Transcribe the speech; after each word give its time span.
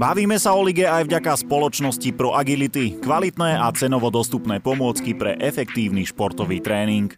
Bavíme 0.00 0.40
sa 0.40 0.56
o 0.56 0.64
lige 0.64 0.88
aj 0.88 1.12
vďaka 1.12 1.44
spoločnosti 1.44 2.08
Pro 2.16 2.32
Agility, 2.32 2.96
kvalitné 3.04 3.60
a 3.60 3.68
cenovo 3.76 4.08
dostupné 4.08 4.56
pomôcky 4.56 5.12
pre 5.12 5.36
efektívny 5.36 6.08
športový 6.08 6.64
tréning. 6.64 7.12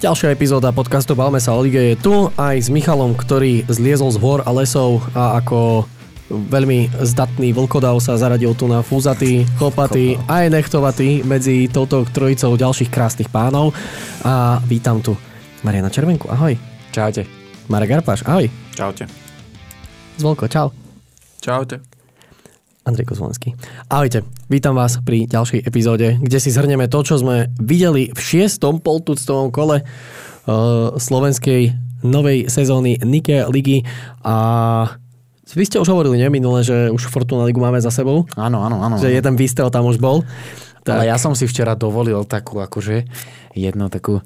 Ďalšia 0.00 0.32
epizóda 0.32 0.72
podcastu 0.72 1.12
Balme 1.12 1.36
sa 1.36 1.52
o 1.52 1.60
lige 1.60 1.92
je 1.92 2.00
tu 2.00 2.32
aj 2.40 2.56
s 2.64 2.72
Michalom, 2.72 3.12
ktorý 3.12 3.68
zliezol 3.68 4.08
z 4.08 4.16
hôr 4.24 4.40
a 4.40 4.56
lesov 4.56 5.04
a 5.12 5.36
ako 5.36 5.84
veľmi 6.32 6.96
zdatný 7.04 7.52
vlkodav 7.52 8.00
sa 8.00 8.16
zaradil 8.16 8.56
tu 8.56 8.72
na 8.72 8.80
fúzatý, 8.80 9.44
chlopatý 9.60 10.16
a 10.24 10.48
aj 10.48 10.64
nechtovatý 10.64 11.20
medzi 11.28 11.68
touto 11.68 12.08
trojicou 12.08 12.56
ďalších 12.56 12.88
krásnych 12.88 13.28
pánov. 13.28 13.76
A 14.24 14.64
vítam 14.64 15.04
tu 15.04 15.12
Mariana 15.60 15.92
Červenku, 15.92 16.32
ahoj. 16.32 16.56
Čaute. 16.88 17.28
Marek 17.68 18.00
Arpáš, 18.00 18.24
ahoj. 18.24 18.48
Čaute. 18.72 19.04
Zvolko, 20.16 20.48
čau. 20.48 20.72
Čaute. 21.44 21.93
Andrej 22.84 23.08
Kozvolenský. 23.08 23.56
Ahojte, 23.88 24.28
vítam 24.52 24.76
vás 24.76 25.00
pri 25.00 25.24
ďalšej 25.24 25.64
epizóde, 25.64 26.20
kde 26.20 26.36
si 26.36 26.52
zhrneme 26.52 26.84
to, 26.84 27.00
čo 27.00 27.16
sme 27.16 27.48
videli 27.56 28.12
v 28.12 28.20
šiestom 28.20 28.84
poltuctovom 28.84 29.48
kole 29.48 29.80
uh, 29.80 30.92
slovenskej 30.92 31.72
novej 32.04 32.52
sezóny 32.52 33.00
Nike 33.00 33.40
ligy 33.48 33.88
a 34.20 34.36
vy 35.54 35.64
ste 35.64 35.80
už 35.80 35.88
hovorili, 35.88 36.20
nie, 36.20 36.28
minule, 36.28 36.60
že 36.60 36.90
už 36.92 37.08
Fortuna 37.08 37.48
ligu 37.48 37.62
máme 37.62 37.80
za 37.80 37.88
sebou? 37.88 38.28
Áno, 38.36 38.60
áno, 38.66 38.82
áno. 38.82 39.00
Že 39.00 39.16
jeden 39.16 39.34
výstrel 39.38 39.70
tam 39.70 39.86
už 39.86 40.02
bol. 40.02 40.26
Tak. 40.84 41.00
Ale 41.00 41.08
ja 41.08 41.16
som 41.16 41.32
si 41.32 41.48
včera 41.48 41.72
dovolil 41.78 42.20
takú, 42.28 42.60
akože, 42.60 43.06
jednu 43.56 43.88
takú 43.88 44.20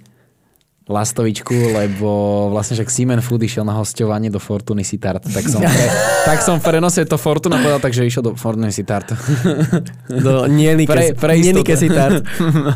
lastovičku, 0.88 1.77
lebo 1.77 2.09
vlastne 2.48 2.80
však 2.80 2.88
Simon 2.88 3.20
Food 3.20 3.45
išiel 3.45 3.62
na 3.62 3.77
hostovanie 3.77 4.33
do 4.33 4.41
Fortuny 4.41 4.80
Sitart, 4.80 5.21
tak 5.29 5.45
som, 5.45 5.60
pre, 5.60 5.87
tak 6.32 6.38
som 6.40 6.57
prenosil 6.59 7.04
to 7.04 7.21
Fortuna 7.21 7.60
povedal, 7.60 7.79
takže 7.79 8.09
išiel 8.09 8.24
do 8.24 8.32
Fortuny 8.32 8.73
Sitart. 8.73 9.13
Do 10.24 10.48
Nienike, 10.48 10.88
Pre- 10.88 11.15
pre 11.15 11.37
Nienike. 11.37 11.76
Sitart. 11.76 12.24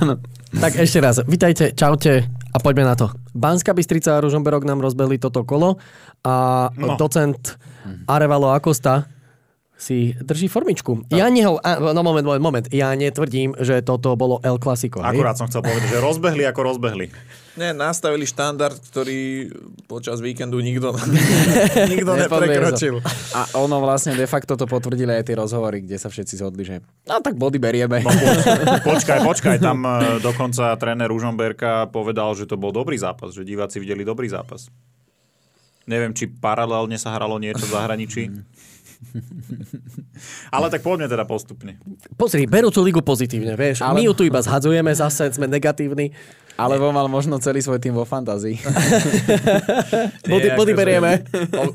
tak 0.62 0.76
ešte 0.76 1.00
raz, 1.00 1.24
vitajte, 1.24 1.72
čaute 1.72 2.28
a 2.28 2.56
poďme 2.60 2.84
na 2.84 2.94
to. 2.94 3.08
Banská 3.32 3.72
Bystrica 3.72 4.20
a 4.20 4.22
Ružomberok 4.22 4.68
nám 4.68 4.84
rozbehli 4.84 5.16
toto 5.16 5.48
kolo 5.48 5.80
a 6.20 6.68
no. 6.76 7.00
Docent 7.00 7.56
Arevalo 8.04 8.52
Acosta 8.52 9.08
si 9.82 10.14
drží 10.14 10.46
formičku. 10.46 11.10
Ja 11.10 11.26
neho, 11.26 11.58
a, 11.58 11.82
no 11.90 12.06
moment, 12.06 12.22
moment, 12.22 12.38
moment. 12.38 12.66
Ja 12.70 12.94
netvrdím, 12.94 13.58
že 13.58 13.82
toto 13.82 14.14
bolo 14.14 14.38
El 14.46 14.62
Clasico. 14.62 15.02
Akurát 15.02 15.34
som 15.34 15.50
chcel 15.50 15.66
povedať, 15.66 15.90
že 15.90 15.98
rozbehli 15.98 16.46
ako 16.46 16.60
rozbehli. 16.62 17.10
Ne, 17.58 17.74
nastavili 17.74 18.24
štandard, 18.24 18.78
ktorý 18.78 19.50
počas 19.90 20.22
víkendu 20.22 20.62
nikto, 20.62 20.94
nikto 21.92 22.14
neprekročil. 22.14 23.02
A 23.34 23.58
ono 23.58 23.82
vlastne 23.82 24.14
de 24.14 24.24
facto 24.24 24.54
to 24.54 24.64
potvrdili 24.70 25.18
aj 25.18 25.26
tie 25.26 25.36
rozhovory, 25.36 25.82
kde 25.82 25.98
sa 25.98 26.08
všetci 26.08 26.38
zhodli, 26.38 26.62
že 26.62 26.80
no 27.04 27.20
tak 27.20 27.36
body 27.36 27.58
berieme. 27.58 28.06
No, 28.06 28.08
po, 28.08 28.88
počkaj, 28.96 29.20
počkaj, 29.20 29.56
tam 29.60 29.84
e, 29.84 30.22
dokonca 30.24 30.72
tréner 30.80 31.10
Ružomberka 31.10 31.90
povedal, 31.92 32.32
že 32.38 32.48
to 32.48 32.56
bol 32.56 32.72
dobrý 32.72 32.96
zápas, 32.96 33.34
že 33.36 33.44
diváci 33.44 33.82
videli 33.82 34.06
dobrý 34.06 34.30
zápas. 34.32 34.72
Neviem, 35.84 36.14
či 36.14 36.30
paralelne 36.30 36.94
sa 36.96 37.10
hralo 37.12 37.36
niečo 37.42 37.66
v 37.66 37.74
zahraničí. 37.74 38.22
Ale 40.54 40.66
tak 40.70 40.80
poďme 40.80 41.06
teda 41.08 41.24
postupne. 41.26 41.76
Pozri, 42.14 42.46
berú 42.46 42.70
tú 42.70 42.80
ligu 42.80 43.02
pozitívne, 43.02 43.54
vieš. 43.54 43.82
Ale- 43.82 44.00
My 44.00 44.02
ju 44.06 44.12
tu 44.14 44.22
iba 44.24 44.40
zhadzujeme 44.40 44.92
zase, 44.94 45.28
sme 45.32 45.46
negatívni. 45.46 46.14
Alebo 46.52 46.92
mal 46.92 47.08
možno 47.08 47.40
celý 47.40 47.64
svoj 47.64 47.80
tým 47.80 47.96
vo 47.96 48.04
fantázii. 48.04 48.60
Body, 50.32 50.48
body 50.52 50.72
berieme. 50.76 51.24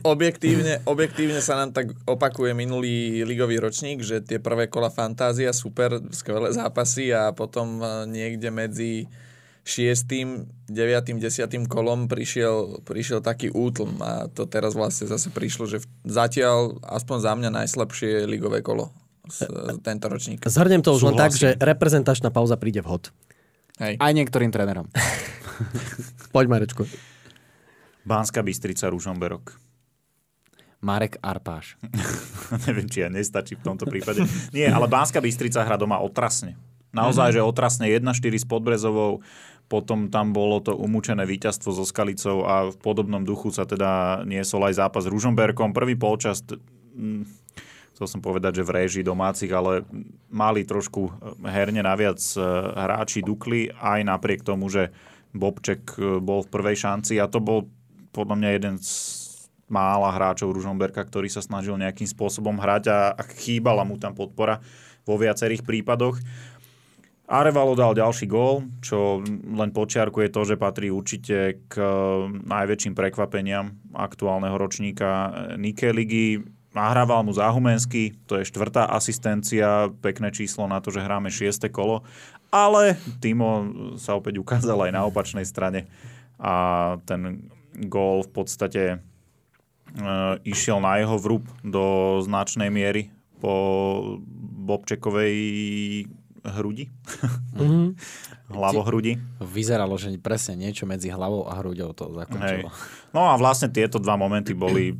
Objektívne, 0.05 0.85
objektívne 0.85 1.41
sa 1.41 1.57
nám 1.57 1.73
tak 1.73 1.97
opakuje 2.05 2.53
minulý 2.53 3.25
ligový 3.25 3.57
ročník, 3.57 4.05
že 4.05 4.21
tie 4.21 4.37
prvé 4.37 4.69
kola 4.69 4.93
fantázia, 4.93 5.49
super, 5.49 5.97
skvelé 6.13 6.53
zápasy 6.53 7.09
a 7.09 7.33
potom 7.33 7.81
eh, 7.81 7.87
niekde 8.05 8.53
medzi 8.53 9.09
šiestým, 9.67 10.47
deviatým, 10.71 11.19
desiatým 11.19 11.67
kolom 11.67 12.07
prišiel, 12.07 12.79
prišiel 12.87 13.19
taký 13.19 13.51
útlm 13.51 13.99
a 13.99 14.31
to 14.31 14.47
teraz 14.47 14.71
vlastne 14.71 15.11
zase 15.11 15.27
prišlo, 15.27 15.67
že 15.67 15.83
zatiaľ 16.07 16.79
aspoň 16.87 17.17
za 17.19 17.33
mňa 17.35 17.49
najslabšie 17.51 18.23
ligové 18.31 18.63
kolo 18.63 18.95
s, 19.27 19.43
tento 19.83 20.07
ročník. 20.07 20.39
Zhrnem 20.47 20.79
to 20.79 20.95
už 20.95 21.11
len 21.11 21.19
tak, 21.19 21.35
že 21.35 21.59
reprezentačná 21.59 22.31
pauza 22.31 22.55
príde 22.55 22.79
vhod. 22.79 23.11
Hej. 23.83 23.99
Aj 23.99 24.11
niektorým 24.15 24.55
trénerom. 24.55 24.87
Poď, 26.33 26.45
Marečku. 26.47 26.87
Banská 28.07 28.39
Bystrica, 28.39 28.87
Ružomberok. 28.87 29.59
Marek 30.79 31.19
Arpáš. 31.19 31.75
Neviem, 32.65 32.87
či 32.87 33.03
ja 33.03 33.11
nestačí 33.11 33.59
v 33.59 33.67
tomto 33.67 33.83
prípade. 33.83 34.23
Nie, 34.55 34.71
ale 34.71 34.87
Banská 34.87 35.19
Bystrica 35.19 35.67
hra 35.67 35.75
doma 35.75 35.99
otrasne. 35.99 36.55
Naozaj, 36.95 37.37
že 37.37 37.41
otrasne 37.43 37.91
1-4 37.91 38.15
s 38.41 38.45
Podbrezovou, 38.47 39.21
potom 39.67 40.07
tam 40.07 40.31
bolo 40.31 40.63
to 40.63 40.71
umúčené 40.71 41.27
víťazstvo 41.27 41.75
so 41.75 41.83
Skalicou 41.83 42.47
a 42.47 42.71
v 42.71 42.75
podobnom 42.79 43.19
duchu 43.23 43.51
sa 43.51 43.67
teda 43.67 44.23
niesol 44.23 44.63
aj 44.63 44.79
zápas 44.79 45.03
s 45.03 45.11
Ružomberkom. 45.11 45.75
Prvý 45.75 45.99
polčas, 45.99 46.39
mm, 46.95 47.27
chcel 47.91 48.07
som 48.07 48.23
povedať, 48.23 48.63
že 48.63 48.67
v 48.67 48.73
réžii 48.79 49.03
domácich, 49.03 49.51
ale 49.51 49.83
mali 50.31 50.63
trošku 50.63 51.11
eh, 51.11 51.13
herne 51.51 51.83
naviac 51.83 52.19
eh, 52.19 52.41
hráči 52.79 53.19
dukli, 53.19 53.67
aj 53.67 54.07
napriek 54.07 54.47
tomu, 54.47 54.71
že 54.71 54.95
Bobček 55.35 55.99
eh, 55.99 56.23
bol 56.23 56.47
v 56.47 56.51
prvej 56.51 56.87
šanci 56.87 57.19
a 57.19 57.27
to 57.27 57.43
bol 57.43 57.67
podľa 58.15 58.35
mňa 58.39 58.49
jeden 58.55 58.75
z 58.79 58.89
mála 59.67 60.15
hráčov 60.15 60.55
Ružomberka, 60.55 61.03
ktorý 61.03 61.27
sa 61.27 61.43
snažil 61.43 61.75
nejakým 61.75 62.07
spôsobom 62.07 62.55
hrať 62.55 62.87
a, 62.87 62.99
a 63.19 63.21
chýbala 63.35 63.83
mu 63.83 63.99
tam 63.99 64.15
podpora 64.15 64.63
vo 65.03 65.15
viacerých 65.19 65.63
prípadoch. 65.63 66.19
Arevalo 67.27 67.75
dal 67.75 67.91
ďalší 67.91 68.23
gól, 68.23 68.71
čo 68.79 69.19
len 69.51 69.75
počiarkuje 69.75 70.31
to, 70.31 70.47
že 70.47 70.55
patrí 70.55 70.87
určite 70.87 71.59
k 71.67 71.75
eh, 71.75 71.91
najväčším 72.31 72.95
prekvapeniam 72.95 73.75
aktuálneho 73.91 74.55
ročníka 74.55 75.07
eh, 75.07 75.31
Nike 75.59 75.91
ligy. 75.91 76.39
Nahrával 76.71 77.27
mu 77.27 77.35
Záhumenský, 77.35 78.15
to 78.31 78.39
je 78.39 78.47
štvrtá 78.47 78.87
asistencia, 78.87 79.91
pekné 79.99 80.31
číslo 80.31 80.71
na 80.71 80.79
to, 80.79 80.87
že 80.93 81.03
hráme 81.03 81.27
šieste 81.27 81.67
kolo, 81.67 82.05
ale 82.53 82.95
Timo 83.19 83.65
sa 83.99 84.15
opäť 84.15 84.39
ukázal 84.39 84.87
aj 84.87 84.91
na 84.93 85.03
opačnej 85.09 85.43
strane 85.43 85.89
a 86.37 86.95
ten 87.09 87.49
gól 87.89 88.21
v 88.21 88.29
podstate 88.29 88.83
e, 88.93 88.97
išiel 90.45 90.77
na 90.77 91.01
jeho 91.01 91.17
vrúb 91.17 91.49
do 91.65 92.17
značnej 92.21 92.69
miery 92.69 93.09
po 93.41 94.21
Bobčekovej 94.69 95.33
hrudi. 96.45 96.89
Hlavohrudi. 98.53 99.19
Vyzeralo, 99.43 99.99
že 99.99 100.13
presne 100.21 100.67
niečo 100.67 100.87
medzi 100.87 101.11
hlavou 101.11 101.49
a 101.49 101.59
hruďou 101.59 101.91
to 101.91 102.07
Hej. 102.07 102.15
zakončilo. 102.23 102.69
No 103.11 103.27
a 103.27 103.35
vlastne 103.35 103.67
tieto 103.67 103.99
dva 103.99 104.15
momenty 104.15 104.55
boli 104.55 104.93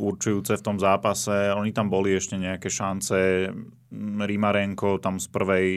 určujúce 0.00 0.56
v 0.56 0.64
tom 0.64 0.80
zápase. 0.80 1.52
Oni 1.52 1.76
tam 1.76 1.92
boli 1.92 2.16
ešte 2.16 2.40
nejaké 2.40 2.72
šance. 2.72 3.52
Rimarenko 3.90 5.02
tam 5.02 5.20
z 5.20 5.26
prvej 5.28 5.68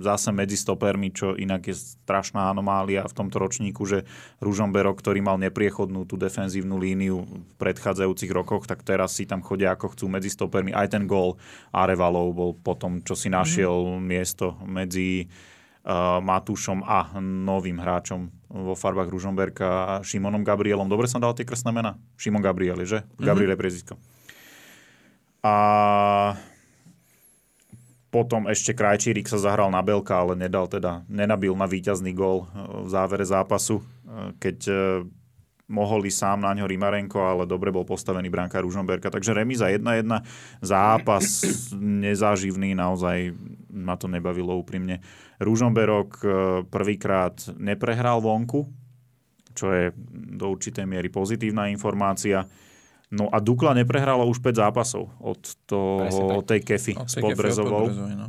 zase 0.00 0.32
medzi 0.32 0.56
stopermi, 0.58 1.12
čo 1.14 1.36
inak 1.36 1.70
je 1.70 1.76
strašná 1.76 2.50
anomália 2.50 3.04
v 3.06 3.14
tomto 3.14 3.36
ročníku, 3.38 3.84
že 3.84 4.08
Ružomberok, 4.40 4.98
ktorý 4.98 5.20
mal 5.20 5.36
nepriechodnú 5.38 6.08
tú 6.08 6.16
defenzívnu 6.18 6.80
líniu 6.80 7.22
v 7.22 7.44
predchádzajúcich 7.60 8.32
rokoch, 8.32 8.64
tak 8.64 8.82
teraz 8.82 9.14
si 9.14 9.28
tam 9.28 9.44
chodia 9.44 9.76
ako 9.76 9.92
chcú 9.92 10.08
medzi 10.08 10.32
stopermi. 10.32 10.72
Aj 10.72 10.88
ten 10.88 11.04
gól 11.04 11.36
Arevalov 11.70 12.32
bol 12.32 12.52
potom, 12.56 13.04
čo 13.04 13.12
si 13.12 13.28
našiel 13.28 14.00
miesto 14.00 14.56
medzi 14.64 15.28
uh, 15.28 16.18
Matúšom 16.18 16.80
a 16.82 17.12
novým 17.20 17.76
hráčom 17.76 18.39
vo 18.50 18.74
farbách 18.74 19.08
Ružomberka 19.08 19.66
a 19.66 19.92
Šimonom 20.02 20.42
Gabrielom. 20.42 20.90
Dobre 20.90 21.06
som 21.06 21.22
dal 21.22 21.32
tie 21.38 21.46
krstné 21.46 21.70
mena? 21.70 21.94
Šimon 22.18 22.42
Gabriel, 22.42 22.82
že? 22.82 23.06
Mm-hmm. 23.06 23.24
Gabriel 23.24 23.54
je 23.54 23.60
priezvisko. 23.62 23.94
A 25.40 25.54
potom 28.10 28.50
ešte 28.50 28.74
Krajčírik 28.74 29.30
sa 29.30 29.38
zahral 29.38 29.70
na 29.70 29.80
Belka, 29.86 30.18
ale 30.18 30.34
nedal 30.34 30.66
teda, 30.66 31.06
nenabil 31.06 31.54
na 31.54 31.70
víťazný 31.70 32.10
gól 32.10 32.50
eh, 32.50 32.84
v 32.84 32.88
závere 32.90 33.22
zápasu, 33.22 33.80
eh, 33.80 34.34
keď 34.42 34.58
eh, 34.66 34.76
mohol 35.70 36.04
ísť 36.04 36.18
sám 36.18 36.38
na 36.42 36.52
ňo 36.52 36.66
Rimarenko, 36.66 37.22
ale 37.22 37.46
dobre 37.46 37.70
bol 37.70 37.86
postavený 37.86 38.26
bránka 38.26 38.58
Ružomberka. 38.58 39.08
Takže 39.08 39.30
remíza 39.30 39.70
1-1, 39.70 40.02
zápas 40.58 41.46
nezáživný, 41.78 42.74
naozaj 42.74 43.32
ma 43.70 43.94
to 43.94 44.10
nebavilo 44.10 44.58
úprimne. 44.58 44.98
Ružomberok 45.38 46.10
eh, 46.20 46.30
prvýkrát 46.66 47.38
neprehral 47.56 48.18
vonku, 48.18 48.66
čo 49.54 49.70
je 49.70 49.94
do 50.34 50.50
určitej 50.50 50.84
miery 50.84 51.08
pozitívna 51.08 51.70
informácia. 51.70 52.44
No 53.10 53.26
a 53.26 53.42
Dukla 53.42 53.74
neprehrala 53.74 54.22
už 54.22 54.38
5 54.38 54.62
zápasov 54.62 55.10
od 55.18 55.42
toho, 55.66 56.46
tej 56.46 56.62
kefy 56.62 56.94
Od 56.94 57.10
s 57.10 57.18
tej 57.18 57.22
kefy 57.26 57.26
od 57.26 57.34
Podbrezovou. 57.34 57.84
Podbrezovej, 57.90 58.16
no. 58.18 58.26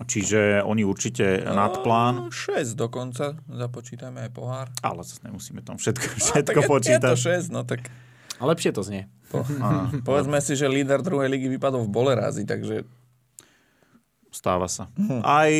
Čiže 0.00 0.64
oni 0.64 0.80
určite 0.82 1.44
nad 1.44 1.76
plán, 1.80 2.32
6 2.32 2.72
dokonca, 2.72 3.36
započítame 3.46 4.24
aj 4.24 4.30
pohár. 4.32 4.66
ale 4.80 5.04
zase 5.04 5.20
nemusíme 5.22 5.60
tam 5.60 5.76
všetko, 5.76 6.06
No, 6.06 6.16
všetko 6.16 6.46
tak 6.48 6.56
je, 6.56 6.68
počítať. 6.68 7.12
Je 7.12 7.20
to 7.20 7.24
6, 7.46 7.52
no 7.52 7.60
tak 7.62 7.92
A 8.40 8.48
lepšie 8.48 8.72
to 8.72 8.80
znie. 8.80 9.12
Po, 9.28 9.44
povedzme 10.08 10.40
si, 10.40 10.56
že 10.56 10.66
líder 10.66 11.04
druhej 11.04 11.28
ligy 11.28 11.52
vypadol 11.52 11.84
v 11.84 11.90
Bolerázi, 11.92 12.48
takže 12.48 12.88
Stáva 14.30 14.70
sa. 14.70 14.86
Aj 15.26 15.50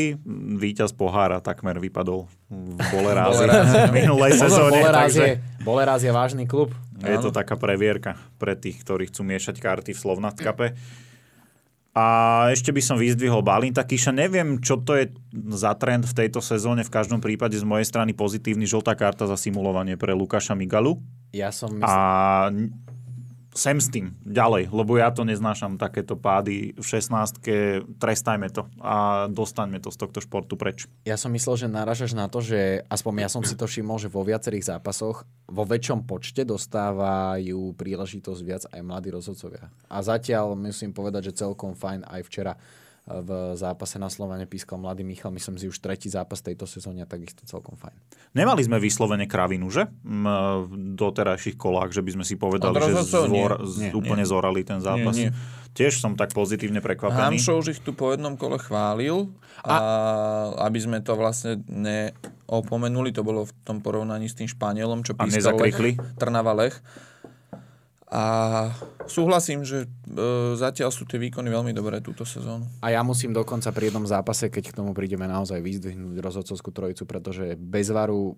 víťaz 0.54 0.94
pohára 0.94 1.43
takmer 1.43 1.82
vypadol 1.82 2.31
v 2.46 2.78
Bolerázi 2.94 3.44
minulej 3.98 4.38
sezóne. 4.38 4.78
Boleráz, 4.78 5.10
takže 5.10 5.26
je, 5.26 5.34
Boleráz 5.66 6.00
je 6.06 6.12
vážny 6.14 6.44
klub. 6.46 6.70
je 7.02 7.19
to 7.19 7.34
taká 7.34 7.58
previerka 7.58 8.14
pre 8.38 8.54
tých, 8.54 8.78
ktorí 8.86 9.10
chcú 9.10 9.26
miešať 9.26 9.58
karty 9.58 9.90
v 9.90 9.98
Slovnatkape. 9.98 10.66
A 11.90 12.46
ešte 12.54 12.70
by 12.70 12.78
som 12.78 12.94
vyzdvihol 12.94 13.42
Balinta 13.42 13.82
Kiša. 13.82 14.14
Neviem, 14.14 14.62
čo 14.62 14.78
to 14.78 14.94
je 14.94 15.10
za 15.50 15.75
trend 15.75 16.06
v 16.06 16.14
tejto 16.14 16.38
sezóne. 16.38 16.87
V 16.87 16.94
každom 16.94 17.19
prípade 17.19 17.58
z 17.58 17.66
mojej 17.66 17.82
strany 17.82 18.14
pozitívny 18.14 18.62
žltá 18.62 18.94
karta 18.94 19.26
za 19.26 19.34
simulovanie 19.34 19.98
pre 19.98 20.14
Lukáša 20.14 20.54
Migalu. 20.54 21.02
Ja 21.34 21.50
som 21.50 21.82
A 21.82 22.50
myslel, 22.50 22.89
sem 23.50 23.82
s 23.82 23.91
tým 23.91 24.14
ďalej, 24.23 24.70
lebo 24.70 24.94
ja 24.94 25.11
to 25.11 25.26
neznášam 25.26 25.75
takéto 25.75 26.14
pády 26.14 26.75
v 26.79 26.87
16 26.87 27.99
trestajme 27.99 28.47
to 28.55 28.70
a 28.79 29.26
dostaňme 29.26 29.82
to 29.82 29.91
z 29.91 29.99
tohto 29.99 30.23
športu 30.23 30.55
preč. 30.55 30.87
ja 31.02 31.19
som 31.19 31.35
myslel, 31.35 31.67
že 31.67 31.67
naražaš 31.67 32.14
na 32.14 32.31
to, 32.31 32.38
že 32.38 32.87
aspoň 32.87 33.26
ja 33.26 33.31
som 33.31 33.43
si 33.43 33.58
to 33.58 33.67
všimol, 33.67 33.99
že 33.99 34.06
vo 34.06 34.23
viacerých 34.23 34.79
zápasoch 34.79 35.26
vo 35.50 35.64
väčšom 35.67 36.06
počte 36.06 36.47
dostávajú 36.47 37.75
príležitosť 37.75 38.41
viac 38.47 38.62
aj 38.70 38.81
mladí 38.87 39.11
rozhodcovia. 39.11 39.67
A 39.91 39.99
zatiaľ 39.99 40.55
musím 40.55 40.94
povedať, 40.94 41.35
že 41.35 41.43
celkom 41.43 41.75
fajn 41.75 42.06
aj 42.06 42.23
včera 42.31 42.55
v 43.08 43.58
zápase 43.58 43.99
na 43.99 44.06
Slovane 44.06 44.47
pískal 44.47 44.79
mladý 44.79 45.02
Michal, 45.02 45.35
myslím 45.35 45.56
si 45.58 45.67
už 45.67 45.82
tretí 45.82 46.06
zápas 46.06 46.44
tejto 46.44 46.69
sezóne, 46.69 47.02
a 47.02 47.08
takisto 47.08 47.43
celkom 47.43 47.75
fajn. 47.75 47.97
Nemali 48.37 48.62
sme 48.62 48.79
vyslovene 48.79 49.26
kravinu, 49.26 49.67
že? 49.73 49.91
V 50.05 50.73
doterajších 50.94 51.58
kolách, 51.58 51.91
že 51.91 52.06
by 52.06 52.11
sme 52.20 52.25
si 52.29 52.38
povedali, 52.38 52.76
že 52.79 52.93
nie. 52.93 53.02
zvor, 53.02 53.52
z, 53.67 53.75
Nie, 53.88 53.91
úplne 53.97 54.23
zorali 54.23 54.62
ten 54.62 54.79
zápas. 54.79 55.17
nie. 55.17 55.35
Tiež 55.70 56.02
som 56.02 56.19
tak 56.19 56.35
pozitívne 56.35 56.82
prekvapený. 56.82 57.38
Hamšo 57.38 57.62
už 57.62 57.79
ich 57.79 57.81
tu 57.82 57.94
po 57.94 58.11
jednom 58.11 58.35
kole 58.35 58.58
chválil 58.58 59.31
a, 59.62 59.75
aby 60.67 60.79
sme 60.82 60.99
to 60.99 61.14
vlastne 61.14 61.62
neopomenuli, 61.70 63.14
to 63.14 63.23
bolo 63.23 63.46
v 63.46 63.53
tom 63.62 63.79
porovnaní 63.79 64.26
s 64.26 64.35
tým 64.35 64.50
Španielom, 64.50 65.06
čo 65.06 65.14
A 65.14 65.31
pískal? 65.31 65.55
Lech, 65.58 65.79
Trnava 66.19 66.55
Lech. 66.58 66.82
A 68.10 68.22
súhlasím, 69.06 69.62
že 69.62 69.86
e, 69.86 69.88
zatiaľ 70.58 70.90
sú 70.90 71.06
tie 71.06 71.22
výkony 71.22 71.46
veľmi 71.46 71.70
dobré 71.70 72.02
túto 72.02 72.26
sezónu. 72.26 72.66
A 72.82 72.90
ja 72.90 73.06
musím 73.06 73.30
dokonca 73.30 73.70
pri 73.70 73.94
jednom 73.94 74.02
zápase, 74.02 74.50
keď 74.50 74.74
k 74.74 74.76
tomu 74.82 74.90
prídeme 74.90 75.30
naozaj 75.30 75.62
vyzdvihnúť 75.62 76.18
rozhodcovskú 76.18 76.74
trojicu, 76.74 77.06
pretože 77.06 77.54
bez 77.54 77.94
varu 77.94 78.34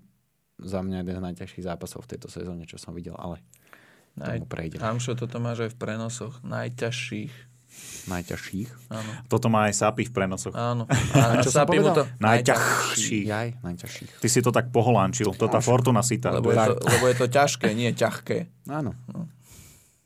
za 0.61 0.85
mňa 0.85 1.01
jeden 1.01 1.17
z 1.17 1.25
najťažších 1.25 1.65
zápasov 1.65 2.05
v 2.05 2.11
tejto 2.17 2.29
sezóne, 2.29 2.69
čo 2.69 2.77
som 2.77 2.93
videl, 2.93 3.17
ale 3.17 3.41
Naj... 4.21 4.45
tomu 4.45 4.47
prejdeme. 4.47 4.85
Hamšo, 4.85 5.17
toto 5.17 5.41
máš 5.41 5.65
aj 5.65 5.71
v 5.73 5.79
prenosoch. 5.81 6.35
Najťažších. 6.45 7.33
Najťažších. 8.13 8.71
Áno. 8.93 9.11
Toto 9.33 9.49
má 9.49 9.73
aj 9.73 9.81
Sapi 9.81 10.05
v 10.05 10.13
prenosoch. 10.13 10.53
Áno. 10.53 10.85
A 11.17 11.41
čo 11.41 11.49
Sapi 11.49 11.81
mu 11.81 11.97
to... 11.97 12.05
Najťažší. 12.21 13.25
Jaj, 13.25 13.49
najťažších. 13.65 14.21
Ty 14.21 14.29
si 14.29 14.41
to 14.45 14.53
tak 14.53 14.69
poholánčil. 14.69 15.33
To 15.33 15.49
tá 15.49 15.65
Fortuna 15.65 16.05
Sita. 16.05 16.29
Lebo 16.29 16.53
je, 16.53 16.61
to, 16.61 16.77
lebo 16.77 17.05
je 17.09 17.17
to 17.17 17.27
ťažké, 17.33 17.73
nie 17.73 17.89
ťažké. 17.97 18.69
Áno. 18.69 18.93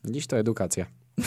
Vidíš, 0.07 0.31
to 0.31 0.39
edukácia. 0.39 0.87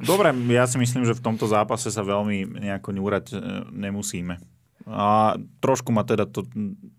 Dobre, 0.00 0.32
ja 0.50 0.64
si 0.64 0.80
myslím, 0.80 1.04
že 1.04 1.14
v 1.14 1.22
tomto 1.22 1.44
zápase 1.44 1.92
sa 1.92 2.02
veľmi 2.02 2.58
nejako 2.58 2.90
ňúrať 2.96 3.24
e, 3.30 3.38
nemusíme. 3.70 4.40
A 4.88 5.38
trošku 5.60 5.92
ma 5.94 6.02
teda 6.02 6.26
to 6.26 6.44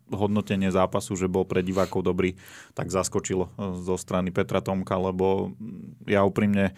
hodnotenie 0.10 0.70
zápasu, 0.70 1.18
že 1.18 1.30
bol 1.30 1.44
pre 1.44 1.66
divákov 1.66 2.06
dobrý, 2.06 2.38
tak 2.78 2.94
zaskočilo 2.94 3.50
e, 3.52 3.82
zo 3.82 3.98
strany 3.98 4.30
Petra 4.30 4.62
Tomka, 4.62 4.96
lebo 4.96 5.58
ja 6.06 6.22
úprimne 6.24 6.78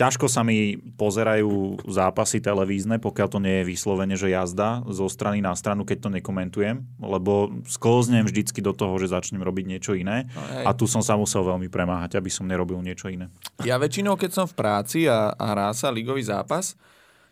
ťažko 0.00 0.32
sa 0.32 0.40
mi 0.40 0.80
pozerajú 0.96 1.84
zápasy 1.84 2.40
televízne, 2.40 2.96
pokiaľ 2.96 3.28
to 3.28 3.36
nie 3.36 3.60
je 3.60 3.68
vyslovene, 3.68 4.16
že 4.16 4.32
jazda 4.32 4.80
zo 4.88 5.04
strany 5.12 5.44
na 5.44 5.52
stranu, 5.52 5.84
keď 5.84 6.08
to 6.08 6.10
nekomentujem, 6.16 6.80
lebo 7.04 7.52
sklznem 7.68 8.24
vždycky 8.24 8.64
do 8.64 8.72
toho, 8.72 8.96
že 8.96 9.12
začnem 9.12 9.44
robiť 9.44 9.64
niečo 9.68 9.92
iné. 9.92 10.24
No, 10.32 10.40
hej. 10.56 10.64
A 10.64 10.70
tu 10.72 10.88
som 10.88 11.04
sa 11.04 11.20
musel 11.20 11.44
veľmi 11.44 11.68
premáhať, 11.68 12.16
aby 12.16 12.32
som 12.32 12.48
nerobil 12.48 12.80
niečo 12.80 13.12
iné. 13.12 13.28
Ja 13.60 13.76
väčšinou, 13.76 14.16
keď 14.16 14.30
som 14.32 14.46
v 14.48 14.56
práci 14.56 15.04
a, 15.04 15.36
a 15.36 15.44
hrá 15.52 15.68
sa 15.76 15.92
ligový 15.92 16.24
zápas, 16.24 16.80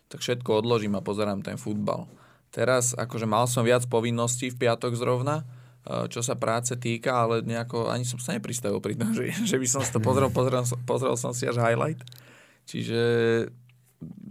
tak 0.05 0.21
všetko 0.21 0.61
odložím 0.61 0.93
a 0.93 1.01
pozerám 1.01 1.41
ten 1.41 1.57
futbal. 1.57 2.05
Teraz 2.53 2.93
akože 2.93 3.25
mal 3.25 3.49
som 3.49 3.65
viac 3.65 3.89
povinností 3.89 4.53
v 4.53 4.69
piatok 4.69 4.93
zrovna, 4.93 5.41
e, 5.85 6.05
čo 6.09 6.21
sa 6.21 6.37
práce 6.37 6.77
týka, 6.77 7.13
ale 7.13 7.41
nejako 7.41 7.89
ani 7.89 8.05
som 8.05 8.21
sa 8.21 8.37
nepristavil 8.37 8.77
pri 8.77 8.93
tom, 8.93 9.13
že, 9.13 9.33
že 9.33 9.57
by 9.57 9.65
som 9.69 9.81
to 9.85 9.97
pozrel, 10.01 10.29
pozrel, 10.29 10.65
pozrel 10.85 11.17
som 11.17 11.33
si 11.33 11.49
až 11.49 11.57
highlight. 11.57 12.01
Čiže 12.69 13.01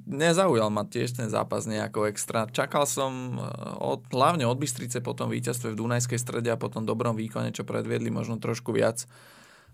nezaujal 0.08 0.70
ma 0.70 0.87
tiež 0.87 1.19
ten 1.19 1.29
zápas 1.29 1.67
nejako 1.67 2.06
extra. 2.08 2.46
Čakal 2.49 2.87
som 2.88 3.37
e, 3.37 3.43
od, 3.82 4.06
hlavne 4.14 4.46
od 4.46 4.56
Bystrice 4.56 5.02
po 5.02 5.12
tom 5.12 5.29
víťazstve 5.29 5.75
v 5.75 5.79
Dunajskej 5.82 6.17
strede 6.23 6.49
a 6.49 6.61
po 6.61 6.70
tom 6.70 6.87
dobrom 6.87 7.19
výkone, 7.19 7.50
čo 7.50 7.67
predviedli 7.67 8.08
možno 8.08 8.40
trošku 8.40 8.73
viac. 8.73 9.05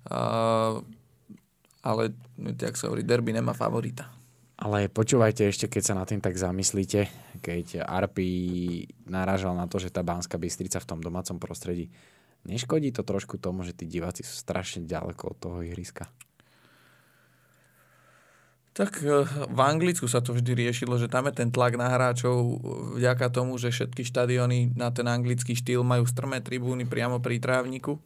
Uh, 0.05 0.85
ale, 1.81 2.13
jak 2.37 2.77
sa 2.77 2.93
hovorí, 2.93 3.01
derby 3.01 3.33
nemá 3.33 3.57
favorita. 3.57 4.13
Ale 4.61 4.93
počúvajte 4.93 5.49
ešte, 5.49 5.65
keď 5.65 5.83
sa 5.83 5.95
na 5.97 6.05
tým 6.05 6.21
tak 6.21 6.37
zamyslíte, 6.37 7.09
keď 7.41 7.89
Arpi 7.89 8.85
narážal 9.09 9.57
na 9.57 9.65
to, 9.65 9.81
že 9.81 9.89
tá 9.89 10.05
Banská 10.05 10.37
Bystrica 10.37 10.77
v 10.77 10.89
tom 10.89 11.01
domácom 11.01 11.41
prostredí 11.41 11.89
neškodí 12.45 12.93
to 12.93 13.01
trošku 13.01 13.41
tomu, 13.41 13.65
že 13.65 13.73
tí 13.73 13.89
diváci 13.89 14.23
sú 14.23 14.37
strašne 14.37 14.85
ďaleko 14.85 15.33
od 15.33 15.37
toho 15.41 15.59
ihriska. 15.65 16.09
Tak 18.75 19.01
eh, 19.07 19.23
v 19.49 19.61
Anglicku 19.63 20.11
sa 20.11 20.19
to 20.19 20.35
vždy 20.35 20.67
riešilo, 20.67 20.99
že 20.99 21.07
tam 21.07 21.31
je 21.31 21.39
ten 21.39 21.49
tlak 21.55 21.79
na 21.79 21.87
hráčov 21.87 22.37
eh, 22.37 22.55
vďaka 22.99 23.31
tomu, 23.31 23.55
že 23.57 23.71
všetky 23.71 24.03
štadióny 24.03 24.75
na 24.75 24.91
ten 24.91 25.07
anglický 25.07 25.55
štýl 25.55 25.87
majú 25.87 26.05
strmé 26.11 26.43
tribúny 26.43 26.83
priamo 26.83 27.23
pri 27.23 27.39
trávniku. 27.39 27.97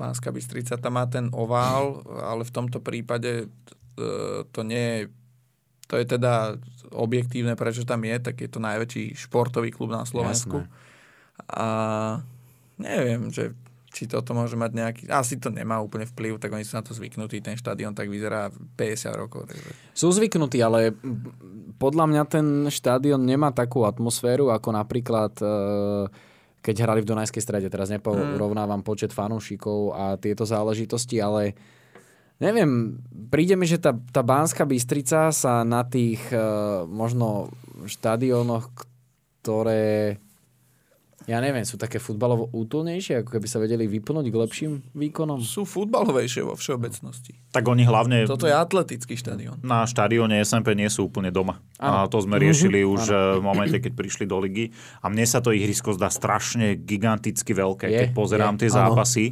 Banská 0.00 0.32
Bystrica 0.32 0.80
tam 0.80 0.96
má 0.96 1.04
ten 1.10 1.28
ovál, 1.36 2.00
ale 2.24 2.46
v 2.48 2.54
tomto 2.54 2.80
prípade 2.80 3.46
eh, 3.46 4.40
to 4.48 4.64
nie 4.64 4.84
je 4.88 5.00
to 5.88 5.96
je 5.96 6.04
teda 6.04 6.60
objektívne, 6.92 7.56
prečo 7.56 7.80
tam 7.88 8.04
je, 8.04 8.20
tak 8.20 8.44
je 8.44 8.48
to 8.52 8.60
najväčší 8.60 9.16
športový 9.16 9.72
klub 9.72 9.88
na 9.88 10.04
Slovensku. 10.04 10.60
Jasné. 10.60 11.48
A 11.48 11.66
neviem, 12.76 13.32
že 13.32 13.56
či 13.98 14.06
toto 14.06 14.30
môže 14.30 14.54
mať 14.54 14.70
nejaký... 14.78 15.02
Asi 15.10 15.42
to 15.42 15.50
nemá 15.50 15.82
úplne 15.82 16.06
vplyv, 16.06 16.38
tak 16.38 16.54
oni 16.54 16.62
sú 16.62 16.78
na 16.78 16.86
to 16.86 16.94
zvyknutí. 16.94 17.42
Ten 17.42 17.58
štadión 17.58 17.98
tak 17.98 18.06
vyzerá 18.06 18.46
50 18.54 18.78
rokov. 19.18 19.50
Takže... 19.50 19.74
Sú 19.90 20.14
zvyknutí, 20.14 20.62
ale 20.62 20.94
mm, 20.94 21.82
podľa 21.82 22.06
mňa 22.06 22.22
ten 22.30 22.46
štádion 22.70 23.18
nemá 23.18 23.50
takú 23.50 23.82
atmosféru, 23.82 24.54
ako 24.54 24.70
napríklad 24.70 25.34
e, 25.42 25.50
keď 26.62 26.86
hrali 26.86 27.02
v 27.02 27.10
Dunajskej 27.10 27.42
strede. 27.42 27.66
Teraz 27.66 27.90
neporovnávam 27.90 28.86
počet 28.86 29.10
fanúšikov 29.10 29.98
a 29.98 30.14
tieto 30.14 30.46
záležitosti, 30.46 31.18
ale 31.18 31.58
neviem, 32.38 33.02
príde 33.34 33.58
mi, 33.58 33.66
že 33.66 33.82
tá, 33.82 33.98
tá 34.14 34.22
Bánska 34.22 34.62
Bystrica 34.62 35.34
sa 35.34 35.66
na 35.66 35.82
tých 35.82 36.22
e, 36.30 36.38
možno 36.86 37.50
štadiónoch, 37.82 38.70
ktoré 39.42 40.22
ja 41.28 41.44
neviem, 41.44 41.60
sú 41.60 41.76
také 41.76 42.00
futbalovo 42.00 42.48
útulnejšie, 42.56 43.20
ako 43.20 43.36
keby 43.36 43.46
sa 43.46 43.60
vedeli 43.60 43.84
vypnúť 43.84 44.32
k 44.32 44.36
lepším 44.40 44.72
výkonom. 44.96 45.44
Sú 45.44 45.68
futbalovejšie 45.68 46.40
vo 46.40 46.56
všeobecnosti. 46.56 47.36
Tak 47.52 47.68
oni 47.68 47.84
hlavne 47.84 48.24
Toto 48.24 48.48
je 48.48 48.56
atletický 48.56 49.12
štadión. 49.12 49.60
na 49.60 49.84
štadióne 49.84 50.40
SMP 50.40 50.72
nie 50.72 50.88
sú 50.88 51.12
úplne 51.12 51.28
doma. 51.28 51.60
Áno. 51.76 52.08
A 52.08 52.08
to 52.08 52.24
sme 52.24 52.40
riešili 52.40 52.80
už 52.80 53.12
eh, 53.12 53.16
v 53.36 53.42
momente, 53.44 53.76
keď 53.76 53.92
prišli 53.92 54.24
do 54.24 54.40
ligy. 54.40 54.72
A 55.04 55.12
mne 55.12 55.28
sa 55.28 55.44
to 55.44 55.52
ihrisko 55.52 55.92
zdá 55.92 56.08
strašne 56.08 56.80
giganticky 56.80 57.52
veľké, 57.52 57.92
Je, 57.92 57.98
keď 58.00 58.08
pozerám 58.16 58.56
je, 58.56 58.60
tie 58.64 58.70
zápasy. 58.72 59.26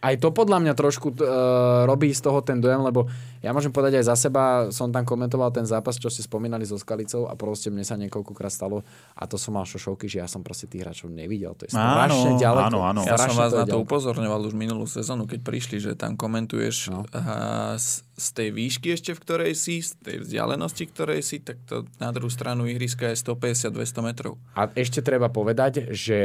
Aj 0.00 0.16
to 0.16 0.32
podľa 0.32 0.58
mňa 0.58 0.72
trošku 0.72 1.12
uh, 1.12 1.84
robí 1.84 2.08
z 2.10 2.24
toho 2.24 2.40
ten 2.40 2.56
dojem, 2.56 2.80
lebo 2.80 3.04
ja 3.40 3.52
môžem 3.52 3.68
povedať 3.68 4.00
aj 4.00 4.04
za 4.08 4.16
seba, 4.16 4.42
som 4.72 4.88
tam 4.88 5.04
komentoval 5.04 5.52
ten 5.52 5.64
zápas, 5.64 5.96
čo 5.96 6.08
ste 6.08 6.20
spomínali 6.20 6.64
so 6.64 6.76
Skalicou 6.76 7.28
a 7.28 7.36
proste 7.36 7.68
mne 7.68 7.84
sa 7.84 8.00
niekoľkokrát 8.00 8.48
stalo 8.48 8.80
a 9.12 9.22
to 9.24 9.36
som 9.36 9.54
mal 9.54 9.64
šošovky, 9.64 10.08
že 10.08 10.20
ja 10.20 10.28
som 10.28 10.40
proste 10.40 10.64
tých 10.66 10.84
hráčov 10.84 11.08
nevidel. 11.08 11.52
To 11.52 11.64
je 11.64 11.72
strašne 11.72 12.32
Áno, 12.32 12.40
ďaleko. 12.40 12.66
áno, 12.68 12.78
áno. 12.80 13.00
Ja 13.04 13.16
som 13.16 13.36
vás 13.36 13.52
je 13.52 13.60
na 13.60 13.64
to 13.64 13.76
ďaleko. 13.76 13.84
upozorňoval 13.84 14.40
už 14.48 14.54
minulú 14.56 14.84
sezónu, 14.84 15.28
keď 15.28 15.40
prišli, 15.44 15.76
že 15.78 15.92
tam 15.92 16.16
komentuješ 16.16 16.76
No. 16.88 17.04
no. 17.04 17.76
s, 17.76 18.00
z 18.20 18.28
tej 18.36 18.48
výšky 18.52 18.92
ešte, 18.92 19.16
v 19.16 19.20
ktorej 19.24 19.52
si, 19.56 19.80
z 19.80 19.96
tej 20.04 20.16
vzdialenosti, 20.20 20.84
ktorej 20.92 21.24
si, 21.24 21.40
tak 21.40 21.56
to 21.64 21.88
na 21.96 22.12
druhú 22.12 22.28
stranu 22.28 22.68
ihriska 22.68 23.08
je 23.08 23.16
150-200 23.16 24.04
metrov. 24.04 24.36
A 24.52 24.68
ešte 24.76 25.00
treba 25.00 25.32
povedať, 25.32 25.88
že 25.96 26.20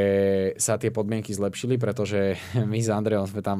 sa 0.59 0.75
tie 0.75 0.91
podmienky 0.91 1.31
zlepšili, 1.31 1.79
pretože 1.79 2.35
my 2.71 2.79
s 2.83 2.91
Andreom 2.91 3.23
sme 3.23 3.39
tam 3.39 3.59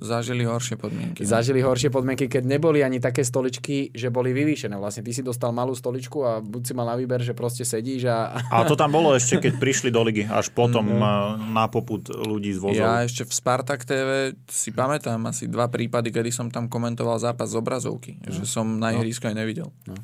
Zažili 0.00 0.48
horšie 0.48 0.80
podmienky. 0.80 1.28
zažili 1.28 1.60
horšie 1.60 1.92
podmienky, 1.92 2.26
keď 2.26 2.48
neboli 2.48 2.80
ani 2.80 2.98
také 2.98 3.20
stoličky, 3.20 3.92
že 3.92 4.08
boli 4.08 4.32
vyvýšené. 4.32 4.74
Vlastne 4.80 5.04
ty 5.04 5.12
si 5.12 5.20
dostal 5.20 5.52
malú 5.52 5.76
stoličku 5.76 6.24
a 6.24 6.40
buď 6.40 6.62
si 6.64 6.72
mal 6.72 6.88
na 6.88 6.96
výber, 6.96 7.20
že 7.20 7.36
proste 7.36 7.68
sedíš 7.68 8.08
a... 8.08 8.40
A 8.54 8.64
to 8.64 8.78
tam 8.78 8.94
bolo 8.94 9.12
ešte, 9.12 9.42
keď 9.42 9.58
prišli 9.58 9.90
do 9.90 10.00
ligy, 10.06 10.24
až 10.24 10.48
potom 10.54 10.86
mm-hmm. 10.86 11.52
na 11.52 11.66
poput 11.66 12.06
ľudí 12.06 12.54
z 12.54 12.60
vozov. 12.62 12.80
Ja 12.80 13.02
ešte 13.02 13.26
v 13.26 13.32
Spartak 13.34 13.82
TV 13.82 14.38
si 14.46 14.70
pamätám 14.70 15.18
asi 15.26 15.50
dva 15.50 15.66
prípady, 15.66 16.14
kedy 16.14 16.30
som 16.30 16.46
tam 16.48 16.70
komentoval 16.70 17.18
zápas 17.18 17.50
z 17.50 17.58
obrazovky, 17.74 18.22
no. 18.22 18.30
že 18.30 18.46
som 18.46 18.78
na 18.78 18.94
ihrisku 18.94 19.26
aj 19.26 19.34
nevidel. 19.34 19.74
No. 19.90 19.98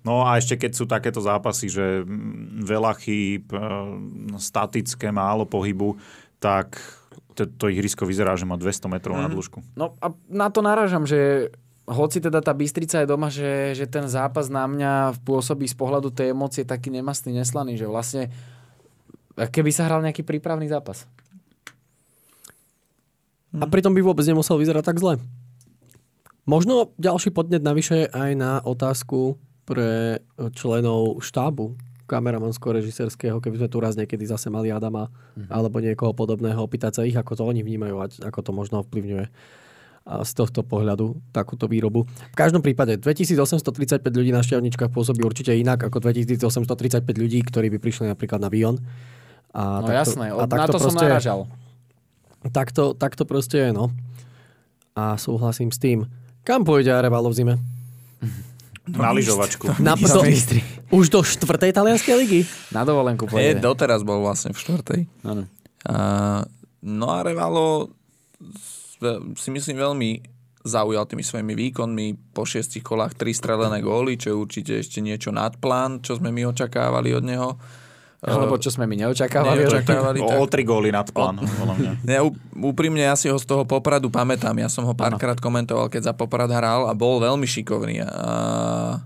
No 0.00 0.24
a 0.24 0.40
ešte 0.40 0.56
keď 0.56 0.72
sú 0.72 0.88
takéto 0.88 1.20
zápasy, 1.20 1.68
že 1.68 2.00
mm, 2.00 2.64
veľa 2.64 2.96
chýb, 2.96 3.52
e, 3.52 3.60
statické, 4.40 5.12
málo 5.12 5.44
pohybu, 5.44 6.00
tak 6.40 6.80
to, 7.36 7.44
to 7.44 7.68
ihrisko 7.68 8.08
vyzerá, 8.08 8.32
že 8.32 8.48
má 8.48 8.56
200 8.56 8.88
metrov 8.88 9.20
mm. 9.20 9.20
na 9.20 9.28
dĺžku. 9.28 9.60
No 9.76 9.92
a 10.00 10.16
na 10.32 10.48
to 10.48 10.64
narážam, 10.64 11.04
že 11.04 11.52
hoci 11.84 12.24
teda 12.24 12.40
tá 12.40 12.56
Bystrica 12.56 13.04
je 13.04 13.10
doma, 13.12 13.28
že, 13.28 13.76
že 13.76 13.84
ten 13.84 14.08
zápas 14.08 14.48
na 14.48 14.64
mňa 14.64 15.20
pôsobí 15.20 15.68
z 15.68 15.76
pohľadu 15.76 16.08
tej 16.14 16.32
emócie 16.32 16.64
taký 16.64 16.88
nemastný, 16.88 17.36
neslaný, 17.36 17.76
že 17.76 17.84
vlastne 17.84 18.32
keby 19.36 19.68
sa 19.68 19.84
hral 19.84 20.00
nejaký 20.00 20.24
prípravný 20.24 20.64
zápas. 20.64 21.04
A 23.50 23.66
pritom 23.66 23.90
by 23.90 24.00
vôbec 24.00 24.22
nemusel 24.22 24.54
vyzerať 24.62 24.86
tak 24.86 25.02
zle. 25.02 25.18
Možno 26.50 26.90
ďalší 26.98 27.30
podnet 27.30 27.62
navyše 27.62 28.10
aj 28.10 28.30
na 28.34 28.58
otázku 28.58 29.38
pre 29.62 30.18
členov 30.58 31.22
štábu 31.22 31.78
kameramansko-režisérskeho, 32.10 33.38
keby 33.38 33.62
sme 33.62 33.68
tu 33.70 33.78
raz 33.78 33.94
niekedy 33.94 34.26
zase 34.26 34.50
mali 34.50 34.74
Adama 34.74 35.06
mm-hmm. 35.06 35.46
alebo 35.46 35.78
niekoho 35.78 36.10
podobného, 36.10 36.58
opýtať 36.58 36.92
sa 36.98 37.02
ich, 37.06 37.14
ako 37.14 37.38
to 37.38 37.42
oni 37.46 37.62
vnímajú 37.62 38.02
a 38.02 38.10
ako 38.26 38.40
to 38.42 38.50
možno 38.50 38.82
ovplyvňuje 38.82 39.30
z 40.10 40.32
tohto 40.34 40.66
pohľadu 40.66 41.22
takúto 41.30 41.70
výrobu. 41.70 42.02
V 42.02 42.36
každom 42.36 42.66
prípade 42.66 42.98
2835 42.98 44.02
ľudí 44.10 44.34
na 44.34 44.42
šťavničkách 44.42 44.90
pôsobí 44.90 45.22
určite 45.22 45.54
inak 45.54 45.86
ako 45.86 46.02
2835 46.02 47.06
ľudí, 47.14 47.46
ktorí 47.46 47.70
by 47.70 47.78
prišli 47.78 48.10
napríklad 48.10 48.42
na 48.42 48.50
Bion. 48.50 48.74
A 49.54 49.86
no 49.86 49.86
takto, 49.86 50.02
jasné, 50.02 50.26
a 50.34 50.44
takto 50.50 50.58
na 50.58 50.66
to 50.66 50.78
proste, 50.82 50.98
som 50.98 50.98
naražal. 50.98 51.40
Takto, 52.50 52.82
takto 52.98 53.22
proste 53.22 53.70
je, 53.70 53.70
no. 53.70 53.94
A 54.98 55.14
súhlasím 55.14 55.70
s 55.70 55.78
tým. 55.78 56.10
Kam 56.50 56.66
pôjde 56.66 56.90
Arevalo 56.90 57.30
v 57.30 57.34
zime? 57.38 57.54
Na 58.90 59.14
lyžovačku. 59.14 59.70
Na, 59.78 59.94
do, 59.94 60.18
už 60.90 61.06
do 61.06 61.22
štvrtej 61.22 61.70
talianskej 61.70 62.14
ligy? 62.18 62.40
Na 62.74 62.82
dovolenku 62.82 63.30
pôjde. 63.30 63.54
Nie, 63.54 63.54
doteraz 63.54 64.02
bol 64.02 64.18
vlastne 64.18 64.50
v 64.50 64.58
štvrtej. 64.58 65.00
Ano. 65.22 65.46
No 66.82 67.06
a 67.06 67.22
Revalo 67.22 67.94
si 69.38 69.48
myslím 69.54 69.78
veľmi 69.78 70.10
zaujal 70.66 71.06
tými 71.06 71.22
svojimi 71.22 71.54
výkonmi. 71.54 72.34
Po 72.34 72.42
šiestich 72.42 72.82
kolách 72.82 73.14
tri 73.14 73.30
strelené 73.30 73.78
góly, 73.78 74.18
čo 74.18 74.34
je 74.34 74.40
určite 74.42 74.72
ešte 74.74 74.98
niečo 74.98 75.30
nad 75.30 75.54
plán, 75.54 76.02
čo 76.02 76.18
sme 76.18 76.34
my 76.34 76.50
očakávali 76.50 77.14
od 77.14 77.24
neho. 77.30 77.50
Alebo 78.20 78.60
čo 78.60 78.68
sme 78.68 78.84
my 78.84 79.00
neočakávali. 79.00 79.64
neočakávali 79.64 80.18
o, 80.20 80.28
o 80.28 80.44
tri 80.44 80.60
góly 80.60 80.92
nad 80.92 81.08
plán. 81.08 81.40
Ja, 82.04 82.20
úprimne, 82.52 83.00
ja 83.00 83.16
si 83.16 83.32
ho 83.32 83.36
z 83.40 83.48
toho 83.48 83.64
Popradu 83.64 84.12
pamätám. 84.12 84.52
Ja 84.60 84.68
som 84.68 84.84
ho 84.84 84.92
párkrát 84.92 85.40
komentoval, 85.40 85.88
keď 85.88 86.12
za 86.12 86.14
Poprad 86.16 86.52
hral 86.52 86.84
a 86.84 86.92
bol 86.92 87.16
veľmi 87.16 87.48
šikovný. 87.48 88.04
A... 88.04 89.00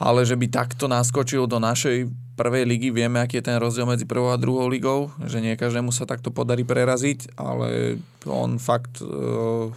Ale 0.00 0.24
že 0.24 0.32
by 0.32 0.48
takto 0.48 0.88
naskočil 0.88 1.44
do 1.44 1.60
našej 1.60 2.08
prvej 2.40 2.64
ligy, 2.64 2.88
vieme, 2.88 3.20
aký 3.20 3.38
je 3.38 3.52
ten 3.52 3.60
rozdiel 3.60 3.84
medzi 3.84 4.08
prvou 4.08 4.32
a 4.32 4.40
druhou 4.40 4.66
ligou, 4.66 5.12
že 5.28 5.38
nie 5.38 5.54
každému 5.54 5.92
sa 5.92 6.08
takto 6.08 6.32
podarí 6.34 6.66
preraziť, 6.66 7.36
ale 7.38 8.00
on 8.26 8.58
fakt, 8.58 8.98
uh, 9.04 9.70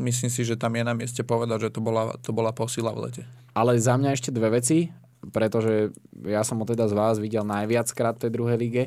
myslím 0.00 0.32
si, 0.32 0.48
že 0.48 0.56
tam 0.56 0.72
je 0.78 0.86
na 0.86 0.96
mieste 0.96 1.20
povedať, 1.20 1.68
že 1.68 1.74
to 1.76 1.84
bola, 1.84 2.16
to 2.24 2.32
bola 2.32 2.56
posila 2.56 2.94
v 2.94 3.10
lete. 3.10 3.22
Ale 3.52 3.76
za 3.76 4.00
mňa 4.00 4.16
ešte 4.16 4.32
dve 4.32 4.62
veci 4.62 4.88
pretože 5.28 5.92
ja 6.24 6.40
som 6.40 6.56
ho 6.56 6.64
teda 6.64 6.88
z 6.88 6.94
vás 6.96 7.20
videl 7.20 7.44
najviackrát 7.44 8.16
v 8.16 8.22
tej 8.26 8.32
druhej 8.32 8.56
lige, 8.56 8.84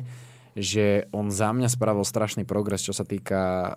že 0.58 1.06
on 1.10 1.30
za 1.30 1.54
mňa 1.54 1.70
spravil 1.70 2.02
strašný 2.02 2.42
progres, 2.46 2.82
čo 2.82 2.94
sa 2.94 3.06
týka 3.06 3.74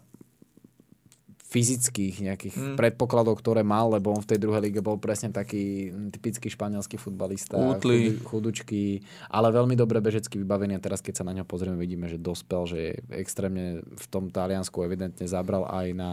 fyzických 1.48 2.28
nejakých 2.28 2.56
mm. 2.60 2.76
predpokladov, 2.76 3.40
ktoré 3.40 3.64
mal, 3.64 3.88
lebo 3.88 4.12
on 4.12 4.20
v 4.20 4.36
tej 4.36 4.40
druhej 4.44 4.68
lige 4.68 4.84
bol 4.84 5.00
presne 5.00 5.32
taký 5.32 5.96
typický 6.12 6.52
španielský 6.52 7.00
futbalista. 7.00 7.56
Útly. 7.56 8.20
Chudučký, 8.20 9.00
ale 9.32 9.56
veľmi 9.56 9.80
dobre 9.80 10.04
bežecky 10.04 10.36
vybavený 10.44 10.76
a 10.76 10.84
teraz 10.84 11.00
keď 11.00 11.24
sa 11.24 11.28
na 11.28 11.32
ňo 11.32 11.48
pozrieme, 11.48 11.80
vidíme, 11.80 12.12
že 12.12 12.20
dospel, 12.20 12.68
že 12.68 12.78
je 12.78 12.92
extrémne 13.16 13.80
v 13.80 14.06
tom 14.12 14.28
Taliansku 14.28 14.84
evidentne 14.84 15.24
zabral 15.24 15.64
aj 15.72 15.88
na 15.96 16.12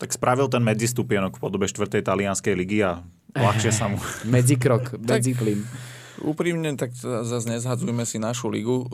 tak 0.00 0.16
spravil 0.16 0.48
ten 0.48 0.64
medzistupienok 0.64 1.36
v 1.36 1.40
podobe 1.44 1.68
4. 1.68 2.00
talianskej 2.00 2.56
ligy 2.56 2.80
a 2.80 3.04
ľahšie 3.34 3.72
sa 3.72 3.90
mu... 3.90 3.98
Medzikrok, 4.34 4.98
medziplyn. 5.00 5.62
Úprimne, 6.20 6.76
tak 6.76 6.92
zase 7.00 7.48
nezhadzujme 7.48 8.04
si 8.04 8.20
našu 8.20 8.52
ligu. 8.52 8.84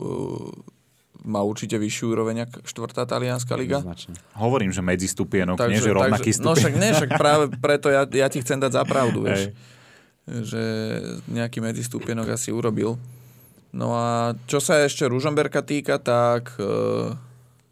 Má 1.27 1.43
určite 1.43 1.75
vyššiu 1.75 2.15
úroveň 2.15 2.47
ako 2.47 2.63
4. 2.87 3.03
talianská 3.03 3.59
liga. 3.59 3.83
Značne. 3.83 4.15
Hovorím, 4.39 4.71
že 4.71 4.79
medzistupienok, 4.79 5.59
takže, 5.59 5.73
nie 5.75 5.83
že 5.83 5.91
rovnaký 5.91 6.31
takže, 6.31 6.45
No 6.45 6.55
však, 6.55 6.73
nie, 6.79 6.91
však 6.95 7.11
práve 7.19 7.51
preto 7.65 7.91
ja, 7.91 8.07
ja 8.07 8.31
ti 8.31 8.39
chcem 8.39 8.63
dať 8.63 8.71
za 8.71 8.83
pravdu, 8.87 9.27
vieš. 9.27 9.51
Že 10.27 10.63
nejaký 11.27 11.59
medzistupienok 11.59 12.31
asi 12.31 12.55
urobil. 12.55 12.95
No 13.75 13.91
a 13.91 14.39
čo 14.47 14.63
sa 14.63 14.79
ešte 14.87 15.03
Ružomberka 15.03 15.59
týka, 15.67 15.99
tak... 15.99 16.55
Uh, 16.55 17.26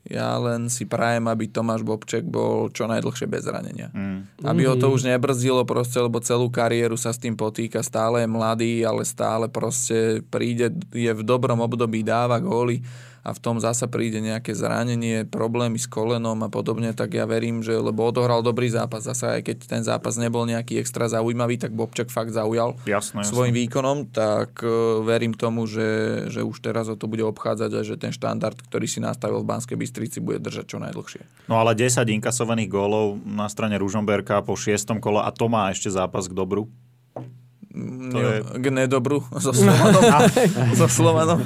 ja 0.06 0.38
len 0.38 0.70
si 0.70 0.86
prajem, 0.86 1.26
aby 1.26 1.50
Tomáš 1.50 1.82
Bobček 1.82 2.22
bol 2.30 2.70
čo 2.70 2.86
najdlhšie 2.86 3.26
bez 3.26 3.50
zranenia. 3.50 3.90
Mm. 3.90 4.30
Aby 4.46 4.70
ho 4.70 4.78
to 4.78 4.94
už 4.94 5.10
nebrzdilo 5.10 5.66
proste, 5.66 5.98
lebo 5.98 6.22
celú 6.22 6.54
kariéru 6.54 6.94
sa 6.94 7.10
s 7.10 7.18
tým 7.18 7.34
potýka. 7.34 7.82
Stále 7.82 8.22
je 8.22 8.30
mladý, 8.30 8.74
ale 8.86 9.02
stále 9.02 9.50
proste 9.50 10.22
príde, 10.30 10.70
je 10.94 11.10
v 11.10 11.22
dobrom 11.26 11.58
období, 11.58 12.06
dáva 12.06 12.38
góly 12.38 12.86
a 13.26 13.34
v 13.34 13.40
tom 13.42 13.58
zasa 13.58 13.90
príde 13.90 14.22
nejaké 14.22 14.54
zranenie, 14.54 15.26
problémy 15.26 15.82
s 15.82 15.90
kolenom 15.90 16.38
a 16.46 16.50
podobne, 16.54 16.94
tak 16.94 17.18
ja 17.18 17.26
verím, 17.26 17.66
že 17.66 17.74
lebo 17.74 18.06
odohral 18.06 18.46
dobrý 18.46 18.70
zápas, 18.70 19.02
zasa 19.02 19.42
aj 19.42 19.50
keď 19.50 19.58
ten 19.66 19.82
zápas 19.82 20.22
nebol 20.22 20.46
nejaký 20.46 20.78
extra 20.78 21.10
zaujímavý, 21.10 21.58
tak 21.58 21.74
Bobček 21.74 22.14
fakt 22.14 22.38
zaujal 22.38 22.78
jasné, 22.86 23.26
svojim 23.26 23.58
jasné. 23.58 23.64
výkonom, 23.66 23.98
tak 24.14 24.62
uh, 24.62 25.02
verím 25.02 25.34
tomu, 25.34 25.66
že, 25.66 26.30
že 26.30 26.46
už 26.46 26.62
teraz 26.62 26.86
o 26.86 26.94
to 26.94 27.10
bude 27.10 27.26
obchádzať 27.26 27.72
a 27.74 27.82
že 27.82 27.98
ten 27.98 28.14
štandard, 28.14 28.54
ktorý 28.70 28.86
si 28.86 29.02
nastavil 29.02 29.42
v 29.42 29.50
Banskej 29.50 29.74
Bystrici, 29.74 30.22
bude 30.22 30.38
držať 30.38 30.70
čo 30.70 30.78
najdlhšie. 30.78 31.50
No 31.50 31.58
ale 31.58 31.74
10 31.74 32.06
inkasovaných 32.06 32.70
gólov 32.70 33.18
na 33.26 33.50
strane 33.50 33.82
Ružomberka 33.82 34.46
po 34.46 34.54
šiestom 34.54 35.02
kole 35.02 35.26
a 35.26 35.34
to 35.34 35.50
má 35.50 35.74
ešte 35.74 35.90
zápas 35.90 36.30
k 36.30 36.38
dobru. 36.38 36.70
To 38.14 38.18
je... 38.22 38.40
K 38.62 38.66
nedobru 38.72 39.26
so 39.44 39.50
Slovanom. 39.52 40.04
so 40.80 40.88
Slovanom. 40.88 41.40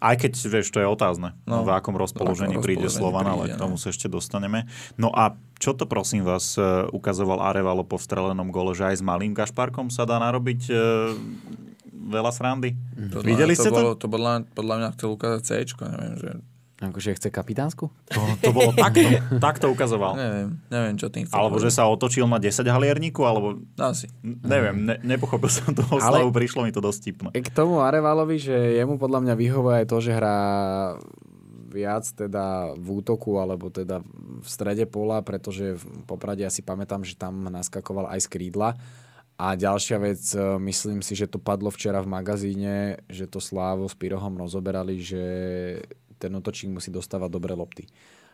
Aj 0.00 0.16
keď, 0.16 0.32
vieš, 0.48 0.72
to 0.72 0.80
je 0.80 0.88
otázne, 0.88 1.36
no, 1.44 1.60
v 1.62 1.70
akom 1.76 1.92
rozpoložení 1.92 2.56
príde 2.58 2.88
Slovan, 2.88 3.28
ale 3.28 3.52
k 3.52 3.56
tomu 3.60 3.76
no. 3.76 3.80
sa 3.80 3.92
ešte 3.92 4.08
dostaneme. 4.08 4.64
No 4.96 5.12
a 5.12 5.36
čo 5.60 5.76
to 5.76 5.84
prosím 5.84 6.24
vás 6.24 6.56
e, 6.56 6.64
ukazoval 6.88 7.44
Arevalo 7.44 7.84
po 7.84 8.00
vstrelenom 8.00 8.48
gole, 8.48 8.72
že 8.72 8.88
aj 8.88 8.96
s 8.98 9.02
malým 9.04 9.36
Gašparkom 9.36 9.92
sa 9.92 10.08
dá 10.08 10.16
narobiť 10.16 10.60
e, 10.72 10.74
veľa 11.92 12.32
srandy? 12.32 12.80
To, 13.12 13.20
Videli 13.20 13.52
to 13.52 13.60
ste 13.60 13.70
to? 13.70 13.76
Bolo, 13.76 13.92
to 13.92 14.08
podľa, 14.08 14.48
podľa 14.56 14.74
mňa 14.80 14.88
chcel 14.96 15.08
ukázať 15.12 15.40
C, 15.44 15.50
neviem, 15.68 16.16
že 16.16 16.30
Akože 16.80 17.12
chce 17.12 17.28
kapitánsku? 17.28 17.92
To, 17.92 18.20
to 18.40 18.50
bolo 18.56 18.72
takto. 18.72 19.04
takto 19.52 19.66
ukazoval. 19.68 20.16
Neviem, 20.16 20.48
neviem, 20.72 20.94
čo 20.96 21.12
tým 21.12 21.28
chce. 21.28 21.36
Alebo 21.36 21.60
povedať. 21.60 21.68
že 21.68 21.76
sa 21.76 21.84
otočil 21.84 22.24
na 22.24 22.40
10 22.40 22.64
halierníku, 22.64 23.20
alebo... 23.20 23.60
Asi. 23.76 24.08
Neviem, 24.24 24.88
ne, 24.88 24.96
nepochopil 25.04 25.52
som 25.52 25.76
toho 25.76 26.00
Ale... 26.00 26.24
slavu, 26.24 26.32
prišlo 26.32 26.64
mi 26.64 26.72
to 26.72 26.80
dosť 26.80 27.00
tipno. 27.04 27.28
K 27.36 27.50
tomu 27.52 27.84
Arevalovi, 27.84 28.40
že 28.40 28.80
jemu 28.80 28.96
podľa 28.96 29.28
mňa 29.28 29.34
vyhovuje 29.36 29.74
aj 29.84 29.86
to, 29.92 29.96
že 30.00 30.10
hrá 30.16 30.38
viac 31.70 32.02
teda 32.02 32.74
v 32.74 32.88
útoku 32.98 33.38
alebo 33.38 33.70
teda 33.70 34.02
v 34.40 34.48
strede 34.48 34.88
pola, 34.88 35.22
pretože 35.22 35.78
v 35.78 35.84
Poprade 36.08 36.42
ja 36.42 36.50
si 36.50 36.64
pamätám, 36.64 37.06
že 37.06 37.14
tam 37.14 37.46
naskakoval 37.46 38.10
aj 38.10 38.26
z 38.26 38.28
krídla. 38.32 38.74
A 39.40 39.56
ďalšia 39.56 39.96
vec, 39.96 40.20
myslím 40.60 41.00
si, 41.00 41.16
že 41.16 41.24
to 41.24 41.40
padlo 41.40 41.72
včera 41.72 42.04
v 42.04 42.12
magazíne, 42.12 43.00
že 43.08 43.24
to 43.24 43.40
Slávo 43.40 43.88
s 43.88 43.96
Pirohom 43.96 44.36
rozoberali, 44.36 45.00
že 45.00 45.24
ten 46.20 46.36
útočník 46.36 46.76
musí 46.76 46.92
dostávať 46.92 47.30
dobré 47.32 47.56
lopty. 47.56 47.88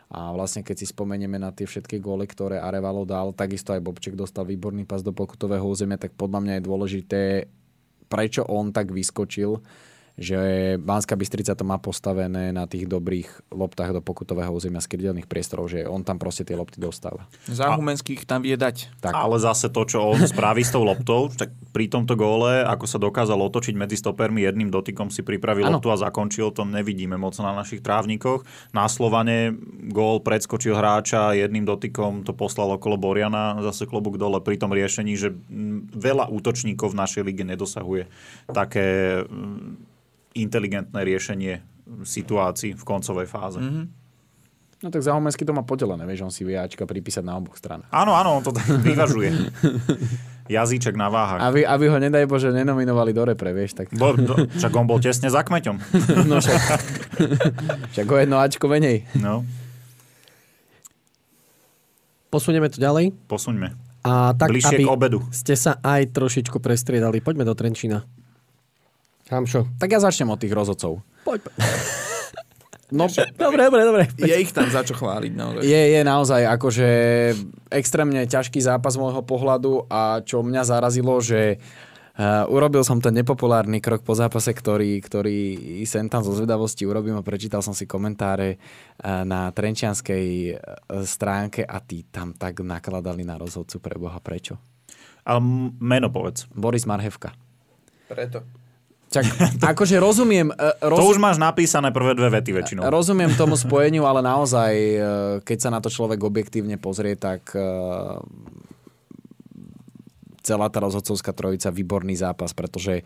A 0.07 0.31
vlastne 0.31 0.63
keď 0.63 0.83
si 0.83 0.85
spomenieme 0.87 1.35
na 1.35 1.51
tie 1.51 1.67
všetky 1.67 1.99
góly, 1.99 2.27
ktoré 2.27 2.59
Arevalo 2.63 3.03
dal, 3.03 3.35
takisto 3.35 3.75
aj 3.75 3.83
Bobček 3.83 4.15
dostal 4.15 4.47
výborný 4.47 4.87
pas 4.87 5.03
do 5.03 5.11
pokutového 5.11 5.63
územia, 5.63 5.99
tak 5.99 6.15
podľa 6.15 6.39
mňa 6.43 6.53
je 6.59 6.67
dôležité, 6.67 7.21
prečo 8.07 8.47
on 8.47 8.71
tak 8.71 8.95
vyskočil, 8.95 9.59
že 10.17 10.75
Banská 10.81 11.13
Bystrica 11.13 11.53
to 11.53 11.61
má 11.61 11.77
postavené 11.77 12.49
na 12.49 12.65
tých 12.65 12.89
dobrých 12.89 13.53
loptách 13.53 13.93
do 13.93 14.01
pokutového 14.01 14.49
územia 14.49 14.81
z 14.81 14.89
krydelných 14.89 15.29
priestorov, 15.29 15.69
že 15.69 15.85
on 15.85 16.01
tam 16.01 16.17
proste 16.17 16.41
tie 16.41 16.57
lopty 16.57 16.81
dostáva. 16.81 17.29
Záhumenských 17.45 18.25
tam 18.25 18.41
vie 18.41 18.57
dať. 18.57 18.89
Tak. 18.97 19.13
Ale 19.13 19.37
zase 19.37 19.69
to, 19.69 19.85
čo 19.85 20.01
on 20.01 20.25
spraví 20.25 20.65
s 20.65 20.73
tou 20.73 20.81
loptou, 20.81 21.29
tak 21.29 21.53
pri 21.69 21.85
tomto 21.85 22.17
góle, 22.17 22.65
ako 22.65 22.85
sa 22.89 22.97
dokázal 22.97 23.37
otočiť 23.37 23.77
medzi 23.77 23.93
stopermi, 23.93 24.41
jedným 24.41 24.73
dotykom 24.73 25.13
si 25.13 25.21
pripravil 25.21 25.69
Áno. 25.69 25.77
loptu 25.77 25.93
a 25.93 26.01
zakončil, 26.01 26.49
to 26.49 26.65
nevidíme 26.65 27.13
moc 27.13 27.37
na 27.37 27.53
našich 27.53 27.85
trávnikoch. 27.85 28.41
Na 28.73 28.89
Slovane 28.89 29.53
gól 29.93 30.25
predskočil 30.25 30.73
hráča, 30.73 31.37
jedným 31.37 31.69
dotykom 31.69 32.25
to 32.25 32.33
poslal 32.33 32.73
okolo 32.73 32.97
Boriana, 32.97 33.61
zase 33.61 33.85
klobúk 33.85 34.17
dole 34.17 34.41
pri 34.41 34.57
tom 34.57 34.73
riešení, 34.73 35.13
že 35.13 35.29
veľa 35.93 36.33
útočníkov 36.33 36.97
v 36.97 36.99
našej 37.05 37.21
lige 37.21 37.45
nedosahuje 37.45 38.09
také 38.49 39.21
inteligentné 40.39 40.99
riešenie 41.01 41.61
situácií 42.03 42.75
v 42.75 42.83
koncovej 42.83 43.25
fáze. 43.25 43.59
Mm-hmm. 43.59 43.85
No 44.77 44.93
tak 44.93 45.01
Zahomensky 45.01 45.41
to 45.41 45.57
má 45.57 45.65
podelené, 45.65 46.05
vieš, 46.05 46.21
on 46.21 46.29
si 46.29 46.45
vie 46.45 46.53
Ačka 46.53 46.85
pripísať 46.85 47.25
na 47.25 47.33
oboch 47.33 47.57
stranách. 47.57 47.89
Áno, 47.89 48.13
áno, 48.13 48.37
on 48.37 48.43
to 48.45 48.53
tak 48.53 48.69
vyvažuje. 48.85 49.33
Jazyček 50.47 50.93
na 50.93 51.09
váhach. 51.09 51.41
Aby, 51.41 51.65
aby 51.65 51.85
ho, 51.89 51.97
nedaj 51.97 52.29
Bože, 52.29 52.53
nenominovali 52.53 53.09
do 53.09 53.25
repre, 53.25 53.57
vieš, 53.57 53.73
tak... 53.73 53.89
Bo, 53.89 54.13
do, 54.13 54.37
však 54.37 54.71
on 54.77 54.85
bol 54.85 55.01
tesne 55.01 55.33
za 55.33 55.41
kmeťom. 55.41 55.75
No 56.29 56.37
však, 56.37 56.61
však 57.91 58.05
o 58.05 58.17
jedno 58.21 58.37
Ačko 58.37 58.69
menej. 58.69 59.03
No, 59.17 59.41
Posunieme 62.27 62.67
to 62.67 62.77
ďalej. 62.77 63.15
posuňme. 63.31 63.71
A 64.03 64.35
tak, 64.35 64.51
Bližšie 64.51 64.77
aby 64.79 64.83
k 64.83 64.91
obedu. 64.91 65.19
ste 65.31 65.55
sa 65.55 65.79
aj 65.83 66.11
trošičku 66.15 66.59
prestriedali. 66.59 67.19
Poďme 67.19 67.43
do 67.43 67.55
Trenčína. 67.55 68.03
Hamšo. 69.27 69.67
Tak 69.75 69.89
ja 69.91 69.99
začnem 69.99 70.31
od 70.31 70.39
tých 70.39 70.53
rozhodcov. 70.53 71.03
Poď. 71.23 71.51
No, 72.87 73.11
Dobre, 73.35 73.67
dobre, 73.67 73.81
dobre. 73.83 74.03
Je 74.15 74.31
ich 74.39 74.55
tam 74.55 74.71
za 74.71 74.79
čo 74.79 74.95
chváliť 74.95 75.31
naozaj. 75.35 75.59
je, 75.67 75.81
je 75.91 76.01
naozaj 76.07 76.41
akože 76.55 76.89
extrémne 77.67 78.23
ťažký 78.23 78.63
zápas 78.63 78.95
z 78.95 79.01
môjho 79.03 79.19
pohľadu 79.27 79.91
a 79.91 80.23
čo 80.23 80.39
mňa 80.39 80.61
zarazilo, 80.63 81.19
že 81.19 81.59
Uh, 82.17 82.49
urobil 82.49 82.81
som 82.81 82.97
ten 82.97 83.13
nepopulárny 83.13 83.77
krok 83.77 84.01
po 84.01 84.17
zápase, 84.17 84.49
ktorý, 84.49 84.97
ktorý 85.05 85.37
sem 85.85 86.09
tam 86.09 86.25
zo 86.25 86.33
zvedavosti 86.33 86.81
urobím 86.81 87.13
a 87.13 87.21
prečítal 87.21 87.61
som 87.61 87.77
si 87.77 87.85
komentáre 87.85 88.57
uh, 88.57 89.21
na 89.21 89.53
trenčianskej 89.53 90.25
uh, 90.49 90.57
stránke 91.05 91.61
a 91.61 91.77
tí 91.77 92.09
tam 92.09 92.33
tak 92.33 92.65
nakladali 92.65 93.21
na 93.21 93.37
rozhodcu 93.37 93.77
pre 93.77 94.01
Boha. 94.01 94.17
Prečo? 94.17 94.57
A 95.29 95.37
m- 95.37 95.77
meno 95.77 96.09
povedz. 96.09 96.49
Boris 96.57 96.89
Marhevka. 96.89 97.37
Preto. 98.09 98.41
Čak, 99.07 99.23
akože 99.71 99.95
rozumiem, 100.03 100.51
uh, 100.51 100.75
To 100.83 100.99
rozum, 100.99 101.15
už 101.15 101.19
máš 101.23 101.37
napísané 101.39 101.95
prvé 101.95 102.11
dve 102.13 102.27
vety 102.27 102.51
väčšinou. 102.51 102.81
rozumiem 102.91 103.31
tomu 103.39 103.55
spojeniu, 103.55 104.03
ale 104.03 104.19
naozaj, 104.19 104.71
uh, 104.75 105.01
keď 105.47 105.57
sa 105.57 105.69
na 105.71 105.79
to 105.79 105.87
človek 105.87 106.19
objektívne 106.19 106.75
pozrie, 106.75 107.15
tak 107.15 107.55
celá 110.47 110.71
tá 110.71 110.79
rozhodcovská 110.79 111.35
trojica 111.35 111.67
výborný 111.67 112.15
zápas, 112.15 112.55
pretože 112.55 113.03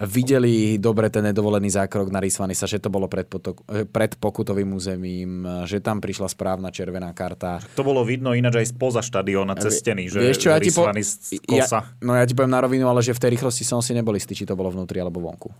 videli 0.00 0.80
dobre 0.80 1.12
ten 1.12 1.20
nedovolený 1.28 1.68
zákrok 1.76 2.08
na 2.08 2.24
Rysvanisa, 2.24 2.64
že 2.64 2.80
to 2.80 2.88
bolo 2.88 3.04
pred, 3.04 3.28
potok, 3.28 3.60
eh, 3.68 3.84
pred 3.84 4.16
pokutovým 4.16 4.72
územím, 4.72 5.44
že 5.68 5.84
tam 5.84 6.00
prišla 6.00 6.32
správna 6.32 6.72
červená 6.72 7.12
karta. 7.12 7.60
To 7.76 7.84
bolo 7.84 8.00
vidno 8.00 8.32
ináč 8.32 8.64
aj 8.64 8.66
spoza 8.72 9.04
štadióna 9.04 9.56
cez 9.60 9.84
steny, 9.84 10.08
že 10.08 10.24
Vieš 10.24 10.38
čo, 10.40 10.48
ja 10.48 10.58
ti, 10.58 10.72
po... 10.72 10.88
z 10.88 11.36
ja, 11.44 11.64
kosa. 11.64 11.92
no 12.00 12.16
ja 12.16 12.24
ti 12.24 12.32
poviem 12.32 12.52
na 12.52 12.60
rovinu, 12.64 12.88
ale 12.88 13.04
že 13.04 13.12
v 13.12 13.20
tej 13.20 13.30
rýchlosti 13.36 13.64
som 13.68 13.84
si 13.84 13.92
nebol 13.92 14.16
istý, 14.16 14.32
či 14.32 14.48
to 14.48 14.56
bolo 14.56 14.72
vnútri 14.72 14.96
alebo 15.00 15.20
vonku. 15.20 15.52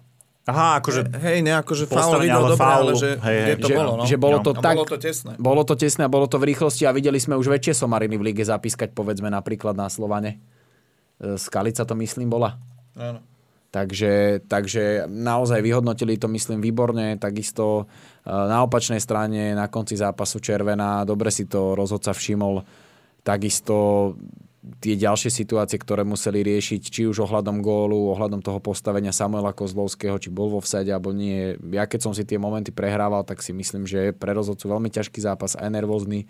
Aha, 0.48 0.80
akože 0.80 1.20
Hej, 1.20 1.44
nejako, 1.44 1.72
že 1.76 1.84
faul 1.84 2.16
videl 2.24 2.40
ale 2.40 2.56
dobre, 2.56 2.64
faul, 2.64 2.86
ale 2.90 2.92
že 2.96 3.10
hej, 3.20 3.20
hej, 3.22 3.44
kde 3.44 3.54
to 3.60 3.68
že, 3.68 3.74
bolo, 3.76 3.92
no. 3.92 4.02
že 4.08 4.16
bolo 4.16 4.38
to 4.40 4.50
tak... 4.56 4.74
bolo 4.74 4.88
to 4.88 4.98
tesné. 4.98 5.32
Bolo 5.36 5.62
to 5.68 5.74
tesné 5.76 6.02
a 6.08 6.10
bolo 6.10 6.26
to 6.26 6.36
v 6.40 6.44
rýchlosti 6.48 6.88
a 6.88 6.96
videli 6.96 7.20
sme 7.20 7.36
už 7.36 7.46
väčšie 7.52 7.76
somariny 7.76 8.16
v 8.16 8.32
lige 8.32 8.42
zapískať, 8.42 8.96
povedzme 8.96 9.28
napríklad 9.28 9.76
na 9.76 9.92
Slovane. 9.92 10.40
Skalica 11.20 11.84
to 11.84 11.92
myslím 11.92 12.32
bola. 12.32 12.56
Áno. 12.96 13.20
Takže, 13.70 14.42
takže 14.50 15.06
naozaj 15.06 15.62
vyhodnotili 15.62 16.18
to, 16.18 16.26
myslím, 16.26 16.58
výborne. 16.58 17.14
Takisto 17.22 17.86
e, 17.86 18.26
na 18.26 18.66
opačnej 18.66 18.98
strane 18.98 19.54
na 19.54 19.70
konci 19.70 19.94
zápasu 19.94 20.42
červená, 20.42 21.06
dobre 21.06 21.30
si 21.30 21.46
to 21.46 21.78
rozhodca 21.78 22.10
všimol. 22.10 22.66
Takisto 23.22 24.18
tie 24.82 24.98
ďalšie 24.98 25.30
situácie, 25.32 25.80
ktoré 25.80 26.02
museli 26.02 26.44
riešiť, 26.44 26.82
či 26.82 27.06
už 27.06 27.30
ohľadom 27.30 27.64
gólu, 27.64 28.12
ohľadom 28.12 28.44
toho 28.44 28.60
postavenia 28.60 29.14
Samuela 29.14 29.56
Kozlovského, 29.56 30.20
či 30.20 30.28
bol 30.28 30.52
vo 30.52 30.60
vsade 30.60 30.92
alebo 30.92 31.14
nie. 31.14 31.56
Ja 31.72 31.86
keď 31.86 32.10
som 32.10 32.12
si 32.12 32.28
tie 32.28 32.36
momenty 32.36 32.74
prehrával, 32.74 33.24
tak 33.24 33.40
si 33.40 33.56
myslím, 33.56 33.88
že 33.88 34.10
je 34.10 34.16
pre 34.18 34.36
rozhodcu 34.36 34.66
veľmi 34.66 34.90
ťažký 34.92 35.22
zápas, 35.22 35.56
aj 35.56 35.70
nervózny 35.70 36.28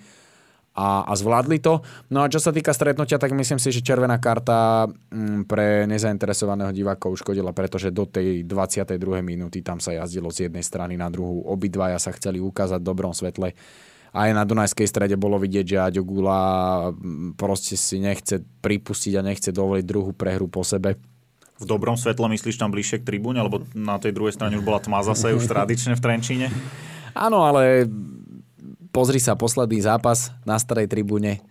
a, 0.71 1.03
a 1.03 1.13
zvládli 1.19 1.59
to. 1.59 1.83
No 2.15 2.23
a 2.23 2.31
čo 2.31 2.39
sa 2.39 2.55
týka 2.55 2.71
stretnutia, 2.71 3.19
tak 3.19 3.35
myslím 3.35 3.59
si, 3.59 3.75
že 3.75 3.83
červená 3.83 4.23
karta 4.23 4.87
mm, 4.87 5.51
pre 5.51 5.85
nezainteresovaného 5.91 6.71
diváka 6.71 7.11
uškodila, 7.11 7.51
pretože 7.51 7.91
do 7.91 8.07
tej 8.07 8.47
22. 8.47 8.95
minúty 9.21 9.67
tam 9.67 9.83
sa 9.83 9.91
jazdilo 9.91 10.31
z 10.31 10.47
jednej 10.47 10.63
strany 10.63 10.95
na 10.95 11.11
druhú. 11.11 11.43
Obidvaja 11.51 11.99
sa 11.99 12.15
chceli 12.15 12.39
ukázať 12.39 12.79
v 12.79 12.87
dobrom 12.87 13.11
svetle. 13.11 13.51
Aj 14.11 14.27
na 14.35 14.43
Dunajskej 14.43 14.91
strede 14.91 15.15
bolo 15.15 15.39
vidieť, 15.39 15.67
že 15.67 15.79
Aďo 15.79 16.03
Gula 16.07 16.41
mm, 16.91 17.35
proste 17.35 17.75
si 17.75 17.99
nechce 17.99 18.39
pripustiť 18.63 19.19
a 19.19 19.27
nechce 19.27 19.51
dovoliť 19.51 19.85
druhú 19.87 20.15
prehru 20.15 20.47
po 20.47 20.63
sebe. 20.63 20.95
v 21.61 21.67
dobrom 21.67 21.99
svetle 21.99 22.31
myslíš 22.31 22.57
tam 22.57 22.71
bližšie 22.71 23.03
k 23.03 23.07
tribúne, 23.11 23.43
alebo 23.43 23.67
na 23.75 23.99
tej 23.99 24.15
druhej 24.15 24.39
strane 24.39 24.55
už 24.57 24.65
bola 24.65 24.79
tma 24.79 25.03
zase 25.03 25.35
už 25.35 25.51
tradične 25.51 25.99
v 25.99 26.03
Trenčíne? 26.03 26.47
Áno, 27.11 27.43
ale 27.43 27.91
pozri 28.91 29.23
sa, 29.23 29.39
posledný 29.39 29.83
zápas 29.83 30.35
na 30.47 30.59
starej 30.59 30.91
tribúne, 30.91 31.43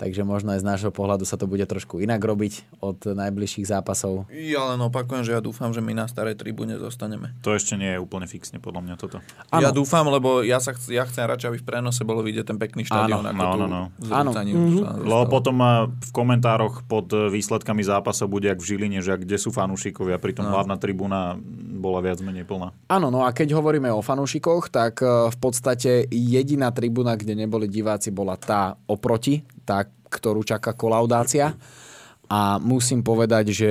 takže 0.00 0.24
možno 0.24 0.56
aj 0.56 0.64
z 0.64 0.66
nášho 0.66 0.88
pohľadu 0.88 1.28
sa 1.28 1.36
to 1.36 1.44
bude 1.44 1.60
trošku 1.68 2.00
inak 2.00 2.24
robiť 2.24 2.80
od 2.80 3.04
najbližších 3.04 3.68
zápasov. 3.68 4.24
Ja 4.32 4.72
len 4.72 4.80
opakujem, 4.80 5.28
že 5.28 5.36
ja 5.36 5.44
dúfam, 5.44 5.76
že 5.76 5.84
my 5.84 5.92
na 5.92 6.08
starej 6.08 6.40
tribúne 6.40 6.80
zostaneme. 6.80 7.36
To 7.44 7.52
ešte 7.52 7.76
nie 7.76 7.92
je 7.92 7.98
úplne 8.00 8.24
fixne 8.24 8.56
podľa 8.56 8.80
mňa 8.88 8.94
toto. 8.96 9.20
Áno. 9.52 9.60
Ja 9.60 9.76
dúfam, 9.76 10.08
lebo 10.08 10.40
ja, 10.40 10.56
sa 10.56 10.72
chc- 10.72 10.88
ja 10.88 11.04
chcem 11.04 11.28
radšej, 11.28 11.48
aby 11.52 11.58
v 11.60 11.66
prenose 11.68 12.00
bolo 12.08 12.24
vidieť 12.24 12.48
ten 12.48 12.56
pekný 12.56 12.88
štadión, 12.88 13.28
ako 13.28 13.36
no, 13.36 13.52
no, 13.60 13.66
no. 13.68 13.82
Áno. 14.08 14.30
Mhm. 14.32 15.04
Lebo 15.04 15.28
potom 15.28 15.60
v 15.92 16.10
komentároch 16.16 16.88
pod 16.88 17.12
e, 17.12 17.28
výsledkami 17.28 17.84
zápasov 17.84 18.32
bude 18.32 18.48
jak 18.48 18.56
v 18.56 18.66
Žiline, 18.72 19.04
že 19.04 19.12
ak 19.12 19.28
kde 19.28 19.36
sú 19.36 19.52
fanúšikovia, 19.52 20.16
pritom 20.16 20.48
no. 20.48 20.56
hlavná 20.56 20.80
tribúna 20.80 21.36
bola 21.80 22.00
viac 22.00 22.24
menej 22.24 22.48
plná. 22.48 22.72
Áno, 22.88 23.12
no 23.12 23.28
a 23.28 23.36
keď 23.36 23.52
hovoríme 23.52 23.92
o 23.92 24.00
fanúšikoch, 24.00 24.72
tak 24.72 25.04
e, 25.04 25.28
v 25.28 25.36
podstate 25.36 26.08
jediná 26.08 26.72
tribúna, 26.72 27.20
kde 27.20 27.36
neboli 27.36 27.68
diváci, 27.68 28.08
bola 28.08 28.40
tá 28.40 28.80
oproti, 28.88 29.44
tá, 29.70 29.86
ktorú 29.86 30.42
čaká 30.42 30.74
kolaudácia. 30.74 31.54
A 32.26 32.58
musím 32.58 33.06
povedať, 33.06 33.54
že 33.54 33.70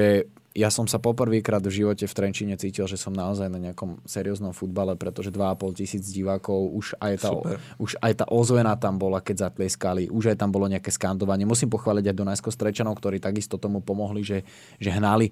ja 0.58 0.68
som 0.74 0.90
sa 0.90 0.98
poprvýkrát 1.00 1.62
v 1.62 1.84
živote 1.84 2.10
v 2.10 2.16
Trenčine 2.16 2.56
cítil, 2.60 2.84
že 2.90 2.98
som 3.00 3.14
naozaj 3.16 3.48
na 3.48 3.62
nejakom 3.62 4.02
serióznom 4.04 4.52
futbale, 4.52 4.98
pretože 5.00 5.32
2,5 5.32 5.80
tisíc 5.80 6.04
divákov, 6.10 6.74
už 6.74 7.00
aj, 7.00 7.14
tá, 7.22 7.32
Super. 7.32 7.56
už 7.78 7.92
aj 8.02 8.14
tá 8.20 8.26
ozvena 8.28 8.74
tam 8.76 8.98
bola, 8.98 9.24
keď 9.24 9.52
zatlieskali, 9.52 10.12
už 10.12 10.36
aj 10.36 10.38
tam 10.42 10.50
bolo 10.50 10.68
nejaké 10.68 10.90
skandovanie. 10.90 11.48
Musím 11.48 11.70
pochváliť 11.72 12.12
aj 12.12 12.16
Dunajsko 12.18 12.50
Strečanov, 12.50 12.98
ktorí 12.98 13.22
takisto 13.22 13.62
tomu 13.62 13.80
pomohli, 13.80 14.26
že, 14.26 14.44
že 14.82 14.90
hnali 14.90 15.32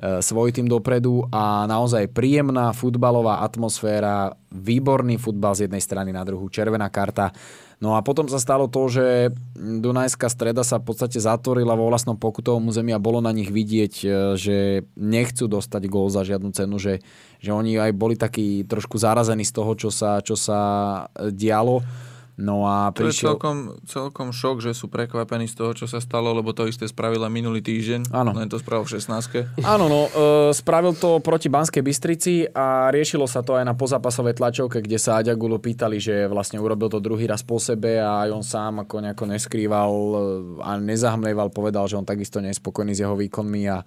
svoj 0.00 0.56
tým 0.56 0.64
dopredu 0.64 1.28
a 1.28 1.68
naozaj 1.68 2.08
príjemná 2.16 2.72
futbalová 2.72 3.44
atmosféra, 3.44 4.32
výborný 4.48 5.20
futbal 5.20 5.52
z 5.52 5.68
jednej 5.68 5.84
strany 5.84 6.10
na 6.10 6.24
druhú, 6.24 6.48
červená 6.48 6.88
karta. 6.88 7.30
No 7.80 7.96
a 7.96 8.04
potom 8.04 8.28
sa 8.28 8.36
stalo 8.36 8.68
to, 8.68 8.92
že 8.92 9.32
Dunajská 9.56 10.28
streda 10.28 10.60
sa 10.60 10.76
v 10.76 10.92
podstate 10.92 11.16
zatvorila 11.16 11.72
vo 11.72 11.88
vlastnom 11.88 12.12
pokutovom 12.12 12.68
území 12.68 12.92
a 12.92 13.00
bolo 13.00 13.24
na 13.24 13.32
nich 13.32 13.48
vidieť, 13.48 13.94
e, 14.04 14.06
že 14.36 14.56
nechcú 15.00 15.48
dostať 15.48 15.88
gól 15.88 16.12
za 16.12 16.20
žiadnu 16.20 16.52
cenu, 16.52 16.76
že, 16.76 17.00
že 17.40 17.50
oni 17.56 17.80
aj 17.80 17.92
boli 17.96 18.20
takí 18.20 18.68
trošku 18.68 19.00
zarazení 19.00 19.48
z 19.48 19.56
toho, 19.56 19.72
čo 19.80 19.88
sa, 19.88 20.20
čo 20.20 20.36
sa 20.36 20.60
e, 21.16 21.32
dialo. 21.32 21.80
No 22.40 22.64
a 22.64 22.88
To 22.96 23.04
je 23.04 23.12
prišiel... 23.12 23.36
celkom, 23.36 23.76
celkom 23.84 24.28
šok, 24.32 24.64
že 24.64 24.72
sú 24.72 24.88
prekvapení 24.88 25.44
z 25.44 25.54
toho, 25.60 25.76
čo 25.76 25.84
sa 25.84 26.00
stalo, 26.00 26.32
lebo 26.32 26.56
to 26.56 26.64
isté 26.64 26.88
spravila 26.88 27.28
minulý 27.28 27.60
týždeň. 27.60 28.08
Áno. 28.10 28.32
Len 28.32 28.48
to 28.48 28.56
spravil 28.56 28.88
v 28.88 28.96
16. 28.96 29.60
Áno, 29.60 29.86
no, 29.92 30.08
e, 30.08 30.50
spravil 30.56 30.96
to 30.96 31.20
proti 31.20 31.52
Banskej 31.52 31.84
Bystrici 31.84 32.48
a 32.48 32.88
riešilo 32.88 33.28
sa 33.28 33.44
to 33.44 33.60
aj 33.60 33.68
na 33.68 33.76
pozápasovej 33.76 34.40
tlačovke, 34.40 34.80
kde 34.80 34.96
sa 34.96 35.20
Aďagulu 35.20 35.60
pýtali, 35.60 36.00
že 36.00 36.24
vlastne 36.32 36.56
urobil 36.56 36.88
to 36.88 36.98
druhý 36.98 37.28
raz 37.28 37.44
po 37.44 37.60
sebe 37.60 38.00
a 38.00 38.24
aj 38.24 38.30
on 38.32 38.44
sám 38.44 38.88
ako 38.88 39.04
nejako 39.04 39.24
neskrýval 39.28 39.92
e, 39.92 40.16
a 40.64 40.70
nezahmlieval, 40.80 41.52
povedal, 41.52 41.84
že 41.84 42.00
on 42.00 42.08
takisto 42.08 42.40
nie 42.40 42.56
je 42.56 42.58
spokojný 42.58 42.96
s 42.96 43.04
jeho 43.04 43.12
výkonmi 43.20 43.62
a 43.68 43.84
e, 43.84 43.86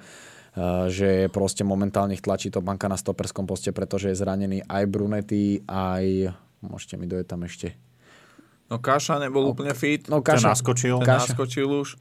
že 0.93 1.09
proste 1.33 1.65
momentálne 1.65 2.13
tlačí 2.21 2.53
to 2.53 2.61
banka 2.61 2.85
na 2.85 3.01
stoperskom 3.01 3.49
poste, 3.49 3.73
pretože 3.73 4.13
je 4.13 4.21
zranený 4.21 4.61
aj 4.69 4.83
Brunetti, 4.85 5.65
aj... 5.65 6.29
Môžete 6.63 6.95
mi 6.95 7.11
dojeť 7.11 7.27
tam 7.27 7.43
ešte. 7.43 7.75
No 8.71 8.79
Kaša 8.79 9.19
nebol 9.19 9.49
úplne 9.49 9.75
fit. 9.75 10.07
No, 10.07 10.23
Ten 10.23 10.39
Kaša, 10.39 10.55
naskočil? 10.55 10.99
Ten 11.03 11.07
Kaša. 11.07 11.35
naskočil 11.35 11.67
už. 11.67 11.99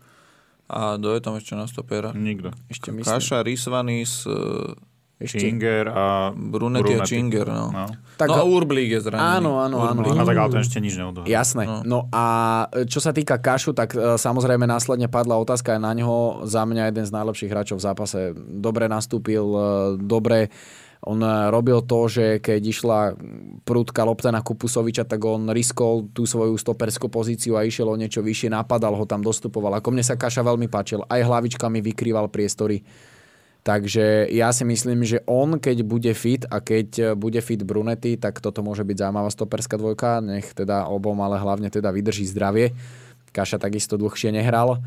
A 0.73 0.97
kto 0.97 1.09
je 1.13 1.21
tam 1.21 1.35
ešte 1.37 1.53
na 1.59 1.67
stopera? 1.69 2.11
Nikto. 2.17 2.55
ešte 2.73 2.95
myslím. 2.95 3.13
Kaša, 3.13 3.45
Rysvanis, 3.45 4.25
e, 4.25 4.73
Činger 5.27 5.87
a 5.87 6.33
Brunetti 6.35 6.99
a 6.99 7.07
Činger, 7.07 7.47
no. 7.47 7.71
no. 7.71 7.87
Tak, 8.19 8.29
no 8.31 8.35
a 8.35 8.43
Urblík 8.43 8.91
je 8.99 9.01
zranený. 9.03 9.23
Áno, 9.23 9.63
áno, 9.63 9.77
áno. 9.83 10.01
A 10.03 10.25
tak 10.27 10.39
ale 10.39 10.51
ten 10.51 10.63
ešte 10.63 10.79
nič 10.83 10.99
neodohral. 10.99 11.31
Jasné. 11.31 11.65
No. 11.87 12.11
a 12.11 12.25
čo 12.87 12.99
sa 12.99 13.15
týka 13.15 13.39
Kašu, 13.39 13.75
tak 13.75 13.95
e, 13.95 14.19
samozrejme 14.19 14.67
následne 14.67 15.07
padla 15.07 15.39
otázka 15.39 15.79
aj 15.79 15.81
na 15.83 15.93
ňoho. 15.95 16.47
Za 16.47 16.67
mňa 16.67 16.91
jeden 16.91 17.05
z 17.07 17.13
najlepších 17.15 17.51
hráčov 17.51 17.79
v 17.79 17.87
zápase. 17.87 18.21
Dobre 18.39 18.91
nastúpil, 18.91 19.45
e, 19.45 19.67
dobre 20.03 20.51
on 21.03 21.19
e, 21.19 21.51
robil 21.51 21.83
to, 21.83 22.07
že 22.07 22.39
keď 22.39 22.61
išla 22.63 22.99
prúdka 23.67 24.07
lopta 24.07 24.31
na 24.31 24.39
Kupusoviča, 24.39 25.03
tak 25.03 25.19
on 25.27 25.51
riskol 25.51 26.07
tú 26.15 26.23
svoju 26.23 26.55
stoperskú 26.55 27.11
pozíciu 27.11 27.59
a 27.59 27.67
išiel 27.67 27.91
o 27.91 27.99
niečo 27.99 28.23
vyššie, 28.23 28.55
napadal 28.55 28.95
ho 28.95 29.03
tam, 29.03 29.19
dostupoval. 29.19 29.83
Ako 29.83 29.91
mne 29.91 30.07
sa 30.07 30.15
Kaša 30.15 30.47
veľmi 30.47 30.71
páčil. 30.71 31.03
Aj 31.11 31.19
hlavičkami 31.19 31.83
vykrýval 31.83 32.31
priestory. 32.31 32.87
Takže 33.63 34.27
ja 34.35 34.51
si 34.51 34.67
myslím, 34.67 35.07
že 35.07 35.23
on, 35.27 35.63
keď 35.63 35.87
bude 35.87 36.11
fit 36.19 36.43
a 36.51 36.59
keď 36.59 37.15
bude 37.15 37.39
fit 37.39 37.63
Brunetti, 37.63 38.19
tak 38.19 38.43
toto 38.43 38.59
môže 38.59 38.83
byť 38.83 39.07
zaujímavá 39.07 39.31
stoperská 39.31 39.79
dvojka. 39.79 40.19
Nech 40.19 40.51
teda 40.51 40.91
obom, 40.91 41.15
ale 41.23 41.39
hlavne 41.39 41.71
teda 41.71 41.95
vydrží 41.95 42.27
zdravie. 42.27 42.75
Kaša 43.31 43.63
takisto 43.63 43.95
dlhšie 43.95 44.35
nehral. 44.35 44.83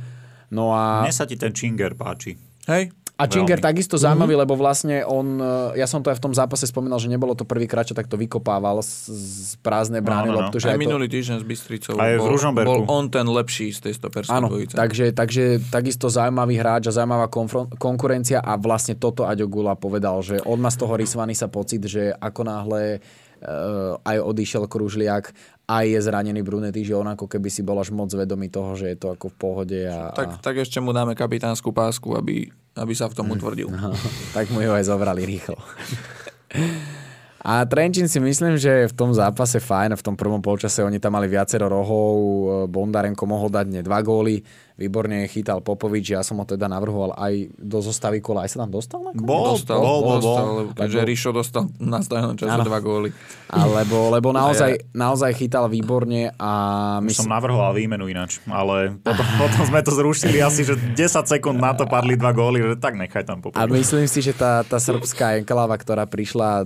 No 0.52 0.76
a... 0.76 1.08
Mne 1.08 1.16
sa 1.16 1.24
ti 1.24 1.40
ten 1.40 1.56
Činger 1.56 1.96
páči. 1.96 2.36
Hej, 2.68 2.92
A 3.16 3.32
Činger 3.32 3.64
takisto 3.64 3.96
zaujímavý, 3.96 4.36
lebo 4.36 4.60
vlastne 4.60 5.00
on, 5.08 5.40
e, 5.40 5.80
ja 5.80 5.88
som 5.88 6.04
to 6.04 6.12
aj 6.12 6.20
v 6.20 6.24
tom 6.28 6.34
zápase 6.36 6.68
spomínal, 6.68 7.00
že 7.00 7.08
nebolo 7.08 7.32
to 7.32 7.48
prvýkrát, 7.48 7.88
čo 7.88 7.96
takto 7.96 8.20
vykopával 8.20 8.84
z, 8.84 9.08
z 9.08 9.52
prázdnej 9.64 10.04
brány 10.04 10.28
No, 10.28 10.32
no, 10.32 10.36
no. 10.36 10.40
loptu. 10.52 10.60
Že 10.60 10.68
aj 10.68 10.72
aj 10.72 10.76
to, 10.76 10.84
minulý 10.84 11.08
týždeň 11.08 11.38
s 11.40 11.46
Bystricou 11.48 11.96
Aj 11.96 12.12
v 12.12 12.28
bol, 12.28 12.68
bol 12.68 12.82
on 12.92 13.08
ten 13.08 13.24
lepší 13.24 13.72
z 13.72 13.88
tej 13.88 13.94
stoperskej 13.96 14.36
Áno, 14.36 14.52
dvojice. 14.52 14.76
takže, 14.76 15.06
takže 15.16 15.44
takisto 15.72 16.12
zaujímavý 16.12 16.60
hráč 16.60 16.92
a 16.92 16.92
zaujímavá 16.92 17.32
konfron- 17.32 17.72
konkurencia 17.80 18.44
a 18.44 18.60
vlastne 18.60 19.00
toto 19.00 19.24
Aďo 19.24 19.48
Gula 19.48 19.80
povedal, 19.80 20.20
že 20.20 20.44
on 20.44 20.60
má 20.60 20.68
z 20.68 20.84
toho 20.84 21.00
rysovaný 21.00 21.40
sa 21.40 21.48
pocit, 21.48 21.88
že 21.88 22.12
ako 22.12 22.42
náhle 22.44 23.00
uh, 23.00 23.96
aj 24.04 24.18
odišiel 24.20 24.68
Kružliak, 24.68 25.32
aj 25.66 25.86
je 25.90 26.00
zranený 26.02 26.42
Brunetti, 26.46 26.86
že 26.86 26.94
on 26.94 27.10
ako 27.10 27.26
keby 27.26 27.50
si 27.50 27.66
bol 27.66 27.82
až 27.82 27.90
moc 27.90 28.10
vedomý 28.14 28.54
toho, 28.54 28.78
že 28.78 28.94
je 28.94 28.98
to 28.98 29.14
ako 29.14 29.34
v 29.34 29.36
pohode. 29.38 29.80
A, 29.86 30.14
tak, 30.14 30.42
tak 30.42 30.56
ešte 30.62 30.78
mu 30.78 30.94
dáme 30.94 31.18
kapitánsku 31.18 31.74
pásku, 31.74 32.14
aby, 32.14 32.50
aby 32.78 32.94
sa 32.94 33.10
v 33.10 33.18
tom 33.18 33.34
utvrdil. 33.34 33.74
a, 33.74 33.94
tak 34.34 34.54
mu 34.54 34.62
ju 34.62 34.72
aj 34.74 34.86
zobrali 34.86 35.26
rýchlo. 35.26 35.58
A 37.46 37.62
Trenčín 37.70 38.10
si 38.10 38.18
myslím, 38.18 38.58
že 38.58 38.90
v 38.90 38.94
tom 38.98 39.14
zápase 39.14 39.62
fajn, 39.62 39.94
v 39.94 40.02
tom 40.02 40.18
prvom 40.18 40.42
polčase 40.42 40.82
oni 40.82 40.98
tam 40.98 41.14
mali 41.14 41.30
viacero 41.30 41.70
rohov, 41.70 42.18
Bondarenko 42.66 43.22
mohol 43.30 43.54
dať 43.54 43.66
ne 43.70 43.82
dva 43.86 44.02
góly, 44.02 44.42
výborne 44.76 45.30
chytal 45.30 45.62
Popovič, 45.62 46.18
ja 46.18 46.26
som 46.26 46.42
ho 46.42 46.46
teda 46.46 46.66
navrhoval 46.66 47.14
aj 47.16 47.54
do 47.56 47.80
zostavy 47.80 48.20
kola, 48.20 48.44
aj 48.44 48.58
sa 48.58 48.66
tam 48.66 48.74
dostal? 48.74 49.00
nakoniec? 49.00 49.24
Bol, 49.24 49.44
Dostal, 49.56 49.78
bol, 49.78 50.00
bol, 50.02 50.18
dostal, 50.18 50.44
bol. 50.44 50.56
lebo 50.58 50.70
keďže 50.74 51.00
Rišo 51.06 51.30
dostal 51.32 51.64
na 51.78 52.02
stajnom 52.02 52.34
čase 52.36 52.60
dva 52.60 52.80
góly. 52.82 53.14
Alebo, 53.46 54.10
lebo 54.10 54.34
naozaj, 54.34 54.92
naozaj 54.92 55.32
chytal 55.38 55.70
výborne 55.70 56.34
a 56.36 56.52
my 57.00 57.14
Som 57.14 57.30
si, 57.30 57.32
navrhoval 57.32 57.72
výmenu 57.72 58.10
ináč, 58.10 58.42
ale 58.50 58.98
potom, 59.00 59.26
potom 59.46 59.62
sme 59.64 59.80
to 59.80 59.94
zrušili 59.94 60.42
asi, 60.42 60.66
že 60.66 60.76
10 60.76 60.98
sekúnd 61.24 61.62
na 61.62 61.78
to 61.78 61.86
padli 61.86 62.18
dva 62.18 62.34
góly, 62.34 62.60
že 62.60 62.76
tak 62.76 62.98
nechaj 62.98 63.24
tam 63.24 63.40
a 63.40 63.44
popoviť. 63.48 63.70
myslím 63.70 64.10
si, 64.10 64.20
že 64.20 64.34
tá, 64.34 64.66
tá 64.66 64.82
srbská 64.82 65.38
enklava, 65.40 65.78
ktorá 65.78 66.04
prišla 66.04 66.66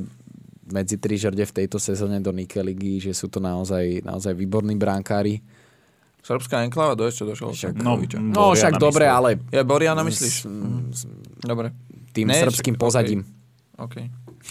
medzi 0.69 0.95
tri 0.95 1.15
žrde 1.15 1.41
v 1.41 1.53
tejto 1.55 1.77
sezóne 1.77 2.17
do 2.17 2.29
Nike 2.29 2.59
ligy, 2.59 2.99
že 2.99 3.11
sú 3.11 3.25
to 3.25 3.37
naozaj, 3.37 4.01
naozaj 4.01 4.31
výborní 4.31 4.73
bránkári. 4.73 5.41
Srbská 6.19 6.61
enklava, 6.61 6.93
do 6.93 7.03
ešte 7.03 7.23
došiel. 7.23 7.49
Však, 7.49 7.73
No, 7.75 7.95
No 8.19 8.51
však 8.51 8.75
dobre, 8.75 9.05
ale 9.05 9.39
Ja 9.49 9.61
Boriana 9.61 10.01
myslíš? 10.01 10.43
Mhm. 10.43 10.91
Dobre. 11.41 11.71
tým 12.11 12.27
Ne, 12.27 12.37
srbským 12.39 12.73
však- 12.73 12.81
pozadím 12.81 13.21
OK. 13.77 13.95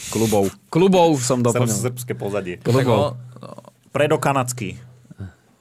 klubov. 0.09 0.49
Klubov 0.69 1.19
som 1.19 1.39
doplnil. 1.39 1.69
srbské 1.69 2.15
pozadie. 2.15 2.57
Klubov. 2.59 3.13
on, 3.13 3.13
no, 3.37 3.51
Predokanadský. 3.91 4.79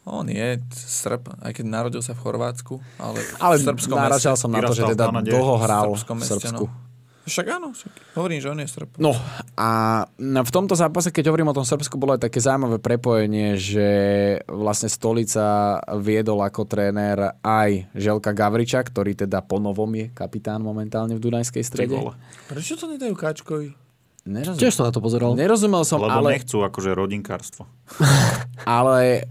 on 0.06 0.26
je 0.26 0.48
Srb, 0.72 1.36
aj 1.38 1.52
keď 1.52 1.66
narodil 1.66 2.00
sa 2.00 2.14
v 2.14 2.22
Chorvátsku, 2.22 2.80
ale, 2.96 3.20
Ale 3.38 3.58
v 3.58 3.64
Srbskom 3.66 3.98
naražal 3.98 4.34
meste. 4.34 4.42
som 4.42 4.50
na 4.50 4.62
to, 4.62 4.72
že 4.72 4.84
teda 4.88 5.12
dlho 5.12 5.56
hral 5.60 5.84
v 5.86 5.92
v 5.92 5.96
Srbskom 5.98 6.16
meste, 6.16 6.34
Srbsku. 6.40 6.64
no. 6.64 6.87
Však 7.28 7.46
áno, 7.52 7.76
však 7.76 8.16
hovorím, 8.16 8.40
že 8.40 8.48
on 8.48 8.58
je 8.58 8.72
Srb. 8.72 8.90
No 8.98 9.12
a 9.54 9.70
na- 10.16 10.42
v 10.42 10.52
tomto 10.52 10.74
zápase, 10.74 11.12
keď 11.12 11.28
hovorím 11.28 11.52
o 11.52 11.58
tom 11.58 11.68
Srbsku, 11.68 11.94
bolo 11.94 12.16
aj 12.16 12.24
také 12.24 12.40
zaujímavé 12.40 12.80
prepojenie, 12.80 13.54
že 13.54 13.88
vlastne 14.48 14.88
Stolica 14.88 15.76
viedol 16.00 16.40
ako 16.40 16.64
tréner 16.64 17.36
aj 17.40 17.92
Želka 17.92 18.32
Gavriča, 18.32 18.80
ktorý 18.80 19.12
teda 19.14 19.44
po 19.44 19.60
novom 19.60 19.92
je 19.92 20.08
kapitán 20.10 20.64
momentálne 20.64 21.14
v 21.14 21.22
Dunajskej 21.22 21.64
strede. 21.64 22.00
Prečo 22.48 22.74
to 22.74 22.88
nedajú 22.88 23.12
Káčkovi? 23.12 23.76
Nerozum- 24.24 24.60
Tiež 24.60 24.76
som 24.76 24.84
na 24.84 24.92
to 24.92 25.00
pozeral. 25.00 25.36
Nerozumel 25.36 25.88
som, 25.88 26.04
Lebo 26.04 26.12
ale, 26.20 26.36
nechcú 26.36 26.60
akože 26.60 26.92
rodinkárstvo. 26.92 27.64
ale 28.68 29.24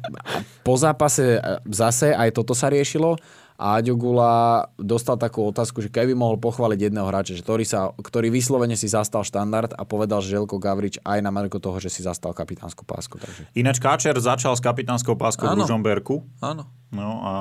po 0.61 0.73
zápase 0.77 1.37
zase 1.69 2.13
aj 2.13 2.33
toto 2.33 2.57
sa 2.57 2.73
riešilo 2.73 3.21
a 3.57 3.81
Aďo 3.81 3.97
Gula 3.97 4.33
dostal 4.77 5.17
takú 5.17 5.49
otázku, 5.49 5.81
že 5.81 5.89
keby 5.89 6.13
mohol 6.13 6.37
pochváliť 6.37 6.89
jedného 6.89 7.09
hráča, 7.09 7.33
že 7.33 7.41
ktorý, 7.41 7.65
sa, 7.65 7.91
ktorý 7.93 8.29
vyslovene 8.29 8.77
si 8.77 8.87
zastal 8.87 9.25
štandard 9.25 9.73
a 9.73 9.83
povedal, 9.83 10.21
že 10.21 10.37
Želko 10.37 10.61
Gavrič 10.61 11.01
aj 11.01 11.19
na 11.21 11.33
marko 11.33 11.57
toho, 11.57 11.81
že 11.81 11.89
si 11.89 12.05
zastal 12.05 12.37
kapitánsku 12.37 12.85
pásku. 12.85 13.17
Takže. 13.17 13.49
Ináč 13.57 13.81
Káčer 13.81 14.13
začal 14.17 14.53
s 14.53 14.61
kapitánskou 14.61 15.17
páskou 15.17 15.49
v 15.49 15.57
Áno. 15.57 15.65
Ružomberku. 15.65 16.21
Áno. 16.39 16.69
No 16.93 17.09
a 17.25 17.33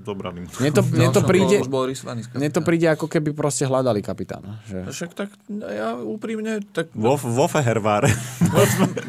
zobrali 0.00 0.40
mu. 0.40 0.48
Mne 0.48 0.72
to, 0.72 0.80
mne 0.80 1.08
to 1.12 1.20
príde... 1.20 1.60
Mne 2.32 2.48
to 2.48 2.64
príde 2.64 2.88
ako 2.88 3.04
keby 3.04 3.36
proste 3.36 3.68
hľadali 3.68 4.00
kapitána. 4.00 4.64
Že... 4.64 4.88
Však 4.88 5.10
tak 5.12 5.28
ja 5.52 5.92
úprimne, 5.92 6.64
tak 6.72 6.88
Vo, 6.96 7.20
vo 7.20 7.44
Feherváre. 7.44 8.08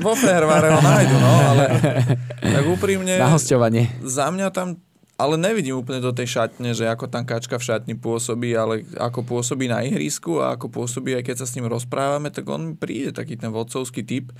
vo 0.03 0.13
Feherváre 0.19 0.67
ho 0.67 0.81
nájdu, 0.83 1.15
no, 1.15 1.31
ale 1.55 1.63
tak 2.59 2.63
úprimne 2.67 3.15
Na 3.15 3.31
hostovanie. 3.31 3.87
za 4.03 4.27
mňa 4.27 4.51
tam 4.51 4.75
ale 5.21 5.37
nevidím 5.37 5.77
úplne 5.77 5.99
do 5.99 6.09
tej 6.09 6.25
šatne, 6.31 6.73
že 6.73 6.83
ako 6.83 7.05
tam 7.05 7.21
kačka 7.21 7.55
v 7.55 7.63
šatni 7.63 7.93
pôsobí, 7.93 8.51
ale 8.51 8.81
ako 8.95 9.21
pôsobí 9.21 9.65
na 9.65 9.81
ihrisku 9.81 10.37
a 10.37 10.53
ako 10.53 10.67
pôsobí 10.67 11.13
aj 11.13 11.23
keď 11.23 11.35
sa 11.37 11.45
s 11.45 11.53
ním 11.53 11.65
rozprávame, 11.65 12.27
tak 12.27 12.43
on 12.45 12.61
mi 12.63 12.75
príde 12.75 13.11
taký 13.11 13.35
ten 13.35 13.49
vodcovský 13.49 14.01
typ. 14.01 14.33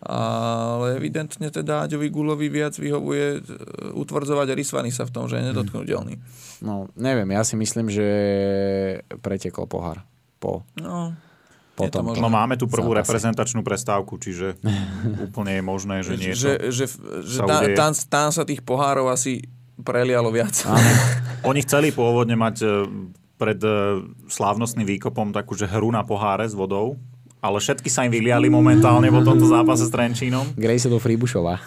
Ale 0.00 0.98
evidentne 0.98 1.46
teda 1.46 1.86
Aďovi 1.86 2.10
Gulovi 2.10 2.50
viac 2.50 2.74
vyhovuje 2.74 3.26
e, 3.32 3.40
utvrdzovať 3.94 4.50
a 4.50 4.58
rysvaný 4.58 4.90
sa 4.90 5.06
v 5.06 5.14
tom, 5.14 5.30
že 5.30 5.38
je 5.38 5.46
nedotknutelný. 5.46 6.18
No, 6.60 6.90
neviem, 6.98 7.30
ja 7.30 7.46
si 7.46 7.54
myslím, 7.54 7.86
že 7.86 8.06
pretekol 9.16 9.64
pohár. 9.64 10.02
Po, 10.36 10.66
No, 10.74 11.14
po 11.72 11.86
Je 11.86 11.88
to 11.88 12.02
tom. 12.02 12.10
možné. 12.10 12.18
No 12.18 12.28
máme 12.28 12.58
tu 12.58 12.66
prvú 12.66 12.90
Zápase. 12.90 13.06
reprezentačnú 13.06 13.62
prestávku, 13.62 14.18
čiže 14.18 14.58
úplne 15.26 15.54
je 15.54 15.62
možné, 15.62 15.96
že 16.02 16.12
niečo. 16.18 16.50
že, 16.50 16.52
že, 16.66 16.84
že 17.22 17.36
sa 17.38 17.46
tá, 17.46 17.56
udeje. 17.62 17.78
tam, 17.78 17.90
tam 17.94 18.28
sa 18.28 18.42
tých 18.42 18.60
pohárov 18.60 19.06
asi 19.06 19.46
prelialo 19.80 20.28
viac. 20.28 20.68
Oni 21.48 21.64
chceli 21.64 21.90
pôvodne 21.90 22.36
mať 22.36 22.56
e, 22.62 22.66
pred 23.40 23.58
e, 23.62 24.04
slávnostným 24.28 24.86
výkopom 24.86 25.32
takú, 25.32 25.56
že 25.56 25.66
hru 25.66 25.88
na 25.90 26.04
poháre 26.04 26.44
s 26.44 26.54
vodou, 26.54 27.00
ale 27.42 27.58
všetky 27.58 27.88
sa 27.88 28.04
im 28.06 28.12
vyliali 28.12 28.46
momentálne 28.52 29.10
po 29.10 29.24
tomto 29.24 29.48
zápase 29.48 29.88
s 29.88 29.90
Trenčínom. 29.90 30.54
Gracie 30.54 30.92
do 30.92 31.02
Fribušova. 31.02 31.58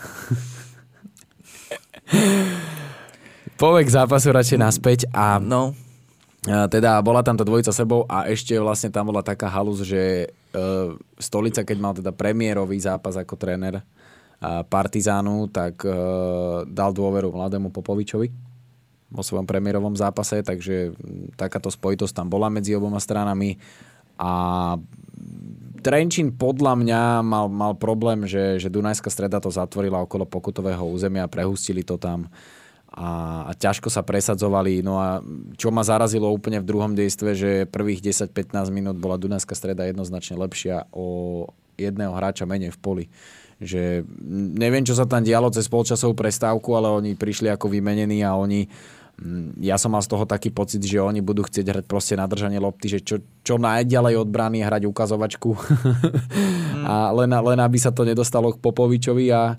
Povek 3.56 3.88
zápasu 3.88 4.36
radšej 4.36 4.60
naspäť 4.60 5.00
a 5.15 5.39
No, 5.41 5.74
teda 6.46 7.02
bola 7.02 7.26
tam 7.26 7.34
tá 7.34 7.41
dvojica 7.41 7.74
sebou 7.74 8.06
a 8.06 8.30
ešte 8.30 8.54
vlastne 8.62 8.94
tam 8.94 9.10
bola 9.10 9.26
taká 9.26 9.50
halus, 9.50 9.82
že 9.82 10.30
uh, 10.54 10.94
Stolica, 11.18 11.65
keď 11.65 11.78
mal 11.82 11.98
teda 11.98 12.13
premiérový 12.13 12.78
zápas 12.78 13.18
ako 13.18 13.34
tréner 13.34 13.82
Partizánu, 14.68 15.48
tak 15.50 15.82
uh, 15.88 16.64
dal 16.68 16.92
dôveru 16.92 17.32
mladému 17.34 17.72
Popovičovi 17.72 18.28
vo 19.16 19.24
svojom 19.24 19.48
premiérovom 19.48 19.96
zápase, 19.96 20.44
takže 20.44 20.92
mm, 20.92 21.40
takáto 21.40 21.72
spojitosť 21.72 22.14
tam 22.14 22.28
bola 22.28 22.52
medzi 22.52 22.76
oboma 22.76 23.00
stranami 23.00 23.56
a 24.20 24.32
Trenčín 25.86 26.34
podľa 26.34 26.74
mňa 26.82 27.02
mal, 27.22 27.46
mal 27.46 27.78
problém, 27.78 28.26
že, 28.26 28.58
že 28.58 28.74
Dunajská 28.74 29.14
streda 29.14 29.38
to 29.38 29.54
zatvorila 29.54 30.02
okolo 30.02 30.26
pokutového 30.26 30.82
územia, 30.82 31.30
prehustili 31.30 31.86
to 31.86 32.02
tam 32.02 32.26
a, 32.90 33.46
a 33.46 33.52
ťažko 33.54 33.94
sa 33.94 34.02
presadzovali. 34.02 34.82
No 34.82 34.98
a 34.98 35.22
čo 35.54 35.70
ma 35.70 35.86
zarazilo 35.86 36.34
úplne 36.34 36.58
v 36.58 36.66
druhom 36.66 36.98
dejstve, 36.98 37.38
že 37.38 37.52
prvých 37.70 38.02
10-15 38.02 38.74
minút 38.74 38.98
bola 38.98 39.22
Dunajská 39.22 39.54
streda 39.54 39.86
jednoznačne 39.86 40.42
lepšia 40.42 40.90
o 40.90 41.46
jedného 41.78 42.18
hráča 42.18 42.50
menej 42.50 42.74
v 42.74 42.80
poli. 42.82 43.06
Že 43.60 44.04
neviem, 44.60 44.84
čo 44.84 44.91
sa 44.96 45.08
tam 45.08 45.24
dialo 45.24 45.48
cez 45.48 45.72
polčasovú 45.72 46.12
prestávku, 46.12 46.76
ale 46.76 46.91
oni 46.91 47.12
prišli 47.15 47.48
ako 47.48 47.72
vymenení 47.72 48.20
a 48.20 48.36
oni 48.36 48.68
mm, 49.15 49.63
ja 49.63 49.80
som 49.80 49.96
mal 49.96 50.04
z 50.04 50.12
toho 50.12 50.28
taký 50.28 50.52
pocit, 50.52 50.84
že 50.84 51.00
oni 51.00 51.24
budú 51.24 51.48
chcieť 51.48 51.65
hrať 51.72 51.86
proste 51.88 52.20
na 52.20 52.28
držanie 52.28 52.60
lopty, 52.60 52.91
že 52.91 53.00
čo, 53.00 53.24
čo 53.48 53.56
najďalej 53.56 54.20
od 54.20 54.28
brány 54.28 54.60
hrať 54.60 54.84
ukazovačku 54.91 55.56
a 56.91 57.15
len, 57.15 57.32
len 57.32 57.60
aby 57.63 57.78
sa 57.80 57.96
to 57.96 58.04
nedostalo 58.04 58.52
k 58.52 58.60
Popovičovi 58.60 59.32
a 59.32 59.56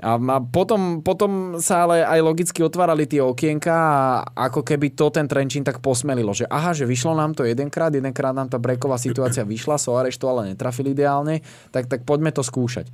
A 0.00 0.16
ma- 0.16 0.40
potom, 0.40 1.04
potom 1.04 1.60
sa 1.60 1.84
ale 1.84 2.00
aj 2.00 2.24
logicky 2.24 2.64
otvárali 2.64 3.04
tie 3.04 3.20
okienka 3.20 3.68
a 3.68 4.48
ako 4.48 4.64
keby 4.64 4.96
to 4.96 5.12
ten 5.12 5.28
Trenčín 5.28 5.60
tak 5.60 5.84
posmelilo, 5.84 6.32
že 6.32 6.48
aha, 6.48 6.72
že 6.72 6.88
vyšlo 6.88 7.12
nám 7.12 7.36
to 7.36 7.44
jedenkrát, 7.44 7.92
jedenkrát 7.92 8.32
nám 8.32 8.48
tá 8.48 8.56
breková 8.56 8.96
situácia 8.96 9.44
vyšla, 9.44 9.76
Soares 9.76 10.16
to 10.16 10.24
ale 10.24 10.56
netrafil 10.56 10.88
ideálne, 10.88 11.44
tak, 11.68 11.84
tak 11.84 12.08
poďme 12.08 12.32
to 12.32 12.40
skúšať. 12.40 12.88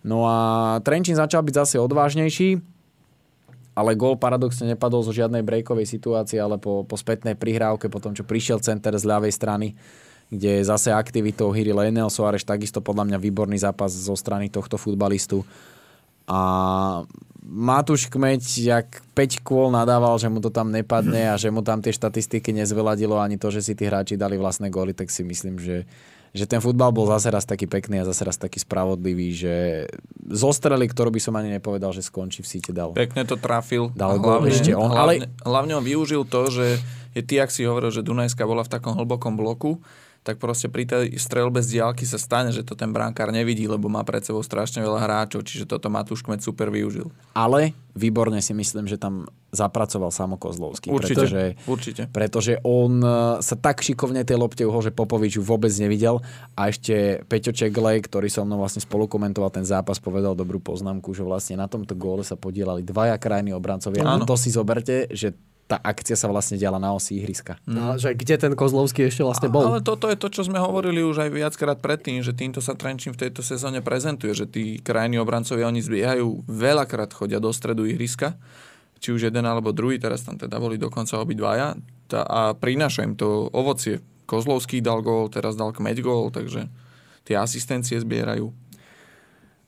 No 0.00 0.24
a 0.24 0.36
Trenčín 0.80 1.16
začal 1.16 1.44
byť 1.44 1.54
zase 1.64 1.76
odvážnejší, 1.76 2.60
ale 3.76 3.96
gól 3.96 4.16
paradoxne 4.16 4.72
nepadol 4.72 5.04
zo 5.04 5.12
žiadnej 5.12 5.44
breakovej 5.44 5.88
situácie, 5.88 6.40
ale 6.40 6.56
po, 6.56 6.84
po 6.84 6.96
spätnej 6.96 7.36
prihrávke, 7.36 7.88
po 7.92 8.02
tom, 8.02 8.16
čo 8.16 8.24
prišiel 8.24 8.60
center 8.60 8.96
z 8.96 9.04
ľavej 9.04 9.32
strany, 9.32 9.76
kde 10.30 10.62
zase 10.62 10.94
aktivitou 10.94 11.50
hýri 11.50 11.74
Lenel 11.74 12.08
Soares, 12.08 12.46
takisto 12.46 12.80
podľa 12.80 13.12
mňa 13.12 13.18
výborný 13.18 13.58
zápas 13.60 13.90
zo 13.90 14.14
strany 14.14 14.48
tohto 14.48 14.78
futbalistu. 14.78 15.42
A 16.30 16.40
Matúš 17.42 18.06
Kmeď, 18.06 18.42
jak 18.62 18.88
5 19.18 19.42
kôl 19.42 19.74
nadával, 19.74 20.14
že 20.22 20.30
mu 20.30 20.38
to 20.38 20.54
tam 20.54 20.70
nepadne 20.70 21.34
a 21.34 21.40
že 21.40 21.50
mu 21.50 21.66
tam 21.66 21.82
tie 21.82 21.90
štatistiky 21.90 22.54
nezveladilo 22.54 23.18
ani 23.18 23.40
to, 23.40 23.50
že 23.50 23.64
si 23.64 23.72
tí 23.74 23.90
hráči 23.90 24.14
dali 24.14 24.38
vlastné 24.38 24.70
góly, 24.70 24.94
tak 24.94 25.10
si 25.10 25.26
myslím, 25.26 25.58
že, 25.58 25.82
že 26.30 26.46
ten 26.46 26.62
futbal 26.62 26.94
bol 26.94 27.10
zase 27.10 27.26
raz 27.30 27.42
taký 27.42 27.66
pekný 27.66 28.02
a 28.02 28.04
zase 28.06 28.22
raz 28.22 28.38
taký 28.38 28.62
spravodlivý, 28.62 29.34
že 29.34 29.54
zo 30.30 30.54
strely, 30.54 30.86
ktorú 30.86 31.10
by 31.10 31.20
som 31.20 31.34
ani 31.34 31.50
nepovedal, 31.58 31.90
že 31.90 32.06
skončí 32.06 32.46
v 32.46 32.48
síte 32.48 32.70
dal. 32.70 32.94
Pekne 32.94 33.26
to 33.26 33.34
trafil. 33.34 33.90
Dal 33.98 34.22
gól 34.22 34.46
ešte 34.46 34.70
on, 34.70 34.94
ale- 34.94 35.26
hlavne, 35.26 35.26
hlavne 35.42 35.72
on 35.78 35.84
využil 35.84 36.22
to, 36.26 36.46
že 36.46 36.66
je 37.18 37.22
ty, 37.26 37.42
ak 37.42 37.50
si 37.50 37.66
hovoril, 37.66 37.90
že 37.90 38.06
Dunajska 38.06 38.46
bola 38.46 38.62
v 38.62 38.70
takom 38.70 38.94
hlbokom 38.94 39.34
bloku, 39.34 39.82
tak 40.20 40.36
proste 40.36 40.68
pri 40.68 40.84
tej 40.84 41.16
strelbe 41.16 41.64
z 41.64 41.80
diálky 41.80 42.04
sa 42.04 42.20
stane, 42.20 42.52
že 42.52 42.60
to 42.60 42.76
ten 42.76 42.92
brankár 42.92 43.32
nevidí, 43.32 43.64
lebo 43.64 43.88
má 43.88 44.04
pred 44.04 44.20
sebou 44.20 44.44
strašne 44.44 44.84
veľa 44.84 45.00
hráčov, 45.00 45.48
čiže 45.48 45.64
toto 45.64 45.88
Matúš 45.88 46.20
Kmet 46.20 46.44
super 46.44 46.68
využil. 46.68 47.08
Ale 47.32 47.72
výborne 47.96 48.44
si 48.44 48.52
myslím, 48.52 48.84
že 48.84 49.00
tam 49.00 49.24
zapracoval 49.50 50.12
Samo 50.14 50.38
Kozlovský. 50.38 50.92
Určite, 50.92 51.26
Pretože, 51.26 51.42
určite. 51.66 52.02
pretože 52.12 52.52
on 52.62 53.02
e, 53.02 53.42
sa 53.42 53.56
tak 53.58 53.82
šikovne 53.82 54.22
tej 54.22 54.38
lopte 54.38 54.62
uhol, 54.62 54.86
že 54.86 54.94
Popovič 54.94 55.40
ju 55.40 55.42
vôbec 55.42 55.74
nevidel 55.74 56.22
a 56.54 56.70
ešte 56.70 57.26
Peťo 57.26 57.50
Čeglej, 57.50 58.04
ktorý 58.06 58.30
so 58.30 58.46
mnou 58.46 58.62
vlastne 58.62 58.78
spolukomentoval 58.78 59.50
ten 59.50 59.66
zápas, 59.66 59.98
povedal 59.98 60.38
dobrú 60.38 60.62
poznámku, 60.62 61.10
že 61.16 61.26
vlastne 61.26 61.58
na 61.58 61.66
tomto 61.66 61.98
góle 61.98 62.22
sa 62.22 62.38
podielali 62.38 62.86
dvaja 62.86 63.18
krajní 63.18 63.50
obrancovia. 63.50 64.06
A 64.06 64.20
Áno. 64.20 64.28
to 64.28 64.38
si 64.38 64.54
zoberte, 64.54 65.10
že 65.10 65.34
tá 65.70 65.78
akcia 65.78 66.18
sa 66.18 66.26
vlastne 66.26 66.58
diala 66.58 66.82
na 66.82 66.90
osi 66.90 67.22
ihriska. 67.22 67.62
No, 67.62 67.94
že 67.94 68.18
kde 68.18 68.34
ten 68.34 68.58
Kozlovský 68.58 69.06
ešte 69.06 69.22
vlastne 69.22 69.46
bol. 69.46 69.70
Ale 69.70 69.78
toto 69.86 70.10
je 70.10 70.18
to, 70.18 70.26
čo 70.26 70.42
sme 70.42 70.58
hovorili 70.58 71.06
už 71.06 71.22
aj 71.22 71.30
viackrát 71.30 71.78
predtým, 71.78 72.26
že 72.26 72.34
týmto 72.34 72.58
sa 72.58 72.74
Trenčín 72.74 73.14
v 73.14 73.30
tejto 73.30 73.46
sezóne 73.46 73.78
prezentuje, 73.78 74.34
že 74.34 74.50
tí 74.50 74.82
krajní 74.82 75.22
obrancovia, 75.22 75.70
oni 75.70 75.78
zbiehajú, 75.78 76.50
veľakrát 76.50 77.14
chodia 77.14 77.38
do 77.38 77.54
stredu 77.54 77.86
ihriska, 77.86 78.34
či 78.98 79.14
už 79.14 79.30
jeden 79.30 79.46
alebo 79.46 79.70
druhý, 79.70 80.02
teraz 80.02 80.26
tam 80.26 80.34
teda 80.34 80.58
boli 80.58 80.74
dokonca 80.74 81.22
obidvaja 81.22 81.78
a 82.10 82.52
prináša 82.58 83.06
im 83.06 83.14
to 83.14 83.46
ovocie. 83.54 84.02
Kozlovský 84.26 84.82
dal 84.82 85.06
gól, 85.06 85.30
teraz 85.30 85.54
dal 85.54 85.70
Kmeď 85.70 86.02
gól, 86.02 86.34
takže 86.34 86.66
tie 87.22 87.38
asistencie 87.38 88.02
zbierajú. 88.02 88.50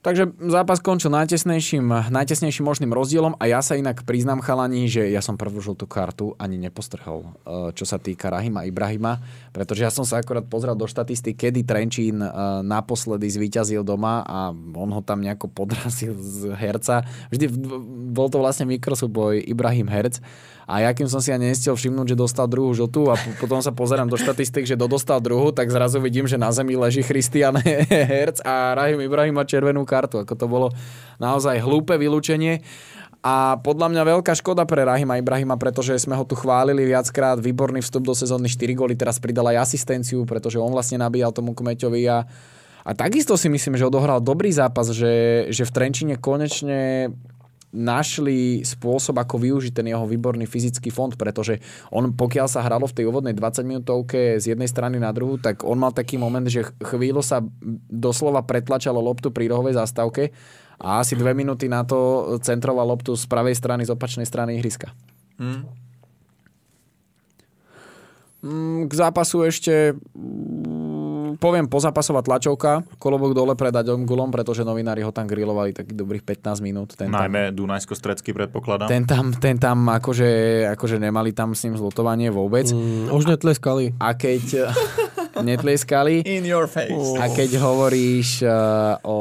Takže 0.03 0.35
zápas 0.51 0.83
skončil 0.83 1.15
najtesnejším, 1.15 2.11
najtesnejším 2.11 2.67
možným 2.67 2.91
rozdielom 2.91 3.39
a 3.39 3.47
ja 3.47 3.63
sa 3.63 3.79
inak 3.79 4.03
priznám 4.03 4.43
chalani, 4.43 4.91
že 4.91 5.07
ja 5.07 5.23
som 5.23 5.39
prvú 5.39 5.63
žltú 5.63 5.87
kartu 5.87 6.35
ani 6.43 6.59
nepostrhol, 6.59 7.23
eh, 7.23 7.71
čo 7.71 7.87
sa 7.87 8.03
týka 8.03 8.27
Rahima 8.27 8.67
Ibrahima, 8.67 9.23
pretože 9.55 9.87
ja 9.87 9.95
som 9.95 10.03
sa 10.03 10.19
akorát 10.19 10.43
pozrel 10.43 10.75
do 10.75 10.91
štatistik, 10.91 11.39
kedy 11.39 11.63
Trenčín 11.63 12.19
eh, 12.19 12.35
naposledy 12.67 13.31
zvíťazil 13.31 13.87
doma 13.87 14.27
a 14.27 14.51
on 14.75 14.91
ho 14.91 15.07
tam 15.07 15.23
nejako 15.23 15.47
podrazil 15.55 16.19
z 16.19 16.51
herca. 16.51 17.07
Vždy 17.31 17.47
bol 18.11 18.27
to 18.27 18.43
vlastne 18.43 18.67
mikrosúboj 18.67 19.39
Ibrahim 19.47 19.87
Herc 19.87 20.19
a 20.67 20.83
ja 20.83 20.91
kým 20.95 21.11
som 21.11 21.19
si 21.19 21.35
ani 21.35 21.51
nestiel 21.51 21.75
všimnúť, 21.75 22.15
že 22.15 22.17
dostal 22.17 22.47
druhú 22.47 22.71
žltú 22.75 23.11
a 23.11 23.19
po- 23.19 23.35
potom 23.43 23.59
sa 23.59 23.75
pozerám 23.75 24.07
do 24.07 24.19
štatistik, 24.19 24.67
že 24.67 24.79
dodostal 24.79 25.19
druhú, 25.19 25.51
tak 25.51 25.71
zrazu 25.71 25.99
vidím, 25.99 26.25
že 26.31 26.39
na 26.39 26.55
zemi 26.55 26.79
leží 26.79 27.03
Christian 27.03 27.59
Herc 28.11 28.43
a 28.47 28.75
Rahim 28.79 29.03
Ibrahim 29.03 29.37
má 29.39 29.45
červenú 29.45 29.83
kartu. 29.93 30.25
Ako 30.25 30.33
to 30.33 30.49
bolo 30.49 30.73
naozaj 31.21 31.61
hlúpe 31.61 32.01
vylúčenie. 32.01 32.65
A 33.23 33.55
podľa 33.63 33.87
mňa 33.95 34.03
veľká 34.19 34.35
škoda 34.35 34.67
pre 34.67 34.83
Rahima 34.83 35.15
Ibrahima, 35.15 35.55
pretože 35.55 35.95
sme 36.03 36.19
ho 36.19 36.27
tu 36.27 36.35
chválili 36.35 36.83
viackrát, 36.83 37.39
výborný 37.39 37.79
vstup 37.79 38.11
do 38.11 38.19
sezóny 38.19 38.51
4 38.51 38.75
góly, 38.75 38.99
teraz 38.99 39.23
pridal 39.23 39.47
aj 39.55 39.63
asistenciu, 39.71 40.27
pretože 40.27 40.59
on 40.59 40.75
vlastne 40.75 40.99
nabíjal 40.99 41.31
tomu 41.31 41.55
Kmeťovi 41.55 42.03
a, 42.11 42.27
a 42.83 42.91
takisto 42.99 43.39
si 43.39 43.47
myslím, 43.47 43.79
že 43.79 43.87
odohral 43.87 44.19
dobrý 44.19 44.51
zápas, 44.51 44.91
že, 44.91 45.47
že 45.55 45.63
v 45.63 45.71
Trenčine 45.71 46.19
konečne 46.19 47.15
našli 47.73 48.61
spôsob, 48.61 49.17
ako 49.17 49.41
využiť 49.41 49.73
ten 49.73 49.89
jeho 49.89 50.05
výborný 50.05 50.45
fyzický 50.45 50.93
fond, 50.93 51.17
pretože 51.17 51.57
on, 51.89 52.13
pokiaľ 52.13 52.47
sa 52.47 52.61
hralo 52.61 52.85
v 52.85 52.97
tej 53.01 53.05
úvodnej 53.09 53.33
20 53.33 53.65
minútovke 53.65 54.37
z 54.37 54.53
jednej 54.53 54.69
strany 54.69 55.01
na 55.01 55.09
druhú, 55.11 55.41
tak 55.41 55.65
on 55.65 55.81
mal 55.81 55.91
taký 55.91 56.21
moment, 56.21 56.45
že 56.45 56.69
ch- 56.69 56.73
chvíľu 56.85 57.25
sa 57.25 57.41
doslova 57.89 58.45
pretlačalo 58.45 59.01
loptu 59.01 59.33
pri 59.33 59.49
rohovej 59.49 59.81
zastávke 59.81 60.37
a 60.77 61.01
asi 61.01 61.17
dve 61.17 61.33
minúty 61.33 61.67
na 61.67 61.81
to 61.83 62.37
centroval 62.45 62.85
loptu 62.85 63.17
z 63.17 63.25
pravej 63.25 63.57
strany, 63.57 63.89
z 63.89 63.97
opačnej 63.97 64.29
strany 64.29 64.61
ihriska. 64.61 64.93
Hm? 65.41 65.65
Mm, 68.43 68.91
K 68.91 68.93
zápasu 68.93 69.47
ešte 69.47 69.95
mm, 69.95 70.82
poviem 71.43 71.67
pozápasová 71.67 72.23
tlačovka, 72.23 72.87
kolobok 73.03 73.35
dole 73.35 73.59
pred 73.59 73.75
Gulom, 74.07 74.31
pretože 74.31 74.63
novinári 74.63 75.03
ho 75.03 75.11
tam 75.11 75.27
grilovali 75.27 75.75
takých 75.75 75.99
dobrých 75.99 76.23
15 76.23 76.63
minút. 76.63 76.95
Ten 76.95 77.11
tam, 77.11 77.27
Najmä 77.27 77.51
Dunajsko-Stredsky 77.51 78.31
predpokladám. 78.31 78.87
ten 78.87 79.03
tam, 79.03 79.35
ten 79.35 79.59
tam 79.59 79.91
akože, 79.91 80.31
akože 80.79 81.03
nemali 81.03 81.35
tam 81.35 81.59
s 81.59 81.67
ním 81.67 81.75
zlutovanie 81.75 82.31
vôbec. 82.31 82.71
Mm, 82.71 83.11
už 83.11 83.27
netleskali. 83.27 83.99
A 83.99 84.15
keď 84.15 84.71
netlieskali, 85.49 86.23
In 86.23 86.47
your 86.47 86.71
face. 86.71 87.19
a 87.19 87.27
keď 87.27 87.59
hovoríš 87.59 88.47
uh, 88.47 89.03
o, 89.03 89.19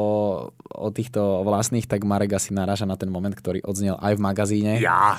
o 0.70 0.86
týchto 0.94 1.42
vlastných, 1.42 1.90
tak 1.90 2.06
Marek 2.06 2.38
asi 2.38 2.54
naráža 2.54 2.86
na 2.86 2.94
ten 2.94 3.10
moment, 3.10 3.34
ktorý 3.34 3.64
odznel 3.66 3.98
aj 3.98 4.14
v 4.14 4.20
magazíne. 4.20 4.72
Ja. 4.78 5.18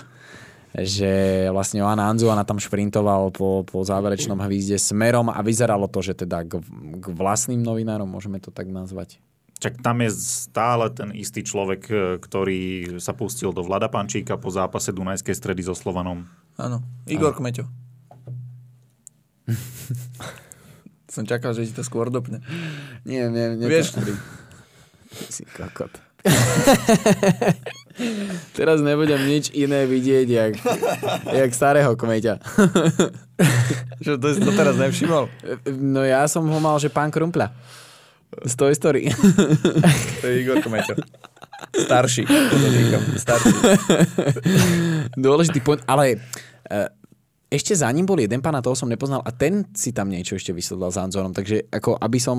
Že 0.73 1.11
vlastne 1.53 1.85
Joana 1.85 2.09
Anzuana 2.09 2.41
tam 2.41 2.57
šprintoval 2.57 3.29
po, 3.29 3.61
po 3.61 3.85
záverečnom 3.85 4.41
hvízde 4.41 4.81
smerom 4.81 5.29
a 5.29 5.37
vyzeralo 5.39 5.85
to, 5.85 6.01
že 6.01 6.17
teda 6.17 6.41
k, 6.41 6.57
k 6.97 7.05
vlastným 7.13 7.61
novinárom, 7.61 8.09
môžeme 8.09 8.41
to 8.41 8.49
tak 8.49 8.65
nazvať. 8.65 9.21
Čak 9.61 9.79
tam 9.79 10.01
je 10.01 10.09
stále 10.11 10.89
ten 10.91 11.13
istý 11.13 11.39
človek, 11.39 11.81
e, 11.87 11.95
ktorý 12.19 12.59
sa 12.97 13.13
pustil 13.13 13.53
do 13.53 13.63
Vlada 13.63 13.87
Pančíka 13.87 14.35
po 14.35 14.51
zápase 14.51 14.91
Dunajskej 14.91 15.31
stredy 15.31 15.63
so 15.63 15.71
Slovanom. 15.71 16.25
Áno, 16.57 16.81
Igor 17.05 17.31
Kmeťo. 17.31 17.63
Som 21.13 21.23
čakal, 21.23 21.53
že 21.53 21.69
ti 21.69 21.73
to 21.73 21.85
skôr 21.85 22.09
dopne. 22.09 22.41
Nie, 23.05 23.29
nie, 23.29 23.55
nie. 23.55 23.69
Vieš- 23.69 24.01
Si 25.29 25.45
kokot. 25.45 25.93
Teraz 28.57 28.81
nebudem 28.81 29.21
nič 29.29 29.53
iné 29.53 29.85
vidieť, 29.85 30.27
jak, 30.27 30.53
jak 31.29 31.51
starého 31.53 31.93
kmeťa. 31.93 32.41
Že 34.01 34.11
to 34.17 34.27
si 34.33 34.39
to 34.41 34.51
teraz 34.53 34.75
nevšimol? 34.77 35.29
No 35.77 36.01
ja 36.01 36.25
som 36.25 36.45
ho 36.49 36.59
mal, 36.59 36.77
že 36.81 36.89
pán 36.89 37.13
Krumpľa. 37.13 37.53
Z 38.49 38.53
Toy 38.57 38.73
Story. 38.73 39.13
To 40.21 40.25
je 40.25 40.41
Igor 40.41 40.57
Kmeťo. 40.65 40.97
Starší. 41.73 42.25
Starší. 43.13 43.53
Dôležitý 45.13 45.61
point, 45.61 45.85
ale 45.85 46.17
e, 46.65 46.89
ešte 47.53 47.77
za 47.77 47.85
ním 47.93 48.09
bol 48.09 48.17
jeden 48.17 48.41
pán, 48.41 48.57
a 48.57 48.65
toho 48.65 48.73
som 48.73 48.89
nepoznal, 48.89 49.21
a 49.21 49.29
ten 49.29 49.69
si 49.77 49.93
tam 49.93 50.09
niečo 50.09 50.33
ešte 50.33 50.49
vysledal 50.49 50.89
s 50.89 50.97
Anzorom, 50.97 51.37
takže 51.37 51.69
ako 51.69 52.01
aby 52.01 52.17
som 52.17 52.37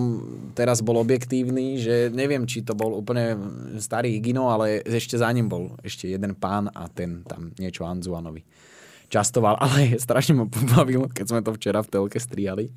teraz 0.59 0.83
bol 0.83 0.99
objektívny, 0.99 1.79
že 1.79 2.11
neviem, 2.11 2.43
či 2.51 2.67
to 2.67 2.75
bol 2.75 2.99
úplne 2.99 3.39
starý 3.79 4.19
Gino, 4.19 4.51
ale 4.51 4.83
ešte 4.83 5.15
za 5.15 5.31
ním 5.31 5.47
bol 5.47 5.79
ešte 5.87 6.11
jeden 6.11 6.35
pán 6.35 6.67
a 6.75 6.91
ten 6.91 7.23
tam 7.23 7.55
niečo 7.55 7.87
Anzuanovi 7.87 8.43
častoval, 9.15 9.55
ale 9.63 9.95
strašne 10.05 10.35
ma 10.35 10.51
pobavilo, 10.51 11.07
keď 11.07 11.27
sme 11.31 11.41
to 11.47 11.55
včera 11.55 11.87
v 11.87 11.91
telke 11.95 12.19
striali, 12.19 12.75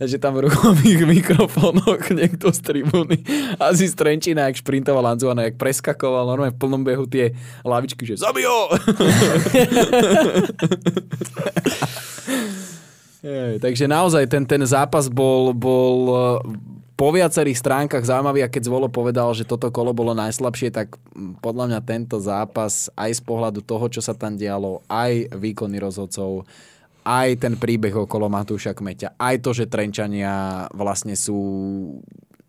že 0.00 0.16
tam 0.16 0.40
v 0.40 0.48
ruchových 0.48 1.04
mikrofónoch 1.20 2.08
niekto 2.08 2.48
z 2.48 2.60
tribúny 2.64 3.20
asi 3.60 3.84
z 3.84 3.94
Trenčína, 3.94 4.48
jak 4.48 4.64
šprintoval 4.64 5.04
Anzuana, 5.12 5.44
jak 5.44 5.60
preskakoval 5.60 6.24
normálne 6.24 6.56
v 6.56 6.60
plnom 6.60 6.80
behu 6.80 7.04
tie 7.04 7.36
lavičky, 7.68 8.08
že 8.08 8.16
zabijo! 8.16 8.72
Jej, 13.18 13.58
takže 13.58 13.90
naozaj 13.90 14.30
ten, 14.30 14.46
ten 14.46 14.62
zápas 14.62 15.10
bol, 15.10 15.50
bol 15.50 16.14
po 16.98 17.14
viacerých 17.14 17.62
stránkach 17.62 18.02
zaujímavý 18.02 18.42
a 18.42 18.50
keď 18.50 18.66
Zvolo 18.66 18.90
povedal, 18.90 19.30
že 19.30 19.46
toto 19.46 19.70
kolo 19.70 19.94
bolo 19.94 20.18
najslabšie, 20.18 20.74
tak 20.74 20.98
mm, 21.14 21.38
podľa 21.38 21.70
mňa 21.70 21.80
tento 21.86 22.18
zápas 22.18 22.90
aj 22.98 23.10
z 23.14 23.22
pohľadu 23.22 23.62
toho, 23.62 23.86
čo 23.86 24.02
sa 24.02 24.18
tam 24.18 24.34
dialo, 24.34 24.82
aj 24.90 25.30
výkony 25.30 25.78
rozhodcov, 25.78 26.42
aj 27.06 27.38
ten 27.38 27.54
príbeh 27.54 27.94
okolo 27.94 28.26
Matúša 28.26 28.74
Kmeťa, 28.74 29.14
aj 29.14 29.36
to, 29.46 29.54
že 29.54 29.70
Trenčania 29.70 30.66
vlastne 30.74 31.14
sú 31.14 31.38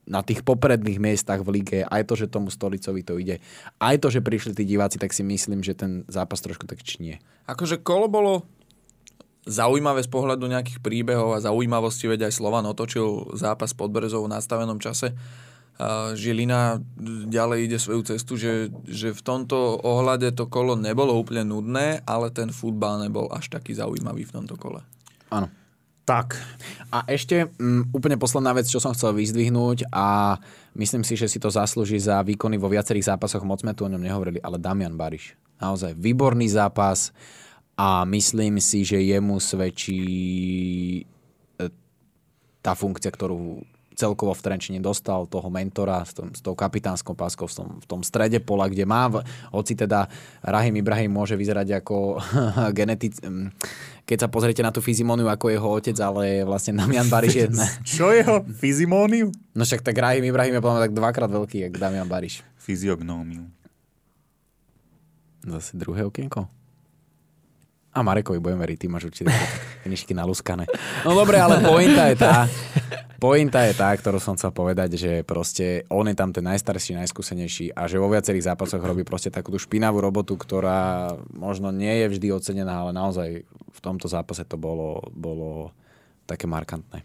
na 0.09 0.25
tých 0.25 0.41
popredných 0.41 0.97
miestach 0.97 1.45
v 1.45 1.61
lige, 1.61 1.79
aj 1.85 2.09
to, 2.09 2.17
že 2.17 2.33
tomu 2.33 2.49
Stolicovi 2.49 3.05
to 3.05 3.21
ide, 3.21 3.37
aj 3.77 4.01
to, 4.01 4.09
že 4.09 4.25
prišli 4.25 4.57
tí 4.57 4.65
diváci, 4.65 4.97
tak 4.97 5.13
si 5.13 5.21
myslím, 5.21 5.61
že 5.61 5.77
ten 5.77 6.01
zápas 6.09 6.41
trošku 6.41 6.65
tak 6.65 6.81
činie. 6.81 7.21
Akože 7.45 7.85
kolo 7.85 8.09
bolo 8.09 8.49
zaujímavé 9.49 10.05
z 10.05 10.09
pohľadu 10.13 10.45
nejakých 10.45 10.79
príbehov 10.85 11.33
a 11.33 11.43
zaujímavosti, 11.43 12.05
veď 12.05 12.29
aj 12.29 12.37
Slovan 12.37 12.69
otočil 12.69 13.33
zápas 13.33 13.73
pod 13.73 13.89
Brezou 13.89 14.29
v 14.29 14.33
nastavenom 14.37 14.77
čase. 14.77 15.17
Žilina 16.13 16.83
ďalej 17.31 17.59
ide 17.71 17.77
svoju 17.79 18.03
cestu, 18.03 18.35
že, 18.35 18.67
že 18.83 19.15
v 19.15 19.21
tomto 19.23 19.79
ohľade 19.79 20.35
to 20.35 20.45
kolo 20.51 20.75
nebolo 20.75 21.15
úplne 21.15 21.47
nudné, 21.47 22.03
ale 22.03 22.29
ten 22.35 22.51
futbal 22.51 22.99
nebol 22.99 23.31
až 23.31 23.47
taký 23.47 23.73
zaujímavý 23.73 24.27
v 24.27 24.35
tomto 24.37 24.59
kole. 24.59 24.83
Áno. 25.31 25.47
Tak. 26.03 26.35
A 26.89 27.05
ešte 27.05 27.53
m, 27.61 27.85
úplne 27.93 28.19
posledná 28.19 28.51
vec, 28.51 28.67
čo 28.67 28.81
som 28.81 28.91
chcel 28.97 29.13
vyzdvihnúť 29.13 29.93
a 29.93 30.35
myslím 30.75 31.05
si, 31.05 31.13
že 31.13 31.29
si 31.29 31.37
to 31.37 31.53
zaslúži 31.53 32.01
za 32.01 32.25
výkony 32.25 32.57
vo 32.57 32.67
viacerých 32.67 33.15
zápasoch, 33.15 33.45
moc 33.45 33.61
sme 33.61 33.71
tu 33.71 33.85
o 33.85 33.91
ňom 33.93 34.01
nehovorili, 34.01 34.41
ale 34.41 34.57
Damian 34.57 34.97
Bariš. 34.97 35.37
Naozaj 35.61 35.95
výborný 35.95 36.49
zápas 36.49 37.13
a 37.79 38.03
myslím 38.03 38.59
si, 38.59 38.83
že 38.83 38.99
jemu 38.99 39.39
svedčí 39.39 40.03
e, 41.55 41.71
tá 42.59 42.75
funkcia, 42.75 43.07
ktorú 43.07 43.63
celkovo 43.95 44.35
v 44.35 44.43
Trenčine 44.43 44.79
dostal 44.83 45.27
toho 45.31 45.47
mentora 45.47 46.03
s, 46.03 46.11
tom, 46.11 46.31
s 46.31 46.43
tou 46.43 46.59
kapitánskou 46.59 47.15
páskou 47.15 47.47
v 47.47 47.55
tom, 47.55 47.67
v 47.79 47.85
tom 47.87 48.01
strede 48.03 48.43
pola, 48.43 48.67
kde 48.67 48.83
má, 48.83 49.07
hoci 49.55 49.79
teda 49.79 50.11
Rahim 50.43 50.75
Ibrahim 50.79 51.11
môže 51.11 51.39
vyzerať 51.39 51.79
ako 51.79 52.19
genetic... 52.77 53.15
Keď 54.09 54.25
sa 54.25 54.31
pozriete 54.31 54.65
na 54.65 54.73
tú 54.73 54.81
fyzimóniu 54.81 55.29
ako 55.29 55.53
jeho 55.53 55.69
otec, 55.69 55.93
ale 56.01 56.41
vlastne 56.41 56.73
Damian 56.73 57.05
Bariš 57.07 57.33
je... 57.35 57.47
Čo 57.95 58.09
jeho? 58.09 58.41
Fyzimóniu? 58.59 59.29
No 59.55 59.63
však 59.63 59.85
tak 59.85 59.95
Rahim 59.95 60.27
Ibrahim 60.27 60.57
je 60.57 60.65
podľa 60.65 60.89
tak 60.89 60.97
dvakrát 60.97 61.29
veľký, 61.31 61.69
jak 61.69 61.79
Damian 61.79 62.09
Bariš. 62.09 62.41
Fyziognómiu. 62.57 63.47
Zase 65.45 65.77
druhé 65.79 66.03
okienko? 66.03 66.58
A 67.99 68.05
Marekovi 68.07 68.39
budem 68.39 68.63
veriť, 68.63 68.77
ty 68.79 68.87
máš 68.87 69.11
určite 69.11 69.27
knižky 69.83 70.15
nalúskané. 70.15 70.63
No 71.03 71.11
dobre, 71.11 71.35
ale 71.35 71.59
pointa 71.59 72.07
je 72.07 72.15
tá, 72.15 72.47
pointa 73.19 73.67
je 73.67 73.75
tá, 73.75 73.91
ktorú 73.91 74.23
som 74.23 74.39
chcel 74.39 74.55
povedať, 74.55 74.95
že 74.95 75.11
proste 75.27 75.83
on 75.91 76.07
je 76.07 76.15
tam 76.15 76.31
ten 76.31 76.47
najstarší, 76.47 76.95
najskúsenejší 76.95 77.75
a 77.75 77.91
že 77.91 77.99
vo 77.99 78.07
viacerých 78.07 78.55
zápasoch 78.55 78.79
robí 78.79 79.03
proste 79.03 79.27
takú 79.27 79.51
tú 79.51 79.59
špinavú 79.59 79.99
robotu, 79.99 80.39
ktorá 80.39 81.11
možno 81.35 81.75
nie 81.75 81.91
je 82.07 82.15
vždy 82.15 82.27
ocenená, 82.31 82.87
ale 82.87 82.95
naozaj 82.95 83.43
v 83.43 83.79
tomto 83.83 84.07
zápase 84.07 84.47
to 84.47 84.55
bolo, 84.55 85.03
bolo 85.11 85.75
také 86.23 86.47
markantné. 86.47 87.03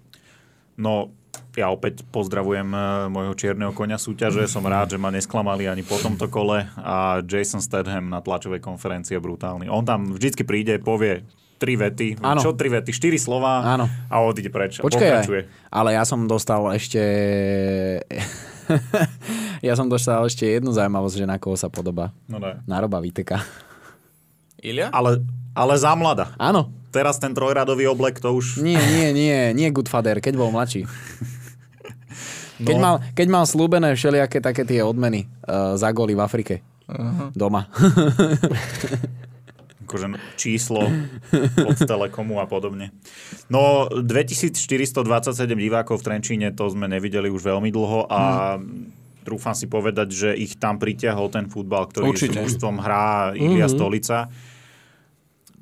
No, 0.78 1.10
ja 1.54 1.70
opäť 1.70 2.02
pozdravujem 2.10 2.68
e, 2.70 2.78
môjho 3.10 3.34
čierneho 3.38 3.70
konia 3.70 3.98
súťaže. 4.00 4.46
Som 4.50 4.66
rád, 4.66 4.94
že 4.94 4.98
ma 4.98 5.14
nesklamali 5.14 5.70
ani 5.70 5.86
po 5.86 5.98
tomto 5.98 6.26
kole. 6.26 6.66
A 6.80 7.22
Jason 7.22 7.62
Statham 7.62 8.10
na 8.10 8.18
tlačovej 8.18 8.58
konferencii 8.58 9.14
je 9.16 9.22
brutálny. 9.22 9.66
On 9.70 9.86
tam 9.86 10.14
vždycky 10.14 10.42
príde, 10.42 10.82
povie 10.82 11.22
tri 11.58 11.78
vety. 11.78 12.20
Áno. 12.20 12.42
Čo 12.42 12.52
tri 12.52 12.68
vety? 12.68 12.90
Štyri 12.90 13.16
slova 13.16 13.62
Áno. 13.64 13.86
a 14.10 14.14
odíde 14.20 14.50
preč. 14.50 14.82
Počkaj, 14.82 15.24
pokračuje. 15.24 15.40
ale 15.70 15.96
ja 15.96 16.04
som 16.04 16.26
dostal 16.26 16.66
ešte... 16.74 17.00
ja 19.66 19.74
som 19.76 19.86
dostal 19.88 20.24
ešte 20.26 20.44
jednu 20.48 20.72
zaujímavosť, 20.74 21.16
že 21.24 21.26
na 21.28 21.36
koho 21.38 21.54
sa 21.56 21.70
podobá. 21.70 22.10
No 22.26 22.42
daj. 22.42 22.60
Na 22.68 22.80
Roba 22.82 22.98
Viteka. 23.00 23.40
Ilia? 24.64 24.88
Ale, 24.90 25.20
ale 25.52 25.74
za 25.76 25.92
mlada. 25.92 26.32
Áno. 26.40 26.72
Teraz 26.88 27.20
ten 27.20 27.36
trojradový 27.36 27.90
oblek, 27.90 28.22
to 28.22 28.32
už... 28.32 28.64
Nie, 28.64 28.80
nie, 28.80 29.08
nie, 29.12 29.38
nie 29.52 29.68
Goodfather, 29.68 30.24
keď 30.24 30.34
bol 30.40 30.48
mladší. 30.48 30.88
Keď, 32.54 32.78
No. 32.78 32.82
mal, 32.86 32.96
keď 33.18 33.26
mal 33.34 33.44
slúbené 33.50 33.98
všelijaké 33.98 34.38
také 34.38 34.62
tie 34.62 34.78
odmeny 34.78 35.26
uh, 35.42 35.74
za 35.74 35.90
góly 35.90 36.14
v 36.14 36.22
Afrike. 36.22 36.62
Uh-huh. 36.86 37.34
Doma. 37.34 37.66
akože 39.94 40.06
číslo 40.34 40.90
od 41.70 41.78
Telekomu 41.78 42.42
a 42.42 42.50
podobne. 42.50 42.90
No, 43.46 43.86
2427 43.86 44.58
divákov 45.54 46.02
v 46.02 46.04
Trenčíne, 46.10 46.50
to 46.50 46.66
sme 46.66 46.90
nevideli 46.90 47.30
už 47.30 47.46
veľmi 47.46 47.70
dlho 47.70 48.10
a 48.10 48.56
trúfam 49.22 49.54
si 49.54 49.70
povedať, 49.70 50.08
že 50.10 50.28
ich 50.34 50.58
tam 50.58 50.82
pritiahol 50.82 51.30
ten 51.30 51.46
futbal, 51.46 51.86
ktorý 51.86 52.10
Určite. 52.10 52.42
s 52.42 52.42
mužstvom 52.42 52.82
hrá 52.82 53.32
Ilia 53.38 53.70
Stolica. 53.70 54.26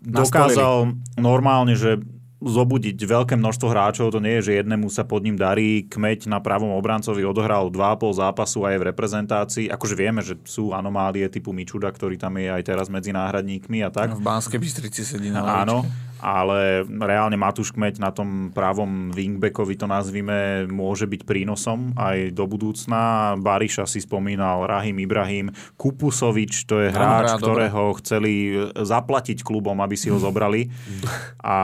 Dokázal 0.02 0.98
normálne, 1.18 1.78
že 1.78 2.02
zobudiť 2.42 2.98
veľké 2.98 3.34
množstvo 3.34 3.68
hráčov, 3.70 4.10
to 4.10 4.18
nie 4.18 4.38
je, 4.38 4.50
že 4.50 4.58
jednému 4.60 4.86
sa 4.86 5.06
pod 5.06 5.22
ním 5.22 5.38
darí, 5.38 5.86
Kmeď 5.86 6.26
na 6.26 6.42
pravom 6.42 6.74
obrancovi 6.74 7.22
odohral 7.22 7.70
2,5 7.70 8.18
zápasu 8.18 8.66
aj 8.66 8.76
v 8.76 8.86
reprezentácii. 8.90 9.66
Akože 9.68 9.94
vieme, 9.94 10.20
že 10.20 10.34
sú 10.42 10.74
anomálie 10.74 11.26
typu 11.26 11.54
Mičuda, 11.54 11.88
ktorý 11.88 12.18
tam 12.18 12.34
je 12.36 12.50
aj 12.50 12.62
teraz 12.62 12.86
medzi 12.86 13.14
náhradníkmi 13.14 13.82
a 13.82 13.90
tak. 13.90 14.14
V 14.14 14.22
Banskej 14.22 14.58
Bystrici 14.58 15.02
sedí 15.02 15.30
na 15.30 15.42
Áno, 15.62 15.86
lavičke. 15.86 16.18
ale 16.18 16.58
reálne 16.86 17.34
Matúš 17.34 17.70
Kmeď 17.70 17.98
na 17.98 18.10
tom 18.10 18.50
pravom 18.50 19.10
wingbackovi 19.10 19.74
to 19.74 19.86
nazvime 19.86 20.64
môže 20.66 21.04
byť 21.04 21.22
prínosom 21.22 21.92
aj 21.94 22.30
do 22.32 22.46
budúcna. 22.46 23.34
Bariša 23.36 23.84
si 23.84 24.00
spomínal, 24.00 24.64
Rahim 24.64 24.98
Ibrahim, 24.98 25.50
Kupusovič, 25.76 26.64
to 26.64 26.80
je 26.80 26.88
Áno, 26.90 26.96
hráč, 26.96 27.36
ktorého 27.36 27.92
chceli 27.98 28.32
zaplatiť 28.72 29.42
klubom, 29.42 29.76
aby 29.78 29.94
si 29.94 30.08
ho 30.08 30.16
zobrali. 30.16 30.70
A 31.42 31.56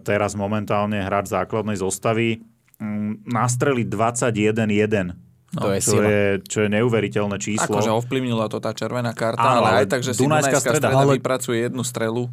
teraz 0.00 0.23
momentálne 0.32 1.04
hráč 1.04 1.28
základnej 1.28 1.76
zostavy 1.76 2.40
mm, 2.80 3.28
nastreli 3.28 3.84
21-1. 3.84 5.12
To 5.54 5.70
je 5.70 5.78
čo 5.78 5.94
sila. 5.94 6.08
je, 6.08 6.22
čo 6.48 6.58
je 6.64 6.68
neuveriteľné 6.72 7.36
číslo. 7.38 7.78
Akože 7.78 7.92
ovplyvnila 7.92 8.48
to 8.48 8.58
tá 8.58 8.72
červená 8.72 9.12
karta, 9.14 9.44
Áno, 9.44 9.62
ale 9.62 9.68
ale 9.68 9.78
aj 9.84 9.86
tak, 9.86 10.00
že 10.02 10.16
si 10.16 10.24
Dunajská 10.24 10.50
Dunajská 10.50 10.58
streda. 10.66 10.88
streda, 10.90 10.98
Ale- 11.04 11.14
vypracuje 11.20 11.58
jednu 11.62 11.82
strelu. 11.86 12.26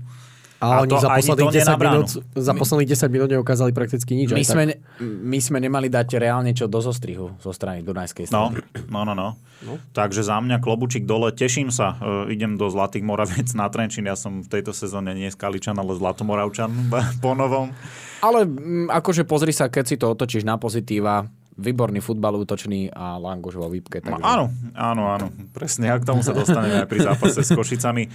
A, 0.61 0.77
A 0.77 0.85
oni 0.85 0.93
to 0.93 1.01
za 1.01 1.09
posledných, 1.09 1.49
to 1.49 1.57
nie 1.57 1.65
na 1.65 1.73
10 1.73 1.81
bránu. 1.81 1.93
minút, 1.97 2.09
za 2.37 2.53
posledných 2.53 2.89
10 2.93 3.09
minút 3.09 3.29
neukázali 3.31 3.71
prakticky 3.73 4.13
nič. 4.13 4.29
My 4.29 4.45
sme, 4.45 4.63
ne, 4.69 4.75
my 5.01 5.41
sme 5.41 5.57
nemali 5.57 5.89
dať 5.89 6.21
reálne 6.21 6.53
čo 6.53 6.69
do 6.69 6.77
zostrihu 6.77 7.33
zo 7.35 7.49
strany 7.49 7.81
Dunajskej 7.81 8.29
No, 8.29 8.53
strany. 8.53 8.61
no, 8.85 9.01
no, 9.01 9.17
no. 9.17 9.33
no. 9.65 9.73
Takže 9.91 10.21
za 10.21 10.37
mňa 10.37 10.61
klobučík 10.61 11.01
dole, 11.01 11.33
teším 11.33 11.73
sa. 11.73 11.97
E, 11.97 12.37
idem 12.37 12.55
do 12.55 12.69
Zlatých 12.69 13.01
Moraviec 13.01 13.49
na 13.51 13.67
Trenčín. 13.67 14.05
Ja 14.05 14.13
som 14.13 14.39
v 14.39 14.49
tejto 14.49 14.69
sezóne 14.69 15.11
nie 15.11 15.27
Skaličan, 15.27 15.73
ale 15.75 15.97
Zlatomoravčan 15.97 16.69
po 17.25 17.33
novom. 17.33 17.73
Ale 18.21 18.45
mm, 18.45 18.93
akože 18.93 19.25
pozri 19.25 19.49
sa, 19.51 19.65
keď 19.65 19.83
si 19.83 19.97
to 19.97 20.13
otočíš 20.13 20.45
na 20.45 20.61
pozitíva, 20.61 21.25
výborný 21.51 21.99
futbal 21.99 22.37
útočný 22.37 22.89
a 22.89 23.17
Langoš 23.17 23.57
vo 23.57 23.65
výpke. 23.65 23.99
No, 24.01 24.13
Takže... 24.13 24.23
áno, 24.23 24.45
áno, 24.71 25.03
áno. 25.09 25.27
Presne, 25.51 25.89
a 25.89 25.97
k 25.97 26.05
tomu 26.05 26.21
sa 26.21 26.31
dostaneme 26.31 26.85
aj 26.85 26.87
pri 26.87 26.99
zápase 27.01 27.41
s 27.41 27.49
Košicami. 27.49 28.05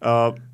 Uh, 0.00 0.32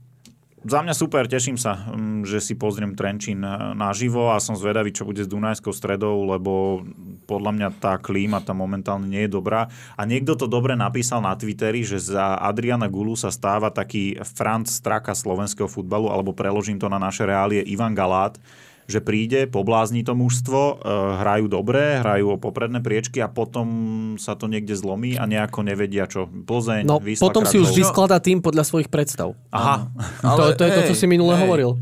za 0.67 0.83
mňa 0.83 0.95
super, 0.97 1.31
teším 1.31 1.55
sa, 1.55 1.87
mm, 1.91 2.27
že 2.27 2.43
si 2.43 2.59
pozriem 2.59 2.99
Trenčín 2.99 3.45
naživo 3.79 4.35
a 4.35 4.43
som 4.43 4.59
zvedavý, 4.59 4.91
čo 4.91 5.07
bude 5.07 5.23
s 5.23 5.31
Dunajskou 5.31 5.71
stredou, 5.71 6.27
lebo 6.27 6.83
podľa 7.31 7.53
mňa 7.55 7.69
tá 7.79 7.95
klíma 8.01 8.43
tam 8.43 8.65
momentálne 8.65 9.07
nie 9.07 9.29
je 9.29 9.35
dobrá. 9.39 9.71
A 9.95 10.03
niekto 10.09 10.35
to 10.35 10.51
dobre 10.51 10.75
napísal 10.75 11.23
na 11.23 11.37
Twitteri, 11.39 11.87
že 11.87 12.03
za 12.03 12.41
Adriana 12.41 12.91
Gulu 12.91 13.15
sa 13.15 13.31
stáva 13.31 13.71
taký 13.71 14.19
Franz 14.25 14.75
Straka 14.75 15.15
slovenského 15.15 15.71
futbalu, 15.71 16.11
alebo 16.11 16.35
preložím 16.35 16.81
to 16.81 16.91
na 16.91 16.99
naše 16.99 17.23
reálie 17.23 17.63
Ivan 17.63 17.95
Galát, 17.95 18.41
že 18.89 18.99
príde, 18.99 19.45
poblázni 19.45 20.01
to 20.01 20.17
mužstvo, 20.17 20.61
e, 20.75 20.75
hrajú 21.21 21.47
dobre, 21.47 22.01
hrajú 22.01 22.35
o 22.35 22.41
popredné 22.41 22.81
priečky 22.81 23.21
a 23.21 23.29
potom 23.29 23.69
sa 24.17 24.33
to 24.33 24.49
niekde 24.49 24.73
zlomí 24.73 25.13
a 25.13 25.29
nejako 25.29 25.61
nevedia 25.61 26.09
čo. 26.09 26.25
Plzeň, 26.25 26.83
No, 26.83 26.97
Wisla, 26.97 27.21
potom 27.23 27.45
si 27.45 27.61
už 27.61 27.69
Krakov. 27.69 27.79
vyskladá 27.79 28.17
tým 28.17 28.41
podľa 28.41 28.65
svojich 28.65 28.89
predstav. 28.89 29.37
Aha, 29.51 29.93
To, 30.25 30.57
to 30.57 30.63
je 30.63 30.71
to, 30.73 30.83
čo 30.89 30.95
si 30.97 31.05
minule 31.05 31.37
hovoril. 31.37 31.77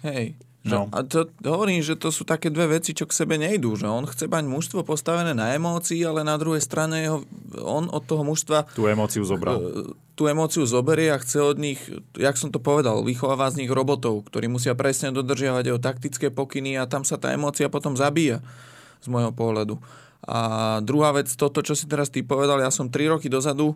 Hej. 0.00 0.38
No. 0.62 0.86
A 0.94 1.02
to 1.02 1.26
hovorím, 1.42 1.82
že 1.82 1.98
to 1.98 2.14
sú 2.14 2.22
také 2.22 2.46
dve 2.46 2.78
veci, 2.78 2.94
čo 2.94 3.02
k 3.02 3.14
sebe 3.14 3.34
nejdú. 3.34 3.74
Že 3.74 3.86
on 3.90 4.06
chce 4.06 4.30
mať 4.30 4.46
mužstvo 4.46 4.86
postavené 4.86 5.34
na 5.34 5.58
emócii, 5.58 5.98
ale 6.06 6.22
na 6.22 6.38
druhej 6.38 6.62
strane 6.62 7.02
jeho, 7.02 7.26
on 7.58 7.90
od 7.90 8.02
toho 8.06 8.22
mužstva 8.22 8.70
tú 8.70 8.86
emóciu 8.86 9.26
zobral. 9.26 9.58
e, 9.58 9.98
tú 10.14 10.30
emóciu 10.30 10.62
zoberie 10.62 11.10
a 11.10 11.18
chce 11.18 11.42
od 11.42 11.58
nich, 11.58 11.82
jak 12.14 12.38
som 12.38 12.54
to 12.54 12.62
povedal, 12.62 13.02
vychováva 13.02 13.50
z 13.50 13.66
nich 13.66 13.70
robotov, 13.74 14.22
ktorí 14.30 14.46
musia 14.46 14.78
presne 14.78 15.10
dodržiavať 15.10 15.64
jeho 15.66 15.80
taktické 15.82 16.30
pokyny 16.30 16.78
a 16.78 16.86
tam 16.86 17.02
sa 17.02 17.18
tá 17.18 17.34
emócia 17.34 17.66
potom 17.66 17.98
zabíja 17.98 18.38
z 19.02 19.10
môjho 19.10 19.34
pohľadu. 19.34 19.82
A 20.22 20.78
druhá 20.86 21.10
vec, 21.10 21.26
toto, 21.34 21.58
čo 21.66 21.74
si 21.74 21.90
teraz 21.90 22.06
ty 22.06 22.22
povedal, 22.22 22.62
ja 22.62 22.70
som 22.70 22.86
3 22.86 23.18
roky 23.18 23.26
dozadu 23.26 23.74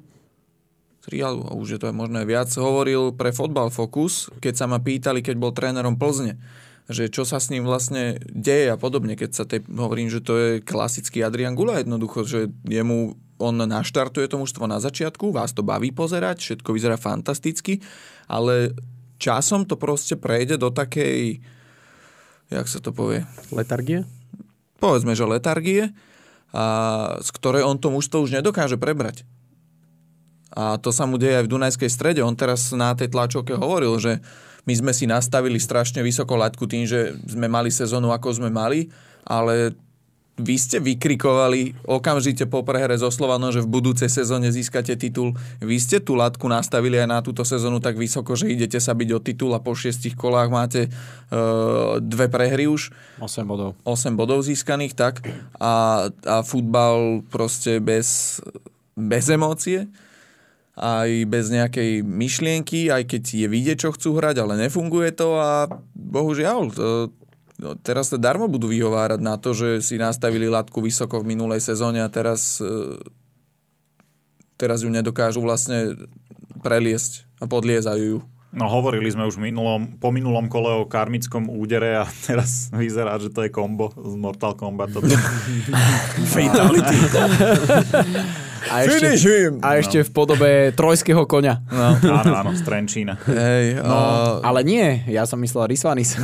3 1.06 1.22
alebo 1.22 1.54
už 1.58 1.78
je 1.78 1.78
to 1.78 1.86
aj 1.90 1.94
možno 1.94 2.18
aj 2.18 2.26
viac, 2.26 2.50
hovoril 2.58 3.14
pre 3.14 3.30
Fotbal 3.30 3.70
Focus, 3.70 4.26
keď 4.42 4.54
sa 4.58 4.66
ma 4.66 4.82
pýtali, 4.82 5.22
keď 5.22 5.38
bol 5.38 5.54
trénerom 5.54 5.94
Plzne, 5.94 6.34
že 6.86 7.10
čo 7.10 7.26
sa 7.26 7.42
s 7.42 7.50
ním 7.50 7.66
vlastne 7.66 8.22
deje 8.30 8.70
a 8.70 8.78
podobne, 8.78 9.18
keď 9.18 9.30
sa 9.34 9.44
tej, 9.44 9.66
hovorím, 9.66 10.06
že 10.06 10.22
to 10.22 10.32
je 10.38 10.50
klasický 10.62 11.22
Adrian 11.26 11.58
Gula 11.58 11.82
jednoducho, 11.82 12.22
že 12.22 12.40
jemu 12.62 13.18
on 13.36 13.56
naštartuje 13.58 14.30
to 14.32 14.40
mužstvo 14.40 14.64
na 14.64 14.80
začiatku, 14.80 15.34
vás 15.34 15.52
to 15.52 15.60
baví 15.60 15.92
pozerať, 15.92 16.40
všetko 16.40 16.72
vyzerá 16.72 16.96
fantasticky, 16.96 17.84
ale 18.30 18.72
časom 19.20 19.68
to 19.68 19.76
proste 19.76 20.16
prejde 20.16 20.56
do 20.56 20.72
takej, 20.72 21.44
jak 22.48 22.66
sa 22.70 22.80
to 22.80 22.96
povie, 22.96 23.28
Letargie? 23.52 24.08
povedzme, 24.78 25.16
že 25.16 25.24
letargie 25.26 25.92
a 26.52 26.64
z 27.20 27.28
ktorej 27.34 27.66
on 27.66 27.76
to 27.80 27.92
mužstvo 27.92 28.22
už 28.22 28.38
nedokáže 28.40 28.78
prebrať. 28.78 29.26
A 30.56 30.80
to 30.80 30.88
sa 30.94 31.04
mu 31.04 31.20
deje 31.20 31.42
aj 31.42 31.44
v 31.44 31.52
Dunajskej 31.52 31.90
strede. 31.92 32.24
On 32.24 32.32
teraz 32.32 32.72
na 32.72 32.96
tej 32.96 33.12
tlačovke 33.12 33.52
hovoril, 33.58 33.92
že 34.00 34.24
my 34.66 34.74
sme 34.74 34.92
si 34.92 35.06
nastavili 35.06 35.62
strašne 35.62 36.02
vysoko 36.02 36.34
laťku 36.34 36.66
tým, 36.66 36.84
že 36.84 37.14
sme 37.24 37.46
mali 37.46 37.70
sezónu, 37.70 38.10
ako 38.10 38.42
sme 38.42 38.50
mali, 38.50 38.90
ale 39.22 39.78
vy 40.36 40.56
ste 40.60 40.84
vykrikovali 40.84 41.88
okamžite 41.88 42.44
po 42.44 42.60
prehre 42.60 42.92
so 43.00 43.08
Slovanom, 43.08 43.48
že 43.48 43.64
v 43.64 43.72
budúcej 43.72 44.12
sezóne 44.12 44.52
získate 44.52 44.92
titul. 44.92 45.32
Vy 45.64 45.80
ste 45.80 45.96
tú 45.96 46.12
latku 46.12 46.44
nastavili 46.44 47.00
aj 47.00 47.08
na 47.08 47.24
túto 47.24 47.40
sezónu 47.40 47.80
tak 47.80 47.96
vysoko, 47.96 48.36
že 48.36 48.52
idete 48.52 48.76
sa 48.76 48.92
byť 48.92 49.08
o 49.16 49.20
titul 49.24 49.56
a 49.56 49.64
po 49.64 49.72
šiestich 49.72 50.12
kolách 50.12 50.52
máte 50.52 50.92
uh, 50.92 51.96
dve 52.04 52.28
prehry 52.28 52.68
už. 52.68 52.92
8 53.16 53.48
bodov. 53.48 53.80
8 53.88 54.12
bodov 54.12 54.44
získaných, 54.44 54.92
tak. 54.92 55.24
A, 55.56 56.06
a 56.12 56.36
futbal 56.44 57.24
proste 57.32 57.80
bez, 57.80 58.36
bez 58.92 59.32
emócie 59.32 59.88
aj 60.76 61.24
bez 61.24 61.48
nejakej 61.48 62.04
myšlienky, 62.04 62.92
aj 62.92 63.08
keď 63.08 63.22
je 63.24 63.48
vidieť, 63.48 63.76
čo 63.80 63.96
chcú 63.96 64.20
hrať, 64.20 64.44
ale 64.44 64.60
nefunguje 64.68 65.08
to 65.16 65.40
a 65.40 65.72
bohužiaľ, 65.96 66.68
to, 66.68 66.88
no, 67.56 67.80
teraz 67.80 68.12
to 68.12 68.20
darmo 68.20 68.44
budú 68.44 68.68
vyhovárať 68.68 69.20
na 69.24 69.40
to, 69.40 69.56
že 69.56 69.80
si 69.80 69.96
nastavili 69.96 70.52
latku 70.52 70.84
vysoko 70.84 71.24
v 71.24 71.32
minulej 71.32 71.64
sezóne 71.64 72.04
a 72.04 72.12
teraz, 72.12 72.60
e, 72.60 73.00
teraz 74.60 74.84
ju 74.84 74.92
nedokážu 74.92 75.40
vlastne 75.40 75.96
preliesť 76.60 77.24
a 77.40 77.48
podliezajú 77.48 78.04
ju. 78.04 78.18
No 78.56 78.66
hovorili 78.66 79.04
sme 79.06 79.22
už 79.22 79.36
minulom, 79.36 80.00
po 80.00 80.08
minulom 80.08 80.48
kole 80.48 80.72
o 80.74 80.88
karmickom 80.88 81.46
údere 81.46 81.92
a 81.94 82.08
teraz 82.26 82.72
vyzerá, 82.72 83.14
že 83.16 83.28
to 83.28 83.44
je 83.44 83.52
kombo 83.52 83.92
z 83.92 84.16
Mortal 84.16 84.56
Kombat. 84.56 84.96
Fatality. 86.32 86.96
A 88.66 88.82
ešte, 88.82 89.06
a 89.62 89.68
ešte 89.78 90.02
v 90.02 90.10
podobe 90.10 90.48
trojského 90.72 91.22
konia. 91.22 91.62
No. 91.68 91.94
Áno, 92.18 92.32
áno, 92.34 92.50
z 92.50 92.64
Trenčína. 92.64 93.14
Hej, 93.22 93.78
No, 93.78 93.94
a- 93.94 94.42
ale 94.42 94.66
nie, 94.66 95.06
ja 95.06 95.22
som 95.22 95.38
myslel 95.38 95.70
Rysvanis. 95.70 96.18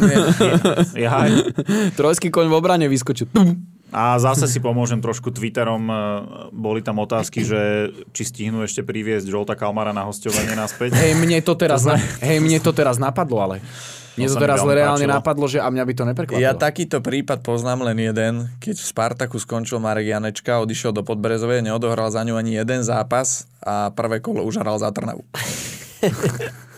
Jaj. 0.91 1.31
Trojský 1.99 2.35
koň 2.35 2.49
v 2.49 2.55
obrane 2.57 2.87
vyskočil. 2.89 3.31
Tum. 3.31 3.63
A 3.93 4.17
zase 4.17 4.49
si 4.49 4.57
pomôžem 4.57 4.97
trošku 4.99 5.29
Twitterom. 5.29 5.85
e, 5.85 5.95
Boli 6.49 6.81
tam 6.81 6.97
otázky, 6.99 7.45
že 7.45 7.93
či 8.17 8.23
stihnú 8.25 8.65
ešte 8.65 8.81
priviesť 8.81 9.29
Žolta 9.29 9.53
Kalmara 9.53 9.93
na 9.93 10.09
hostovanie 10.09 10.57
naspäť. 10.57 10.97
Hej, 10.97 11.13
mne 11.13 11.45
to 11.45 11.53
teraz, 11.53 11.85
na, 11.85 12.01
hej, 12.01 12.41
mne 12.41 12.57
to 12.59 12.73
teraz 12.73 12.97
napadlo, 12.97 13.45
ale. 13.45 13.61
Mne 14.13 14.29
To 14.29 14.37
to 14.37 14.45
teraz 14.45 14.61
reálne 14.61 15.09
páčilo. 15.09 15.17
napadlo, 15.17 15.45
že 15.49 15.57
a 15.57 15.69
mňa 15.73 15.85
by 15.89 15.95
to 15.97 16.05
neprekvapilo. 16.05 16.45
Ja 16.45 16.53
takýto 16.53 17.01
prípad 17.01 17.41
poznám 17.41 17.89
len 17.89 17.97
jeden. 17.97 18.49
Keď 18.61 18.77
v 18.77 18.85
Spartaku 18.85 19.41
skončil 19.41 19.81
Marek 19.81 20.05
Janečka, 20.05 20.61
odišiel 20.61 20.93
do 20.93 21.01
Podbrezovej, 21.01 21.65
neodohral 21.65 22.13
za 22.13 22.21
ňu 22.21 22.37
ani 22.37 22.61
jeden 22.61 22.85
zápas 22.85 23.49
a 23.65 23.89
prvé 23.89 24.21
kolo 24.21 24.45
už 24.45 24.61
hral 24.61 24.77
za 24.77 24.93
Trnavu. 24.93 25.25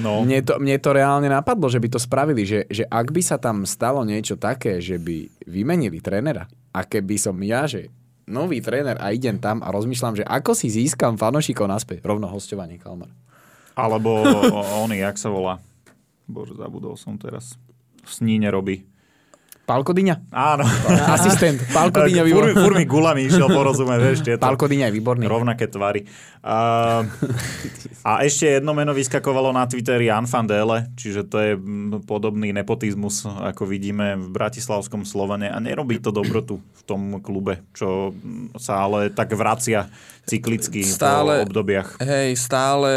No, 0.00 0.24
Mne 0.24 0.40
to, 0.40 0.56
mne 0.56 0.80
to 0.80 0.96
reálne 0.96 1.28
napadlo, 1.28 1.68
že 1.68 1.76
by 1.76 1.88
to 1.92 2.00
spravili, 2.00 2.48
že, 2.48 2.64
že 2.72 2.88
ak 2.88 3.12
by 3.12 3.20
sa 3.20 3.36
tam 3.36 3.68
stalo 3.68 4.00
niečo 4.00 4.40
také, 4.40 4.80
že 4.80 4.96
by 4.96 5.28
vymenili 5.44 6.00
trénera 6.00 6.48
a 6.72 6.80
keby 6.88 7.20
som 7.20 7.36
ja, 7.44 7.68
že 7.68 7.92
nový 8.24 8.64
tréner 8.64 8.96
a 8.96 9.12
idem 9.12 9.36
tam 9.36 9.60
a 9.60 9.68
rozmýšľam, 9.68 10.16
že 10.16 10.24
ako 10.24 10.56
si 10.56 10.72
získam 10.72 11.20
fanošikov 11.20 11.68
naspäť, 11.68 12.00
rovno 12.00 12.32
hostovanie 12.32 12.80
Kalmar. 12.80 13.12
alebo 13.76 14.24
oný, 14.80 15.04
jak 15.04 15.20
sa 15.20 15.28
volá. 15.28 15.60
Bože, 16.24 16.56
zabudol 16.56 16.94
som 16.96 17.20
teraz. 17.20 17.58
V 18.00 18.08
Sníne 18.08 18.48
robí. 18.48 18.86
Pálko 19.60 19.94
Dyňa? 19.94 20.34
Áno. 20.34 20.66
Asistent. 21.14 21.62
Pálko 21.70 22.02
Dyňa 22.02 22.22
fur, 22.22 22.26
výborný. 22.26 22.52
fur 22.58 22.72
mi 22.74 22.84
gulami 22.84 23.20
išiel 23.24 23.46
porozumieť, 23.46 24.00
vieš, 24.02 24.18
tieto 24.26 24.42
Pálko 24.42 24.66
Dyňa 24.66 24.90
je 24.90 24.94
výborný. 24.94 25.24
rovnaké 25.30 25.70
tvary. 25.70 26.02
A, 26.42 26.58
a 28.02 28.10
ešte 28.24 28.58
jedno 28.58 28.72
meno 28.72 28.90
vyskakovalo 28.90 29.52
na 29.52 29.68
Twitteri 29.68 30.10
Jan 30.10 30.26
van 30.26 30.46
Dele, 30.48 30.90
čiže 30.96 31.22
to 31.22 31.36
je 31.38 31.52
podobný 32.02 32.50
nepotizmus, 32.50 33.22
ako 33.28 33.62
vidíme 33.64 34.18
v 34.18 34.26
Bratislavskom 34.26 35.06
Slovene 35.06 35.46
a 35.46 35.62
nerobí 35.62 36.02
to 36.02 36.10
dobrotu 36.10 36.58
v 36.58 36.82
tom 36.82 37.02
klube, 37.20 37.62
čo 37.70 38.10
sa 38.56 38.82
ale 38.82 39.12
tak 39.12 39.30
vracia 39.32 39.86
cyklicky 40.24 40.82
Stále- 40.82 41.42
v 41.42 41.46
obdobiach. 41.46 42.00
Hej, 42.02 42.34
stále, 42.34 42.90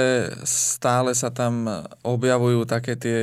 stále 0.44 1.14
sa 1.14 1.30
tam 1.30 1.70
objavujú 2.02 2.66
také 2.66 2.96
tie 2.96 3.20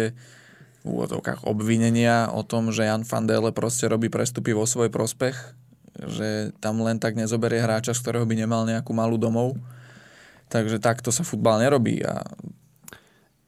v 0.80 0.86
úvodzovkách 0.86 1.44
obvinenia 1.44 2.32
o 2.32 2.40
tom, 2.40 2.72
že 2.72 2.88
Jan 2.88 3.04
van 3.04 3.28
Dele 3.28 3.52
proste 3.52 3.88
robí 3.88 4.08
prestupy 4.08 4.56
vo 4.56 4.64
svoj 4.64 4.88
prospech, 4.88 5.36
že 6.00 6.56
tam 6.60 6.80
len 6.80 6.96
tak 6.96 7.16
nezoberie 7.16 7.60
hráča, 7.60 7.92
z 7.92 8.00
ktorého 8.00 8.24
by 8.24 8.34
nemal 8.34 8.64
nejakú 8.64 8.96
malú 8.96 9.20
domov. 9.20 9.60
Takže 10.48 10.82
takto 10.82 11.14
sa 11.14 11.22
futbal 11.22 11.62
nerobí 11.62 12.02
a 12.02 12.24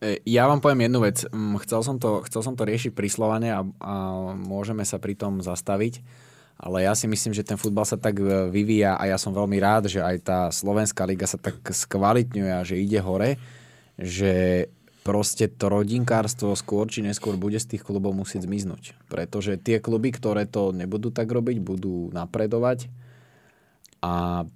E, 0.03 0.19
Ja 0.27 0.51
vám 0.51 0.59
poviem 0.59 0.91
jednu 0.91 0.99
vec. 1.07 1.23
Mm, 1.31 1.63
Chcel 1.63 1.81
som 1.87 1.97
to, 2.03 2.27
chcel 2.27 2.43
som 2.43 2.59
to 2.59 2.67
riešiť 2.67 2.91
pri 2.91 3.09
a, 3.55 3.63
a 3.63 3.95
môžeme 4.35 4.83
sa 4.83 4.99
pri 4.99 5.15
tom 5.15 5.39
zastaviť. 5.39 6.03
Ale 6.63 6.87
ja 6.87 6.95
si 6.95 7.11
myslím, 7.11 7.35
že 7.35 7.47
ten 7.47 7.59
futbal 7.59 7.87
sa 7.87 7.95
tak 7.95 8.19
e, 8.19 8.51
vyvíja 8.51 8.99
a 8.99 9.07
ja 9.07 9.17
som 9.17 9.31
veľmi 9.31 9.57
rád, 9.63 9.87
že 9.87 10.03
aj 10.03 10.17
tá 10.27 10.39
slovenská 10.51 11.07
liga 11.07 11.31
sa 11.31 11.39
tak 11.39 11.63
skvalitňuje 11.63 12.51
a 12.51 12.67
že 12.67 12.83
ide 12.83 12.99
hore, 12.99 13.39
že 13.95 14.67
proste 15.03 15.51
to 15.51 15.67
rodinkárstvo 15.67 16.55
skôr 16.55 16.87
či 16.87 17.03
neskôr 17.03 17.35
bude 17.35 17.59
z 17.59 17.77
tých 17.77 17.83
klubov 17.83 18.15
musieť 18.15 18.47
zmiznúť. 18.47 18.95
Pretože 19.11 19.59
tie 19.59 19.83
kluby, 19.83 20.15
ktoré 20.15 20.47
to 20.47 20.71
nebudú 20.71 21.11
tak 21.11 21.27
robiť, 21.31 21.59
budú 21.59 22.11
napredovať 22.15 22.87
a 24.03 24.47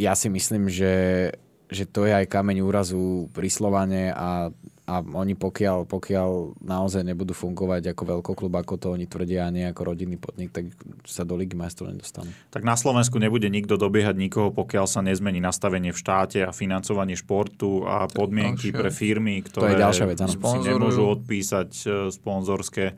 ja 0.00 0.12
si 0.16 0.32
myslím, 0.32 0.72
že, 0.72 1.28
že 1.68 1.84
to 1.84 2.08
je 2.08 2.16
aj 2.16 2.30
kameň 2.30 2.64
úrazu 2.64 3.28
pri 3.36 3.52
Slovane 3.52 4.10
a, 4.10 4.48
a 4.88 5.04
oni 5.04 5.38
pokiaľ, 5.38 5.86
pokiaľ 5.86 6.60
naozaj 6.64 7.06
nebudú 7.06 7.30
fungovať 7.30 7.94
ako 7.94 8.02
veľkoklub, 8.18 8.52
ako 8.58 8.74
to 8.80 8.86
oni 8.96 9.06
tvrdia, 9.06 9.46
a 9.46 9.54
nie 9.54 9.62
ako 9.68 9.94
rodinný 9.94 10.18
podnik, 10.18 10.50
tak 10.50 10.72
sa 11.06 11.22
do 11.22 11.38
Ligy 11.38 11.54
majstrov 11.54 11.94
nedostanú. 11.94 12.32
Tak 12.50 12.66
na 12.66 12.74
Slovensku 12.74 13.20
nebude 13.22 13.46
nikto 13.46 13.78
dobiehať 13.78 14.16
nikoho, 14.18 14.50
pokiaľ 14.50 14.90
sa 14.90 15.04
nezmení 15.04 15.38
nastavenie 15.38 15.94
v 15.94 16.00
štáte 16.00 16.42
a 16.42 16.50
financovanie 16.50 17.14
športu 17.14 17.86
a 17.86 18.10
podmienky 18.10 18.74
pre 18.74 18.90
firmy, 18.90 19.44
ktoré 19.46 19.78
ďalšia 19.78 20.06
vec, 20.10 20.18
áno. 20.26 20.32
si 20.32 20.58
nemôžu 20.64 21.06
odpísať 21.06 21.70
e, 21.70 21.86
sponzorské 22.10 22.86
e, 22.90 22.94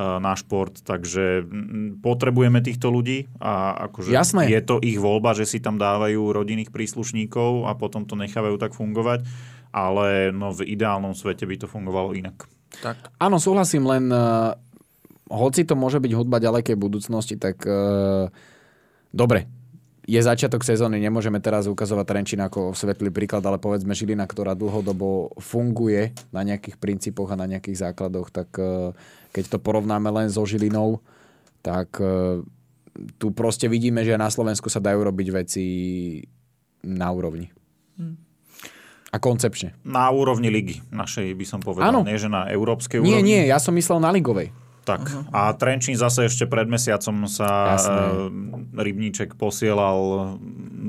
na 0.00 0.32
šport, 0.40 0.80
takže 0.80 1.44
potrebujeme 2.00 2.64
týchto 2.64 2.88
ľudí 2.88 3.28
a 3.42 3.76
akože 3.92 4.08
Jasné. 4.08 4.48
je 4.48 4.60
to 4.64 4.80
ich 4.80 4.96
voľba, 4.96 5.36
že 5.36 5.44
si 5.44 5.58
tam 5.60 5.76
dávajú 5.76 6.32
rodinných 6.32 6.72
príslušníkov 6.72 7.68
a 7.68 7.76
potom 7.76 8.08
to 8.08 8.16
nechávajú 8.16 8.56
tak 8.56 8.72
fungovať, 8.72 9.26
ale 9.76 10.32
no 10.32 10.56
v 10.56 10.72
ideálnom 10.72 11.12
svete 11.12 11.44
by 11.44 11.60
to 11.60 11.68
fungovalo 11.68 12.16
inak. 12.16 12.48
tak. 12.80 12.96
Áno, 13.20 13.36
súhlasím, 13.36 13.84
len 13.84 14.08
uh, 14.08 14.56
hoci 15.28 15.68
to 15.68 15.76
môže 15.76 16.00
byť 16.00 16.12
hudba 16.16 16.40
ďalekej 16.40 16.80
budúcnosti, 16.80 17.36
tak 17.36 17.60
uh, 17.68 18.32
dobre, 19.12 19.44
je 20.08 20.16
začiatok 20.22 20.64
sezóny, 20.64 20.96
nemôžeme 21.02 21.42
teraz 21.42 21.68
ukazovať 21.68 22.06
Trenčín 22.08 22.40
ako 22.40 22.72
svetlý 22.72 23.12
príklad, 23.12 23.44
ale 23.44 23.60
povedzme 23.60 23.92
Žilina, 23.92 24.24
ktorá 24.24 24.56
dlhodobo 24.56 25.34
funguje 25.42 26.16
na 26.32 26.46
nejakých 26.46 26.78
princípoch 26.80 27.34
a 27.34 27.40
na 27.42 27.44
nejakých 27.44 27.92
základoch, 27.92 28.32
tak 28.32 28.48
uh, 28.56 28.96
keď 29.36 29.44
to 29.52 29.58
porovnáme 29.60 30.08
len 30.08 30.32
so 30.32 30.46
Žilinou, 30.48 31.04
tak 31.60 32.00
uh, 32.00 32.40
tu 33.20 33.28
proste 33.36 33.68
vidíme, 33.68 34.00
že 34.08 34.16
na 34.16 34.32
Slovensku 34.32 34.72
sa 34.72 34.80
dajú 34.80 35.04
robiť 35.04 35.28
veci 35.36 35.66
na 36.80 37.12
úrovni. 37.12 37.55
A 39.14 39.22
koncepčne. 39.22 39.72
Na 39.86 40.10
úrovni 40.10 40.50
ligy 40.50 40.82
našej 40.90 41.30
by 41.32 41.44
som 41.46 41.60
povedal, 41.62 41.88
Áno. 41.88 42.02
nie 42.02 42.18
že 42.18 42.26
na 42.26 42.50
európskej 42.50 42.98
Nie, 43.00 43.22
úrovni. 43.22 43.26
nie, 43.26 43.40
ja 43.46 43.56
som 43.62 43.72
myslel 43.72 44.02
na 44.02 44.10
ligovej. 44.10 44.50
Tak. 44.86 45.02
A 45.34 45.50
Trenčín 45.58 45.98
zase 45.98 46.30
ešte 46.30 46.46
pred 46.46 46.70
mesiacom 46.70 47.26
sa 47.26 47.74
Jasné. 47.74 48.02
e, 48.06 48.78
Rybníček 48.78 49.34
posielal 49.34 50.38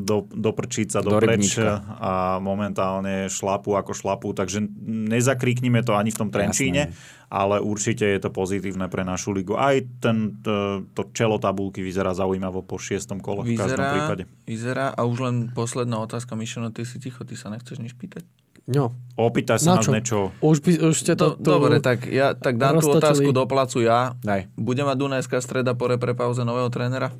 do, 0.06 0.30
do 0.30 0.52
Prčíca, 0.54 1.02
do, 1.02 1.18
Do 1.18 1.20
Preč 1.20 1.58
a 1.98 2.38
momentálne 2.38 3.26
šlapu 3.26 3.74
ako 3.74 3.98
šlapu, 3.98 4.38
takže 4.38 4.62
nezakríknime 5.10 5.82
to 5.82 5.98
ani 5.98 6.14
v 6.14 6.18
tom 6.22 6.30
Trenčíne, 6.30 6.94
ale 7.28 7.58
určite 7.58 8.06
je 8.06 8.20
to 8.22 8.30
pozitívne 8.30 8.86
pre 8.88 9.02
našu 9.02 9.34
ligu. 9.34 9.58
Aj 9.58 9.82
ten, 9.98 10.38
to, 10.46 10.86
to 10.94 11.10
čelo 11.18 11.42
tabulky 11.42 11.82
vyzerá 11.82 12.14
zaujímavo 12.14 12.62
po 12.62 12.78
šiestom 12.78 13.18
kole 13.18 13.44
v 13.44 13.58
každom 13.58 13.82
Vyzerá, 13.82 13.92
prípade. 13.98 14.24
vyzerá 14.46 14.86
a 14.94 15.02
už 15.10 15.18
len 15.26 15.36
posledná 15.58 15.98
otázka, 16.06 16.38
Mišo, 16.38 16.62
no 16.62 16.70
ty 16.70 16.86
si 16.86 17.02
ticho, 17.02 17.26
ty 17.26 17.34
sa 17.34 17.50
nechceš 17.50 17.82
nič 17.82 17.98
pýtať? 17.98 18.24
No, 18.68 18.92
Opýtaj 19.16 19.58
sa 19.58 19.74
Na 19.74 19.76
nás 19.80 19.88
čo? 19.88 19.92
niečo. 19.96 20.20
už, 20.44 20.60
by, 20.60 20.72
už 20.92 20.96
ste 21.00 21.16
to... 21.16 21.40
Do, 21.40 21.58
dobre, 21.58 21.80
tak 21.80 22.04
ja 22.06 22.36
tak 22.36 22.60
dám 22.60 22.78
tú 22.78 22.92
roztočili. 22.92 23.00
otázku 23.02 23.30
do 23.32 23.44
placu 23.48 23.80
ja. 23.82 24.14
Daj. 24.20 24.52
Bude 24.54 24.84
mať 24.84 24.94
Dunajská 24.94 25.40
streda 25.40 25.72
po 25.72 25.88
repre 25.88 26.12
pauze 26.12 26.44
nového 26.44 26.68
trénera? 26.68 27.16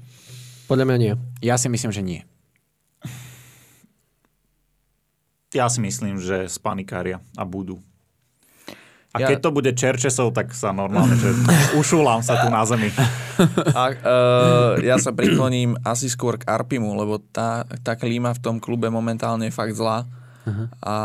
Podľa 0.68 0.86
mňa 0.86 0.98
nie. 1.00 1.14
Ja 1.40 1.56
si 1.56 1.72
myslím, 1.72 1.90
že 1.90 2.04
nie. 2.04 2.22
Ja 5.56 5.72
si 5.72 5.80
myslím, 5.80 6.20
že 6.20 6.46
spanikária 6.46 7.24
a 7.34 7.48
budú. 7.48 7.80
A 9.10 9.24
Ja- 9.24 9.32
keď 9.32 9.40
to 9.40 9.50
bude 9.50 9.72
Čerčesov, 9.72 10.36
tak 10.36 10.52
sa 10.52 10.70
normálne, 10.70 11.16
že 11.16 11.32
ušulám 11.80 12.22
sa 12.22 12.44
tu 12.44 12.52
na 12.52 12.62
zemi. 12.68 12.92
A, 13.72 13.84
uh, 13.90 14.72
ja 14.84 15.00
sa 15.00 15.16
prikloním 15.16 15.80
asi 15.82 16.12
skôr 16.12 16.36
k 16.36 16.46
Arpimu, 16.46 16.92
lebo 16.94 17.24
tá, 17.24 17.64
tá 17.82 17.96
klíma 17.96 18.36
v 18.36 18.44
tom 18.44 18.56
klube 18.60 18.92
momentálne 18.92 19.48
je 19.48 19.56
fakt 19.56 19.74
zlá. 19.74 20.04
A 20.82 20.96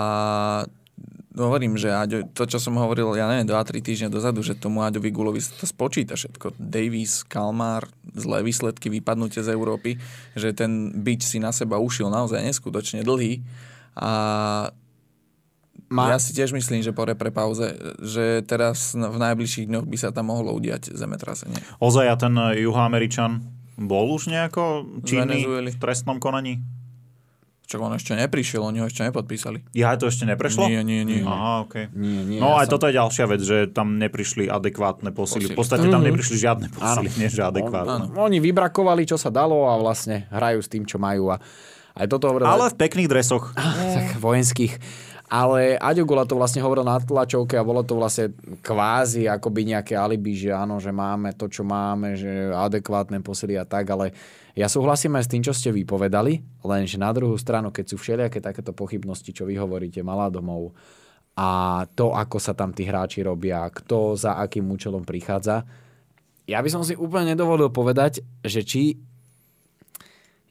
hovorím, 1.37 1.81
že 1.81 1.89
Aďo, 1.89 2.29
to, 2.37 2.45
čo 2.45 2.61
som 2.61 2.77
hovoril, 2.77 3.17
ja 3.17 3.25
neviem, 3.29 3.49
2-3 3.49 3.81
týždne 3.81 4.09
dozadu, 4.13 4.45
že 4.45 4.53
tomu 4.53 4.85
Aďovi 4.85 5.09
Gulovi 5.09 5.41
sa 5.41 5.57
to 5.57 5.65
spočíta 5.65 6.13
všetko. 6.17 6.61
Davis, 6.61 7.25
Kalmár, 7.25 7.89
zlé 8.13 8.45
výsledky, 8.45 8.93
vypadnutie 8.93 9.41
z 9.41 9.57
Európy, 9.57 9.97
že 10.37 10.53
ten 10.53 10.93
bič 11.01 11.25
si 11.25 11.41
na 11.41 11.51
seba 11.51 11.81
ušil 11.81 12.13
naozaj 12.13 12.45
neskutočne 12.45 13.01
dlhý. 13.01 13.41
A 13.97 14.11
Má- 15.93 16.09
ja 16.09 16.17
si 16.17 16.33
tiež 16.33 16.57
myslím, 16.57 16.81
že 16.81 16.97
po 16.97 17.05
repre 17.05 17.29
pauze, 17.29 17.77
že 18.01 18.41
teraz 18.49 18.97
v 18.97 19.13
najbližších 19.13 19.69
dňoch 19.69 19.85
by 19.85 19.97
sa 20.01 20.09
tam 20.09 20.33
mohlo 20.33 20.57
udiať 20.57 20.89
zemetrasenie. 20.97 21.61
Ozaj, 21.85 22.07
a 22.09 22.17
ten 22.17 22.33
juhoameričan 22.33 23.45
bol 23.77 24.09
už 24.17 24.33
nejako 24.33 24.89
činný 25.05 25.45
v 25.45 25.77
trestnom 25.77 26.17
konaní? 26.17 26.65
Čo 27.73 27.81
on 27.81 27.97
ešte 27.97 28.13
neprišiel, 28.13 28.61
oni 28.61 28.85
ho 28.85 28.87
ešte 28.87 29.01
nepodpísali. 29.01 29.65
Ja 29.73 29.97
to 29.97 30.05
ešte 30.05 30.29
neprešlo? 30.29 30.69
Nie, 30.69 30.85
nie, 30.85 31.09
nie. 31.09 31.25
Aha, 31.25 31.65
okay. 31.65 31.89
Nie, 31.97 32.21
nie, 32.21 32.37
No 32.37 32.53
ja 32.53 32.61
aj 32.61 32.67
som- 32.69 32.73
toto 32.77 32.85
je 32.85 33.01
ďalšia 33.01 33.25
vec, 33.25 33.41
že 33.41 33.57
tam 33.73 33.97
neprišli 33.97 34.45
adekvátne 34.45 35.09
posily. 35.09 35.49
Posily. 35.49 35.57
V 35.57 35.57
podstate 35.57 35.89
tam 35.89 36.05
neprišli 36.05 36.37
žiadne 36.37 36.69
posily, 36.69 37.09
nie 37.17 37.33
že 37.33 37.41
adekvátne. 37.41 38.13
On, 38.13 38.29
oni 38.29 38.45
vybrakovali, 38.45 39.09
čo 39.09 39.17
sa 39.17 39.33
dalo 39.33 39.65
a 39.65 39.81
vlastne 39.81 40.29
hrajú 40.29 40.61
s 40.61 40.69
tým, 40.69 40.85
čo 40.85 41.01
majú. 41.01 41.33
A 41.33 41.41
aj 41.97 42.13
toto 42.13 42.29
hovoril... 42.29 42.45
Ale 42.45 42.69
v 42.69 42.77
pekných 42.77 43.09
dresoch. 43.09 43.57
tak 43.97 44.21
vojenských. 44.21 44.77
Ale 45.33 45.81
Aďo 45.81 46.05
Gula 46.05 46.29
to 46.29 46.37
vlastne 46.37 46.61
hovoril 46.61 46.85
na 46.85 47.01
tlačovke 47.01 47.57
a 47.57 47.65
bolo 47.65 47.81
to 47.81 47.97
vlastne 47.97 48.37
kvázi 48.61 49.33
akoby 49.33 49.73
nejaké 49.73 49.97
alibi, 49.97 50.37
že 50.37 50.53
áno, 50.53 50.77
že 50.77 50.93
máme 50.93 51.33
to, 51.33 51.49
čo 51.49 51.65
máme, 51.65 52.21
že 52.21 52.53
adekvátne 52.53 53.17
posily 53.25 53.57
a 53.57 53.65
tak, 53.65 53.89
ale 53.89 54.13
ja 54.53 54.69
súhlasím 54.69 55.17
aj 55.17 55.25
s 55.25 55.33
tým, 55.33 55.41
čo 55.41 55.57
ste 55.57 55.73
vypovedali, 55.73 56.45
lenže 56.61 57.01
na 57.01 57.09
druhú 57.17 57.41
stranu, 57.41 57.73
keď 57.73 57.85
sú 57.89 57.97
všelijaké 57.97 58.45
takéto 58.45 58.77
pochybnosti, 58.77 59.33
čo 59.33 59.49
vy 59.49 59.57
hovoríte, 59.57 60.05
malá 60.05 60.29
domov 60.29 60.77
a 61.33 61.81
to, 61.97 62.13
ako 62.13 62.37
sa 62.37 62.53
tam 62.53 62.77
tí 62.77 62.85
hráči 62.85 63.25
robia, 63.25 63.65
kto 63.73 64.13
za 64.21 64.37
akým 64.37 64.69
účelom 64.69 65.01
prichádza, 65.01 65.65
ja 66.45 66.61
by 66.61 66.69
som 66.69 66.85
si 66.85 66.93
úplne 66.93 67.33
nedovolil 67.33 67.73
povedať, 67.73 68.21
že 68.45 68.61
či 68.69 69.01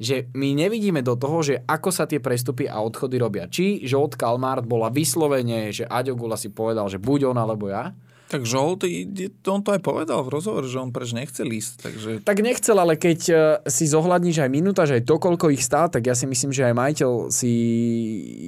že 0.02 0.26
my 0.34 0.58
nevidíme 0.58 1.06
do 1.06 1.14
toho, 1.14 1.46
že 1.46 1.62
ako 1.70 1.94
sa 1.94 2.10
tie 2.10 2.18
prestupy 2.18 2.66
a 2.66 2.82
odchody 2.82 3.22
robia. 3.22 3.46
Či 3.46 3.86
Žolt 3.86 4.18
Kalmár 4.18 4.66
bola 4.66 4.90
vyslovene, 4.90 5.70
že 5.70 5.86
Aďo 5.86 6.18
Gula 6.18 6.42
si 6.42 6.50
povedal, 6.50 6.90
že 6.90 6.98
buď 6.98 7.30
on 7.30 7.38
alebo 7.38 7.70
ja. 7.70 7.94
Tak 8.34 8.48
Žolt, 8.48 8.88
on 9.44 9.62
to 9.62 9.76
aj 9.76 9.84
povedal 9.84 10.24
v 10.24 10.32
rozhovore, 10.32 10.64
že 10.64 10.80
on 10.80 10.96
preč 10.96 11.12
nechce 11.12 11.44
ísť, 11.44 11.74
takže 11.84 12.10
Tak 12.24 12.40
nechcel, 12.40 12.80
ale 12.80 12.96
keď 12.96 13.20
e, 13.28 13.36
si 13.68 13.92
zohľadníš 13.92 14.42
aj 14.42 14.50
minúta, 14.50 14.88
že 14.88 15.04
aj 15.04 15.06
to, 15.06 15.20
koľko 15.20 15.52
ich 15.52 15.60
stál, 15.60 15.92
tak 15.92 16.08
ja 16.08 16.16
si 16.16 16.24
myslím, 16.26 16.56
že 16.56 16.64
aj 16.64 16.74
majiteľ 16.80 17.12
si 17.28 17.54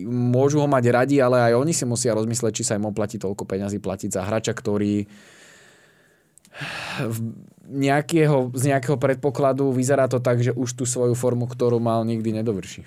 môžu 0.08 0.64
ho 0.64 0.72
mať 0.72 0.88
radi, 0.88 1.20
ale 1.20 1.52
aj 1.52 1.60
oni 1.60 1.76
si 1.76 1.84
musia 1.84 2.16
rozmysleť, 2.16 2.56
či 2.56 2.64
sa 2.64 2.80
im 2.80 2.88
oplatí 2.88 3.20
toľko 3.20 3.44
peňazí 3.44 3.84
platiť 3.84 4.10
za 4.16 4.24
hráča, 4.24 4.56
ktorý 4.56 5.04
v 7.04 7.18
nejakého, 7.64 8.52
z 8.52 8.64
nejakého 8.76 9.00
predpokladu 9.00 9.72
vyzerá 9.72 10.12
to 10.12 10.20
tak, 10.20 10.44
že 10.44 10.52
už 10.52 10.76
tú 10.76 10.84
svoju 10.84 11.16
formu, 11.16 11.48
ktorú 11.48 11.80
mal, 11.80 12.04
nikdy 12.04 12.36
nedovrší. 12.44 12.84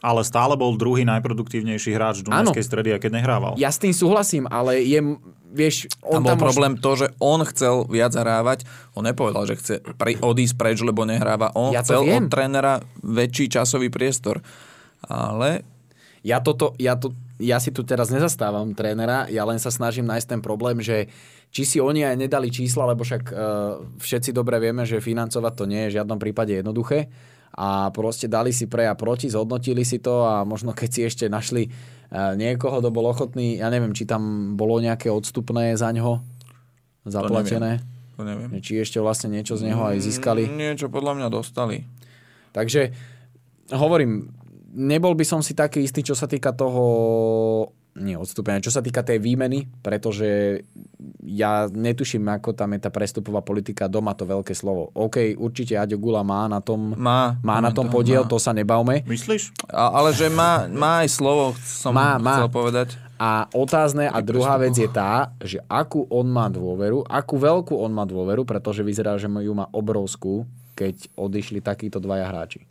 Ale 0.00 0.24
stále 0.24 0.56
bol 0.56 0.80
druhý 0.80 1.04
najproduktívnejší 1.04 1.92
hráč 1.92 2.24
Dunajskej 2.24 2.64
stredy, 2.64 2.88
aj 2.96 3.04
keď 3.04 3.20
nehrával. 3.20 3.52
Ja 3.60 3.68
s 3.68 3.76
tým 3.76 3.92
súhlasím, 3.92 4.48
ale 4.48 4.80
je, 4.80 4.96
vieš, 5.52 5.92
on 6.00 6.24
tam 6.24 6.24
bol 6.24 6.30
tam 6.32 6.40
problém 6.40 6.72
to, 6.80 6.90
že 6.96 7.06
on 7.20 7.44
chcel 7.44 7.84
viac 7.84 8.16
zahrávať. 8.16 8.64
On 8.96 9.04
nepovedal, 9.04 9.44
že 9.44 9.60
chce 9.60 9.74
pri, 10.00 10.16
odísť 10.16 10.56
preč, 10.56 10.80
lebo 10.80 11.04
nehráva. 11.04 11.52
On 11.52 11.68
Ja 11.68 11.84
chcel 11.84 12.08
viem. 12.08 12.16
od 12.16 12.32
trénera 12.32 12.80
väčší 13.04 13.52
časový 13.52 13.92
priestor. 13.92 14.40
Ale 15.04 15.68
Ja, 16.24 16.40
toto, 16.40 16.76
ja, 16.76 16.96
to, 16.96 17.12
ja 17.40 17.56
si 17.60 17.72
tu 17.72 17.80
teraz 17.84 18.12
nezastávam 18.12 18.76
trénera, 18.76 19.24
ja 19.32 19.44
len 19.48 19.56
sa 19.56 19.72
snažím 19.72 20.04
nájsť 20.04 20.36
ten 20.36 20.40
problém, 20.44 20.80
že 20.84 21.08
či 21.50 21.62
si 21.66 21.78
oni 21.82 22.06
aj 22.06 22.16
nedali 22.16 22.48
čísla, 22.48 22.94
lebo 22.94 23.02
však 23.02 23.22
uh, 23.30 23.38
všetci 23.98 24.30
dobre 24.30 24.62
vieme, 24.62 24.86
že 24.86 25.02
financovať 25.02 25.52
to 25.58 25.64
nie 25.66 25.86
je 25.86 25.90
v 25.90 25.96
žiadnom 25.98 26.18
prípade 26.22 26.54
jednoduché 26.54 27.10
a 27.50 27.90
proste 27.90 28.30
dali 28.30 28.54
si 28.54 28.70
pre 28.70 28.86
a 28.86 28.94
proti, 28.94 29.26
zhodnotili 29.26 29.82
si 29.82 29.98
to 29.98 30.22
a 30.22 30.46
možno 30.46 30.70
keď 30.70 30.88
si 30.88 31.00
ešte 31.02 31.24
našli 31.26 31.66
uh, 31.66 32.38
niekoho, 32.38 32.78
kto 32.78 32.94
bol 32.94 33.10
ochotný, 33.10 33.58
ja 33.58 33.66
neviem, 33.66 33.90
či 33.90 34.06
tam 34.06 34.54
bolo 34.54 34.78
nejaké 34.78 35.10
odstupné 35.10 35.74
za 35.74 35.90
ňo 35.90 36.22
zaplatené, 37.02 37.82
to 38.14 38.22
neviem. 38.22 38.54
či 38.62 38.78
ešte 38.78 39.02
vlastne 39.02 39.34
niečo 39.34 39.58
z 39.58 39.72
neho 39.72 39.82
aj 39.82 39.98
získali. 39.98 40.46
Mm, 40.46 40.54
Niečo 40.54 40.86
podľa 40.86 41.18
mňa 41.18 41.28
dostali. 41.32 41.88
Takže 42.54 42.94
hovorím, 43.74 44.30
nebol 44.74 45.18
by 45.18 45.24
som 45.26 45.40
si 45.42 45.56
taký 45.56 45.82
istý, 45.82 46.06
čo 46.06 46.14
sa 46.14 46.30
týka 46.30 46.54
toho 46.54 46.84
nie 47.98 48.14
odstúpenia, 48.14 48.62
čo 48.62 48.70
sa 48.70 48.78
týka 48.80 49.02
tej 49.02 49.18
výmeny, 49.18 49.66
pretože 49.82 50.62
ja 51.26 51.66
netuším, 51.66 52.22
ako 52.30 52.54
tam 52.54 52.78
je 52.78 52.80
tá 52.86 52.90
prestupová 52.90 53.42
politika 53.42 53.90
doma, 53.90 54.14
to 54.14 54.22
veľké 54.24 54.54
slovo. 54.54 54.94
OK, 54.94 55.34
určite 55.34 55.74
Aďo 55.74 55.98
Gula 55.98 56.22
má 56.22 56.46
na 56.46 56.62
tom, 56.62 56.94
Má. 56.94 57.34
má 57.42 57.58
na 57.58 57.74
tom 57.74 57.90
Má. 57.90 57.92
podiel, 57.92 58.22
to 58.30 58.38
sa 58.38 58.54
nebavme. 58.54 59.02
Myslíš? 59.10 59.50
A, 59.68 59.90
ale 59.90 60.14
že 60.14 60.30
má, 60.30 60.70
má 60.70 61.02
aj 61.02 61.10
slovo, 61.18 61.52
som 61.66 61.90
Má, 61.90 62.14
má. 62.22 62.46
chcel 62.46 62.52
povedať. 62.54 62.88
A 63.20 63.44
otázne 63.52 64.08
a 64.08 64.16
druhá 64.24 64.56
vec 64.56 64.72
je 64.72 64.88
tá, 64.88 65.34
že 65.44 65.60
akú 65.68 66.08
on 66.08 66.24
má 66.24 66.48
dôveru, 66.48 67.04
akú 67.04 67.36
veľkú 67.36 67.76
on 67.76 67.92
má 67.92 68.08
dôveru, 68.08 68.48
pretože 68.48 68.80
vyzerá, 68.80 69.18
že 69.20 69.28
ju 69.28 69.52
má 69.52 69.68
obrovskú, 69.76 70.48
keď 70.72 71.10
odišli 71.18 71.60
takíto 71.60 72.00
dvaja 72.00 72.24
hráči. 72.24 72.69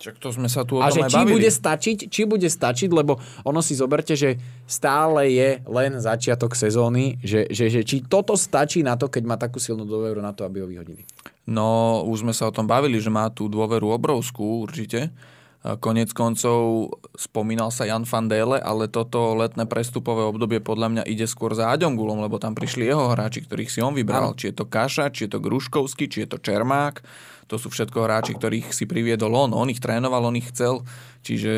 Čak 0.00 0.16
to 0.16 0.32
sme 0.32 0.48
sa 0.48 0.64
tu 0.64 0.76
o 0.76 0.82
A 0.82 0.88
tom 0.88 0.96
že 0.96 1.00
aj 1.04 1.12
či 1.12 1.16
bavili. 1.20 1.36
bude 1.36 1.50
stačiť, 1.52 1.98
či 2.08 2.24
bude 2.24 2.48
stačiť, 2.48 2.88
lebo 2.88 3.20
ono 3.44 3.60
si 3.60 3.76
zoberte, 3.76 4.16
že 4.16 4.40
stále 4.64 5.28
je 5.28 5.60
len 5.68 6.00
začiatok 6.00 6.56
sezóny, 6.56 7.20
že, 7.20 7.44
že, 7.52 7.68
že 7.68 7.84
či 7.84 8.00
toto 8.00 8.32
stačí 8.32 8.80
na 8.80 8.96
to, 8.96 9.12
keď 9.12 9.22
má 9.28 9.36
takú 9.36 9.60
silnú 9.60 9.84
dôveru 9.84 10.24
na 10.24 10.32
to, 10.32 10.48
aby 10.48 10.64
ho 10.64 10.66
vyhodili. 10.72 11.04
No, 11.44 12.00
už 12.08 12.24
sme 12.24 12.32
sa 12.32 12.48
o 12.48 12.54
tom 12.56 12.64
bavili, 12.64 12.96
že 12.96 13.12
má 13.12 13.28
tú 13.28 13.52
dôveru 13.52 13.92
obrovskú 13.92 14.64
určite. 14.64 15.12
A 15.60 15.76
Konec 15.76 16.16
koncov 16.16 16.88
spomínal 17.20 17.68
sa 17.68 17.84
Jan 17.84 18.08
van 18.08 18.32
Dele, 18.32 18.56
ale 18.64 18.88
toto 18.88 19.36
letné 19.36 19.68
prestupové 19.68 20.24
obdobie 20.24 20.56
podľa 20.56 20.88
mňa 20.88 21.02
ide 21.04 21.28
skôr 21.28 21.52
za 21.52 21.68
Aďom 21.68 22.00
Gulom, 22.00 22.24
lebo 22.24 22.40
tam 22.40 22.56
prišli 22.56 22.88
jeho 22.88 23.12
hráči, 23.12 23.44
ktorých 23.44 23.68
si 23.68 23.84
on 23.84 23.92
vybral. 23.92 24.32
Či 24.32 24.48
je 24.48 24.54
to 24.56 24.64
Kaša, 24.64 25.12
či 25.12 25.28
je 25.28 25.36
to 25.36 25.44
Gruškovský, 25.44 26.08
či 26.08 26.24
je 26.24 26.28
to 26.32 26.40
Čermák. 26.40 27.04
To 27.50 27.58
sú 27.58 27.66
všetko 27.66 27.98
hráči, 28.06 28.38
ktorých 28.38 28.70
si 28.70 28.86
priviedol 28.86 29.34
on. 29.34 29.50
On 29.50 29.66
ich 29.66 29.82
trénoval, 29.82 30.22
on 30.30 30.38
ich 30.38 30.54
chcel. 30.54 30.86
Čiže 31.26 31.52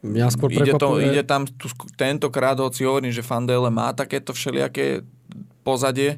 Mňa 0.00 0.32
skôr 0.32 0.48
ide, 0.48 0.72
to, 0.80 0.96
ide 0.96 1.20
tam 1.26 1.44
tu, 1.44 1.68
tentokrát, 1.98 2.56
hoci 2.56 2.88
hovorím, 2.88 3.12
že 3.12 3.20
Fandele 3.20 3.68
má 3.68 3.92
takéto 3.92 4.32
všelijaké 4.32 5.04
pozadie, 5.60 6.16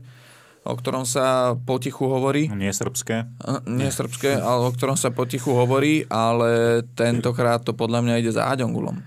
o 0.62 0.78
ktorom 0.78 1.02
sa 1.02 1.58
potichu 1.66 2.06
hovorí. 2.06 2.46
Nie 2.54 2.70
srbské. 2.70 3.26
Nie 3.66 3.90
srbské, 3.90 4.38
ale 4.38 4.70
o 4.70 4.72
ktorom 4.72 4.94
sa 4.94 5.10
potichu 5.10 5.50
hovorí, 5.50 6.06
ale 6.06 6.82
tentokrát 6.94 7.66
to 7.66 7.74
podľa 7.74 8.06
mňa 8.06 8.14
ide 8.22 8.30
za 8.30 8.46
Aďongulom. 8.54 9.02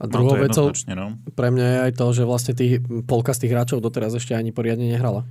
A 0.00 0.08
No 0.08 0.12
druhou 0.16 0.38
to 0.38 0.44
vecou 0.48 0.66
no. 0.96 1.18
pre 1.36 1.52
mňa 1.52 1.66
je 1.66 1.78
aj 1.90 1.92
to, 1.92 2.06
že 2.16 2.22
vlastne 2.24 2.52
tých, 2.56 2.80
polka 3.04 3.36
z 3.36 3.44
tých 3.44 3.52
hráčov 3.52 3.84
doteraz 3.84 4.16
ešte 4.16 4.32
ani 4.32 4.48
poriadne 4.48 4.88
nehrala. 4.88 5.28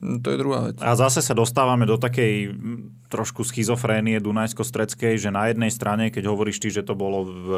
No, 0.00 0.16
to 0.16 0.32
je 0.32 0.38
druhá 0.40 0.72
vec. 0.72 0.80
A 0.80 0.96
zase 0.96 1.20
sa 1.20 1.36
dostávame 1.36 1.84
do 1.84 2.00
takej 2.00 2.56
mm, 2.56 3.12
trošku 3.12 3.44
schizofrénie 3.44 4.16
Dunajsko-Stredskej, 4.18 5.20
že 5.20 5.28
na 5.28 5.52
jednej 5.52 5.68
strane, 5.68 6.08
keď 6.08 6.24
hovoríš 6.32 6.56
ty, 6.56 6.72
že 6.72 6.80
to 6.80 6.96
bolo 6.96 7.28
v 7.28 7.48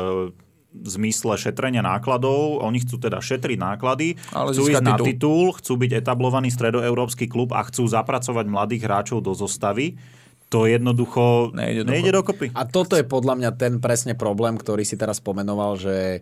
v 0.72 0.88
zmysle 0.88 1.36
šetrenia 1.36 1.84
nákladov, 1.84 2.64
oni 2.64 2.80
chcú 2.80 2.97
teda 2.97 3.20
šetriť 3.20 3.59
náklady, 3.61 4.16
Ale 4.32 4.57
chcú 4.57 4.72
ísť 4.72 4.80
na 4.80 4.97
titul. 4.97 5.07
titul, 5.07 5.45
chcú 5.61 5.72
byť 5.76 5.90
etablovaný 6.01 6.49
stredoeurópsky 6.49 7.28
klub 7.28 7.53
a 7.53 7.61
chcú 7.68 7.84
zapracovať 7.84 8.45
mladých 8.49 8.82
hráčov 8.88 9.20
do 9.20 9.36
zostavy. 9.36 10.01
To 10.49 10.68
jednoducho 10.68 11.53
Nejde 11.57 11.84
nejde, 11.88 12.12
dokopy. 12.12 12.53
A 12.53 12.68
toto 12.68 12.97
je 12.97 13.05
podľa 13.05 13.40
mňa 13.40 13.51
ten 13.57 13.80
presne 13.80 14.12
problém, 14.16 14.57
ktorý 14.57 14.84
si 14.84 15.01
teraz 15.01 15.20
pomenoval, 15.20 15.80
že 15.80 16.20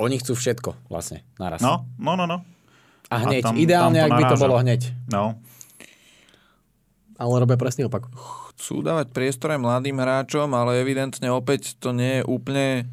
oni 0.00 0.16
chcú 0.20 0.36
všetko 0.36 0.88
vlastne 0.88 1.24
naraz. 1.36 1.60
No, 1.60 1.88
no, 2.00 2.16
no, 2.16 2.24
no. 2.24 2.44
A 3.10 3.16
hneď. 3.20 3.42
tam- 3.42 3.58
Ideálne, 3.58 3.98
tam 3.98 4.06
to 4.06 4.06
ak 4.06 4.18
by 4.18 4.24
to 4.24 4.38
bolo 4.38 4.56
hneď. 4.56 4.80
No, 5.10 5.34
Ale 7.20 7.36
robia 7.36 7.60
presný 7.60 7.84
opak. 7.84 8.08
Chcú 8.56 8.80
dávať 8.80 9.12
priestor 9.12 9.52
aj 9.52 9.60
mladým 9.60 10.00
hráčom, 10.00 10.48
ale 10.56 10.80
evidentne 10.80 11.28
opäť 11.28 11.76
to 11.76 11.92
nie 11.92 12.20
je 12.20 12.24
úplne 12.24 12.88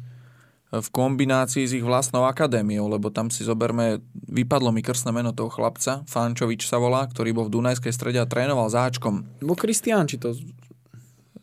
v 0.68 0.88
kombinácii 0.92 1.64
s 1.64 1.72
ich 1.72 1.80
vlastnou 1.80 2.28
akadémiou, 2.28 2.92
lebo 2.92 3.08
tam 3.08 3.32
si 3.32 3.40
zoberme, 3.40 4.04
vypadlo 4.28 4.68
mi 4.68 4.84
krstné 4.84 5.16
meno 5.16 5.32
toho 5.32 5.48
chlapca, 5.48 6.04
Fančovič 6.04 6.68
sa 6.68 6.76
volá, 6.76 7.08
ktorý 7.08 7.32
bol 7.32 7.48
v 7.48 7.56
Dunajskej 7.56 7.88
strede 7.88 8.20
a 8.20 8.28
trénoval 8.28 8.68
záčkom. 8.68 9.24
Bo 9.40 9.56
Kristián, 9.56 10.04
či 10.04 10.20
to... 10.20 10.36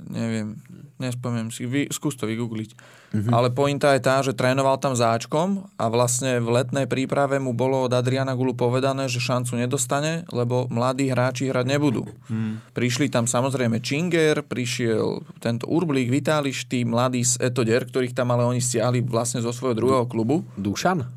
Neviem, 0.05 0.61
nespomiem 1.01 1.49
si, 1.49 1.65
vy, 1.65 1.89
skús 1.89 2.13
to 2.13 2.29
vygoogliť. 2.29 2.77
Mm-hmm. 3.15 3.31
Ale 3.31 3.47
pointa 3.55 3.95
je 3.95 4.03
tá, 4.03 4.19
že 4.19 4.35
trénoval 4.35 4.75
tam 4.75 4.91
záčkom 4.91 5.71
a 5.79 5.85
vlastne 5.87 6.43
v 6.43 6.51
letnej 6.51 6.83
príprave 6.83 7.39
mu 7.39 7.55
bolo 7.55 7.87
od 7.87 7.93
Adriana 7.95 8.35
Gulu 8.35 8.51
povedané, 8.59 9.07
že 9.07 9.23
šancu 9.23 9.55
nedostane, 9.55 10.27
lebo 10.35 10.67
mladí 10.67 11.07
hráči 11.07 11.47
hrať 11.47 11.63
nebudú. 11.63 12.03
Mm. 12.27 12.59
Prišli 12.75 13.07
tam 13.07 13.23
samozrejme 13.23 13.79
Činger, 13.79 14.43
prišiel 14.43 15.23
tento 15.39 15.63
Urblík, 15.71 16.11
Vitáliš, 16.11 16.67
tí 16.67 16.83
mladí 16.83 17.23
z 17.23 17.39
Etoder, 17.39 17.87
ktorých 17.87 18.11
tam 18.11 18.35
ale 18.35 18.43
oni 18.43 18.59
stiahli 18.59 18.99
vlastne 18.99 19.39
zo 19.39 19.55
svojho 19.55 19.79
druhého 19.79 20.05
klubu. 20.11 20.43
Dušan? 20.59 21.07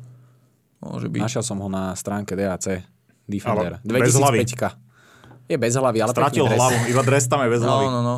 Môže 0.79 1.11
byť. 1.11 1.19
Našiel 1.19 1.43
som 1.43 1.59
ho 1.59 1.67
na 1.67 1.91
stránke 1.99 2.39
DAC. 2.39 2.79
Defender. 3.27 3.83
Ale 3.83 3.99
bez 3.99 4.15
hlavy. 4.15 4.47
2005. 4.47 5.51
Je 5.51 5.57
bez 5.57 5.73
hlavy, 5.75 5.97
ale 5.99 6.13
Stratil 6.13 6.45
hlavu, 6.45 6.79
iba 6.87 7.01
dres 7.01 7.25
tam 7.25 7.41
je 7.43 7.49
bez 7.49 7.61
hlavy. 7.65 7.85
No, 7.89 7.93
no, 7.99 8.01
no. 8.05 8.17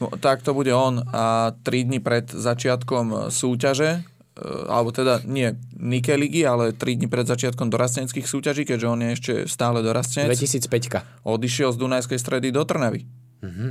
No. 0.00 0.12
Tak 0.16 0.42
to 0.42 0.54
bude 0.54 0.72
on. 0.74 1.02
A 1.12 1.56
3 1.62 1.88
dní 1.88 1.98
pred 2.00 2.28
začiatkom 2.28 3.32
súťaže, 3.32 4.02
e, 4.36 4.42
alebo 4.68 4.92
teda 4.92 5.22
nie 5.24 5.56
Nike 5.76 6.16
ligy, 6.16 6.42
ale 6.44 6.72
3 6.72 6.98
dní 7.00 7.08
pred 7.08 7.24
začiatkom 7.28 7.68
dorasteneckých 7.68 8.26
súťaží, 8.28 8.64
keďže 8.64 8.86
on 8.86 9.00
je 9.02 9.10
ešte 9.12 9.32
stále 9.48 9.80
dorastenec, 9.80 10.36
2005. 10.36 11.24
odišiel 11.24 11.72
z 11.72 11.78
Dunajskej 11.78 12.18
stredy 12.20 12.48
do 12.52 12.64
Trnavy. 12.64 13.06
Mhm. 13.44 13.68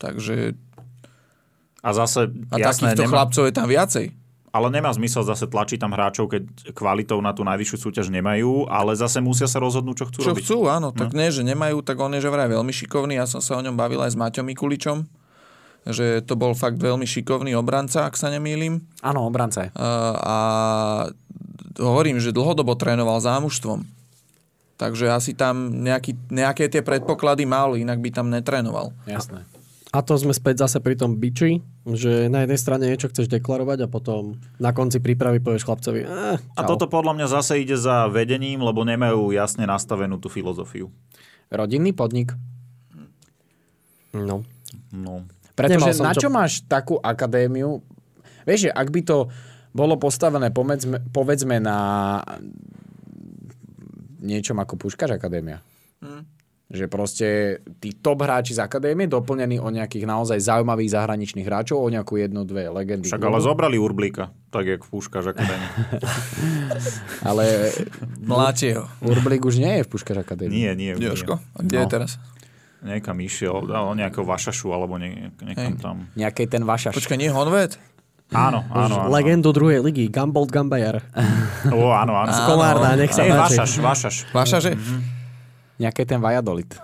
Takže 0.00 0.56
A 1.80 1.92
zase, 1.92 2.28
a 2.52 2.56
jasné, 2.60 2.92
takýchto 2.92 3.04
nemá, 3.08 3.12
chlapcov 3.12 3.44
je 3.48 3.54
tam 3.56 3.68
viacej. 3.68 4.06
Ale 4.50 4.66
nemá 4.68 4.90
zmysel 4.90 5.22
zase 5.22 5.46
tlačiť 5.46 5.78
tam 5.78 5.94
hráčov, 5.94 6.26
keď 6.26 6.74
kvalitou 6.74 7.22
na 7.22 7.30
tú 7.30 7.46
najvyššiu 7.46 7.78
súťaž 7.86 8.10
nemajú, 8.10 8.66
ale 8.66 8.98
zase 8.98 9.22
musia 9.22 9.46
sa 9.46 9.62
rozhodnúť, 9.62 9.96
čo 10.02 10.06
chcú 10.10 10.18
Čo 10.26 10.30
robiť. 10.34 10.42
chcú, 10.42 10.58
áno. 10.66 10.90
Tak 10.90 11.14
nie, 11.14 11.30
že 11.30 11.46
nemajú, 11.46 11.86
tak 11.86 12.02
on 12.02 12.10
je 12.18 12.20
že 12.22 12.30
vraj 12.34 12.50
veľmi 12.50 12.74
šikovný. 12.74 13.14
Ja 13.14 13.30
som 13.30 13.38
sa 13.38 13.54
o 13.54 13.62
ňom 13.62 13.78
bavil 13.78 14.02
aj 14.02 14.10
s 14.10 14.18
Maťom 14.18 14.42
Mikuličom, 14.50 15.06
že 15.86 16.18
to 16.26 16.34
bol 16.34 16.52
fakt 16.58 16.82
veľmi 16.82 17.06
šikovný 17.06 17.54
obranca, 17.54 18.10
ak 18.10 18.18
sa 18.18 18.26
nemýlim. 18.28 18.82
Áno, 19.06 19.22
obranca 19.22 19.64
je. 19.64 19.70
A, 19.78 19.88
a 20.18 20.36
hovorím, 21.78 22.18
že 22.18 22.34
dlhodobo 22.34 22.74
trénoval 22.74 23.22
zámužstvom. 23.22 23.86
Takže 24.80 25.12
asi 25.12 25.36
tam 25.36 25.84
nejaký, 25.84 26.16
nejaké 26.32 26.66
tie 26.72 26.80
predpoklady 26.80 27.44
mal, 27.44 27.76
inak 27.76 28.00
by 28.00 28.10
tam 28.10 28.32
netrénoval. 28.32 28.96
Jasné. 29.04 29.44
A 29.90 30.06
to 30.06 30.14
sme 30.14 30.30
späť 30.30 30.62
zase 30.62 30.78
pri 30.78 30.94
tom 30.94 31.18
biči, 31.18 31.66
že 31.82 32.30
na 32.30 32.46
jednej 32.46 32.62
strane 32.62 32.86
niečo 32.86 33.10
chceš 33.10 33.26
deklarovať 33.26 33.84
a 33.84 33.88
potom 33.90 34.38
na 34.62 34.70
konci 34.70 35.02
prípravy 35.02 35.42
povieš 35.42 35.66
chlapcovi 35.66 36.06
eh, 36.06 36.38
A 36.38 36.60
toto 36.62 36.86
podľa 36.86 37.18
mňa 37.18 37.26
zase 37.26 37.58
ide 37.58 37.74
za 37.74 38.06
vedením, 38.06 38.62
lebo 38.62 38.86
nemajú 38.86 39.34
jasne 39.34 39.66
nastavenú 39.66 40.22
tú 40.22 40.30
filozofiu. 40.30 40.94
Rodinný 41.50 41.90
podnik. 41.90 42.38
No. 44.14 44.46
No. 44.94 45.26
Pretože 45.58 45.98
na 45.98 46.14
čo- 46.14 46.26
čo 46.26 46.30
máš 46.30 46.62
takú 46.70 47.02
akadémiu? 47.02 47.82
Vieš, 48.46 48.70
že 48.70 48.70
ak 48.70 48.88
by 48.94 49.00
to 49.02 49.26
bolo 49.74 49.98
postavené 49.98 50.54
povedzme, 50.54 51.02
povedzme 51.10 51.58
na 51.58 51.78
niečom 54.22 54.58
ako 54.58 54.78
Puškaš 54.78 55.18
akadémia. 55.18 55.62
Že 56.70 56.86
proste 56.86 57.26
tí 57.82 57.90
top 57.92 58.22
hráči 58.22 58.54
z 58.54 58.62
akadémie 58.62 59.04
doplnení 59.04 59.58
o 59.58 59.68
nejakých 59.68 60.06
naozaj 60.06 60.38
zaujímavých 60.38 60.94
zahraničných 60.94 61.42
hráčov, 61.42 61.82
o 61.82 61.90
nejakú 61.90 62.14
jednu, 62.14 62.46
dve 62.46 62.70
legendy. 62.70 63.10
Však 63.10 63.18
klubu. 63.18 63.34
ale 63.34 63.42
zobrali 63.42 63.74
Urblíka, 63.74 64.30
tak 64.48 64.70
jak 64.70 64.80
v 64.80 64.88
Púškaš 64.88 65.34
akadémii. 65.34 65.70
ale 67.28 67.74
Mláte 68.20 68.78
ho. 68.78 68.86
Urblík 69.02 69.42
už 69.42 69.58
nie 69.58 69.80
je 69.80 69.82
v 69.82 69.88
Puškaš 69.90 70.22
akadémii. 70.22 70.54
Nie, 70.54 70.72
nie. 70.72 70.94
nie. 70.94 71.10
Joško, 71.10 71.42
a 71.42 71.58
kde 71.58 71.74
No. 71.74 71.82
je 71.82 71.88
teraz? 71.90 72.10
Niekam 72.80 73.18
išiel, 73.18 73.66
dal 73.66 73.92
nejakého 73.92 74.24
Vašašu 74.24 74.70
alebo 74.70 74.96
nie, 74.96 75.28
niekam 75.36 75.74
Hej. 75.74 75.82
tam. 75.82 75.96
Nejakej 76.14 76.46
ten 76.48 76.62
Vašaš. 76.62 76.94
Počkaj, 76.94 77.18
nie 77.18 77.28
Honvet? 77.28 77.76
Áno, 78.30 78.62
áno, 78.70 78.94
áno. 78.94 79.10
Legendu 79.10 79.50
druhej 79.50 79.82
ligy, 79.82 80.06
Gumbold 80.06 80.48
Gambajar. 80.48 81.02
Ó, 81.66 81.90
áno, 81.90 82.14
áno. 82.14 82.30
Z 82.30 82.40
Komárna, 82.46 82.94
nech 82.94 83.10
sa 83.10 83.26
Ej, 83.26 83.34
páči. 83.34 83.58
Vašaš, 83.58 83.70
Vašaš. 83.82 84.16
Vaša, 84.30 84.58
že? 84.62 84.70
Nejakej 85.80 86.04
ten 86.06 86.20
Vajadolid. 86.20 86.76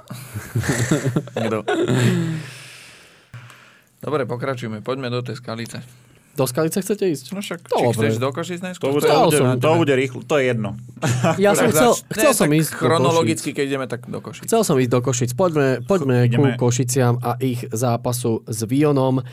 Kto? 1.37 1.63
Dobre, 4.01 4.25
pokračujeme. 4.25 4.81
Poďme 4.81 5.13
do 5.13 5.21
tej 5.21 5.37
skalice. 5.37 5.85
Do 6.37 6.45
Skalice 6.45 6.85
chcete 6.85 7.09
ísť? 7.09 7.33
No 7.33 7.41
však, 7.41 7.65
Dobre. 7.65 7.81
či 7.81 7.87
chceš 7.97 8.15
do 8.21 8.29
Košic 8.29 8.61
To 8.61 8.65
najskôr? 8.69 8.93
bude, 8.93 9.09
to, 9.09 9.09
Chcel 9.09 9.25
bude, 9.25 9.57
to 9.57 9.71
bude 9.73 9.95
rýchlo, 9.97 10.21
to 10.21 10.37
je 10.37 10.45
jedno. 10.53 10.71
Ja 11.41 11.57
som 11.57 11.73
chcel, 11.73 11.97
chcel 12.13 12.33
ne, 12.33 12.37
som 12.37 12.49
ísť 12.53 12.71
Chronologicky, 12.77 13.51
keď 13.57 13.65
ideme, 13.65 13.87
tak 13.89 14.05
do 14.05 14.21
Košic. 14.21 14.45
Chcel 14.45 14.61
som 14.61 14.77
ísť 14.77 14.93
do 14.93 15.01
Košic. 15.01 15.33
Poďme, 15.33 15.81
poďme 15.81 16.29
Ideme. 16.29 16.61
ku 16.61 16.69
Košiciam 16.69 17.17
a 17.25 17.41
ich 17.41 17.65
zápasu 17.73 18.45
s 18.45 18.69
Vionom, 18.69 19.25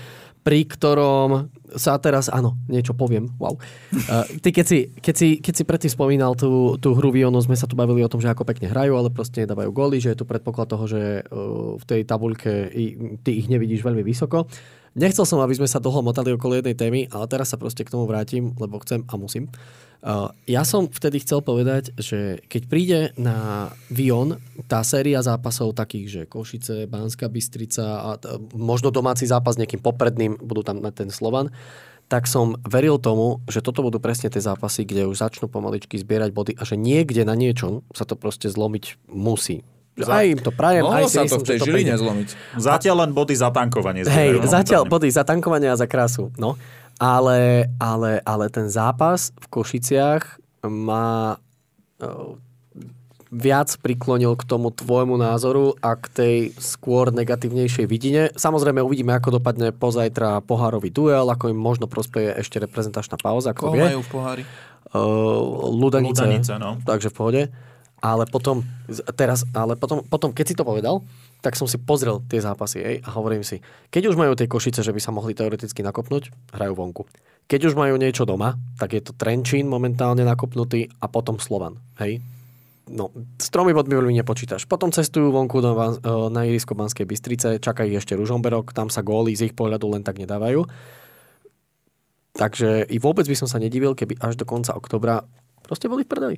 pri 0.43 0.67
ktorom 0.67 1.47
sa 1.73 1.97
teraz, 1.97 2.29
áno, 2.29 2.59
niečo 2.69 2.93
poviem, 2.93 3.31
wow. 3.39 3.55
Uh, 3.55 4.27
ty 4.43 4.53
keď 4.53 4.65
si, 4.67 4.79
keď 4.93 5.15
si, 5.15 5.27
keď 5.39 5.53
si 5.55 5.63
predtým 5.63 5.91
spomínal 5.91 6.35
tú, 6.37 6.77
tú 6.77 6.93
hru 6.93 7.09
Vionu, 7.09 7.39
sme 7.41 7.57
sa 7.57 7.65
tu 7.65 7.73
bavili 7.73 8.03
o 8.03 8.11
tom, 8.11 8.21
že 8.21 8.29
ako 8.29 8.45
pekne 8.45 8.69
hrajú, 8.69 8.93
ale 8.93 9.09
proste 9.09 9.47
nedávajú 9.47 9.71
góly, 9.73 9.97
že 10.03 10.13
je 10.13 10.19
tu 10.21 10.25
predpoklad 10.27 10.69
toho, 10.69 10.85
že 10.85 11.25
uh, 11.25 11.79
v 11.79 11.83
tej 11.87 12.01
tabuľke 12.05 12.69
i, 12.69 13.17
ty 13.23 13.39
ich 13.39 13.47
nevidíš 13.49 13.81
veľmi 13.81 14.03
vysoko. 14.05 14.45
Nechcel 14.93 15.25
som, 15.25 15.41
aby 15.41 15.57
sme 15.57 15.65
sa 15.65 15.81
dlho 15.81 16.05
motali 16.05 16.29
okolo 16.37 16.61
jednej 16.61 16.77
témy, 16.77 17.09
ale 17.09 17.25
teraz 17.25 17.49
sa 17.49 17.57
proste 17.57 17.81
k 17.81 17.89
tomu 17.89 18.05
vrátim, 18.05 18.53
lebo 18.61 18.77
chcem 18.85 19.01
a 19.09 19.17
musím. 19.17 19.49
Uh, 19.49 19.92
ja 20.43 20.67
som 20.67 20.91
vtedy 20.91 21.23
chcel 21.23 21.39
povedať, 21.39 21.95
že 21.95 22.43
keď 22.51 22.61
príde 22.67 22.99
na 23.15 23.71
Vion 23.87 24.35
tá 24.67 24.83
séria 24.83 25.23
zápasov 25.23 25.71
takých, 25.79 26.07
že 26.11 26.21
Košice, 26.27 26.91
Banská 26.91 27.31
Bystrica 27.31 27.83
a 28.03 28.09
možno 28.51 28.91
domáci 28.91 29.23
zápas 29.23 29.55
s 29.55 29.61
niekým 29.63 29.79
popredným, 29.79 30.35
budú 30.43 30.59
tam 30.59 30.83
mať 30.83 31.07
ten 31.07 31.09
Slovan, 31.09 31.55
tak 32.11 32.27
som 32.27 32.59
veril 32.67 32.99
tomu, 32.99 33.39
že 33.47 33.63
toto 33.63 33.79
budú 33.79 34.03
presne 34.03 34.27
tie 34.27 34.43
zápasy, 34.43 34.83
kde 34.83 35.07
už 35.07 35.23
začnú 35.23 35.47
pomaličky 35.47 35.95
zbierať 35.95 36.35
body 36.35 36.53
a 36.59 36.67
že 36.67 36.75
niekde 36.75 37.23
na 37.23 37.33
niečom 37.33 37.87
sa 37.95 38.03
to 38.03 38.19
proste 38.19 38.51
zlomiť 38.51 39.07
musí. 39.07 39.63
Aj 39.93 40.25
im 40.25 40.41
to 40.41 40.49
prajem, 40.49 40.89
Mohlo 40.89 41.05
aj 41.05 41.13
sa 41.13 41.21
to 41.29 41.37
v 41.37 41.45
tej 41.53 41.57
Žiline 41.69 41.93
zlomiť. 42.01 42.29
Zatiaľ 42.57 43.05
len 43.05 43.11
body 43.13 43.37
za 43.37 43.53
tankovanie. 43.53 44.01
Hej, 44.09 44.41
zatiaľ 44.49 44.89
body 44.89 45.05
za 45.13 45.21
tankovanie 45.21 45.69
a 45.69 45.77
za 45.77 45.85
krásu. 45.85 46.33
No. 46.41 46.57
Ale, 47.03 47.67
ale, 47.83 48.23
ale 48.23 48.45
ten 48.47 48.71
zápas 48.71 49.35
v 49.35 49.45
Košiciach 49.51 50.39
ma 50.63 51.35
eh, 51.99 52.39
viac 53.33 53.73
priklonil 53.81 54.37
k 54.37 54.45
tomu 54.45 54.69
tvojmu 54.69 55.17
názoru 55.17 55.73
a 55.81 55.97
k 55.97 56.05
tej 56.13 56.37
skôr 56.61 57.09
negatívnejšej 57.09 57.85
vidine. 57.89 58.29
Samozrejme 58.37 58.79
uvidíme, 58.79 59.11
ako 59.17 59.41
dopadne 59.41 59.73
pozajtra 59.73 60.45
pohárový 60.45 60.93
duel, 60.93 61.25
ako 61.25 61.49
im 61.49 61.57
možno 61.57 61.89
prospeje 61.89 62.37
ešte 62.37 62.61
reprezentačná 62.61 63.17
pauza, 63.17 63.57
Koho 63.57 63.73
ako 63.73 63.75
vie. 63.75 63.83
majú 63.89 63.99
v 64.05 64.09
pohári? 64.13 64.43
Uh, 64.93 65.73
Ludanice. 65.73 66.21
Ludanice, 66.21 66.53
no. 66.61 66.77
Takže 66.85 67.09
v 67.09 67.15
pohode. 67.17 67.41
Ale 68.03 68.29
potom, 68.29 68.61
teraz, 69.17 69.47
ale 69.57 69.73
potom, 69.79 70.05
potom, 70.05 70.29
keď 70.29 70.45
si 70.45 70.55
to 70.55 70.61
povedal, 70.61 71.01
tak 71.43 71.59
som 71.59 71.67
si 71.67 71.75
pozrel 71.75 72.23
tie 72.31 72.39
zápasy 72.39 72.79
hej, 72.79 72.97
a 73.03 73.09
hovorím 73.19 73.43
si, 73.43 73.59
keď 73.91 74.09
už 74.09 74.15
majú 74.15 74.31
tie 74.31 74.47
košice, 74.47 74.79
že 74.79 74.95
by 74.95 75.01
sa 75.03 75.11
mohli 75.11 75.35
teoreticky 75.35 75.83
nakopnúť, 75.83 76.31
hrajú 76.55 76.71
vonku. 76.71 77.03
Keď 77.51 77.67
už 77.67 77.75
majú 77.75 77.99
niečo 77.99 78.23
doma, 78.23 78.55
tak 78.79 78.95
je 78.95 79.03
to 79.03 79.11
Trenčín 79.11 79.67
momentálne 79.67 80.23
nakopnutý 80.23 80.87
a 81.03 81.11
potom 81.11 81.43
Slovan. 81.43 81.83
Hej? 81.99 82.23
No, 82.87 83.11
s 83.35 83.51
tromi 83.51 83.75
bodmi 83.75 83.99
veľmi 83.99 84.15
nepočítaš. 84.23 84.63
Potom 84.71 84.95
cestujú 84.95 85.35
vonku 85.35 85.59
eh, 85.59 85.67
na 86.31 86.47
irisko 86.47 86.79
Banskej 86.79 87.03
Bystrice, 87.03 87.59
čaká 87.59 87.83
ešte 87.83 88.15
Ružomberok, 88.15 88.71
tam 88.71 88.87
sa 88.87 89.03
góly 89.03 89.35
z 89.35 89.51
ich 89.51 89.55
pohľadu 89.55 89.91
len 89.91 90.03
tak 90.07 90.23
nedávajú. 90.23 90.63
Takže 92.33 92.87
i 92.89 92.97
vôbec 92.97 93.27
by 93.27 93.35
som 93.37 93.51
sa 93.51 93.61
nedivil, 93.61 93.93
keby 93.93 94.17
až 94.23 94.39
do 94.39 94.47
konca 94.47 94.73
oktobra 94.73 95.21
proste 95.61 95.91
boli 95.91 96.07
v 96.07 96.09
prdeli. 96.09 96.37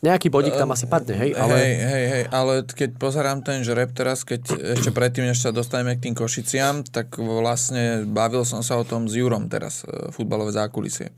Nejaký 0.00 0.32
bodík 0.32 0.56
tam 0.56 0.72
asi 0.72 0.88
padne, 0.88 1.12
hej, 1.12 1.36
ale... 1.36 1.60
Hej, 1.60 1.74
hej, 1.76 2.04
hej, 2.08 2.24
ale 2.32 2.64
keď 2.64 2.96
pozerám 2.96 3.44
ten 3.44 3.60
žreb 3.60 3.92
teraz, 3.92 4.24
keď 4.24 4.48
ešte 4.80 4.96
predtým, 4.96 5.28
než 5.28 5.44
sa 5.44 5.52
dostaneme 5.52 5.92
k 6.00 6.08
tým 6.08 6.16
Košiciam, 6.16 6.80
tak 6.88 7.20
vlastne 7.20 8.08
bavil 8.08 8.48
som 8.48 8.64
sa 8.64 8.80
o 8.80 8.84
tom 8.88 9.12
s 9.12 9.20
Jurom 9.20 9.52
teraz, 9.52 9.84
e, 9.84 10.08
futbalové 10.08 10.56
zákulisie. 10.56 11.12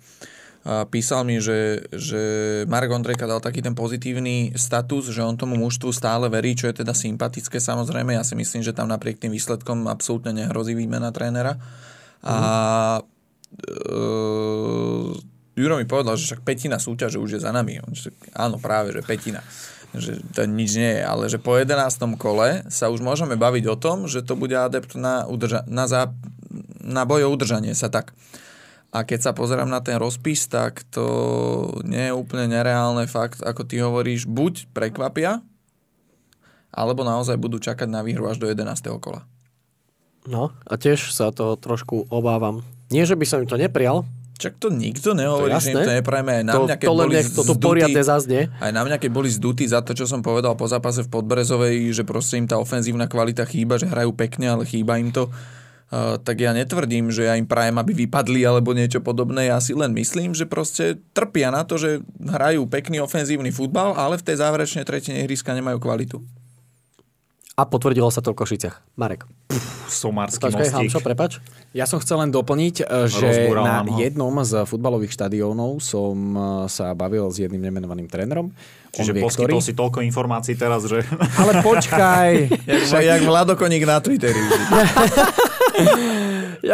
A 0.66 0.82
písal 0.86 1.22
mi, 1.22 1.38
že, 1.38 1.86
že 1.94 2.22
Marek 2.66 2.90
Ondrejka 2.90 3.26
dal 3.26 3.38
taký 3.38 3.62
ten 3.62 3.74
pozitívny 3.74 4.54
status, 4.58 5.14
že 5.14 5.22
on 5.22 5.38
tomu 5.38 5.54
mužstvu 5.62 5.94
stále 5.94 6.26
verí, 6.26 6.58
čo 6.58 6.66
je 6.66 6.82
teda 6.82 6.90
sympatické 6.90 7.62
samozrejme. 7.62 8.18
Ja 8.18 8.26
si 8.26 8.34
myslím, 8.34 8.66
že 8.66 8.74
tam 8.74 8.90
napriek 8.90 9.18
tým 9.18 9.30
výsledkom 9.30 9.86
absolútne 9.86 10.34
nehrozí 10.34 10.74
výmena 10.74 11.14
trénera. 11.14 11.54
A 12.22 12.38
e, 13.58 14.10
Juro 15.62 15.78
mi 15.78 15.86
povedal, 15.86 16.18
že 16.18 16.34
však 16.34 16.42
petina 16.42 16.82
súťaže 16.82 17.22
už 17.22 17.38
je 17.38 17.40
za 17.40 17.54
nami. 17.54 17.78
On, 17.78 17.94
že, 17.94 18.10
áno, 18.34 18.58
práve, 18.58 18.90
že 18.90 19.06
petina. 19.06 19.46
Že 19.94 20.24
to 20.34 20.48
nič 20.48 20.74
nie 20.74 20.98
je, 20.98 21.02
ale 21.04 21.28
že 21.30 21.38
po 21.38 21.54
11. 21.54 21.78
kole 22.18 22.66
sa 22.66 22.90
už 22.90 22.98
môžeme 23.04 23.38
baviť 23.38 23.64
o 23.70 23.76
tom, 23.76 24.10
že 24.10 24.26
to 24.26 24.34
bude 24.34 24.56
adept 24.56 24.98
na, 24.98 25.28
udrža- 25.28 25.68
na, 25.70 25.86
zá- 25.86 26.10
na 26.82 27.06
boj 27.06 27.28
o 27.28 27.30
udržanie 27.30 27.76
sa 27.78 27.86
tak. 27.86 28.10
A 28.92 29.08
keď 29.08 29.30
sa 29.30 29.32
pozerám 29.32 29.72
na 29.72 29.80
ten 29.80 29.96
rozpis, 29.96 30.50
tak 30.50 30.84
to 30.92 31.04
nie 31.86 32.12
je 32.12 32.16
úplne 32.16 32.44
nereálne 32.50 33.08
fakt, 33.08 33.40
ako 33.40 33.64
ty 33.64 33.80
hovoríš, 33.80 34.28
buď 34.28 34.68
prekvapia, 34.76 35.40
alebo 36.72 37.00
naozaj 37.04 37.40
budú 37.40 37.56
čakať 37.56 37.88
na 37.88 38.04
výhru 38.04 38.28
až 38.28 38.40
do 38.40 38.48
11. 38.48 38.68
kola. 39.00 39.24
No 40.28 40.52
a 40.68 40.74
tiež 40.76 41.12
sa 41.12 41.32
to 41.32 41.56
trošku 41.56 42.08
obávam. 42.08 42.64
Nie, 42.92 43.08
že 43.08 43.16
by 43.16 43.24
som 43.24 43.40
im 43.40 43.48
to 43.48 43.56
neprijal, 43.56 44.04
Čak 44.42 44.58
to 44.58 44.74
nikto 44.74 45.14
nehovorí, 45.14 45.54
To 45.54 45.62
že 45.62 45.70
im 45.70 45.86
to 45.86 45.94
neprajeme. 46.02 46.42
Aj 46.42 46.44
na 46.44 46.52
to, 46.58 46.66
mňa, 46.66 46.76
keď 46.82 46.86
to 46.86 46.94
boli 46.98 47.14
to 47.14 47.42
zdutí- 47.46 47.62
poriadne 47.62 48.02
zaznie. 48.02 48.42
Aj 48.58 48.74
na 48.74 48.82
mňa, 48.82 48.98
keď 48.98 49.10
boli 49.14 49.30
zdutí 49.30 49.62
za 49.70 49.86
to, 49.86 49.94
čo 49.94 50.10
som 50.10 50.18
povedal 50.18 50.58
po 50.58 50.66
zápase 50.66 51.06
v 51.06 51.14
Podbrezovej, 51.14 51.94
že 51.94 52.02
proste 52.02 52.42
im 52.42 52.50
tá 52.50 52.58
ofenzívna 52.58 53.06
kvalita 53.06 53.46
chýba, 53.46 53.78
že 53.78 53.86
hrajú 53.86 54.10
pekne, 54.18 54.50
ale 54.50 54.66
chýba 54.66 54.98
im 54.98 55.14
to, 55.14 55.30
uh, 55.30 56.18
tak 56.18 56.42
ja 56.42 56.50
netvrdím, 56.50 57.14
že 57.14 57.30
ja 57.30 57.38
im 57.38 57.46
prajem, 57.46 57.78
aby 57.78 57.94
vypadli 57.94 58.42
alebo 58.42 58.74
niečo 58.74 58.98
podobné. 58.98 59.46
Ja 59.46 59.62
si 59.62 59.78
len 59.78 59.94
myslím, 59.94 60.34
že 60.34 60.50
proste 60.50 60.98
trpia 61.14 61.54
na 61.54 61.62
to, 61.62 61.78
že 61.78 62.02
hrajú 62.18 62.66
pekný 62.66 62.98
ofenzívny 62.98 63.54
futbal, 63.54 63.94
ale 63.94 64.18
v 64.18 64.26
tej 64.26 64.42
záverečnej 64.42 64.82
tretine 64.82 65.22
ihriska 65.22 65.54
nemajú 65.54 65.78
kvalitu. 65.78 66.18
A 67.62 67.66
potvrdilo 67.70 68.10
sa 68.10 68.18
to 68.18 68.34
v 68.34 68.42
Košiciach. 68.42 68.98
Marek. 68.98 69.22
Somarský 69.86 70.50
Počkaj, 70.50 70.66
mostík. 70.66 70.90
Hamšo, 70.90 70.98
prepač. 70.98 71.38
Ja 71.70 71.86
som 71.86 72.02
chcel 72.02 72.18
len 72.18 72.34
doplniť, 72.34 72.82
e, 72.82 73.06
že 73.06 73.22
Rozbúral 73.22 73.62
na 73.62 73.78
ho. 73.86 74.02
jednom 74.02 74.34
z 74.42 74.66
futbalových 74.66 75.14
štadiónov 75.14 75.78
som 75.78 76.16
e, 76.34 76.66
sa 76.66 76.90
bavil 76.98 77.30
s 77.30 77.38
jedným 77.38 77.62
nemenovaným 77.62 78.10
trénerom. 78.10 78.50
Čiže 78.90 79.14
vie, 79.14 79.22
poskytol 79.22 79.62
ktorý. 79.62 79.68
si 79.70 79.78
toľko 79.78 80.02
informácií 80.02 80.58
teraz, 80.58 80.90
že... 80.90 81.06
Ale 81.38 81.62
počkaj, 81.62 82.50
Jak, 82.66 82.98
jak 82.98 83.22
Vlado 83.22 83.54
Koník 83.54 83.86
na 83.86 84.02
Twitteri. 84.02 84.42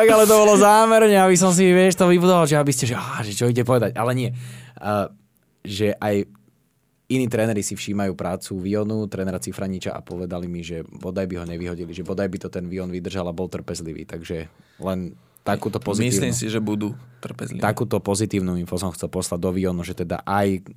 jak 0.00 0.08
ale 0.08 0.24
to 0.24 0.34
bolo 0.40 0.56
zámerne, 0.56 1.20
aby 1.20 1.36
som 1.36 1.52
si, 1.52 1.68
vieš, 1.68 2.00
to 2.00 2.08
vybudoval, 2.08 2.48
že 2.48 2.56
aby 2.56 2.72
ste, 2.72 2.88
že, 2.88 2.96
á, 2.96 3.20
že 3.20 3.36
čo 3.36 3.44
ide 3.44 3.60
povedať. 3.60 3.92
Ale 3.92 4.16
nie. 4.16 4.32
Uh, 4.80 5.12
že 5.68 5.92
aj 6.00 6.37
iní 7.08 7.26
tréneri 7.26 7.64
si 7.64 7.72
všímajú 7.72 8.12
prácu 8.12 8.60
Vionu, 8.60 9.08
trénera 9.08 9.40
Cifraniča 9.40 9.96
a 9.96 10.04
povedali 10.04 10.44
mi, 10.44 10.60
že 10.60 10.84
bodaj 10.84 11.24
by 11.24 11.34
ho 11.40 11.44
nevyhodili, 11.48 11.90
že 11.96 12.04
bodaj 12.04 12.28
by 12.28 12.38
to 12.44 12.48
ten 12.52 12.68
Vion 12.68 12.92
vydržal 12.92 13.24
a 13.24 13.32
bol 13.32 13.48
trpezlivý. 13.48 14.04
Takže 14.04 14.52
len 14.78 15.16
takúto 15.40 15.80
pozitívnu, 15.80 16.28
Myslím 16.28 16.32
si, 16.36 16.52
že 16.52 16.60
budú 16.60 16.92
trpezliví. 17.24 17.64
takúto 17.64 17.96
pozitívnu 18.04 18.60
info 18.60 18.76
som 18.76 18.92
chcel 18.92 19.08
poslať 19.08 19.40
do 19.40 19.50
Vionu, 19.56 19.80
že 19.80 19.96
teda 19.96 20.20
aj 20.28 20.68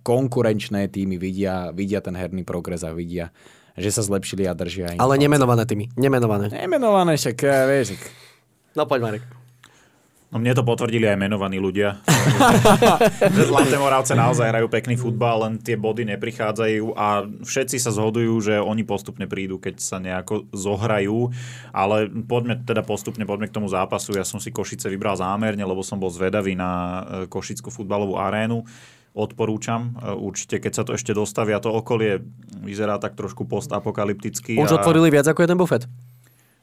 konkurenčné 0.00 0.88
týmy 0.88 1.20
vidia, 1.20 1.68
vidia 1.76 2.00
ten 2.00 2.16
herný 2.16 2.40
progres 2.40 2.80
a 2.80 2.96
vidia, 2.96 3.28
že 3.76 3.92
sa 3.92 4.00
zlepšili 4.00 4.48
a 4.48 4.56
držia. 4.56 4.96
Ale 4.96 5.20
nemenované 5.20 5.68
tými. 5.68 5.92
Nemenované. 6.00 6.48
Nemenované, 6.48 7.20
však 7.20 7.36
vieš, 7.68 8.00
No 8.72 8.84
poď, 8.84 9.00
Marek. 9.08 9.24
No 10.26 10.42
mne 10.42 10.58
to 10.58 10.66
potvrdili 10.66 11.06
aj 11.06 11.22
menovaní 11.22 11.62
ľudia. 11.62 12.02
že 13.36 13.46
Zlaté 13.46 13.78
Moravce 13.78 14.18
naozaj 14.18 14.50
hrajú 14.50 14.66
pekný 14.66 14.98
futbal, 14.98 15.46
len 15.46 15.62
tie 15.62 15.78
body 15.78 16.02
neprichádzajú 16.02 16.98
a 16.98 17.30
všetci 17.46 17.78
sa 17.78 17.94
zhodujú, 17.94 18.34
že 18.42 18.58
oni 18.58 18.82
postupne 18.82 19.30
prídu, 19.30 19.62
keď 19.62 19.78
sa 19.78 20.02
nejako 20.02 20.50
zohrajú. 20.50 21.30
Ale 21.70 22.10
poďme 22.10 22.58
teda 22.58 22.82
postupne, 22.82 23.22
poďme 23.22 23.46
k 23.46 23.54
tomu 23.54 23.70
zápasu. 23.70 24.18
Ja 24.18 24.26
som 24.26 24.42
si 24.42 24.50
Košice 24.50 24.90
vybral 24.90 25.14
zámerne, 25.14 25.62
lebo 25.62 25.86
som 25.86 26.02
bol 26.02 26.10
zvedavý 26.10 26.58
na 26.58 26.70
e, 26.70 27.02
Košickú 27.30 27.70
futbalovú 27.70 28.18
arénu. 28.18 28.66
Odporúčam. 29.14 29.94
E, 29.94 30.10
Určite, 30.10 30.58
keď 30.58 30.72
sa 30.74 30.82
to 30.82 30.98
ešte 30.98 31.14
dostavia, 31.14 31.62
to 31.62 31.70
okolie 31.70 32.18
vyzerá 32.66 32.98
tak 32.98 33.14
trošku 33.14 33.46
postapokalypticky. 33.46 34.58
Už 34.58 34.74
a... 34.74 34.82
otvorili 34.82 35.06
viac 35.06 35.30
ako 35.30 35.46
jeden 35.46 35.54
bufet. 35.54 35.86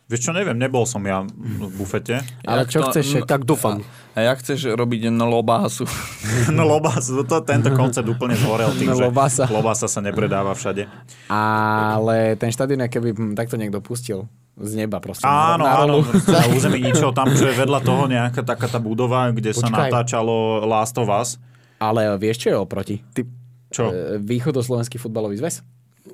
Vieš 0.04 0.30
čo, 0.30 0.32
neviem, 0.36 0.60
nebol 0.60 0.84
som 0.84 0.99
ja 1.08 1.24
v 1.24 1.72
bufete. 1.74 2.20
Ale 2.43 2.68
čo 2.68 2.84
chceš, 2.91 3.24
Tak 3.24 3.47
dúfam. 3.47 3.80
A 4.14 4.22
jak 4.22 4.43
chceš 4.43 4.76
robiť 4.76 5.10
lobásu? 5.16 5.88
No 6.58 6.68
lobás, 6.68 7.08
to, 7.08 7.38
tento 7.41 7.72
koncept 7.72 8.06
úplne 8.06 8.36
zhorel 8.36 8.70
tým, 8.76 8.91
No, 8.91 8.99
že 8.99 9.08
lobasa. 9.08 9.47
lobasa 9.47 9.88
sa 9.88 10.04
nepredáva 10.04 10.51
všade. 10.54 10.86
Ale 11.32 12.36
ten 12.36 12.51
štadión, 12.51 12.84
keby 12.86 13.16
takto 13.34 13.56
niekto 13.56 13.80
pustil 13.80 14.28
z 14.54 14.78
neba 14.78 15.01
proste. 15.01 15.26
Áno, 15.26 15.66
na 15.66 15.82
áno, 15.82 15.95
na 16.06 16.41
území 16.51 16.78
ničo, 16.86 17.10
tam 17.10 17.32
čo 17.34 17.49
je 17.49 17.56
vedľa 17.58 17.80
toho 17.82 18.06
nejaká 18.06 18.45
taká 18.45 18.70
tá 18.70 18.78
budova, 18.78 19.34
kde 19.34 19.49
sa 19.49 19.66
Počkaj. 19.66 19.89
natáčalo 19.89 20.62
Last 20.68 20.99
of 20.99 21.10
Us. 21.10 21.41
Ale 21.82 22.06
vieš, 22.22 22.45
čo 22.45 22.47
je 22.54 22.58
oproti? 22.60 22.95
Ty, 23.12 23.22
Čo? 23.74 23.84
E, 23.89 24.22
Východoslovenský 24.22 25.01
futbalový 25.01 25.41
zväz? 25.41 25.66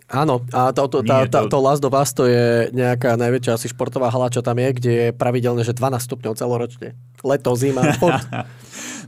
Áno, 0.07 0.45
a 0.49 0.69
to, 0.69 0.85
to, 0.85 1.01
tá, 1.01 1.25
to- 1.25 1.49
to 1.49 1.57
Last 1.57 1.81
of 1.81 1.93
Us 1.93 2.13
to 2.13 2.25
je 2.25 2.69
nejaká 2.71 3.17
najväčšia 3.17 3.57
asi 3.57 3.67
športová 3.67 4.09
hala, 4.09 4.29
čo 4.29 4.41
tam 4.41 4.57
je, 4.57 4.69
kde 4.71 4.91
je 4.91 5.07
pravidelne, 5.09 5.61
že 5.61 5.73
12 5.73 5.97
stupňov 6.05 6.33
celoročne. 6.33 6.93
Leto, 7.21 7.53
zima, 7.53 7.81
furt. 7.99 8.21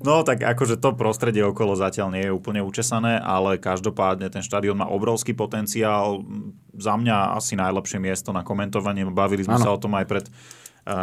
No 0.02 0.26
tak 0.26 0.42
akože 0.42 0.82
to 0.82 0.98
prostredie 0.98 1.46
okolo 1.46 1.78
zatiaľ 1.78 2.10
nie 2.10 2.26
je 2.26 2.34
úplne 2.34 2.66
učesané, 2.66 3.22
ale 3.22 3.62
každopádne 3.62 4.26
ten 4.28 4.42
štadión 4.42 4.74
má 4.74 4.90
obrovský 4.90 5.38
potenciál. 5.38 6.26
Za 6.74 6.98
mňa 6.98 7.38
asi 7.38 7.54
najlepšie 7.54 8.02
miesto 8.02 8.34
na 8.34 8.42
komentovanie. 8.42 9.06
Bavili 9.06 9.46
sme 9.46 9.62
Áno. 9.62 9.64
sa 9.64 9.70
o 9.70 9.78
tom 9.78 9.94
aj 9.94 10.06
pred 10.10 10.26
eh, 10.26 10.34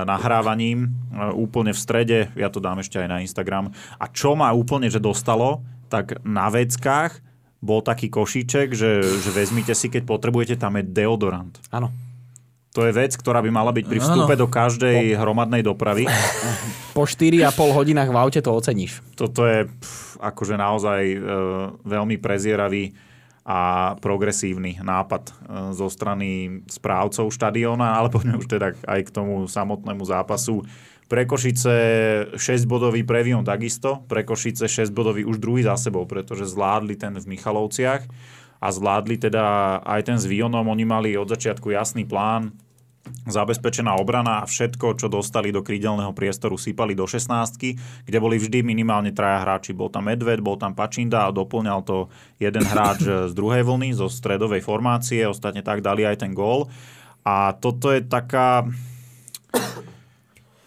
nahrávaním. 0.02 0.90
Eh, 1.14 1.30
Úplne 1.30 1.70
v 1.70 1.78
strede, 1.78 2.18
ja 2.34 2.50
to 2.50 2.58
dám 2.58 2.82
ešte 2.82 2.98
aj 2.98 3.06
na 3.08 3.22
Instagram. 3.22 3.70
A 3.96 4.10
čo 4.10 4.34
ma 4.34 4.50
úplne 4.50 4.90
že 4.90 4.98
dostalo, 4.98 5.62
tak 5.86 6.18
na 6.26 6.50
veckách 6.50 7.22
bol 7.58 7.82
taký 7.82 8.06
košíček, 8.06 8.70
že, 8.70 9.02
že 9.02 9.30
vezmite 9.34 9.74
si, 9.74 9.90
keď 9.90 10.06
potrebujete, 10.06 10.54
tam 10.54 10.78
je 10.78 10.86
deodorant. 10.86 11.58
Áno. 11.74 11.90
To 12.76 12.86
je 12.86 12.94
vec, 12.94 13.16
ktorá 13.16 13.42
by 13.42 13.50
mala 13.50 13.74
byť 13.74 13.84
pri 13.90 13.98
vstupe 13.98 14.34
do 14.38 14.46
každej 14.46 15.18
hromadnej 15.18 15.66
dopravy. 15.66 16.06
Po 16.94 17.08
4,5 17.08 17.50
hodinách 17.74 18.12
v 18.12 18.18
aute 18.20 18.38
to 18.38 18.54
oceníš. 18.54 19.02
Toto 19.18 19.42
je 19.42 19.66
pf, 19.66 20.20
akože 20.22 20.54
naozaj 20.54 21.02
e, 21.10 21.18
veľmi 21.82 22.20
prezieravý 22.22 22.94
a 23.48 23.94
progresívny 23.98 24.78
nápad 24.78 25.22
e, 25.26 25.32
zo 25.74 25.88
strany 25.88 26.60
správcov 26.68 27.32
štadióna, 27.32 27.98
ale 27.98 28.12
poďme 28.12 28.36
už 28.44 28.46
teda 28.46 28.76
aj 28.86 29.00
k 29.08 29.14
tomu 29.16 29.48
samotnému 29.48 30.04
zápasu. 30.06 30.62
Pre 31.08 31.24
Košice 31.24 31.74
6-bodový 32.36 33.00
previon 33.00 33.40
takisto, 33.40 34.04
pre 34.04 34.28
Košice 34.28 34.68
6-bodový 34.68 35.24
už 35.24 35.40
druhý 35.40 35.64
za 35.64 35.80
sebou, 35.80 36.04
pretože 36.04 36.44
zvládli 36.44 37.00
ten 37.00 37.16
v 37.16 37.32
Michalovciach 37.32 38.04
a 38.60 38.68
zvládli 38.68 39.16
teda 39.16 39.78
aj 39.88 40.00
ten 40.04 40.18
s 40.20 40.28
Vionom. 40.28 40.68
Oni 40.68 40.84
mali 40.84 41.16
od 41.16 41.32
začiatku 41.32 41.72
jasný 41.72 42.04
plán, 42.04 42.52
zabezpečená 43.24 43.96
obrana 43.96 44.44
a 44.44 44.48
všetko, 44.48 45.00
čo 45.00 45.08
dostali 45.08 45.48
do 45.48 45.64
krídelného 45.64 46.12
priestoru, 46.12 46.60
sypali 46.60 46.92
do 46.92 47.08
16 47.08 48.04
kde 48.04 48.18
boli 48.20 48.36
vždy 48.36 48.60
minimálne 48.60 49.12
traja 49.16 49.48
hráči. 49.48 49.72
Bol 49.72 49.88
tam 49.88 50.12
Medved, 50.12 50.44
bol 50.44 50.60
tam 50.60 50.76
Pačinda 50.76 51.24
a 51.24 51.32
doplňal 51.32 51.80
to 51.88 52.12
jeden 52.36 52.68
hráč 52.68 53.08
z 53.08 53.32
druhej 53.32 53.64
vlny, 53.64 53.96
zo 53.96 54.12
stredovej 54.12 54.60
formácie, 54.60 55.24
ostatne 55.24 55.64
tak 55.64 55.80
dali 55.80 56.04
aj 56.04 56.20
ten 56.20 56.36
gól. 56.36 56.68
A 57.24 57.56
toto 57.56 57.92
je 57.92 58.04
taká 58.04 58.68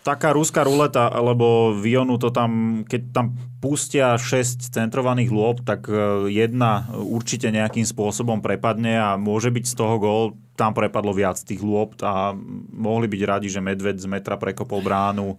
taká 0.01 0.33
ruská 0.33 0.65
ruleta, 0.65 1.09
lebo 1.13 1.77
Vionu 1.77 2.17
to 2.17 2.33
tam, 2.33 2.83
keď 2.85 3.01
tam 3.13 3.25
pustia 3.61 4.17
6 4.17 4.73
centrovaných 4.73 5.29
lôb, 5.29 5.61
tak 5.61 5.85
e, 5.85 6.27
jedna 6.33 6.89
určite 6.97 7.53
nejakým 7.53 7.85
spôsobom 7.85 8.41
prepadne 8.41 8.97
a 8.97 9.09
môže 9.15 9.53
byť 9.53 9.65
z 9.69 9.73
toho 9.77 9.95
gól. 10.01 10.23
Tam 10.57 10.73
prepadlo 10.73 11.13
viac 11.13 11.37
tých 11.41 11.61
lôb 11.61 11.97
a 12.01 12.33
mohli 12.73 13.05
byť 13.05 13.21
radi, 13.25 13.47
že 13.49 13.61
Medved 13.61 14.01
z 14.01 14.09
metra 14.09 14.37
prekopol 14.41 14.81
bránu 14.81 15.37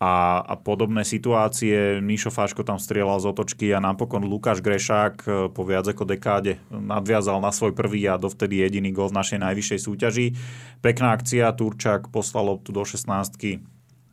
a, 0.00 0.40
a 0.40 0.54
podobné 0.56 1.04
situácie. 1.04 2.00
Míšo 2.00 2.32
Fáško 2.32 2.64
tam 2.64 2.80
strieľal 2.80 3.20
z 3.20 3.28
otočky 3.36 3.68
a 3.76 3.84
napokon 3.84 4.24
Lukáš 4.24 4.64
Grešák 4.64 5.14
e, 5.28 5.28
po 5.52 5.62
viac 5.68 5.84
ako 5.84 6.08
dekáde 6.08 6.56
nadviazal 6.72 7.36
na 7.44 7.52
svoj 7.52 7.76
prvý 7.76 8.08
a 8.08 8.16
dovtedy 8.16 8.64
jediný 8.64 8.96
gol 8.96 9.12
v 9.12 9.20
našej 9.20 9.44
najvyššej 9.44 9.80
súťaži. 9.84 10.26
Pekná 10.80 11.12
akcia, 11.12 11.52
Turčák 11.52 12.08
poslal 12.08 12.48
loptu 12.48 12.72
do 12.72 12.80
16 12.80 13.36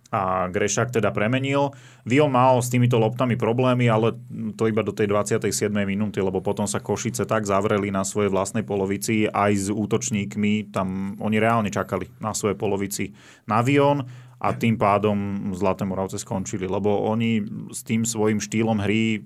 a 0.07 0.47
Grešák 0.47 0.91
teda 0.91 1.11
premenil. 1.11 1.75
Vion 2.07 2.31
mal 2.31 2.63
s 2.63 2.71
týmito 2.71 2.95
loptami 2.95 3.35
problémy, 3.35 3.91
ale 3.91 4.15
to 4.55 4.71
iba 4.71 4.79
do 4.79 4.95
tej 4.95 5.11
27. 5.11 5.67
minúty, 5.83 6.23
lebo 6.23 6.39
potom 6.39 6.63
sa 6.63 6.79
Košice 6.79 7.27
tak 7.27 7.43
zavreli 7.43 7.91
na 7.91 8.07
svojej 8.07 8.31
vlastnej 8.31 8.63
polovici 8.63 9.27
aj 9.27 9.51
s 9.51 9.67
útočníkmi, 9.67 10.71
tam 10.71 11.19
oni 11.19 11.37
reálne 11.39 11.67
čakali 11.67 12.07
na 12.23 12.31
svojej 12.31 12.55
polovici 12.55 13.11
na 13.47 13.59
Vion 13.59 14.03
a 14.37 14.53
tým 14.53 14.77
pádom 14.77 15.49
Zlaté 15.57 15.83
Moravce 15.83 16.21
skončili, 16.21 16.69
lebo 16.69 17.09
oni 17.09 17.41
s 17.73 17.81
tým 17.81 18.05
svojim 18.05 18.37
štýlom 18.37 18.79
hry 18.79 19.25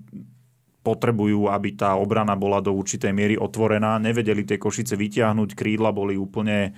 potrebujú, 0.82 1.46
aby 1.46 1.78
tá 1.78 1.94
obrana 1.94 2.34
bola 2.34 2.58
do 2.58 2.74
určitej 2.74 3.14
miery 3.14 3.34
otvorená. 3.38 4.02
Nevedeli 4.02 4.42
tie 4.42 4.58
Košice 4.58 4.98
vyťahnuť, 4.98 5.54
krídla 5.54 5.94
boli 5.94 6.18
úplne 6.18 6.74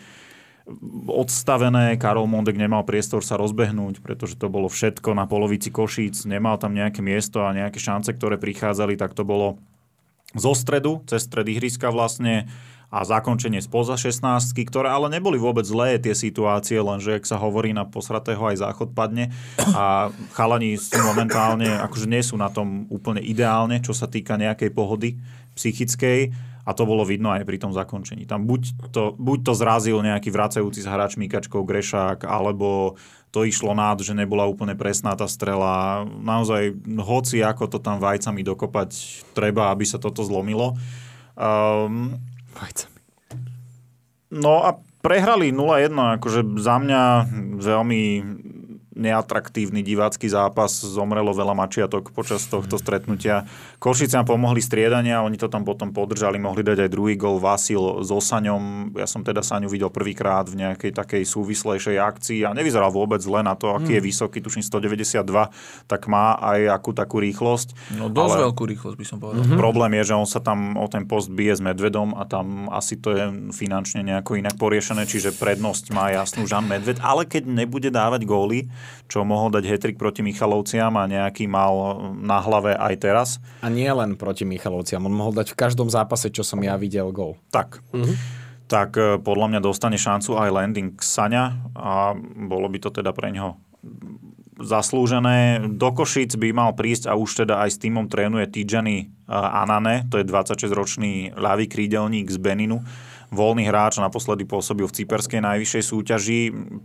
odstavené, 1.09 2.01
Karol 2.01 2.25
Mondek 2.25 2.57
nemal 2.57 2.89
priestor 2.89 3.21
sa 3.21 3.37
rozbehnúť, 3.37 4.01
pretože 4.01 4.41
to 4.41 4.49
bolo 4.49 4.73
všetko 4.73 5.13
na 5.13 5.29
polovici 5.29 5.69
Košíc, 5.69 6.25
nemal 6.25 6.57
tam 6.57 6.73
nejaké 6.73 7.05
miesto 7.05 7.45
a 7.45 7.53
nejaké 7.53 7.77
šance, 7.77 8.09
ktoré 8.17 8.41
prichádzali, 8.41 8.97
tak 8.97 9.13
to 9.13 9.29
bolo 9.29 9.61
zo 10.33 10.57
stredu, 10.57 11.05
cez 11.05 11.29
stred 11.29 11.47
ihriska 11.53 11.93
vlastne 11.93 12.49
a 12.95 13.03
zakončenie 13.03 13.59
spoza 13.59 13.99
16, 13.99 14.55
ktoré 14.71 14.87
ale 14.87 15.11
neboli 15.11 15.35
vôbec 15.35 15.67
zlé 15.67 15.99
tie 15.99 16.15
situácie, 16.15 16.79
lenže 16.79 17.19
ak 17.19 17.27
sa 17.27 17.43
hovorí 17.43 17.75
na 17.75 17.83
posratého 17.83 18.39
aj 18.39 18.63
záchod 18.63 18.95
padne 18.95 19.35
a 19.75 20.15
chalani 20.39 20.79
sú 20.79 21.03
momentálne, 21.03 21.67
akože 21.83 22.07
nie 22.07 22.23
sú 22.23 22.39
na 22.39 22.55
tom 22.55 22.87
úplne 22.95 23.19
ideálne, 23.19 23.83
čo 23.83 23.91
sa 23.91 24.07
týka 24.07 24.39
nejakej 24.39 24.71
pohody 24.71 25.19
psychickej 25.59 26.54
A 26.65 26.73
to 26.73 26.89
bolo 26.89 27.05
vidno 27.05 27.29
aj 27.29 27.45
pri 27.45 27.61
tom 27.61 27.77
zakončení. 27.77 28.25
Tam 28.25 28.49
buď 28.49 28.63
to, 28.89 29.13
buď 29.21 29.39
to 29.45 29.53
zrazil 29.53 30.01
nejaký 30.01 30.33
vracajúci 30.33 30.81
s 30.81 30.89
hráčmi 30.89 31.29
kačkou 31.29 31.61
Grešák, 31.61 32.25
alebo 32.25 32.97
to 33.29 33.45
išlo 33.45 33.77
nád, 33.77 34.01
že 34.01 34.17
nebola 34.17 34.49
úplne 34.49 34.79
presná 34.79 35.13
tá 35.19 35.29
strela. 35.29 36.07
Naozaj, 36.07 36.87
hoci 37.03 37.43
ako 37.43 37.67
to 37.67 37.79
tam 37.83 37.99
vajcami 37.99 38.47
dokopať 38.47 38.91
treba, 39.37 39.75
aby 39.75 39.85
sa 39.85 39.99
toto 39.99 40.23
zlomilo. 40.23 40.79
Um, 41.35 42.17
Vajcami. 42.55 42.99
no 44.31 44.63
a 44.63 44.79
prehrali 45.03 45.51
0-1, 45.51 45.93
akože 46.17 46.41
za 46.63 46.79
mňa 46.79 47.03
veľmi 47.61 48.03
neatraktívny 48.95 49.83
divácky 49.83 50.31
zápas, 50.31 50.71
zomrelo 50.83 51.35
veľa 51.35 51.55
mačiatok 51.55 52.15
počas 52.15 52.47
tohto 52.47 52.79
stretnutia. 52.79 53.45
Košice 53.83 54.17
nám 54.17 54.31
pomohli 54.31 54.63
striedania, 54.63 55.21
oni 55.21 55.37
to 55.37 55.51
tam 55.51 55.67
potom 55.67 55.91
podržali, 55.91 56.39
mohli 56.39 56.63
dať 56.63 56.87
aj 56.87 56.91
druhý 56.91 57.19
gol 57.19 57.43
Vasil 57.43 58.03
so 58.07 58.23
Saňom. 58.23 58.95
Ja 58.95 59.11
som 59.11 59.27
teda 59.27 59.43
Saňu 59.43 59.67
videl 59.67 59.91
prvýkrát 59.91 60.47
v 60.47 60.63
nejakej 60.63 60.95
takej 60.95 61.23
súvislejšej 61.27 61.97
akcii 61.99 62.41
a 62.47 62.55
nevyzeral 62.55 62.95
vôbec 62.95 63.19
zle 63.19 63.43
na 63.43 63.59
to, 63.59 63.75
aký 63.75 63.99
je 63.99 64.03
vysoký, 64.03 64.39
tuším 64.39 64.63
192, 64.63 65.27
tak 65.91 66.07
má 66.07 66.39
aj 66.39 66.71
akú 66.71 66.95
takú 66.95 67.19
rýchlosť. 67.19 67.99
No 67.99 68.09
dosť 68.09 68.39
Ale- 68.39 68.45
veľkú 68.51 68.63
rýchlosť 68.71 68.97
by 68.97 69.07
som 69.07 69.19
povedal. 69.19 69.43
Mm-hmm. 69.45 69.61
Problém 69.61 69.93
je, 70.01 70.11
že 70.11 70.15
on 70.15 70.29
sa 70.29 70.39
tam 70.39 70.79
o 70.79 70.87
ten 70.87 71.05
post 71.05 71.29
bije 71.35 71.59
s 71.59 71.61
Medvedom 71.61 72.15
a 72.15 72.23
tam 72.25 72.71
asi 72.71 72.97
to 72.97 73.11
je 73.11 73.25
finančne 73.51 74.07
nejako 74.07 74.39
inak 74.39 74.55
poriešené, 74.55 75.05
čiže 75.05 75.35
prednosť 75.35 75.91
má 75.91 76.15
jasnú 76.15 76.47
Žan 76.47 76.65
Medved, 76.65 77.03
ale 77.03 77.27
keď 77.27 77.43
nebude 77.45 77.91
dávať 77.91 78.23
góly, 78.25 78.71
čo 79.09 79.23
mohol 79.23 79.53
dať 79.53 79.65
hetrik 79.69 79.97
proti 79.97 80.25
Michalovciam 80.25 80.95
a 80.97 81.05
nejaký 81.05 81.47
mal 81.47 81.99
na 82.19 82.41
hlave 82.41 82.77
aj 82.77 82.95
teraz, 83.01 83.29
A 83.61 83.69
nie 83.69 83.89
len 83.89 84.17
proti 84.17 84.43
Michalovciam. 84.49 85.05
On 85.05 85.15
mohol 85.15 85.35
dať 85.37 85.53
v 85.53 85.61
každom 85.61 85.89
zápase, 85.93 86.33
čo 86.33 86.43
som 86.47 86.61
ja 86.65 86.75
videl, 86.79 87.11
gol. 87.13 87.37
tak, 87.51 87.85
tak 88.65 88.97
e, 88.97 89.21
podľa 89.21 89.47
mňa 89.55 89.61
dostane 89.61 90.01
šancu 90.01 90.41
aj 90.41 90.51
landing 90.51 90.97
Saňa 90.97 91.45
a 91.77 92.17
bolo 92.49 92.67
by 92.73 92.79
to 92.81 92.91
teda 92.91 93.13
pre 93.13 93.29
ňoho 93.35 93.61
zaslúžené. 94.61 95.67
Do 95.67 95.91
Košic 95.91 96.39
by 96.39 96.55
mal 96.55 96.71
prísť 96.79 97.11
a 97.11 97.19
už 97.19 97.45
teda 97.45 97.67
aj 97.67 97.75
s 97.75 97.81
týmom 97.83 98.07
trénuje 98.07 98.47
Tijani 98.51 99.11
Anane, 99.27 100.07
to 100.09 100.21
je 100.21 100.25
26-ročný 100.29 101.35
ľavý 101.35 101.67
krídelník 101.67 102.31
z 102.31 102.39
Beninu. 102.39 102.85
Voľný 103.35 103.67
hráč, 103.67 103.99
naposledy 103.99 104.47
pôsobil 104.47 104.87
v 104.87 104.95
cyperskej 105.03 105.43
najvyššej 105.43 105.83
súťaži. 105.83 106.41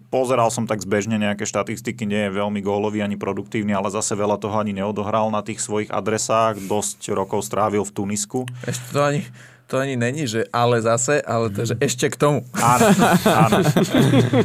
Pozeral 0.09 0.49
som 0.49 0.65
tak 0.65 0.81
zbežne 0.81 1.21
nejaké 1.21 1.45
štatistiky, 1.45 2.09
nie 2.09 2.25
je 2.25 2.35
veľmi 2.35 2.59
gólový 2.65 3.05
ani 3.05 3.15
produktívny, 3.15 3.71
ale 3.71 3.93
zase 3.93 4.17
veľa 4.17 4.41
toho 4.41 4.57
ani 4.57 4.73
neodohral 4.73 5.29
na 5.29 5.45
tých 5.45 5.61
svojich 5.61 5.93
adresách. 5.93 6.57
Dosť 6.65 7.13
rokov 7.13 7.45
strávil 7.45 7.85
v 7.85 7.93
Tunisku. 7.93 8.49
Ešte 8.65 8.89
to 8.89 8.99
ani, 9.05 9.21
to 9.69 9.77
ani 9.77 9.93
není, 9.93 10.25
že 10.25 10.49
ale 10.49 10.81
zase, 10.81 11.21
ale 11.21 11.53
to, 11.53 11.61
že 11.61 11.77
ešte 11.77 12.09
k 12.09 12.17
tomu. 12.17 12.39
Áno, 12.57 12.89
áno. 13.45 13.57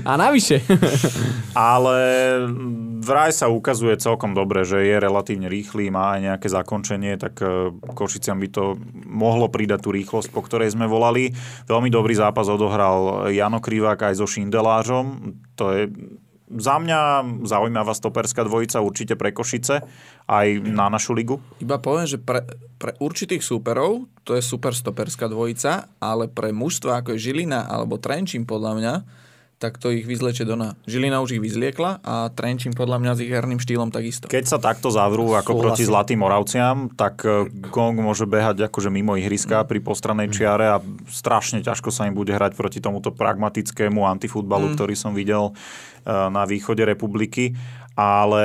A 0.04 0.20
navyše. 0.20 0.60
Ale 1.56 1.96
vraj 3.00 3.32
sa 3.32 3.48
ukazuje 3.48 3.96
celkom 3.96 4.36
dobre, 4.36 4.68
že 4.68 4.84
je 4.84 4.96
relatívne 5.00 5.48
rýchly, 5.48 5.88
má 5.88 6.18
aj 6.18 6.20
nejaké 6.28 6.48
zakončenie, 6.52 7.16
tak 7.16 7.40
e, 7.40 7.72
Košiciam 7.96 8.36
by 8.36 8.48
to 8.52 8.76
mohlo 9.08 9.48
pridať 9.48 9.88
tú 9.88 9.96
rýchlosť, 9.96 10.28
po 10.28 10.44
ktorej 10.44 10.76
sme 10.76 10.84
volali. 10.84 11.32
Veľmi 11.64 11.88
dobrý 11.88 12.12
zápas 12.12 12.44
odohral 12.52 13.32
Jano 13.32 13.64
Krivák 13.64 14.12
aj 14.12 14.20
so 14.20 14.28
Šindelážom. 14.28 15.40
To 15.56 15.72
je 15.72 15.88
za 16.44 16.76
mňa 16.76 17.00
zaujímavá 17.48 17.96
stoperská 17.96 18.44
dvojica 18.44 18.84
určite 18.84 19.16
pre 19.16 19.32
Košice, 19.32 19.80
aj 20.28 20.48
na 20.60 20.92
našu 20.92 21.16
ligu. 21.16 21.40
Iba 21.60 21.80
poviem, 21.80 22.04
že 22.04 22.20
pre, 22.20 22.44
pre 22.76 22.92
určitých 23.00 23.40
súperov 23.40 24.04
to 24.28 24.36
je 24.36 24.44
super 24.44 24.76
stoperská 24.76 25.28
dvojica, 25.28 25.88
ale 26.00 26.28
pre 26.28 26.52
mužstva 26.52 27.00
ako 27.00 27.16
je 27.16 27.32
Žilina 27.32 27.64
alebo 27.64 27.96
Trenčín 27.96 28.44
podľa 28.44 28.72
mňa, 28.76 28.94
tak 29.64 29.80
to 29.80 29.88
ich 29.88 30.04
vyzlečie 30.04 30.44
do 30.44 30.60
na. 30.60 30.76
Žilina 30.84 31.24
už 31.24 31.40
ich 31.40 31.42
vyzliekla 31.42 32.04
a 32.04 32.28
Trenčín 32.36 32.76
podľa 32.76 33.00
mňa 33.00 33.12
s 33.16 33.20
ich 33.24 33.32
herným 33.32 33.56
štýlom 33.56 33.88
takisto. 33.88 34.28
Keď 34.28 34.44
sa 34.44 34.58
takto 34.60 34.92
zavrú 34.92 35.32
ako 35.32 35.56
Súhlasím. 35.56 35.64
proti 35.64 35.84
Zlatým 35.88 36.20
Moravciam, 36.20 36.92
tak 36.92 37.24
e, 37.24 37.48
Gong 37.72 37.96
môže 37.96 38.28
behať 38.28 38.68
akože 38.68 38.92
mimo 38.92 39.16
ihriska 39.16 39.64
pri 39.64 39.80
postranej 39.80 40.28
čiare 40.28 40.68
a 40.68 40.84
strašne 41.08 41.64
ťažko 41.64 41.88
sa 41.88 42.04
im 42.04 42.12
bude 42.12 42.36
hrať 42.36 42.52
proti 42.52 42.84
tomuto 42.84 43.08
pragmatickému 43.08 44.04
antifutbalu, 44.04 44.76
ktorý 44.76 44.92
som 44.92 45.16
videl 45.16 45.56
e, 46.04 46.12
na 46.12 46.44
východe 46.44 46.84
republiky. 46.84 47.56
Ale 47.94 48.42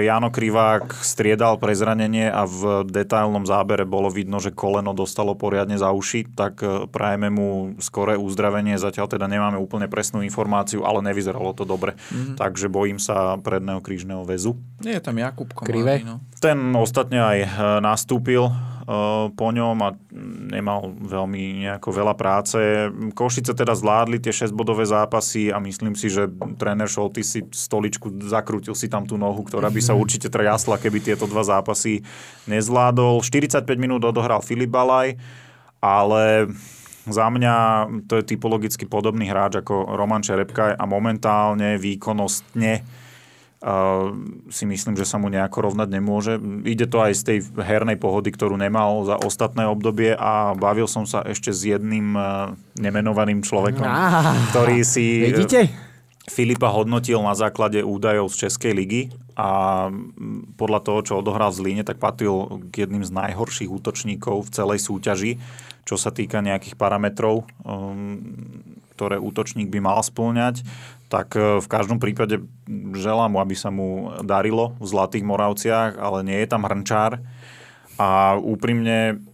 Jano 0.00 0.32
Krivák 0.32 0.96
striedal 1.04 1.60
pre 1.60 1.76
zranenie 1.76 2.32
a 2.32 2.48
v 2.48 2.88
detailnom 2.88 3.44
zábere 3.44 3.84
bolo 3.84 4.08
vidno, 4.08 4.40
že 4.40 4.48
koleno 4.48 4.96
dostalo 4.96 5.36
poriadne 5.36 5.76
za 5.76 5.92
uši, 5.92 6.32
tak 6.32 6.64
e, 6.64 6.88
prajeme 6.88 7.28
mu 7.28 7.76
skoré 7.84 8.16
uzdravenie. 8.16 8.80
Zatiaľ 8.80 9.12
teda 9.12 9.28
nemáme 9.28 9.60
úplne 9.60 9.92
presnú 9.92 10.24
informáciu, 10.24 10.88
ale 10.88 11.04
nevyzeralo 11.04 11.52
to 11.52 11.68
dobre. 11.68 12.00
Takže 12.40 12.72
bojím 12.72 12.96
sa 12.96 13.36
predného 13.36 13.84
krížneho 13.84 14.24
väzu. 14.24 14.56
Nie 14.80 14.96
je 14.96 15.02
tam 15.04 15.20
Jakub? 15.20 15.52
Komárny, 15.52 16.08
no. 16.08 16.24
Ten 16.40 16.72
ostatne 16.72 17.20
aj 17.20 17.38
e, 17.44 17.48
nastúpil 17.84 18.48
po 19.36 19.48
ňom 19.52 19.76
a 19.84 19.92
nemal 20.48 20.88
veľmi 20.96 21.60
nejako 21.68 21.92
veľa 21.92 22.16
práce. 22.16 22.56
Košice 23.12 23.52
teda 23.52 23.76
zvládli 23.76 24.16
tie 24.16 24.32
6-bodové 24.32 24.88
zápasy 24.88 25.52
a 25.52 25.60
myslím 25.60 25.92
si, 25.92 26.08
že 26.08 26.24
tréner 26.56 26.88
Šolty 26.88 27.20
si 27.20 27.44
stoličku 27.44 28.08
zakrútil 28.24 28.72
si 28.72 28.88
tam 28.88 29.04
tú 29.04 29.20
nohu, 29.20 29.44
ktorá 29.44 29.68
by 29.68 29.84
sa 29.84 29.92
určite 29.92 30.32
triasla, 30.32 30.80
keby 30.80 31.04
tieto 31.04 31.28
dva 31.28 31.44
zápasy 31.44 32.00
nezvládol. 32.48 33.20
45 33.20 33.68
minút 33.76 34.00
odohral 34.08 34.40
Filip 34.40 34.72
Balaj, 34.72 35.20
ale 35.84 36.48
za 37.04 37.28
mňa 37.28 37.84
to 38.08 38.24
je 38.24 38.24
typologicky 38.24 38.88
podobný 38.88 39.28
hráč 39.28 39.60
ako 39.60 40.00
Roman 40.00 40.24
Čerepka 40.24 40.80
a 40.80 40.84
momentálne 40.88 41.76
výkonnostne 41.76 43.04
si 44.54 44.64
myslím, 44.70 44.94
že 44.94 45.02
sa 45.02 45.18
mu 45.18 45.26
nejako 45.26 45.70
rovnať 45.70 45.88
nemôže. 45.90 46.38
Ide 46.62 46.86
to 46.86 47.02
aj 47.02 47.12
z 47.18 47.22
tej 47.26 47.38
hernej 47.58 47.98
pohody, 47.98 48.30
ktorú 48.30 48.54
nemal 48.54 49.02
za 49.02 49.18
ostatné 49.18 49.66
obdobie 49.66 50.14
a 50.14 50.54
bavil 50.54 50.86
som 50.86 51.02
sa 51.10 51.26
ešte 51.26 51.50
s 51.50 51.66
jedným 51.66 52.14
uh, 52.14 52.54
nemenovaným 52.78 53.42
človekom, 53.42 53.82
Á, 53.82 54.30
ktorý 54.54 54.86
si 54.86 55.26
uh, 55.26 55.34
Vidíte? 55.34 55.74
Filipa 56.30 56.70
hodnotil 56.70 57.18
na 57.18 57.34
základe 57.34 57.82
údajov 57.82 58.30
z 58.30 58.46
Českej 58.46 58.72
ligy 58.76 59.02
a 59.34 59.90
podľa 60.54 60.80
toho, 60.84 61.00
čo 61.02 61.12
odohral 61.18 61.50
v 61.50 61.58
Zlíne, 61.58 61.82
tak 61.82 61.98
patril 61.98 62.62
k 62.68 62.86
jedným 62.86 63.02
z 63.02 63.10
najhorších 63.10 63.72
útočníkov 63.72 64.46
v 64.46 64.52
celej 64.54 64.78
súťaži, 64.86 65.40
čo 65.88 65.96
sa 65.96 66.12
týka 66.12 66.44
nejakých 66.44 66.76
parametrov, 66.76 67.48
um, 67.64 68.20
ktoré 68.92 69.16
útočník 69.16 69.72
by 69.72 69.80
mal 69.80 69.98
spĺňať. 70.04 70.62
Tak 71.08 71.28
e, 71.36 71.60
v 71.60 71.68
každom 71.68 71.96
prípade 72.00 72.40
želám 72.96 73.36
mu, 73.36 73.38
aby 73.40 73.56
sa 73.56 73.72
mu 73.72 74.12
darilo 74.20 74.76
v 74.76 74.86
Zlatých 74.86 75.24
Moravciach, 75.24 75.96
ale 75.96 76.24
nie 76.24 76.38
je 76.44 76.48
tam 76.48 76.68
hrnčár. 76.68 77.20
A 77.98 78.38
úprimne 78.38 79.27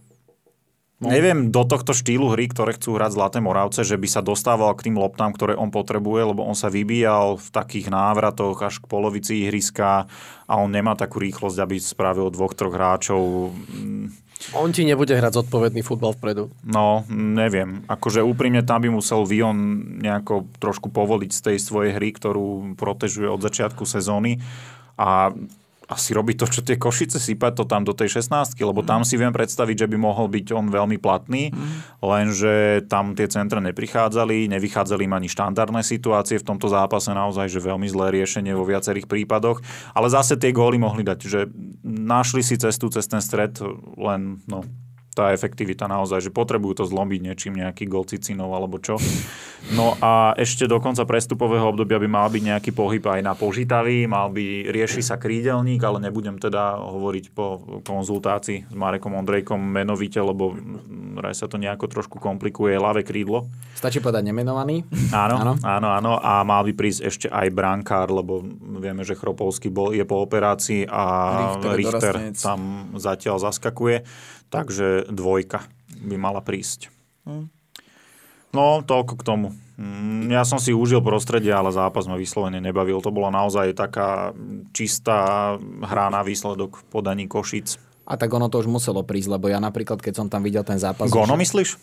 Neviem 1.03 1.51
do 1.51 1.67
tohto 1.67 1.91
štýlu 1.91 2.31
hry, 2.31 2.47
ktoré 2.47 2.71
chcú 2.71 2.95
hrať 2.95 3.19
Zlaté 3.19 3.39
Moravce, 3.43 3.83
že 3.83 3.99
by 3.99 4.07
sa 4.07 4.23
dostával 4.23 4.71
k 4.79 4.87
tým 4.87 4.95
loptám, 4.95 5.35
ktoré 5.35 5.51
on 5.51 5.67
potrebuje, 5.67 6.31
lebo 6.31 6.47
on 6.47 6.55
sa 6.55 6.71
vybíjal 6.71 7.35
v 7.35 7.47
takých 7.51 7.91
návratoch 7.91 8.55
až 8.63 8.79
k 8.79 8.87
polovici 8.87 9.43
ihriska 9.43 10.07
a 10.47 10.53
on 10.55 10.71
nemá 10.71 10.95
takú 10.95 11.19
rýchlosť, 11.19 11.57
aby 11.59 11.75
spravil 11.83 12.31
dvoch, 12.31 12.55
troch 12.55 12.71
hráčov. 12.71 13.51
On 14.55 14.71
ti 14.71 14.87
nebude 14.87 15.11
hrať 15.11 15.43
zodpovedný 15.43 15.83
futbal 15.83 16.15
vpredu. 16.15 16.47
No, 16.63 17.03
neviem. 17.11 17.83
Akože 17.91 18.23
úprimne 18.23 18.63
tam 18.63 18.87
by 18.87 18.89
musel 18.95 19.27
Vion 19.27 19.83
nejako 19.99 20.47
trošku 20.63 20.87
povoliť 20.95 21.31
z 21.31 21.41
tej 21.43 21.57
svojej 21.59 21.91
hry, 21.91 22.15
ktorú 22.15 22.79
protežuje 22.79 23.27
od 23.27 23.43
začiatku 23.43 23.83
sezóny 23.83 24.39
a 24.95 25.35
asi 25.89 26.17
robí 26.17 26.33
to, 26.33 26.49
čo 26.49 26.65
tie 26.65 26.77
Košice, 26.79 27.21
sypať 27.21 27.61
to 27.61 27.63
tam 27.69 27.85
do 27.85 27.93
tej 27.93 28.21
16 28.21 28.57
lebo 28.61 28.81
tam 28.81 29.05
si 29.05 29.15
viem 29.15 29.33
predstaviť, 29.33 29.85
že 29.85 29.87
by 29.91 29.97
mohol 29.99 30.27
byť 30.29 30.47
on 30.55 30.65
veľmi 30.69 30.97
platný, 30.97 31.53
lenže 32.01 32.85
tam 32.89 33.13
tie 33.13 33.29
centra 33.29 33.61
neprichádzali, 33.61 34.49
nevychádzali 34.49 35.05
im 35.05 35.13
ani 35.13 35.29
štandardné 35.29 35.81
situácie 35.85 36.41
v 36.41 36.47
tomto 36.47 36.69
zápase, 36.71 37.13
naozaj, 37.13 37.49
že 37.49 37.61
veľmi 37.61 37.85
zlé 37.89 38.21
riešenie 38.21 38.57
vo 38.57 38.65
viacerých 38.65 39.05
prípadoch, 39.05 39.61
ale 39.93 40.07
zase 40.09 40.37
tie 40.39 40.55
góly 40.55 40.81
mohli 40.81 41.05
dať, 41.05 41.19
že 41.25 41.49
našli 41.85 42.41
si 42.41 42.57
cestu 42.57 42.89
cez 42.89 43.05
ten 43.05 43.21
stred, 43.21 43.57
len 43.97 44.41
no, 44.49 44.65
tá 45.15 45.31
efektivita 45.31 45.87
naozaj, 45.87 46.27
že 46.27 46.35
potrebujú 46.35 46.83
to 46.83 46.85
zlomiť 46.85 47.19
niečím, 47.23 47.55
nejaký 47.55 47.87
gol 47.87 48.03
Cicinov 48.03 48.51
alebo 48.51 48.83
čo. 48.83 48.99
No 49.73 49.97
a 49.97 50.35
ešte 50.37 50.67
do 50.69 50.77
konca 50.77 51.07
prestupového 51.07 51.71
obdobia 51.71 51.97
by 51.97 52.05
mal 52.05 52.27
byť 52.29 52.43
nejaký 52.43 52.69
pohyb 52.75 53.01
aj 53.01 53.21
na 53.23 53.33
požitavý, 53.33 54.05
mal 54.05 54.29
by 54.29 54.69
rieši 54.69 55.01
sa 55.01 55.17
krídelník, 55.17 55.81
ale 55.81 56.03
nebudem 56.03 56.37
teda 56.37 56.77
hovoriť 56.77 57.33
po 57.33 57.63
konzultácii 57.81 58.69
s 58.69 58.75
Marekom 58.75 59.15
Ondrejkom 59.15 59.57
menovite, 59.57 60.19
lebo 60.21 60.53
raj 61.17 61.33
sa 61.41 61.47
to 61.47 61.55
nejako 61.57 61.87
trošku 61.87 62.19
komplikuje, 62.19 62.75
ľavé 62.77 63.01
krídlo. 63.01 63.47
Stačí 63.73 64.03
povedať 64.03 64.27
nemenovaný. 64.29 64.83
Áno, 65.15 65.39
Áno. 65.41 65.53
áno, 65.63 65.89
áno. 65.95 66.11
A 66.19 66.43
mal 66.43 66.61
by 66.67 66.73
prísť 66.75 67.01
ešte 67.07 67.27
aj 67.31 67.47
brankár, 67.55 68.11
lebo 68.11 68.43
vieme, 68.77 69.01
že 69.01 69.15
Chropovský 69.15 69.71
bol, 69.71 69.95
je 69.95 70.03
po 70.03 70.19
operácii 70.21 70.85
a 70.85 71.03
Richter 71.55 71.73
Richter, 71.73 72.15
tam 72.35 72.91
zatiaľ 72.99 73.39
zaskakuje. 73.39 74.03
Takže 74.49 75.09
dvojka. 75.09 75.65
by 75.95 76.15
mala 76.15 76.39
prísť. 76.39 76.89
No, 78.55 78.79
toľko 78.81 79.13
k 79.19 79.23
tomu. 79.25 79.47
Mm, 79.75 80.31
Ja 80.31 80.47
som 80.47 80.57
si 80.57 80.71
užil 80.71 81.03
prostredie, 81.03 81.51
ale 81.51 81.75
zápas 81.75 82.07
ma 82.07 82.15
vyslovene 82.15 82.63
nebavil. 82.63 83.03
To 83.03 83.11
bola 83.11 83.27
naozaj 83.27 83.75
taká 83.75 84.31
čistá 84.71 85.53
hra 85.59 86.07
na 86.07 86.23
výsledok 86.23 86.79
v 86.79 86.83
podaní 86.87 87.25
Košic. 87.27 87.75
A 88.05 88.15
tak 88.15 88.31
ono 88.31 88.47
to 88.47 88.61
už 88.61 88.69
muselo 88.69 89.01
prísť, 89.01 89.33
lebo 89.35 89.49
ja 89.49 89.57
napríklad, 89.57 89.97
keď 89.99 90.13
som 90.13 90.27
tam 90.29 90.45
videl 90.45 90.61
ten 90.63 90.77
zápas... 90.77 91.09
Gono 91.09 91.35
že- 91.35 91.41
myslíš? 91.41 91.69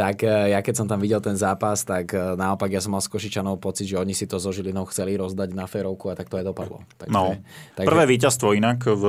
tak 0.00 0.16
e, 0.22 0.32
ja 0.48 0.58
keď 0.58 0.74
som 0.74 0.86
tam 0.86 0.96
videl 0.96 1.20
ten 1.20 1.36
zápas, 1.36 1.84
tak 1.84 2.08
e, 2.08 2.32
naopak 2.32 2.66
ja 2.66 2.80
som 2.80 2.90
mal 2.90 3.04
z 3.04 3.10
Košičanov 3.10 3.58
pocit, 3.58 3.84
že 3.84 3.94
oni 3.94 4.10
si 4.10 4.24
to 4.24 4.36
so 4.36 4.48
Žilinou 4.48 4.88
chceli 4.88 5.12
rozdať 5.14 5.52
na 5.52 5.64
férovku 5.64 6.08
a 6.08 6.14
tak 6.14 6.26
to 6.26 6.34
aj 6.34 6.46
dopadlo. 6.46 6.80
Takže, 6.96 7.12
No. 7.12 7.36
takže, 7.76 7.84
Prvé 7.86 8.04
víťazstvo 8.08 8.52
inak 8.52 8.80
v 8.82 9.04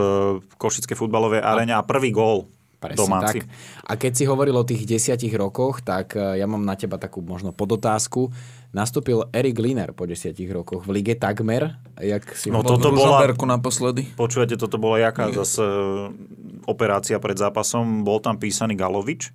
Košickej 0.54 0.98
futbalovej 0.98 1.40
arene 1.40 1.72
a 1.72 1.80
prvý 1.80 2.12
gól 2.12 2.52
Presne 2.78 2.98
domáci. 3.00 3.40
tak. 3.40 3.48
A 3.84 3.94
keď 3.94 4.12
si 4.12 4.24
hovoril 4.26 4.52
o 4.52 4.66
tých 4.66 4.84
desiatich 4.84 5.32
rokoch, 5.32 5.80
tak 5.80 6.12
e, 6.14 6.36
ja 6.36 6.46
mám 6.46 6.62
na 6.62 6.76
teba 6.76 6.98
takú 6.98 7.22
možno 7.22 7.50
podotázku. 7.50 8.28
Nastúpil 8.72 9.28
Erik 9.30 9.56
Liner 9.56 9.92
po 9.92 10.04
desiatich 10.04 10.48
rokoch 10.48 10.82
v 10.82 11.00
lige 11.00 11.16
takmer, 11.16 11.76
jak 11.96 12.24
si 12.34 12.48
No 12.48 12.64
toto 12.64 12.90
bola- 12.90 13.24
naposledy. 13.28 14.12
Počúvate, 14.12 14.56
toto 14.56 14.76
bola 14.76 15.00
jaká 15.02 15.28
zase 15.30 15.62
operácia 16.64 17.16
pred 17.18 17.36
zápasom. 17.36 18.02
Bol 18.02 18.20
tam 18.20 18.36
písaný 18.36 18.74
Galovič 18.74 19.32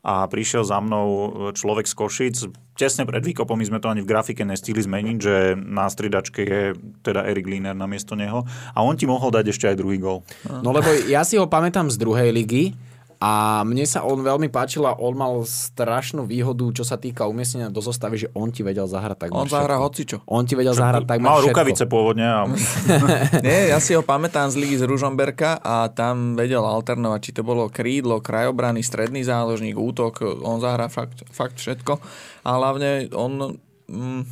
a 0.00 0.24
prišiel 0.24 0.64
za 0.64 0.80
mnou 0.80 1.06
človek 1.52 1.84
z 1.84 1.94
Košic. 1.94 2.36
Tesne 2.72 3.04
pred 3.04 3.20
výkopom, 3.20 3.60
my 3.60 3.68
sme 3.68 3.78
to 3.84 3.92
ani 3.92 4.00
v 4.00 4.08
grafike 4.08 4.40
nestihli 4.40 4.80
zmeniť, 4.80 5.16
že 5.20 5.52
na 5.52 5.84
stridačke 5.84 6.40
je 6.40 6.62
teda 7.04 7.28
Erik 7.28 7.44
Liner 7.44 7.76
namiesto 7.76 8.16
neho 8.16 8.48
a 8.72 8.78
on 8.80 8.96
ti 8.96 9.04
mohol 9.04 9.28
dať 9.28 9.52
ešte 9.52 9.68
aj 9.68 9.76
druhý 9.76 10.00
gol. 10.00 10.24
No 10.48 10.72
lebo 10.72 10.88
ja 11.04 11.20
si 11.20 11.36
ho 11.36 11.44
pamätám 11.44 11.92
z 11.92 12.00
druhej 12.00 12.32
ligy 12.32 12.72
a 13.20 13.60
mne 13.68 13.84
sa 13.84 14.00
on 14.00 14.24
veľmi 14.24 14.48
páčil 14.48 14.80
a 14.88 14.96
on 14.96 15.12
mal 15.12 15.44
strašnú 15.44 16.24
výhodu, 16.24 16.64
čo 16.72 16.88
sa 16.88 16.96
týka 16.96 17.28
umiestnenia 17.28 17.68
do 17.68 17.84
zostavy, 17.84 18.16
že 18.16 18.32
on 18.32 18.48
ti 18.48 18.64
vedel 18.64 18.88
zahrať 18.88 19.28
tak 19.28 19.36
On 19.36 19.44
zahrá 19.44 19.76
hocičo. 19.76 20.24
On 20.24 20.40
ti 20.48 20.56
vedel 20.56 20.72
zahrať 20.72 21.04
tak 21.04 21.20
Mal 21.20 21.44
rukavice 21.44 21.84
pôvodne 21.84 22.24
a 22.24 22.48
Nie, 23.44 23.76
ja 23.76 23.78
si 23.78 23.92
ho 23.92 24.00
pamätám 24.00 24.48
z 24.48 24.56
ligy 24.56 24.80
z 24.80 24.88
Ružomberka 24.88 25.60
a 25.60 25.92
tam 25.92 26.32
vedel 26.32 26.64
alternovať, 26.64 27.20
či 27.20 27.36
to 27.36 27.44
bolo 27.44 27.68
krídlo, 27.68 28.24
krajobrany, 28.24 28.80
stredný 28.80 29.20
záložník, 29.20 29.76
útok, 29.76 30.24
on 30.40 30.64
zahrá 30.64 30.88
fakt, 30.88 31.20
fakt 31.28 31.60
všetko. 31.60 32.00
A 32.48 32.50
hlavne 32.56 33.12
on 33.12 33.60
mm, 33.84 34.22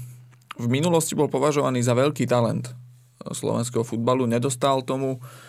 v 0.64 0.66
minulosti 0.72 1.12
bol 1.12 1.28
považovaný 1.28 1.84
za 1.84 1.92
veľký 1.92 2.24
talent 2.24 2.72
slovenského 3.20 3.84
futbalu, 3.84 4.24
nedostal 4.24 4.80
tomu 4.80 5.16
e, 5.16 5.47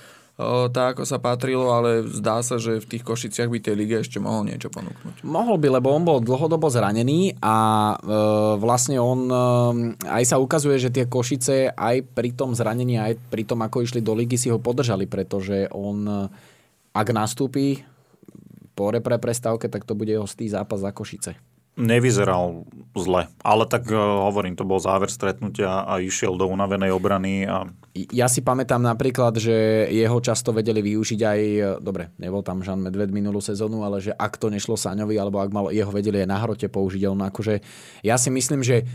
tak, 0.71 0.95
ako 0.95 1.03
sa 1.03 1.19
patrilo, 1.19 1.67
ale 1.75 2.07
zdá 2.07 2.39
sa, 2.39 2.55
že 2.55 2.79
v 2.79 2.95
tých 2.95 3.03
Košiciach 3.03 3.51
by 3.51 3.59
tej 3.59 3.75
lige 3.75 3.99
ešte 3.99 4.23
mohol 4.23 4.47
niečo 4.47 4.71
ponúknuť. 4.71 5.27
Mohol 5.27 5.59
by, 5.59 5.67
lebo 5.75 5.91
on 5.91 6.07
bol 6.07 6.23
dlhodobo 6.23 6.71
zranený 6.71 7.35
a 7.43 7.57
e, 7.99 8.15
vlastne 8.55 9.03
on 9.03 9.27
e, 9.27 9.35
aj 10.07 10.23
sa 10.23 10.39
ukazuje, 10.39 10.79
že 10.79 10.95
tie 10.95 11.11
Košice 11.11 11.75
aj 11.75 12.15
pri 12.15 12.31
tom 12.31 12.55
zranení, 12.55 12.95
aj 12.95 13.19
pri 13.27 13.43
tom, 13.43 13.59
ako 13.67 13.83
išli 13.83 13.99
do 13.99 14.15
ligy, 14.15 14.39
si 14.39 14.47
ho 14.47 14.63
podržali, 14.63 15.11
pretože 15.11 15.67
on, 15.75 16.07
e, 16.07 16.31
ak 16.95 17.07
nastúpi 17.11 17.83
po 18.79 18.95
repre 18.95 19.19
prestávke, 19.19 19.67
tak 19.67 19.83
to 19.83 19.91
bude 19.91 20.15
hostý 20.15 20.47
zápas 20.47 20.79
za 20.79 20.95
Košice. 20.95 21.35
Nevyzeral 21.79 22.67
zle. 22.93 23.31
Ale 23.39 23.63
tak 23.65 23.87
e, 23.87 23.95
hovorím, 23.95 24.59
to 24.59 24.67
bol 24.67 24.77
záver 24.77 25.07
stretnutia 25.07 25.87
a 25.87 26.03
išiel 26.03 26.35
do 26.35 26.45
unavenej 26.51 26.91
obrany 26.91 27.47
a 27.47 27.71
Ja 28.13 28.29
si 28.29 28.45
pamätám 28.45 28.79
napríklad, 28.85 29.41
že 29.41 29.87
jeho 29.89 30.19
často 30.21 30.53
vedeli 30.53 30.83
využiť 30.83 31.19
aj, 31.23 31.39
e, 31.41 31.61
dobre, 31.81 32.13
nebol 32.21 32.43
tam 32.45 32.61
Žan 32.61 32.85
Medved 32.85 33.09
minulú 33.09 33.39
sezónu, 33.39 33.81
ale 33.81 34.03
že 34.03 34.13
ak 34.13 34.37
to 34.37 34.51
nešlo 34.51 34.77
Saňovi, 34.77 35.15
alebo 35.17 35.41
ak 35.41 35.49
mal, 35.49 35.71
jeho 35.73 35.89
vedeli 35.89 36.21
aj 36.21 36.29
na 36.29 36.37
hrote 36.37 36.67
použiť, 36.69 37.01
akože, 37.09 37.55
ja 38.05 38.15
si 38.19 38.29
myslím, 38.29 38.61
že 38.61 38.85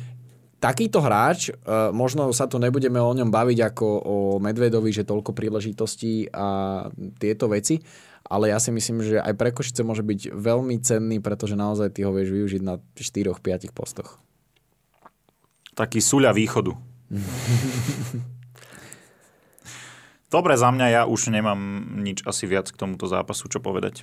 takýto 0.65 1.05
hráč, 1.05 1.53
e, 1.53 1.93
možno 1.93 2.33
sa 2.33 2.49
tu 2.49 2.57
nebudeme 2.57 2.97
o 2.97 3.12
ňom 3.12 3.29
baviť 3.29 3.59
ako 3.69 3.87
o 4.01 4.17
Medvedovi, 4.41 4.89
že 4.89 5.05
toľko 5.05 5.37
príležitostí 5.37 6.33
a 6.33 6.89
tieto 7.21 7.53
veci, 7.53 7.85
ale 8.25 8.49
ja 8.49 8.57
si 8.57 8.73
myslím, 8.73 9.05
že 9.05 9.21
aj 9.21 9.37
pre 9.37 9.53
Košice 9.53 9.85
môže 9.85 10.01
byť 10.01 10.33
veľmi 10.33 10.81
cenný, 10.81 11.21
pretože 11.21 11.53
naozaj 11.53 11.93
ty 11.93 12.09
ho 12.09 12.17
vieš 12.17 12.33
využiť 12.33 12.62
na 12.65 12.81
4-5 12.97 13.77
postoch. 13.77 14.17
taký 15.77 16.01
súľa 16.01 16.33
východu. 16.33 16.73
Dobre, 20.35 20.57
za 20.59 20.71
mňa 20.73 20.87
ja 20.91 21.03
už 21.07 21.31
nemám 21.31 21.59
nič 22.03 22.25
asi 22.27 22.49
viac 22.49 22.67
k 22.73 22.79
tomuto 22.79 23.07
zápasu, 23.07 23.47
čo 23.47 23.61
povedať. 23.62 24.03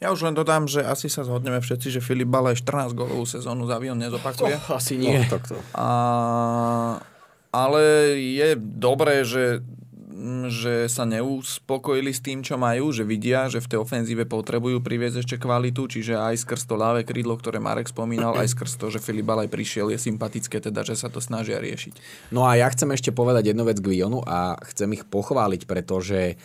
Ja 0.00 0.16
už 0.16 0.24
len 0.24 0.32
dodám, 0.32 0.64
že 0.64 0.80
asi 0.80 1.12
sa 1.12 1.28
zhodneme 1.28 1.60
všetci, 1.60 1.92
že 1.92 2.00
Filip 2.00 2.32
Balaj 2.32 2.64
14 2.64 2.96
gólovú 2.96 3.28
sezónu 3.28 3.68
za 3.68 3.76
Vion 3.76 4.00
nezopakuje. 4.00 4.56
Asi 4.72 4.96
nie. 4.96 5.28
tak 5.28 5.44
to. 5.44 5.60
A, 5.76 7.04
ale 7.52 8.16
je 8.16 8.56
dobré, 8.56 9.28
že, 9.28 9.60
mm, 10.08 10.48
že 10.48 10.88
sa 10.88 11.04
neuspokojili 11.04 12.16
s 12.16 12.24
tým, 12.24 12.40
čo 12.40 12.56
majú, 12.56 12.96
že 12.96 13.04
vidia, 13.04 13.52
že 13.52 13.60
v 13.60 13.76
tej 13.76 13.78
ofenzíve 13.84 14.24
potrebujú 14.24 14.80
priviesť 14.80 15.20
ešte 15.20 15.36
kvalitu, 15.36 15.84
čiže 15.84 16.16
aj 16.16 16.48
skrz 16.48 16.64
to 16.64 16.80
ľavé 16.80 17.04
krídlo, 17.04 17.36
ktoré 17.36 17.60
Marek 17.60 17.92
spomínal, 17.92 18.32
aj 18.40 18.56
skrz 18.56 18.80
to, 18.80 18.88
že 18.88 19.04
Filip 19.04 19.28
Balaj 19.28 19.52
prišiel, 19.52 19.92
je 19.92 20.00
sympatické 20.00 20.64
teda, 20.64 20.80
že 20.80 20.96
sa 20.96 21.12
to 21.12 21.20
snažia 21.20 21.60
riešiť. 21.60 22.24
No 22.32 22.48
a 22.48 22.56
ja 22.56 22.72
chcem 22.72 22.88
ešte 22.96 23.12
povedať 23.12 23.52
jednu 23.52 23.68
vec 23.68 23.76
k 23.76 24.00
Vionu 24.00 24.24
a 24.24 24.56
chcem 24.72 24.88
ich 24.96 25.04
pochváliť, 25.04 25.68
pretože 25.68 26.40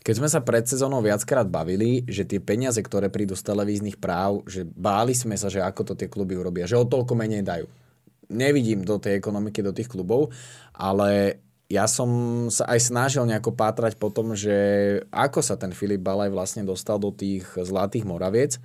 keď 0.00 0.14
sme 0.16 0.28
sa 0.32 0.40
pred 0.40 0.64
sezónou 0.64 1.04
viackrát 1.04 1.44
bavili, 1.44 2.08
že 2.08 2.24
tie 2.24 2.40
peniaze, 2.40 2.80
ktoré 2.80 3.12
prídu 3.12 3.36
z 3.36 3.44
televíznych 3.44 4.00
práv, 4.00 4.48
že 4.48 4.64
báli 4.64 5.12
sme 5.12 5.36
sa, 5.36 5.52
že 5.52 5.60
ako 5.60 5.92
to 5.92 5.94
tie 5.96 6.08
kluby 6.08 6.40
urobia, 6.40 6.64
že 6.64 6.80
o 6.80 6.88
toľko 6.88 7.12
menej 7.12 7.44
dajú. 7.44 7.68
Nevidím 8.32 8.86
do 8.86 8.96
tej 8.96 9.20
ekonomiky, 9.20 9.60
do 9.60 9.76
tých 9.76 9.92
klubov, 9.92 10.32
ale 10.72 11.42
ja 11.70 11.84
som 11.86 12.10
sa 12.50 12.66
aj 12.66 12.80
snažil 12.82 13.22
nejako 13.28 13.54
pátrať 13.54 13.94
po 14.00 14.10
tom, 14.10 14.34
že 14.34 14.56
ako 15.12 15.44
sa 15.44 15.54
ten 15.54 15.70
Filip 15.70 16.02
Balaj 16.02 16.32
vlastne 16.34 16.66
dostal 16.66 16.98
do 16.98 17.14
tých 17.14 17.46
Zlatých 17.54 18.02
Moraviec. 18.08 18.58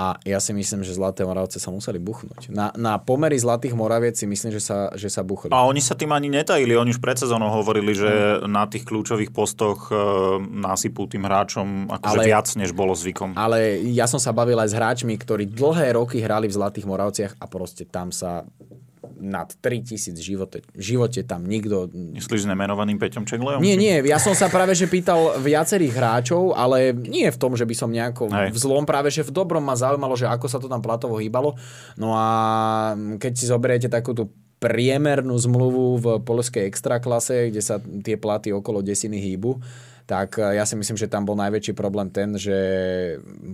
A 0.00 0.16
ja 0.24 0.40
si 0.40 0.56
myslím, 0.56 0.80
že 0.80 0.96
Zlaté 0.96 1.28
Moravce 1.28 1.60
sa 1.60 1.68
museli 1.68 2.00
buchnúť. 2.00 2.48
Na, 2.48 2.72
na 2.72 2.96
pomery 2.96 3.36
Zlatých 3.36 3.76
Moraviec 3.76 4.16
si 4.16 4.24
myslím, 4.24 4.48
že 4.56 4.64
sa, 4.64 4.88
že 4.96 5.12
sa 5.12 5.20
buchli. 5.20 5.52
A 5.52 5.68
oni 5.68 5.84
sa 5.84 5.92
tým 5.92 6.08
ani 6.16 6.32
netajili, 6.32 6.72
oni 6.72 6.96
už 6.96 7.04
pred 7.04 7.20
sezónou 7.20 7.52
hovorili, 7.52 7.92
že 7.92 8.40
na 8.48 8.64
tých 8.64 8.88
kľúčových 8.88 9.28
postoch 9.28 9.92
e, 9.92 10.00
nasypú 10.40 11.04
tým 11.04 11.28
hráčom 11.28 11.92
akože 11.92 12.16
Ale- 12.16 12.28
viac, 12.32 12.48
než 12.56 12.72
bolo 12.72 12.96
zvykom. 12.96 13.36
Ale 13.36 13.76
ja 13.92 14.08
som 14.08 14.16
sa 14.16 14.32
bavil 14.32 14.56
aj 14.56 14.72
s 14.72 14.78
hráčmi, 14.80 15.12
ktorí 15.20 15.44
dlhé 15.52 15.92
roky 16.00 16.24
hrali 16.24 16.48
v 16.48 16.56
Zlatých 16.56 16.88
Moravciach 16.88 17.36
a 17.36 17.44
proste 17.44 17.84
tam 17.84 18.08
sa 18.08 18.48
nad 19.20 19.52
3000 19.60 20.16
v 20.16 20.24
živote, 20.24 20.58
živote 20.74 21.20
tam 21.22 21.44
nikto... 21.44 21.92
Myslíš 21.92 22.44
s 22.44 22.50
nemenovaným 22.50 22.96
Peťom 22.96 23.28
Čeglejom? 23.28 23.60
Nie, 23.60 23.76
nie, 23.76 24.00
ja 24.08 24.16
som 24.16 24.32
sa 24.32 24.48
práve 24.48 24.72
že 24.72 24.88
pýtal 24.88 25.36
viacerých 25.38 25.92
hráčov, 25.92 26.56
ale 26.56 26.96
nie 26.96 27.28
v 27.28 27.38
tom, 27.38 27.52
že 27.54 27.68
by 27.68 27.74
som 27.76 27.92
nejako 27.92 28.32
Hej. 28.32 28.50
v 28.50 28.58
zlom, 28.58 28.88
práve 28.88 29.12
že 29.12 29.22
v 29.22 29.30
dobrom 29.36 29.62
ma 29.62 29.76
zaujímalo, 29.76 30.16
že 30.16 30.26
ako 30.26 30.46
sa 30.48 30.58
to 30.58 30.66
tam 30.66 30.80
platovo 30.80 31.20
hýbalo. 31.20 31.54
No 32.00 32.16
a 32.16 32.26
keď 33.20 33.32
si 33.36 33.44
zoberiete 33.46 33.92
takú 33.92 34.16
tú 34.16 34.32
priemernú 34.60 35.32
zmluvu 35.40 35.84
v 35.96 36.06
polskej 36.20 36.68
extraklase, 36.68 37.48
kde 37.48 37.64
sa 37.64 37.80
tie 37.80 38.20
platy 38.20 38.52
okolo 38.52 38.84
desiny 38.84 39.16
hýbu, 39.16 39.56
tak 40.10 40.42
eh, 40.42 40.58
ja 40.58 40.66
si 40.66 40.74
myslím, 40.74 40.98
že 40.98 41.06
tam 41.06 41.22
bol 41.22 41.38
najväčší 41.38 41.78
problém 41.78 42.10
ten, 42.10 42.34
že 42.34 42.58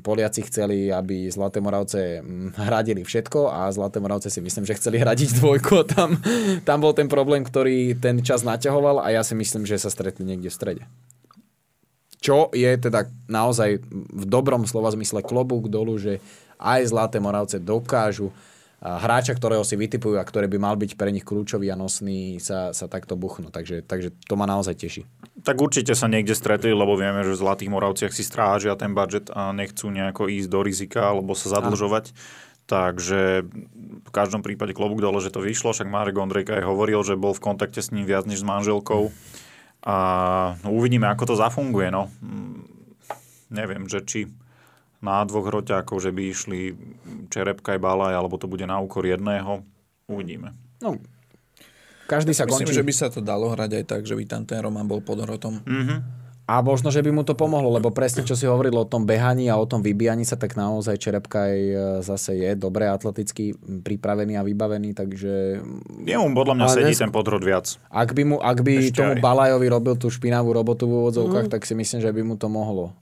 Poliaci 0.00 0.40
chceli, 0.48 0.88
aby 0.88 1.28
Zlaté 1.28 1.60
Moravce 1.60 2.24
mm, 2.24 2.56
hradili 2.56 3.04
všetko 3.04 3.52
a 3.52 3.68
Zlaté 3.68 4.00
Moravce 4.00 4.32
si 4.32 4.40
myslím, 4.40 4.64
že 4.64 4.80
chceli 4.80 4.96
hradiť 4.96 5.36
dvojku 5.44 5.84
tam, 5.92 6.16
tam 6.64 6.78
bol 6.80 6.96
ten 6.96 7.12
problém, 7.12 7.44
ktorý 7.44 8.00
ten 8.00 8.24
čas 8.24 8.40
naťahoval 8.40 9.04
a 9.04 9.12
ja 9.12 9.20
si 9.20 9.36
myslím, 9.36 9.68
že 9.68 9.76
sa 9.76 9.92
stretli 9.92 10.24
niekde 10.24 10.48
v 10.48 10.56
strede. 10.56 10.82
Čo 12.24 12.48
je 12.56 12.72
teda 12.80 13.04
naozaj 13.28 13.84
v 13.92 14.24
dobrom 14.24 14.64
slova 14.64 14.88
zmysle 14.88 15.20
klobúk 15.20 15.68
dolu, 15.68 16.00
že 16.00 16.24
aj 16.56 16.88
Zlaté 16.88 17.20
Moravce 17.20 17.60
dokážu 17.60 18.32
a 18.32 18.55
hráča, 18.86 19.34
ktorého 19.34 19.66
si 19.66 19.74
vytipujú 19.74 20.16
a 20.16 20.24
ktorý 20.24 20.46
by 20.46 20.58
mal 20.62 20.74
byť 20.78 20.94
pre 20.94 21.10
nich 21.10 21.26
kľúčový 21.26 21.66
a 21.72 21.76
nosný, 21.76 22.38
sa, 22.38 22.70
sa 22.70 22.86
takto 22.86 23.18
buchnú. 23.18 23.50
Takže, 23.50 23.82
takže 23.82 24.14
to 24.26 24.34
ma 24.38 24.46
naozaj 24.46 24.78
teší. 24.78 25.02
Tak 25.42 25.58
určite 25.58 25.98
sa 25.98 26.06
niekde 26.06 26.38
stretli, 26.38 26.70
lebo 26.70 26.94
vieme, 26.94 27.26
že 27.26 27.34
v 27.34 27.42
Zlatých 27.42 27.72
Moravciach 27.74 28.14
si 28.14 28.22
strážia 28.22 28.78
ten 28.78 28.94
budget 28.94 29.28
a 29.34 29.50
nechcú 29.50 29.90
nejako 29.90 30.30
ísť 30.30 30.48
do 30.48 30.60
rizika 30.62 31.10
alebo 31.10 31.34
sa 31.34 31.58
zadlžovať. 31.58 32.14
Takže 32.66 33.46
v 34.06 34.10
každom 34.10 34.42
prípade 34.42 34.74
klobúk 34.74 34.98
dole, 34.98 35.22
že 35.22 35.30
to 35.30 35.38
vyšlo, 35.38 35.70
však 35.70 35.86
Marek 35.86 36.18
Ondrejka 36.18 36.58
aj 36.58 36.66
hovoril, 36.66 36.98
že 37.06 37.14
bol 37.14 37.30
v 37.30 37.42
kontakte 37.42 37.78
s 37.78 37.94
ním 37.94 38.06
viac 38.06 38.26
než 38.26 38.42
s 38.42 38.46
manželkou. 38.46 39.14
A 39.86 39.96
no, 40.66 40.74
uvidíme, 40.74 41.06
ako 41.06 41.30
to 41.30 41.34
zafunguje. 41.38 41.94
No. 41.94 42.10
Mm, 42.18 42.66
Neviem, 43.50 43.86
že 43.86 44.02
či 44.02 44.20
na 45.04 45.22
dvoch 45.24 45.48
roťákov, 45.48 46.00
že 46.00 46.10
by 46.10 46.22
išli 46.32 46.58
Čerepka 47.28 47.76
aj 47.76 47.80
Balaj, 47.80 48.14
alebo 48.16 48.40
to 48.40 48.48
bude 48.48 48.64
na 48.64 48.80
úkor 48.80 49.04
jedného. 49.04 49.62
Uvidíme. 50.08 50.56
No, 50.80 51.00
každý 52.06 52.32
sa 52.32 52.46
Myslím, 52.46 52.70
končí. 52.70 52.78
že 52.78 52.86
by 52.86 52.92
sa 52.94 53.06
to 53.10 53.20
dalo 53.20 53.50
hrať 53.50 53.82
aj 53.82 53.84
tak, 53.84 54.02
že 54.06 54.14
by 54.14 54.24
tam 54.24 54.42
ten 54.46 54.62
Roman 54.62 54.86
bol 54.86 55.02
pod 55.02 55.20
hrotom. 55.26 55.60
Mhm. 55.66 56.24
A 56.46 56.62
možno, 56.62 56.94
že 56.94 57.02
by 57.02 57.10
mu 57.10 57.26
to 57.26 57.34
pomohlo, 57.34 57.74
lebo 57.74 57.90
presne 57.90 58.22
čo 58.22 58.38
si 58.38 58.46
hovoril 58.46 58.70
o 58.78 58.86
tom 58.86 59.02
behaní 59.02 59.50
a 59.50 59.58
o 59.58 59.66
tom 59.66 59.82
vybíjaní 59.82 60.22
sa, 60.22 60.38
tak 60.38 60.54
naozaj 60.54 60.94
Čerepka 60.94 61.50
aj 61.50 61.58
e, 61.58 61.74
zase 62.06 62.38
je 62.38 62.54
dobre 62.54 62.86
atleticky 62.86 63.58
pripravený 63.58 64.38
a 64.38 64.46
vybavený, 64.46 64.94
takže... 64.94 65.58
Jemu 66.06 66.38
podľa 66.38 66.54
mňa 66.54 66.66
sedí 66.70 66.94
dnes- 66.94 67.02
ten 67.02 67.10
podrod 67.10 67.42
viac. 67.42 67.82
Ak 67.90 68.14
by, 68.14 68.22
mu, 68.22 68.36
ak 68.38 68.62
by 68.62 68.78
Ešte 68.78 69.02
tomu 69.02 69.18
aj. 69.18 69.26
Balajovi 69.26 69.66
robil 69.66 69.98
tú 69.98 70.06
špinavú 70.06 70.54
robotu 70.54 70.86
v 70.86 71.02
úvodzovkách, 71.02 71.50
mm. 71.50 71.52
tak 71.58 71.66
si 71.66 71.74
myslím, 71.74 71.98
že 71.98 72.14
by 72.14 72.22
mu 72.22 72.38
to 72.38 72.46
mohlo 72.46 72.94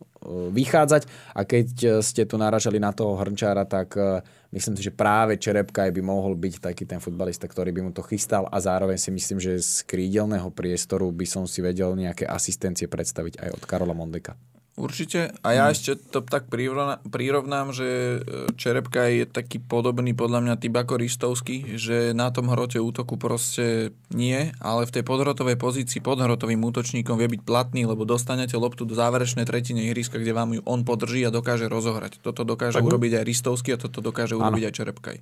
vychádzať. 0.51 1.03
A 1.37 1.41
keď 1.45 1.68
e, 1.83 1.89
ste 2.01 2.25
tu 2.25 2.41
naražali 2.41 2.81
na 2.81 2.91
toho 2.91 3.14
Hrnčára, 3.16 3.68
tak 3.68 3.95
e, 3.95 4.25
myslím 4.57 4.75
si, 4.77 4.83
že 4.89 4.93
práve 4.95 5.37
Čerepka 5.37 5.87
by 5.89 6.03
mohol 6.03 6.35
byť 6.35 6.55
taký 6.72 6.85
ten 6.89 6.99
futbalista, 6.99 7.45
ktorý 7.45 7.70
by 7.70 7.81
mu 7.85 7.91
to 7.93 8.01
chystal 8.07 8.49
a 8.49 8.57
zároveň 8.59 8.97
si 8.97 9.12
myslím, 9.12 9.39
že 9.39 9.61
z 9.61 9.85
krídelného 9.85 10.49
priestoru 10.55 11.12
by 11.12 11.27
som 11.29 11.45
si 11.45 11.61
vedel 11.61 11.93
nejaké 11.95 12.25
asistencie 12.25 12.89
predstaviť 12.89 13.41
aj 13.41 13.49
od 13.55 13.62
Karola 13.68 13.93
Mondeka. 13.93 14.35
Určite. 14.75 15.31
A 15.47 15.55
ja 15.55 15.64
ešte 15.70 15.95
to 15.95 16.18
tak 16.18 16.51
prirovna- 16.51 16.99
prirovnám, 17.07 17.70
že 17.70 17.87
e, 17.87 18.18
Čerepka 18.59 19.07
je 19.07 19.22
taký 19.22 19.62
podobný 19.62 20.18
podľa 20.18 20.43
mňa 20.43 20.55
typ 20.59 20.75
ako 20.75 20.99
Ristovský, 20.99 21.79
že 21.79 22.11
na 22.11 22.35
tom 22.35 22.51
hrote 22.51 22.83
útoku 22.83 23.14
proste 23.14 23.95
nie, 24.11 24.51
ale 24.59 24.83
v 24.83 24.95
tej 24.99 25.07
podhrotovej 25.07 25.55
pozícii 25.62 26.03
podhrotovým 26.03 26.59
útočníkom 26.59 27.14
vie 27.14 27.39
byť 27.39 27.43
platný, 27.47 27.87
lebo 27.87 28.03
dostanete 28.03 28.59
loptu 28.59 28.83
do 28.83 28.99
záverečnej 28.99 29.47
tretiny 29.47 29.95
ihriska, 29.95 30.18
kde 30.18 30.35
vám 30.35 30.59
ju 30.59 30.61
on 30.66 30.83
podrží 30.83 31.22
a 31.22 31.31
dokáže 31.31 31.70
rozohrať. 31.70 32.18
Toto 32.18 32.43
dokáže 32.43 32.83
urobiť 32.83 33.22
aj 33.22 33.25
Ristovský 33.31 33.79
a 33.79 33.79
toto 33.79 34.03
dokáže 34.03 34.35
urobiť 34.35 34.62
aj 34.66 34.75
Čerepkaj. 34.75 35.16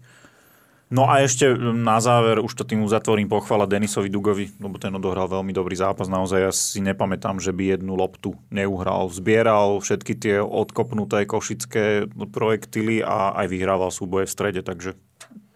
No 0.93 1.09
a 1.09 1.25
ešte 1.25 1.49
na 1.73 1.97
záver, 2.05 2.37
už 2.37 2.53
to 2.53 2.69
tým 2.69 2.85
uzatvorím, 2.85 3.25
pochvala 3.25 3.65
Denisovi 3.65 4.13
Dugovi, 4.13 4.53
lebo 4.61 4.77
ten 4.77 4.93
odohral 4.93 5.25
veľmi 5.25 5.49
dobrý 5.57 5.73
zápas. 5.73 6.05
Naozaj 6.05 6.41
ja 6.45 6.53
si 6.53 6.85
nepamätám, 6.85 7.41
že 7.41 7.49
by 7.49 7.81
jednu 7.81 7.97
loptu 7.97 8.37
neuhral. 8.53 9.09
Zbieral 9.09 9.81
všetky 9.81 10.13
tie 10.21 10.37
odkopnuté 10.45 11.25
košické 11.25 12.13
projektily 12.29 13.01
a 13.01 13.33
aj 13.41 13.47
vyhrával 13.49 13.89
súboje 13.89 14.29
v 14.29 14.35
strede, 14.37 14.61
takže 14.61 14.93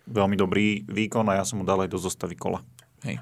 veľmi 0.08 0.40
dobrý 0.40 0.88
výkon 0.88 1.28
a 1.28 1.36
ja 1.36 1.44
som 1.44 1.60
mu 1.60 1.68
dal 1.68 1.84
aj 1.84 1.92
do 1.92 2.00
zostavy 2.00 2.32
kola. 2.32 2.64
Hej. 3.04 3.20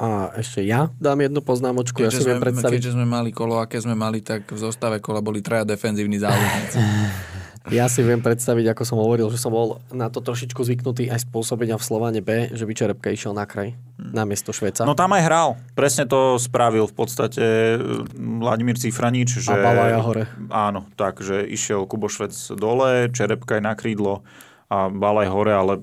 A 0.00 0.32
ešte 0.40 0.64
ja 0.64 0.88
dám 0.96 1.20
jednu 1.20 1.44
poznámočku, 1.44 2.04
ja 2.04 2.08
si 2.08 2.24
Keďže 2.24 2.36
sme, 2.36 2.40
predstaviť. 2.40 2.72
keďže 2.72 2.94
sme 2.96 3.04
mali 3.04 3.36
kolo, 3.36 3.60
aké 3.60 3.80
sme 3.84 3.92
mali, 3.92 4.24
tak 4.24 4.48
v 4.48 4.60
zostave 4.60 5.00
kola 5.04 5.20
boli 5.20 5.44
traja 5.44 5.68
defenzívni 5.68 6.16
záložníci. 6.16 6.80
Ja 7.66 7.90
si 7.90 7.98
viem 8.06 8.22
predstaviť, 8.22 8.70
ako 8.70 8.82
som 8.86 8.98
hovoril, 9.02 9.26
že 9.26 9.42
som 9.42 9.50
bol 9.50 9.82
na 9.90 10.06
to 10.06 10.22
trošičku 10.22 10.62
zvyknutý 10.62 11.10
aj 11.10 11.26
spôsobenia 11.26 11.74
v 11.74 11.82
Slovane 11.82 12.20
B, 12.22 12.46
že 12.54 12.62
by 12.62 12.72
Čerepka 12.72 13.10
išiel 13.10 13.34
na 13.34 13.42
kraj, 13.42 13.74
na 13.98 14.22
miesto 14.22 14.54
Šveca. 14.54 14.86
No 14.86 14.94
tam 14.94 15.10
aj 15.18 15.22
hral. 15.26 15.48
Presne 15.74 16.06
to 16.06 16.38
spravil 16.38 16.86
v 16.86 16.94
podstate 16.94 17.42
e, 17.42 17.78
Vladimír 18.14 18.78
Cifranič. 18.78 19.42
Že, 19.42 19.50
A 19.50 19.56
Balaja 19.58 19.98
hore. 19.98 20.24
Áno, 20.46 20.86
tak, 20.94 21.18
že 21.26 21.42
išiel 21.42 21.90
Kubošvec 21.90 22.34
dole, 22.54 23.10
Čerepka 23.10 23.58
aj 23.58 23.62
na 23.66 23.74
krídlo 23.74 24.22
a 24.70 24.86
Balaj 24.86 25.28
hore, 25.30 25.50
ale 25.50 25.82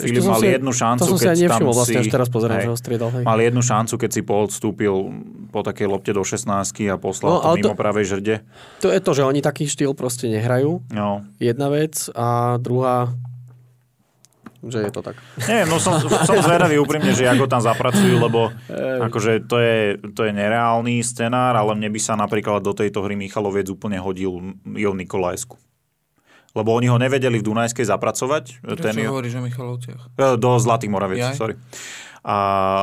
Filip 0.00 0.22
mal 0.24 0.38
si- 0.38 0.50
jednu 0.50 0.70
šancu, 0.70 1.00
To 1.00 1.06
som 1.06 1.16
si 1.16 1.24
keď 1.24 1.30
aj 1.30 1.38
nevšimol, 1.40 1.72
vlastne 1.72 1.98
až 1.98 2.08
teraz 2.08 2.28
pozerám, 2.28 2.56
hej, 2.56 2.64
že 2.64 2.70
ho 2.70 2.78
striedal. 2.78 3.08
Hej. 3.10 3.22
Mal 3.22 3.38
jednu 3.40 3.60
šancu, 3.60 3.94
keď 3.96 4.10
si 4.10 4.20
poodstúpil 4.22 4.94
po 5.48 5.60
takej 5.60 5.86
lopte 5.86 6.10
do 6.10 6.20
16 6.20 6.46
a 6.86 6.96
poslal 6.96 7.30
No, 7.30 7.38
to 7.40 7.48
mimo 7.56 7.72
to- 7.72 7.76
pravej 7.76 8.04
žrde. 8.06 8.34
To 8.78 8.88
je 8.88 8.98
to, 8.98 9.10
že 9.12 9.22
oni 9.22 9.40
taký 9.40 9.64
štýl 9.64 9.92
proste 9.92 10.26
nehrajú. 10.26 10.84
No. 10.88 11.24
Jedna 11.36 11.66
vec 11.68 12.06
a 12.10 12.56
druhá, 12.56 13.10
že 14.60 14.82
je 14.82 14.90
to 14.90 15.00
tak. 15.00 15.14
Nie, 15.40 15.62
no 15.64 15.78
som, 15.78 16.02
som 16.28 16.36
zvedavý 16.36 16.76
úprimne, 16.76 17.12
že 17.12 17.24
ako 17.24 17.46
tam 17.46 17.58
zapracujú, 17.60 18.18
lebo 18.18 18.50
akože 19.00 19.46
to 19.46 19.56
je, 19.56 19.78
to 20.10 20.20
je 20.20 20.32
nereálny 20.32 20.98
scenár, 21.00 21.54
ale 21.54 21.72
mne 21.72 21.88
by 21.88 22.00
sa 22.00 22.14
napríklad 22.14 22.58
do 22.60 22.72
tejto 22.72 23.00
hry 23.00 23.14
Michaloviec 23.14 23.66
úplne 23.66 23.96
hodil 23.96 24.34
Jo 24.66 24.92
Nikolajsku. 24.92 25.54
Lebo 26.50 26.72
oni 26.72 26.86
ho 26.86 26.96
nevedeli 26.96 27.36
v 27.36 27.44
Dunajskej 27.44 27.84
zapracovať. 27.84 28.44
Prečo 28.62 28.98
jo- 28.98 29.10
hovoríš 29.10 29.34
o 29.34 29.42
Michalovciach? 29.42 30.02
E, 30.10 30.24
Do 30.34 30.56
Zlatých 30.56 30.88
Moraviec, 30.88 31.20
Jaj. 31.22 31.36
sorry. 31.36 31.54
A, 32.20 32.36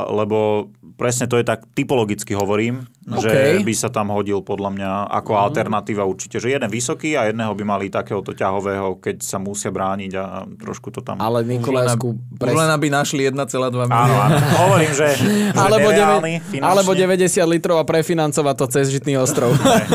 lebo 0.07 0.69
presne 0.95 1.25
to 1.25 1.35
je 1.35 1.43
tak 1.43 1.67
typologicky 1.69 2.31
hovorím, 2.31 2.87
No, 3.03 3.19
že 3.19 3.29
OK. 3.29 3.61
by 3.61 3.73
sa 3.75 3.89
tam 3.89 4.09
hodil 4.09 4.41
podľa 4.41 4.69
mňa 4.71 4.89
ako 5.11 5.37
alternatíva 5.37 6.01
určite, 6.01 6.39
že 6.39 6.49
jeden 6.49 6.65
vysoký 6.65 7.13
a 7.13 7.29
jedného 7.29 7.53
by 7.53 7.61
mali 7.63 7.85
takéhoto 7.87 8.33
ťahového, 8.33 8.97
keď 8.97 9.21
sa 9.21 9.37
musia 9.37 9.69
brániť 9.69 10.11
a 10.15 10.23
trošku 10.49 10.89
to 10.89 11.03
tam... 11.03 11.19
Ale 11.19 11.43
Nikolajsku... 11.43 12.17
Už 12.33 12.49
len 12.49 12.65
aby 12.65 12.87
našli 12.87 13.27
1,2 13.27 13.37
Áno, 13.61 13.77
milióna. 13.77 14.25
áno. 14.25 14.37
Hovorím, 14.57 14.89
že, 14.89 15.07
že 15.19 15.53
alebo, 15.53 15.87
nereálny 15.87 16.33
finančne. 16.41 16.65
alebo 16.65 16.91
90 16.95 17.45
litrov 17.45 17.77
a 17.77 17.85
prefinancovať 17.85 18.55
to 18.55 18.65
cez 18.71 18.85
Žitný 18.89 19.13
ostrov. 19.15 19.53
Hej, 19.59 19.85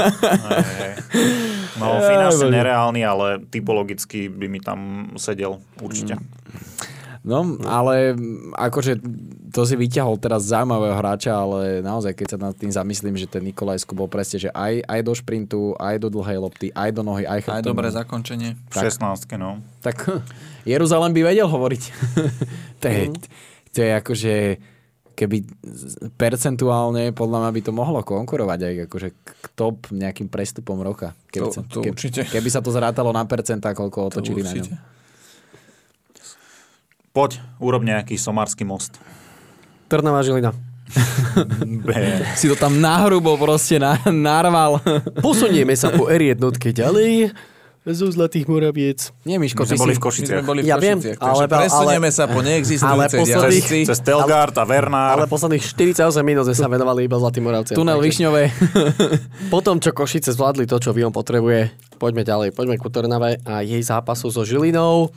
hej. 0.78 0.92
No, 1.80 1.98
finančne 2.04 2.48
nereálny, 2.52 3.00
ale 3.02 3.26
typologicky 3.48 4.28
by 4.28 4.46
mi 4.46 4.60
tam 4.60 5.10
sedel 5.16 5.58
určite. 5.80 6.20
No, 7.20 7.44
ale 7.68 8.16
mm, 8.16 8.56
akože 8.56 8.96
to 9.52 9.68
si 9.68 9.76
vyťahol 9.76 10.16
teraz 10.16 10.48
zaujímavého 10.48 10.96
hráča, 10.96 11.36
ale 11.36 11.84
naozaj, 11.84 12.16
keď 12.16 12.26
sa 12.32 12.38
nad 12.40 12.56
tým 12.56 12.72
zamyslím, 12.72 13.12
že 13.20 13.28
ten 13.28 13.44
Nikolajsku 13.44 13.92
bol 13.92 14.08
presne, 14.08 14.40
že 14.40 14.48
aj, 14.56 14.80
aj 14.88 15.00
do 15.04 15.12
šprintu, 15.12 15.60
aj 15.76 16.00
do 16.00 16.08
dlhej 16.08 16.38
lopty, 16.40 16.66
aj 16.72 16.90
do 16.96 17.02
nohy, 17.04 17.28
aj 17.28 17.44
Aj 17.44 17.60
chrbtom. 17.60 17.76
dobré 17.76 17.92
zakončenie. 17.92 18.56
V 18.72 18.72
16 18.72 19.04
no. 19.36 19.60
Tak 19.84 20.24
Jeruzalem 20.64 21.12
by 21.12 21.20
vedel 21.28 21.44
hovoriť. 21.44 21.82
to, 22.80 22.86
je, 22.88 23.02
to 23.74 23.78
je 23.84 23.90
akože 24.00 24.34
keby 25.20 25.44
percentuálne 26.16 27.12
podľa 27.12 27.44
mňa 27.44 27.50
by 27.52 27.60
to 27.60 27.72
mohlo 27.76 28.00
konkurovať 28.00 28.60
aj 28.64 28.74
akože 28.88 29.08
k 29.12 29.46
top 29.52 29.92
nejakým 29.92 30.32
prestupom 30.32 30.80
roka. 30.80 31.12
Keby, 31.28 31.44
To- 31.44 31.52
sa, 31.52 31.60
to 31.68 31.84
keby, 31.84 31.92
určite. 31.92 32.20
keby 32.24 32.48
sa 32.48 32.64
to 32.64 32.72
zrátalo 32.72 33.12
na 33.12 33.28
percentá, 33.28 33.76
koľko 33.76 34.08
To 34.08 34.08
otočili 34.16 34.40
na 34.40 34.56
ňom. 34.56 34.80
Poď, 37.12 37.42
urob 37.60 37.82
nejaký 37.84 38.16
somarský 38.16 38.64
most. 38.64 38.96
Trnavá 39.90 40.24
Žilina. 40.24 40.54
B. 41.86 41.88
Si 42.34 42.48
to 42.50 42.56
tam 42.58 42.80
nahrubo 42.80 43.36
proste 43.36 43.78
na, 43.78 43.98
narval. 44.10 44.80
Posunieme 45.20 45.74
sa 45.76 45.90
po 45.92 46.08
R1 46.08 46.38
ďalej 46.72 47.34
zo 47.82 48.06
Zlatých 48.06 48.44
Moraviec. 48.44 49.08
Nie, 49.24 49.36
Miško, 49.36 49.64
My 49.64 49.66
sme 49.66 49.80
boli 49.80 49.94
v 49.94 49.96
My 49.96 50.04
Košiciach. 50.04 50.36
sme 50.36 50.46
boli 50.46 50.60
v 50.60 50.68
Ja 50.68 50.76
viem, 50.76 51.00
ale- 51.16 51.48
presunieme 51.48 52.06
ale- 52.06 52.12
sa 52.12 52.24
po 52.24 52.38
neexistujúcej 52.38 53.18
ale 53.18 53.24
diaľnici. 53.24 53.78
Cez 53.88 53.98
Telgard 54.00 54.52
a 54.52 54.64
Vernár. 54.64 55.16
Ale 55.16 55.24
posledných 55.24 55.64
48 55.64 56.20
minút 56.20 56.44
sme 56.44 56.54
sa 56.54 56.68
venovali 56.68 57.08
iba 57.08 57.16
Zlatým 57.16 57.40
Moravciam. 57.42 57.74
Tunel 57.74 57.96
takže 57.96 58.06
Višňové. 58.06 58.42
Potom, 59.54 59.76
čo 59.76 59.90
Košice 59.90 60.30
zvládli 60.30 60.64
to, 60.64 60.76
čo 60.76 60.92
Vion 60.92 61.10
potrebuje, 61.10 61.72
poďme 61.96 62.20
ďalej. 62.20 62.48
Poďme 62.52 62.76
ku 62.76 62.88
Trnave 62.88 63.40
a 63.42 63.60
jej 63.60 63.80
zápasu 63.80 64.28
so 64.28 64.44
Žilinou. 64.44 65.08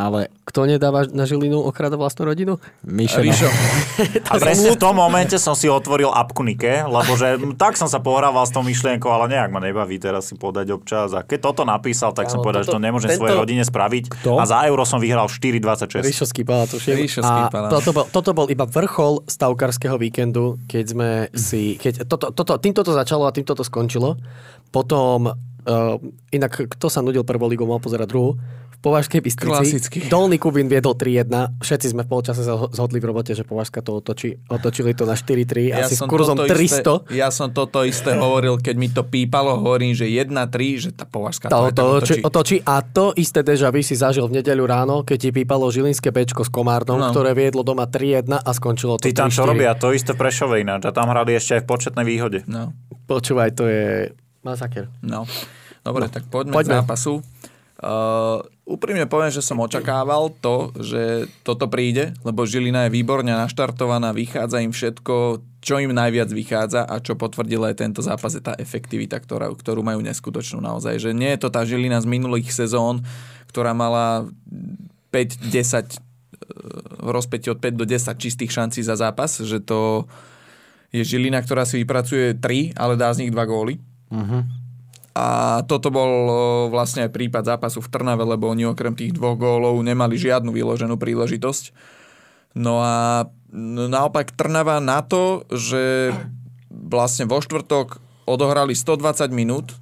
Ale 0.00 0.32
Kto 0.48 0.64
nedáva 0.64 1.04
na 1.12 1.28
Žilinu 1.28 1.60
okrada 1.60 1.94
vlastnú 1.94 2.26
rodinu? 2.26 2.56
Mišo, 2.82 3.20
no. 3.20 3.28
Ríšo, 3.28 3.48
A 4.32 4.40
presne 4.40 4.72
v 4.72 4.80
tom 4.80 4.96
momente 4.96 5.36
som 5.36 5.52
si 5.52 5.68
otvoril 5.68 6.08
apku 6.08 6.40
Nike, 6.40 6.82
lebo 6.82 7.12
že 7.14 7.36
tak 7.54 7.76
som 7.76 7.86
sa 7.86 8.00
pohrával 8.00 8.42
s 8.42 8.50
tou 8.50 8.64
myšlienkou, 8.64 9.06
ale 9.06 9.30
nejak 9.30 9.52
ma 9.52 9.60
nebaví 9.60 10.00
teraz 10.00 10.32
si 10.32 10.34
podať 10.34 10.72
občas. 10.72 11.12
A 11.12 11.20
keď 11.22 11.52
toto 11.52 11.62
napísal, 11.62 12.10
tak 12.10 12.32
som 12.32 12.40
Áno, 12.40 12.48
povedal, 12.48 12.64
že 12.64 12.72
to 12.72 12.80
toto- 12.80 12.86
nemôžem 12.88 13.12
tento- 13.12 13.20
svojej 13.22 13.36
rodine 13.38 13.62
spraviť. 13.62 14.04
Kto? 14.10 14.40
A 14.40 14.44
za 14.48 14.64
euro 14.64 14.82
som 14.82 14.98
vyhral 14.98 15.28
4,26. 15.28 16.02
Ríšo 16.02 16.26
skýpala, 16.26 16.64
tuším. 16.66 16.96
Ríšo 16.96 17.20
a 17.20 17.28
skýpala. 17.28 17.68
toto 17.68 17.90
bol, 17.92 18.04
toto 18.08 18.30
bol 18.32 18.46
iba 18.48 18.64
vrchol 18.64 19.22
stavkarského 19.28 20.00
víkendu, 20.00 20.56
keď 20.66 20.84
sme 20.88 21.08
si... 21.36 21.76
Keď, 21.76 22.08
toto, 22.08 22.32
toto, 22.32 22.56
týmto 22.58 22.80
to 22.82 22.90
začalo 22.90 23.28
a 23.28 23.34
týmto 23.36 23.52
to 23.52 23.62
skončilo. 23.62 24.16
Potom, 24.70 25.30
uh, 25.30 25.94
inak 26.30 26.66
kto 26.74 26.86
sa 26.90 27.02
nudil 27.02 27.22
prvou 27.22 27.46
ligou, 27.46 27.66
mal 27.66 27.78
pozerať 27.78 28.06
druhú. 28.10 28.34
Považskej 28.80 29.20
Bystrici 29.20 29.52
Klasicky. 29.52 29.98
Dolný 30.06 30.36
Kubín 30.36 30.64
viedol 30.64 30.92
3-1. 30.92 31.28
Všetci 31.58 31.92
sme 31.92 32.00
v 32.00 32.08
polčase 32.10 32.40
zhodli 32.42 32.96
v 32.96 33.06
robote, 33.06 33.30
že 33.30 33.42
Považska 33.42 33.78
to 33.78 33.94
otočí. 33.94 34.40
Otočili 34.46 34.90
to 34.90 35.04
na 35.04 35.12
4-3, 35.12 35.68
asi 35.70 35.94
s 35.94 36.02
kurzom 36.02 36.32
toto 36.34 36.48
300. 36.48 36.64
Isté, 36.64 36.80
ja 37.12 37.28
som 37.28 37.48
toto 37.48 37.82
isté 37.82 38.16
hovoril, 38.16 38.56
keď 38.56 38.74
mi 38.74 38.88
to 38.88 39.02
pípalo, 39.02 39.56
hovorím, 39.58 39.92
že 39.92 40.08
1-3, 40.08 40.32
že 40.78 40.90
tá 40.90 41.04
považka 41.04 41.46
To, 41.46 41.68
to, 41.68 41.68
to 41.68 41.70
to 41.70 41.84
otočí. 41.84 42.20
otočí. 42.22 42.56
A 42.62 42.80
to 42.80 43.12
isté 43.14 43.40
deja 43.40 43.68
vu 43.68 43.78
si 43.78 43.92
zažil 43.92 44.24
v 44.24 44.40
nedeľu 44.40 44.64
ráno, 44.64 44.94
keď 45.02 45.18
ti 45.18 45.30
pípalo 45.30 45.68
Žilinské 45.68 46.08
pečko 46.08 46.40
s 46.40 46.48
Komárnom, 46.48 46.96
No. 46.96 47.12
ktoré 47.12 47.32
viedlo 47.32 47.60
doma 47.60 47.84
3-1 47.84 48.32
a 48.34 48.50
skončilo 48.50 48.96
to 48.96 49.04
Tí 49.04 49.12
tam 49.12 49.28
čo 49.28 49.44
3-4. 49.44 49.50
robia, 49.50 49.70
to 49.74 49.92
isté 49.92 50.12
Prešove 50.12 50.56
ináč. 50.56 50.84
A 50.84 50.90
tam 50.90 51.04
hrali 51.06 51.32
ešte 51.32 51.54
aj 51.54 51.62
v 51.62 51.68
početnej 51.68 52.04
výhode. 52.06 52.38
No, 52.46 52.72
Počúvaj, 53.02 53.52
to 53.52 53.64
je 53.64 54.08
masaker. 54.40 54.88
no. 55.00 55.28
Dobre, 55.80 56.06
tak 56.06 56.24
poďme, 56.26 56.52
poďme. 56.52 56.74
k 56.74 56.80
zápasu. 56.82 57.24
Uh, 57.80 58.44
úprimne 58.68 59.08
poviem, 59.08 59.32
že 59.32 59.40
som 59.40 59.56
očakával 59.56 60.28
to, 60.44 60.68
že 60.84 61.32
toto 61.40 61.64
príde, 61.64 62.12
lebo 62.28 62.44
Žilina 62.44 62.84
je 62.84 62.92
výborne 62.92 63.32
naštartovaná, 63.32 64.12
vychádza 64.12 64.60
im 64.60 64.68
všetko, 64.68 65.40
čo 65.64 65.80
im 65.80 65.96
najviac 65.96 66.28
vychádza 66.28 66.84
a 66.84 67.00
čo 67.00 67.16
potvrdil 67.16 67.64
aj 67.64 67.80
tento 67.80 68.04
zápas 68.04 68.36
je 68.36 68.44
tá 68.44 68.52
efektivita, 68.60 69.16
ktorá, 69.16 69.48
ktorú 69.48 69.80
majú 69.80 70.04
neskutočnú 70.04 70.60
naozaj. 70.60 71.00
Že 71.00 71.10
nie 71.16 71.32
je 71.32 71.40
to 71.40 71.48
tá 71.48 71.64
Žilina 71.64 72.04
z 72.04 72.08
minulých 72.12 72.52
sezón, 72.52 73.00
ktorá 73.48 73.72
mala 73.72 74.28
5-10 75.08 76.04
v 77.00 77.08
rozpäti 77.08 77.48
od 77.48 77.64
5 77.64 77.80
do 77.80 77.88
10 77.88 78.12
čistých 78.20 78.52
šancí 78.52 78.84
za 78.84 78.92
zápas, 79.00 79.40
že 79.40 79.56
to 79.56 80.04
je 80.92 81.00
Žilina, 81.00 81.40
ktorá 81.40 81.64
si 81.64 81.80
vypracuje 81.80 82.36
3, 82.36 82.76
ale 82.76 83.00
dá 83.00 83.08
z 83.14 83.24
nich 83.24 83.32
2 83.32 83.40
góly. 83.48 83.78
Uh-huh. 84.10 84.42
A 85.20 85.60
toto 85.68 85.92
bol 85.92 86.12
vlastne 86.72 87.04
aj 87.04 87.12
prípad 87.12 87.44
zápasu 87.44 87.84
v 87.84 87.92
Trnave, 87.92 88.24
lebo 88.24 88.48
oni 88.48 88.64
okrem 88.64 88.96
tých 88.96 89.12
dvoch 89.12 89.36
gólov 89.36 89.76
nemali 89.84 90.16
žiadnu 90.16 90.48
vyloženú 90.48 90.96
príležitosť. 90.96 91.76
No 92.56 92.80
a 92.80 93.28
naopak 93.52 94.32
Trnava 94.32 94.80
na 94.80 95.04
to, 95.04 95.44
že 95.52 96.16
vlastne 96.72 97.28
vo 97.28 97.44
štvrtok 97.44 98.00
odohrali 98.24 98.72
120 98.72 99.28
minút, 99.34 99.76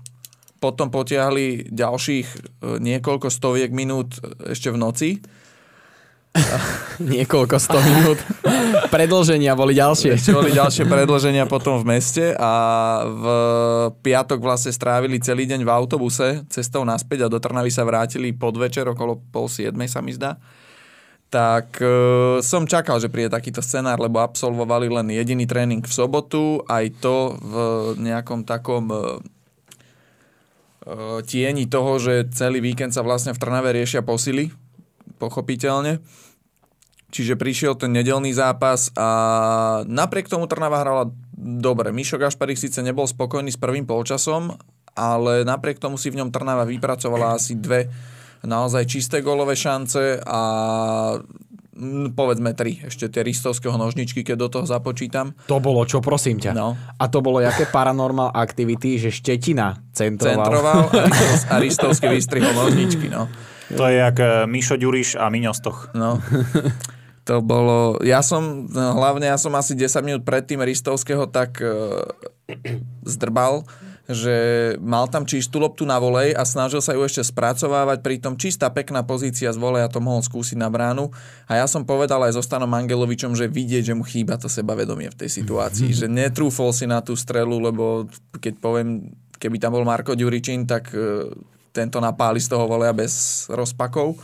potom 0.58 0.90
potiahli 0.90 1.70
ďalších 1.70 2.26
e, 2.26 2.38
niekoľko 2.82 3.30
stoviek 3.30 3.70
minút 3.70 4.18
ešte 4.42 4.74
v 4.74 4.80
noci 4.82 5.10
Niekoľko 7.12 7.56
sto 7.58 7.78
minút. 7.80 8.18
Predlženia 8.92 9.56
boli 9.58 9.74
ďalšie. 9.74 10.18
Ešte 10.18 10.30
boli 10.34 10.54
ďalšie 10.54 10.84
predlženia 10.86 11.48
potom 11.48 11.80
v 11.82 11.98
meste 11.98 12.34
a 12.36 12.52
v 13.04 13.24
piatok 14.02 14.38
vlastne 14.38 14.72
strávili 14.74 15.18
celý 15.22 15.48
deň 15.48 15.64
v 15.64 15.70
autobuse 15.70 16.44
cestou 16.52 16.84
naspäť 16.84 17.26
a 17.26 17.32
do 17.32 17.38
Trnavy 17.40 17.72
sa 17.72 17.86
vrátili 17.86 18.34
podvečer 18.36 18.86
okolo 18.88 19.18
pol 19.32 19.48
siedmej 19.50 19.88
sa 19.90 20.00
mi 20.04 20.14
zdá. 20.14 20.36
Tak 21.28 21.76
e, 21.84 21.88
som 22.40 22.64
čakal, 22.64 23.04
že 23.04 23.12
príde 23.12 23.28
takýto 23.28 23.60
scenár, 23.60 24.00
lebo 24.00 24.24
absolvovali 24.24 24.88
len 24.88 25.12
jediný 25.12 25.44
tréning 25.44 25.84
v 25.84 25.92
sobotu, 25.92 26.64
aj 26.64 27.04
to 27.04 27.36
v 27.36 27.54
nejakom 28.00 28.48
takom 28.48 28.88
e, 28.88 28.96
e 28.96 29.04
tieni 31.28 31.68
toho, 31.68 32.00
že 32.00 32.32
celý 32.32 32.64
víkend 32.64 32.96
sa 32.96 33.04
vlastne 33.04 33.36
v 33.36 33.40
Trnave 33.44 33.76
riešia 33.76 34.00
posily, 34.00 34.48
pochopiteľne. 35.18 36.00
Čiže 37.08 37.40
prišiel 37.40 37.72
ten 37.74 37.90
nedelný 37.90 38.36
zápas 38.36 38.92
a 38.92 39.08
napriek 39.88 40.28
tomu 40.28 40.44
Trnava 40.44 40.84
hrala 40.84 41.04
dobre. 41.34 41.88
Mišo 41.88 42.20
Gašparik 42.20 42.60
síce 42.60 42.84
nebol 42.84 43.08
spokojný 43.08 43.48
s 43.48 43.56
prvým 43.56 43.88
polčasom, 43.88 44.52
ale 44.92 45.40
napriek 45.42 45.80
tomu 45.80 45.96
si 45.96 46.12
v 46.12 46.20
ňom 46.20 46.28
Trnava 46.28 46.68
vypracovala 46.68 47.40
asi 47.40 47.56
dve 47.56 47.88
naozaj 48.44 48.84
čisté 48.86 49.24
golové 49.24 49.56
šance 49.58 50.20
a 50.20 50.40
povedzme 52.12 52.58
tri, 52.58 52.82
ešte 52.82 53.06
tie 53.06 53.22
ristovského 53.22 53.78
nožničky, 53.78 54.26
keď 54.26 54.36
do 54.36 54.48
toho 54.50 54.66
započítam. 54.66 55.32
To 55.46 55.62
bolo 55.62 55.86
čo, 55.86 56.02
prosím 56.02 56.42
ťa. 56.42 56.52
No. 56.52 56.74
A 56.74 57.04
to 57.06 57.22
bolo 57.22 57.38
jaké 57.38 57.70
paranormal 57.70 58.34
activity, 58.34 58.98
že 58.98 59.14
Štetina 59.14 59.78
centroval. 59.94 60.44
Centroval 60.44 60.78
a 61.46 61.54
ristovský 61.62 62.10
vystrihol 62.10 62.50
nožničky, 62.52 63.06
no. 63.06 63.30
To 63.76 63.84
je 63.84 64.00
jak 64.00 64.16
eh, 64.20 64.46
Mišo 64.48 64.80
Ďuriš 64.80 65.20
a 65.20 65.28
Miňostoch. 65.28 65.92
No. 65.92 66.16
To 67.28 67.44
bolo... 67.44 68.00
Ja 68.00 68.24
som, 68.24 68.72
hlavne 68.72 69.28
ja 69.28 69.36
som 69.36 69.52
asi 69.52 69.76
10 69.76 70.00
minút 70.00 70.22
pred 70.24 70.48
tým 70.48 70.64
Ristovského 70.64 71.28
tak 71.28 71.60
uh, 71.60 72.08
zdrbal, 73.04 73.68
že 74.08 74.36
mal 74.80 75.04
tam 75.12 75.28
čistú 75.28 75.60
loptu 75.60 75.84
na 75.84 76.00
volej 76.00 76.32
a 76.32 76.48
snažil 76.48 76.80
sa 76.80 76.96
ju 76.96 77.04
ešte 77.04 77.20
spracovávať, 77.20 78.00
pritom 78.00 78.40
čistá 78.40 78.72
pekná 78.72 79.04
pozícia 79.04 79.52
z 79.52 79.60
volej 79.60 79.84
a 79.84 79.92
to 79.92 80.00
mohol 80.00 80.24
skúsiť 80.24 80.56
na 80.56 80.72
bránu. 80.72 81.12
A 81.44 81.60
ja 81.60 81.68
som 81.68 81.84
povedal 81.84 82.24
aj 82.24 82.32
so 82.32 82.40
Stanom 82.40 82.72
Angelovičom, 82.72 83.36
že 83.36 83.44
vidieť, 83.52 83.92
že 83.92 83.94
mu 83.94 84.08
chýba 84.08 84.40
to 84.40 84.48
sebavedomie 84.48 85.12
v 85.12 85.20
tej 85.20 85.28
situácii, 85.28 85.92
že 86.00 86.08
netrúfol 86.08 86.72
si 86.72 86.88
na 86.88 87.04
tú 87.04 87.12
strelu, 87.12 87.60
lebo 87.60 88.08
keď 88.40 88.56
poviem, 88.56 89.12
keby 89.36 89.60
tam 89.60 89.76
bol 89.76 89.84
Marko 89.84 90.16
Ďuričín, 90.16 90.64
tak 90.64 90.96
uh, 90.96 91.28
tento 91.78 92.02
napáli 92.02 92.42
z 92.42 92.50
toho 92.50 92.66
voleja 92.66 92.90
bez 92.90 93.46
rozpakov 93.46 94.18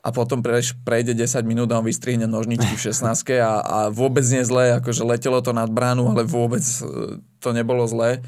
a 0.00 0.08
potom 0.08 0.40
prejde 0.40 1.12
10 1.12 1.44
minút 1.44 1.68
a 1.68 1.76
on 1.76 1.84
vystrihne 1.84 2.24
nožničky 2.24 2.72
v 2.72 2.84
16 2.88 3.04
a, 3.36 3.52
a 3.60 3.78
vôbec 3.92 4.24
nie 4.32 4.40
zlé, 4.40 4.80
akože 4.80 5.04
letelo 5.04 5.44
to 5.44 5.52
nad 5.52 5.68
bránu, 5.68 6.08
ale 6.08 6.24
vôbec 6.24 6.64
e, 6.64 7.20
to 7.36 7.52
nebolo 7.52 7.84
zlé. 7.84 8.24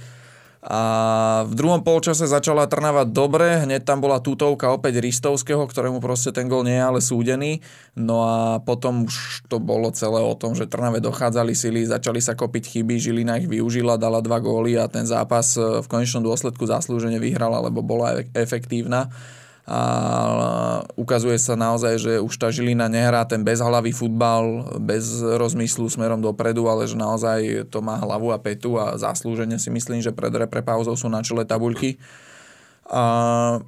A 0.63 1.43
v 1.43 1.59
druhom 1.59 1.83
polčase 1.83 2.23
začala 2.31 2.71
Trnava 2.71 3.03
dobre, 3.03 3.67
hneď 3.67 3.83
tam 3.83 3.99
bola 3.99 4.23
tutovka 4.23 4.71
opäť 4.71 5.03
Ristovského, 5.03 5.67
ktorému 5.67 5.99
proste 5.99 6.31
ten 6.31 6.47
gol 6.47 6.63
nie 6.63 6.79
je 6.79 6.87
ale 6.87 7.01
súdený. 7.03 7.59
No 7.99 8.23
a 8.23 8.63
potom 8.63 9.11
už 9.11 9.43
to 9.51 9.59
bolo 9.59 9.91
celé 9.91 10.23
o 10.23 10.39
tom, 10.39 10.55
že 10.55 10.71
Trnave 10.71 11.03
dochádzali 11.03 11.59
sily, 11.59 11.91
začali 11.91 12.23
sa 12.23 12.39
kopiť 12.39 12.79
chyby, 12.79 12.95
Žilina 12.95 13.43
ich 13.43 13.51
využila, 13.51 13.99
dala 13.99 14.23
dva 14.23 14.39
góly 14.39 14.79
a 14.79 14.87
ten 14.87 15.03
zápas 15.03 15.59
e, 15.59 15.83
v 15.83 15.87
konečnom 15.91 16.23
dôsledku 16.23 16.63
zaslúžene 16.63 17.19
vyhrala, 17.19 17.59
lebo 17.67 17.83
bola 17.83 18.23
efektívna 18.31 19.11
a 19.63 19.81
ukazuje 20.99 21.39
sa 21.39 21.55
naozaj, 21.55 21.95
že 22.03 22.13
už 22.19 22.35
tá 22.35 22.51
Žilina 22.51 22.91
nehrá 22.91 23.23
ten 23.23 23.47
bezhlavý 23.47 23.95
futbal, 23.95 24.75
bez 24.83 25.23
rozmyslu 25.23 25.87
smerom 25.87 26.19
dopredu, 26.19 26.67
ale 26.67 26.91
že 26.91 26.99
naozaj 26.99 27.71
to 27.71 27.79
má 27.79 27.95
hlavu 28.03 28.35
a 28.35 28.43
petu 28.43 28.75
a 28.75 28.99
zaslúžene 28.99 29.63
si 29.63 29.71
myslím, 29.71 30.03
že 30.03 30.11
pred 30.11 30.35
reprepauzou 30.35 30.99
sú 30.99 31.07
na 31.07 31.23
čele 31.23 31.47
tabuľky. 31.47 31.95
A 32.91 33.63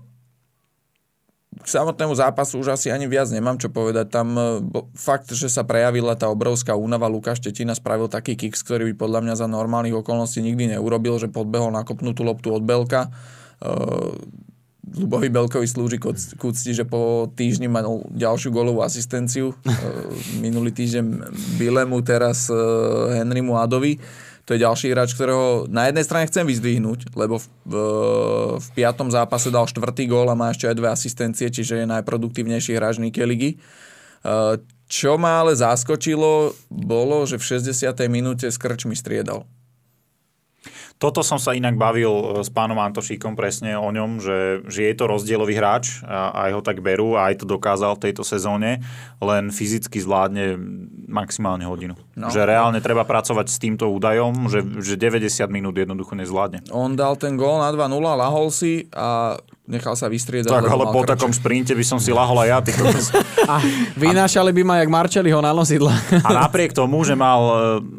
k 1.55 1.66
samotnému 1.71 2.11
zápasu 2.19 2.59
už 2.59 2.75
asi 2.75 2.91
ani 2.91 3.07
viac 3.07 3.31
nemám 3.31 3.55
čo 3.62 3.71
povedať. 3.71 4.11
Tam 4.11 4.35
bo, 4.66 4.91
fakt, 4.99 5.31
že 5.31 5.47
sa 5.47 5.62
prejavila 5.62 6.19
tá 6.19 6.27
obrovská 6.27 6.75
únava, 6.75 7.07
Lukáš 7.07 7.39
Štetina 7.39 7.79
spravil 7.79 8.11
taký 8.11 8.35
kick, 8.35 8.59
ktorý 8.59 8.91
by 8.91 8.95
podľa 8.99 9.21
mňa 9.23 9.35
za 9.39 9.47
normálnych 9.47 9.95
okolností 9.95 10.43
nikdy 10.43 10.75
neurobil, 10.75 11.23
že 11.23 11.31
podbehol 11.31 11.71
na 11.71 11.87
kopnutú 11.87 12.27
loptu 12.27 12.51
od 12.51 12.66
Belka. 12.66 13.15
Uh, 13.62 14.19
Lubovi 14.93 15.32
Belkovi 15.32 15.65
slúži 15.65 15.97
k 15.98 16.43
úcti, 16.44 16.70
že 16.77 16.85
po 16.85 17.32
týždni 17.32 17.73
mal 17.73 18.05
ďalšiu 18.12 18.52
golovú 18.52 18.85
asistenciu. 18.85 19.56
Minulý 20.44 20.77
týždeň 20.77 21.05
Bilemu, 21.56 21.98
teraz 22.05 22.52
e, 22.52 22.56
Henrymu 23.16 23.56
Adovi. 23.56 23.97
To 24.44 24.52
je 24.52 24.61
ďalší 24.61 24.93
hráč, 24.93 25.16
ktorého 25.16 25.65
na 25.73 25.89
jednej 25.89 26.05
strane 26.05 26.28
chcem 26.28 26.44
vyzdvihnúť, 26.44 27.16
lebo 27.16 27.40
v, 27.40 27.47
v, 27.65 27.74
v 28.61 28.69
piatom 28.77 29.09
zápase 29.09 29.48
dal 29.48 29.65
štvrtý 29.65 30.05
gól 30.05 30.28
a 30.28 30.36
má 30.36 30.52
ešte 30.52 30.69
aj 30.69 30.77
dve 30.77 30.89
asistencie, 30.93 31.48
čiže 31.48 31.81
je 31.81 31.86
najproduktívnejší 31.89 32.77
hráč 32.77 33.01
Nike 33.01 33.24
ligy. 33.24 33.51
E, 33.56 33.59
čo 34.85 35.16
ma 35.16 35.40
ale 35.40 35.56
zaskočilo, 35.56 36.52
bolo, 36.69 37.24
že 37.24 37.40
v 37.40 37.56
60. 37.56 37.89
minúte 38.12 38.44
s 38.52 38.61
krčmi 38.61 38.93
striedal. 38.93 39.48
Toto 40.95 41.27
som 41.27 41.43
sa 41.43 41.53
inak 41.53 41.75
bavil 41.75 42.09
e, 42.09 42.25
s 42.47 42.49
pánom 42.49 42.79
Antošíkom 42.79 43.35
presne 43.35 43.75
o 43.75 43.91
ňom, 43.91 44.23
že, 44.23 44.39
že 44.71 44.87
je 44.89 44.95
to 44.95 45.11
rozdielový 45.11 45.59
hráč 45.59 46.01
a 46.07 46.49
aj 46.49 46.51
ho 46.55 46.62
tak 46.62 46.79
berú 46.81 47.19
a 47.19 47.29
aj 47.29 47.43
to 47.43 47.47
dokázal 47.51 47.99
v 47.99 48.11
tejto 48.11 48.23
sezóne, 48.23 48.81
len 49.19 49.51
fyzicky 49.51 49.99
zvládne 49.99 50.55
maximálne 51.11 51.66
hodinu. 51.66 51.99
No. 52.15 52.31
Že 52.31 52.47
reálne 52.47 52.79
treba 52.79 53.03
pracovať 53.03 53.47
s 53.51 53.59
týmto 53.59 53.91
údajom, 53.91 54.47
že, 54.49 54.62
že 54.81 54.95
90 54.97 55.51
minút 55.51 55.75
jednoducho 55.75 56.15
nezvládne. 56.15 56.71
On 56.71 56.95
dal 56.95 57.19
ten 57.19 57.35
gól 57.35 57.59
na 57.59 57.75
2-0, 57.75 57.91
lahol 58.01 58.49
si 58.55 58.87
a 58.95 59.39
nechal 59.65 59.97
sa 59.97 60.12
vystriedať. 60.12 60.53
Tak, 60.53 60.69
ale 60.69 60.85
po 60.93 61.01
takom 61.09 61.32
sprinte 61.32 61.73
by 61.73 61.85
som 61.85 61.97
si 61.97 62.12
lahol 62.12 62.36
aj 62.45 62.49
ja. 62.49 62.59
Ty 62.61 62.73
a 63.53 63.55
vynášali 63.97 64.53
by 64.53 64.62
ma 64.65 64.74
jak 64.85 64.91
Marčeliho 64.93 65.41
na 65.41 65.57
nosidla. 65.57 65.93
a 66.20 66.31
napriek 66.45 66.77
tomu, 66.77 67.01
že 67.05 67.16
mal 67.16 67.41
e, 67.41 67.55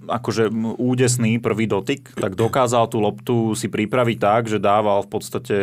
akože 0.09 0.53
údesný 0.77 1.41
prvý 1.41 1.65
dotyk, 1.65 2.13
tak 2.13 2.37
dokázal 2.37 2.85
tú 2.89 3.01
loptu 3.01 3.57
si 3.57 3.65
pripraviť 3.65 4.17
tak, 4.21 4.41
že 4.45 4.61
dával 4.61 5.01
v 5.05 5.09
podstate 5.09 5.55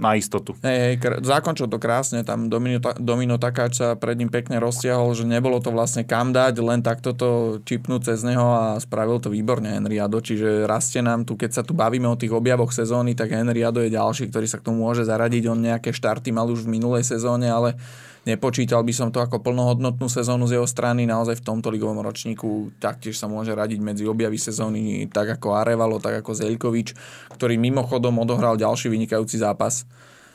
na 0.00 0.16
istotu. 0.16 0.56
Hej, 0.64 0.78
hej, 0.80 0.94
kr- 0.96 1.20
zakončil 1.20 1.68
to 1.68 1.76
krásne, 1.76 2.24
tam 2.24 2.48
Domino, 2.48 2.80
Domino 2.96 3.36
Takáč 3.36 3.84
sa 3.84 3.88
pred 4.00 4.16
ním 4.16 4.32
pekne 4.32 4.56
roztiahol, 4.56 5.12
že 5.12 5.28
nebolo 5.28 5.60
to 5.60 5.68
vlastne 5.68 6.08
kam 6.08 6.32
dať, 6.32 6.56
len 6.64 6.80
takto 6.80 7.12
to 7.12 7.60
čipnúť 7.68 8.12
cez 8.12 8.24
neho 8.24 8.44
a 8.44 8.64
spravil 8.80 9.20
to 9.20 9.28
výborne 9.28 9.68
Henry 9.68 10.00
Ado, 10.00 10.24
čiže 10.24 10.64
rastie 10.64 11.04
nám 11.04 11.28
tu, 11.28 11.36
keď 11.36 11.60
sa 11.60 11.62
tu 11.66 11.76
bavíme 11.76 12.08
o 12.08 12.16
tých 12.16 12.32
objavoch 12.32 12.72
sezóny, 12.72 13.12
tak 13.12 13.32
Henry 13.32 13.60
Ado 13.60 13.84
je 13.84 13.92
ďalší, 13.92 14.32
ktorý 14.32 14.46
sa 14.48 14.56
k 14.60 14.66
tomu 14.72 14.86
môže 14.88 15.04
zaradiť 15.04 15.33
zaradiť. 15.34 15.50
On 15.50 15.58
nejaké 15.58 15.90
štarty 15.90 16.30
mal 16.30 16.46
už 16.46 16.66
v 16.66 16.78
minulej 16.78 17.02
sezóne, 17.02 17.50
ale 17.50 17.74
nepočítal 18.22 18.86
by 18.86 18.94
som 18.94 19.08
to 19.10 19.18
ako 19.18 19.42
plnohodnotnú 19.42 20.06
sezónu 20.06 20.46
z 20.46 20.60
jeho 20.60 20.68
strany. 20.68 21.04
Naozaj 21.04 21.42
v 21.42 21.46
tomto 21.46 21.74
ligovom 21.74 21.98
ročníku 21.98 22.70
taktiež 22.78 23.18
sa 23.18 23.26
môže 23.26 23.50
radiť 23.50 23.80
medzi 23.82 24.04
objavy 24.06 24.38
sezóny 24.38 25.10
tak 25.10 25.34
ako 25.40 25.58
Arevalo, 25.58 25.98
tak 25.98 26.22
ako 26.22 26.38
Zeľkovič, 26.38 26.94
ktorý 27.34 27.58
mimochodom 27.58 28.14
odohral 28.22 28.54
ďalší 28.54 28.88
vynikajúci 28.92 29.42
zápas 29.42 29.82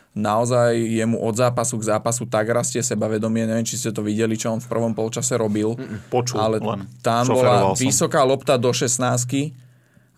naozaj 0.09 0.73
jemu 0.73 1.21
od 1.21 1.37
zápasu 1.37 1.77
k 1.77 1.95
zápasu 1.95 2.25
tak 2.25 2.49
rastie 2.49 2.81
sebavedomie, 2.81 3.45
neviem, 3.45 3.61
či 3.61 3.77
ste 3.77 3.93
to 3.93 4.01
videli, 4.01 4.33
čo 4.33 4.49
on 4.49 4.57
v 4.57 4.65
prvom 4.65 4.91
polčase 4.97 5.37
robil. 5.37 5.77
Počul 6.09 6.41
ale 6.41 6.57
len. 6.57 6.89
tam 7.05 7.29
bola 7.29 7.77
vysoká 7.77 8.25
lopta 8.25 8.57
do 8.57 8.73
16 8.73 8.89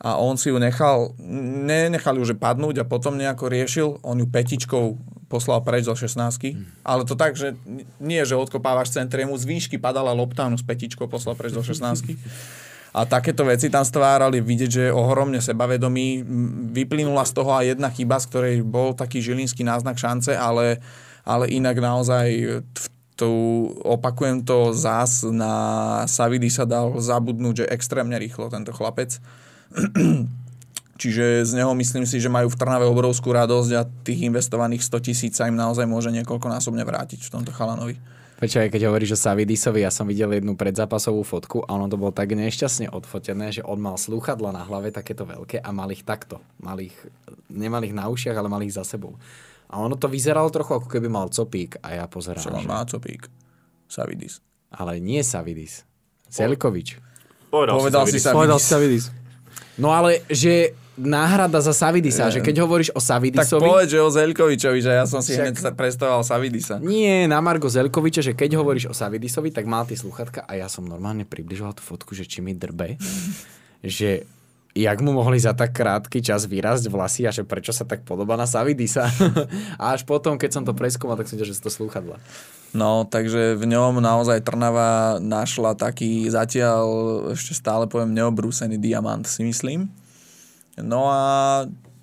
a 0.01 0.17
on 0.17 0.33
si 0.33 0.49
ju 0.49 0.57
nechal, 0.57 1.13
nenechal 1.61 2.17
ju 2.17 2.25
že 2.25 2.33
padnúť 2.33 2.81
a 2.81 2.89
potom 2.89 3.21
nejako 3.21 3.45
riešil, 3.53 3.87
on 4.01 4.17
ju 4.17 4.25
petičkou 4.25 4.97
poslal 5.29 5.61
preč 5.61 5.85
zo 5.85 5.93
16 5.93 6.17
mm. 6.17 6.83
ale 6.83 7.05
to 7.05 7.13
tak, 7.13 7.37
že 7.37 7.53
nie, 8.01 8.19
že 8.25 8.35
odkopávaš 8.35 8.91
centre, 8.91 9.23
mu 9.23 9.37
z 9.37 9.45
výšky 9.45 9.77
padala 9.77 10.11
lopta, 10.11 10.49
on 10.49 10.57
s 10.57 10.65
petičkou 10.65 11.05
poslal 11.05 11.37
preč 11.37 11.53
zo 11.53 11.61
16 11.61 12.17
a 12.97 13.07
takéto 13.07 13.47
veci 13.47 13.71
tam 13.71 13.87
stvárali, 13.87 14.43
vidieť, 14.43 14.69
že 14.69 14.83
je 14.89 14.91
ohromne 14.91 15.39
sebavedomý. 15.39 16.27
Vyplynula 16.75 17.23
z 17.23 17.31
toho 17.39 17.55
aj 17.55 17.71
jedna 17.71 17.87
chyba, 17.87 18.19
z 18.19 18.27
ktorej 18.27 18.55
bol 18.67 18.91
taký 18.91 19.23
žilinský 19.23 19.63
náznak 19.63 19.95
šance, 19.95 20.35
ale, 20.35 20.83
ale 21.23 21.47
inak 21.47 21.79
naozaj 21.79 22.27
v 22.67 22.85
tu 23.21 23.69
opakujem 23.85 24.41
to 24.41 24.73
zás, 24.73 25.21
na 25.21 25.53
Savidi 26.09 26.49
sa 26.49 26.65
dal 26.65 26.97
zabudnúť, 26.97 27.63
že 27.63 27.69
extrémne 27.69 28.17
rýchlo 28.17 28.49
tento 28.49 28.73
chlapec. 28.73 29.21
Čiže 31.01 31.49
z 31.49 31.51
neho 31.57 31.73
myslím 31.73 32.05
si, 32.05 32.21
že 32.21 32.29
majú 32.29 32.45
v 32.53 32.59
Trnave 32.61 32.85
obrovskú 32.85 33.33
radosť 33.33 33.71
a 33.73 33.89
tých 34.05 34.29
investovaných 34.29 34.85
100 34.85 35.07
tisíc 35.07 35.33
sa 35.33 35.49
im 35.49 35.57
naozaj 35.57 35.89
môže 35.89 36.13
niekoľkonásobne 36.13 36.85
vrátiť 36.85 37.25
v 37.25 37.31
tomto 37.33 37.49
chalanovi. 37.49 37.97
Prečo 38.37 38.57
aj 38.57 38.73
keď 38.73 38.89
hovoríš 38.89 39.17
o 39.17 39.21
Savidisovi, 39.21 39.85
ja 39.85 39.93
som 39.93 40.09
videl 40.09 40.33
jednu 40.33 40.57
predzápasovú 40.57 41.21
fotku 41.21 41.61
a 41.65 41.77
ono 41.77 41.85
to 41.85 41.97
bolo 41.97 42.09
tak 42.09 42.33
nešťastne 42.33 42.89
odfotené, 42.89 43.53
že 43.53 43.61
on 43.61 43.77
mal 43.77 44.01
slúchadla 44.01 44.49
na 44.49 44.65
hlave 44.65 44.89
takéto 44.89 45.29
veľké 45.29 45.61
a 45.61 45.69
mal 45.69 45.89
ich 45.93 46.01
takto. 46.01 46.41
Mal 46.57 46.81
ich, 46.81 46.97
nemal 47.53 47.85
ich 47.85 47.93
na 47.93 48.09
ušiach, 48.09 48.33
ale 48.33 48.49
mal 48.49 48.61
ich 48.65 48.73
za 48.73 48.81
sebou. 48.81 49.17
A 49.69 49.77
ono 49.77 49.93
to 49.93 50.09
vyzeralo 50.09 50.49
trochu 50.49 50.73
ako 50.73 50.89
keby 50.89 51.05
mal 51.05 51.29
copík 51.29 51.77
a 51.85 52.01
ja 52.01 52.05
pozerám. 52.09 52.41
Čo 52.41 52.49
že... 52.49 52.65
má 52.65 52.81
copík? 52.85 53.29
Savidis. 53.85 54.41
Ale 54.73 54.97
nie 54.97 55.21
Savidis. 55.21 55.85
Zelkovič. 56.33 56.97
Povedal 57.53 58.09
si 58.09 58.17
Savidis. 58.17 58.37
Povedal 58.37 58.57
si 58.57 58.69
Savidis. 58.69 59.05
No 59.81 59.89
ale, 59.89 60.21
že 60.29 60.77
náhrada 60.93 61.57
za 61.57 61.73
Savidisa, 61.73 62.29
že 62.29 62.43
keď 62.43 62.61
hovoríš 62.61 62.93
o 62.93 63.01
Tak 63.01 63.07
Savidisovi... 63.17 63.63
povedz, 63.65 63.89
že 63.89 63.99
o 63.99 64.11
Zelkovičovi, 64.11 64.79
že 64.85 64.91
ja 64.93 65.05
som 65.09 65.23
si 65.25 65.33
Však- 65.33 65.41
hneď 65.41 65.73
predstavoval 65.73 66.21
Savidisa. 66.21 66.77
Nie, 66.77 67.25
na 67.25 67.41
Margo 67.41 67.65
Zelkoviča, 67.65 68.21
že 68.21 68.37
keď 68.37 68.61
hovoríš 68.61 68.91
o 68.91 68.95
Savidisovi, 68.95 69.49
tak 69.49 69.65
mal 69.65 69.87
tie 69.89 69.97
sluchatka 69.97 70.45
a 70.45 70.53
ja 70.53 70.69
som 70.69 70.85
normálne 70.85 71.25
približoval 71.25 71.73
tú 71.73 71.81
fotku, 71.81 72.13
že 72.13 72.29
či 72.29 72.45
mi 72.45 72.53
drbe, 72.53 73.01
že 73.81 74.29
jak 74.71 74.97
mu 75.03 75.11
mohli 75.11 75.39
za 75.39 75.51
tak 75.51 75.75
krátky 75.75 76.23
čas 76.23 76.47
vyrásť 76.47 76.87
vlasy 76.87 77.27
a 77.27 77.31
že 77.31 77.43
prečo 77.43 77.75
sa 77.75 77.83
tak 77.83 78.07
podobá 78.07 78.39
na 78.39 78.47
Savidisa. 78.47 79.11
a 79.81 79.95
až 79.95 80.07
potom, 80.07 80.39
keď 80.39 80.49
som 80.59 80.63
to 80.63 80.71
preskúmal, 80.71 81.19
tak 81.19 81.27
som 81.27 81.35
videl, 81.35 81.51
že 81.51 81.57
sú 81.59 81.67
to 81.67 81.71
slúchadla. 81.71 82.19
No, 82.71 83.03
takže 83.03 83.59
v 83.59 83.67
ňom 83.67 83.99
naozaj 83.99 84.47
Trnava 84.47 85.19
našla 85.19 85.75
taký 85.75 86.31
zatiaľ 86.31 86.87
ešte 87.35 87.51
stále 87.51 87.83
poviem 87.91 88.15
neobrúsený 88.15 88.79
diamant, 88.79 89.27
si 89.27 89.43
myslím. 89.43 89.91
No 90.79 91.11
a 91.11 91.23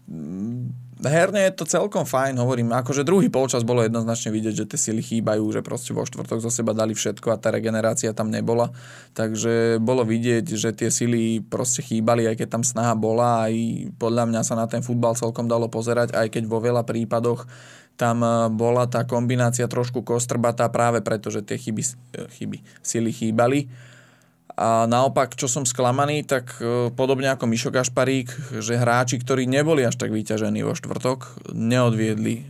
mm, 0.05 0.88
herne 1.07 1.47
je 1.47 1.53
to 1.55 1.65
celkom 1.69 2.03
fajn, 2.03 2.35
hovorím, 2.43 2.75
akože 2.75 3.07
druhý 3.07 3.31
polčas 3.31 3.63
bolo 3.63 3.87
jednoznačne 3.87 4.35
vidieť, 4.35 4.55
že 4.65 4.69
tie 4.69 4.79
sily 4.91 5.03
chýbajú, 5.03 5.47
že 5.55 5.63
proste 5.63 5.95
vo 5.95 6.03
štvrtok 6.03 6.43
zo 6.43 6.51
seba 6.51 6.75
dali 6.75 6.99
všetko 6.99 7.31
a 7.31 7.39
tá 7.39 7.55
regenerácia 7.55 8.11
tam 8.11 8.35
nebola. 8.35 8.75
Takže 9.15 9.79
bolo 9.79 10.03
vidieť, 10.03 10.59
že 10.59 10.75
tie 10.75 10.91
sily 10.91 11.47
proste 11.47 11.87
chýbali, 11.87 12.27
aj 12.27 12.43
keď 12.43 12.49
tam 12.59 12.63
snaha 12.67 12.99
bola, 12.99 13.47
aj 13.47 13.55
podľa 14.01 14.25
mňa 14.27 14.43
sa 14.43 14.59
na 14.59 14.67
ten 14.67 14.83
futbal 14.83 15.15
celkom 15.15 15.47
dalo 15.47 15.71
pozerať, 15.71 16.19
aj 16.19 16.35
keď 16.35 16.43
vo 16.51 16.59
veľa 16.59 16.83
prípadoch 16.83 17.47
tam 17.99 18.23
eh, 18.23 18.47
bola 18.49 18.87
tá 18.87 19.03
kombinácia 19.03 19.67
trošku 19.67 20.07
kostrbatá 20.07 20.71
práve 20.71 21.03
preto, 21.03 21.35
že 21.35 21.43
tie 21.43 21.59
chyby, 21.59 21.83
eh, 22.15 22.31
chyby 22.39 22.59
sily 22.81 23.11
chýbali. 23.11 23.67
A 24.59 24.91
naopak, 24.91 25.39
čo 25.39 25.47
som 25.47 25.63
sklamaný, 25.63 26.27
tak 26.27 26.59
e, 26.59 26.91
podobne 26.91 27.31
ako 27.31 27.47
Mišo 27.47 27.71
Gašparík, 27.71 28.59
že 28.59 28.75
hráči, 28.75 29.23
ktorí 29.23 29.47
neboli 29.47 29.87
až 29.87 29.95
tak 29.95 30.11
vyťažení 30.11 30.67
vo 30.67 30.75
štvrtok, 30.75 31.55
neodviedli 31.55 32.43
e, 32.43 32.45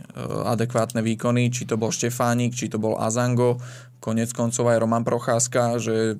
adekvátne 0.49 1.05
výkony, 1.05 1.53
či 1.53 1.69
to 1.69 1.77
bol 1.77 1.93
Štefánik, 1.93 2.57
či 2.57 2.65
to 2.65 2.81
bol 2.81 2.97
Azango, 2.97 3.61
konec 4.01 4.33
koncov 4.33 4.73
aj 4.73 4.81
Roman 4.81 5.05
Procházka, 5.05 5.77
že 5.77 6.17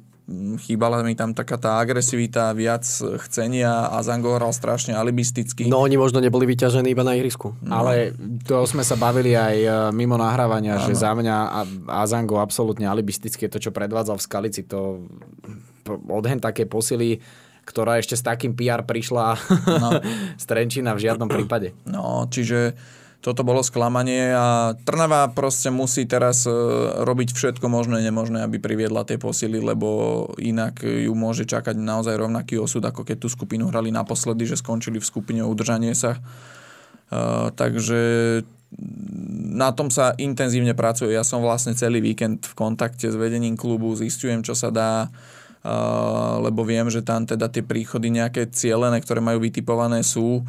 chýbala 0.61 1.01
mi 1.01 1.17
tam 1.17 1.33
taká 1.33 1.57
tá 1.57 1.81
agresivita, 1.81 2.53
viac 2.53 2.85
chcenia 3.25 3.89
a 3.89 3.97
Zango 4.05 4.37
hral 4.37 4.53
strašne 4.53 4.93
alibisticky. 4.93 5.65
No 5.65 5.81
oni 5.81 5.97
možno 5.97 6.21
neboli 6.21 6.45
vyťažení 6.45 6.93
iba 6.93 7.01
na 7.01 7.17
ihrisku. 7.17 7.57
No. 7.65 7.81
Ale 7.81 8.13
to 8.45 8.61
sme 8.69 8.85
sa 8.85 8.93
bavili 8.93 9.33
aj 9.33 9.55
e, 9.57 9.69
mimo 9.89 10.21
nahrávania, 10.21 10.77
že 10.85 10.93
za 10.93 11.17
mňa 11.17 11.35
a- 11.49 11.69
Azango 12.05 12.37
absolútne 12.37 12.85
alibisticky 12.85 13.49
to, 13.49 13.57
čo 13.57 13.73
predvádzal 13.73 14.21
v 14.21 14.25
Skalici, 14.25 14.61
to 14.69 15.09
odhen 15.87 16.41
také 16.41 16.65
posily, 16.65 17.21
ktorá 17.67 18.01
ešte 18.01 18.17
s 18.17 18.25
takým 18.25 18.57
PR 18.57 18.81
prišla 18.81 19.37
no. 19.77 19.89
z 20.41 20.43
Trenčína 20.49 20.97
v 20.97 21.03
žiadnom 21.05 21.29
prípade. 21.29 21.77
No, 21.85 22.25
čiže 22.25 22.73
toto 23.19 23.43
bolo 23.43 23.59
sklamanie 23.59 24.31
a 24.31 24.71
Trnava 24.87 25.27
proste 25.35 25.67
musí 25.67 26.07
teraz 26.07 26.47
e, 26.47 26.55
robiť 27.03 27.35
všetko 27.35 27.67
možné, 27.67 27.99
nemožné, 27.99 28.47
aby 28.47 28.63
priviedla 28.63 29.03
tie 29.03 29.19
posily, 29.19 29.59
lebo 29.59 30.23
inak 30.39 30.79
ju 30.87 31.11
môže 31.19 31.43
čakať 31.43 31.75
naozaj 31.75 32.15
rovnaký 32.15 32.55
osud, 32.55 32.79
ako 32.79 33.03
keď 33.03 33.19
tú 33.19 33.27
skupinu 33.27 33.67
hrali 33.67 33.91
naposledy, 33.91 34.47
že 34.47 34.55
skončili 34.55 35.03
v 35.03 35.09
skupine 35.09 35.43
udržanie 35.43 35.91
sa. 35.91 36.15
Uh, 37.09 37.51
takže 37.59 37.99
na 39.49 39.73
tom 39.73 39.89
sa 39.89 40.13
intenzívne 40.15 40.77
pracuje. 40.77 41.11
Ja 41.11 41.25
som 41.25 41.41
vlastne 41.41 41.73
celý 41.73 41.99
víkend 41.99 42.45
v 42.45 42.53
kontakte 42.53 43.09
s 43.09 43.17
vedením 43.17 43.57
klubu, 43.57 43.91
zistujem, 43.97 44.45
čo 44.45 44.53
sa 44.53 44.69
dá, 44.69 45.09
lebo 46.39 46.63
viem, 46.63 46.87
že 46.87 47.03
tam 47.03 47.27
teda 47.27 47.51
tie 47.51 47.63
príchody 47.63 48.07
nejaké 48.09 48.47
cielené, 48.47 49.03
ktoré 49.03 49.19
majú 49.19 49.43
vytipované 49.43 50.01
sú. 50.07 50.47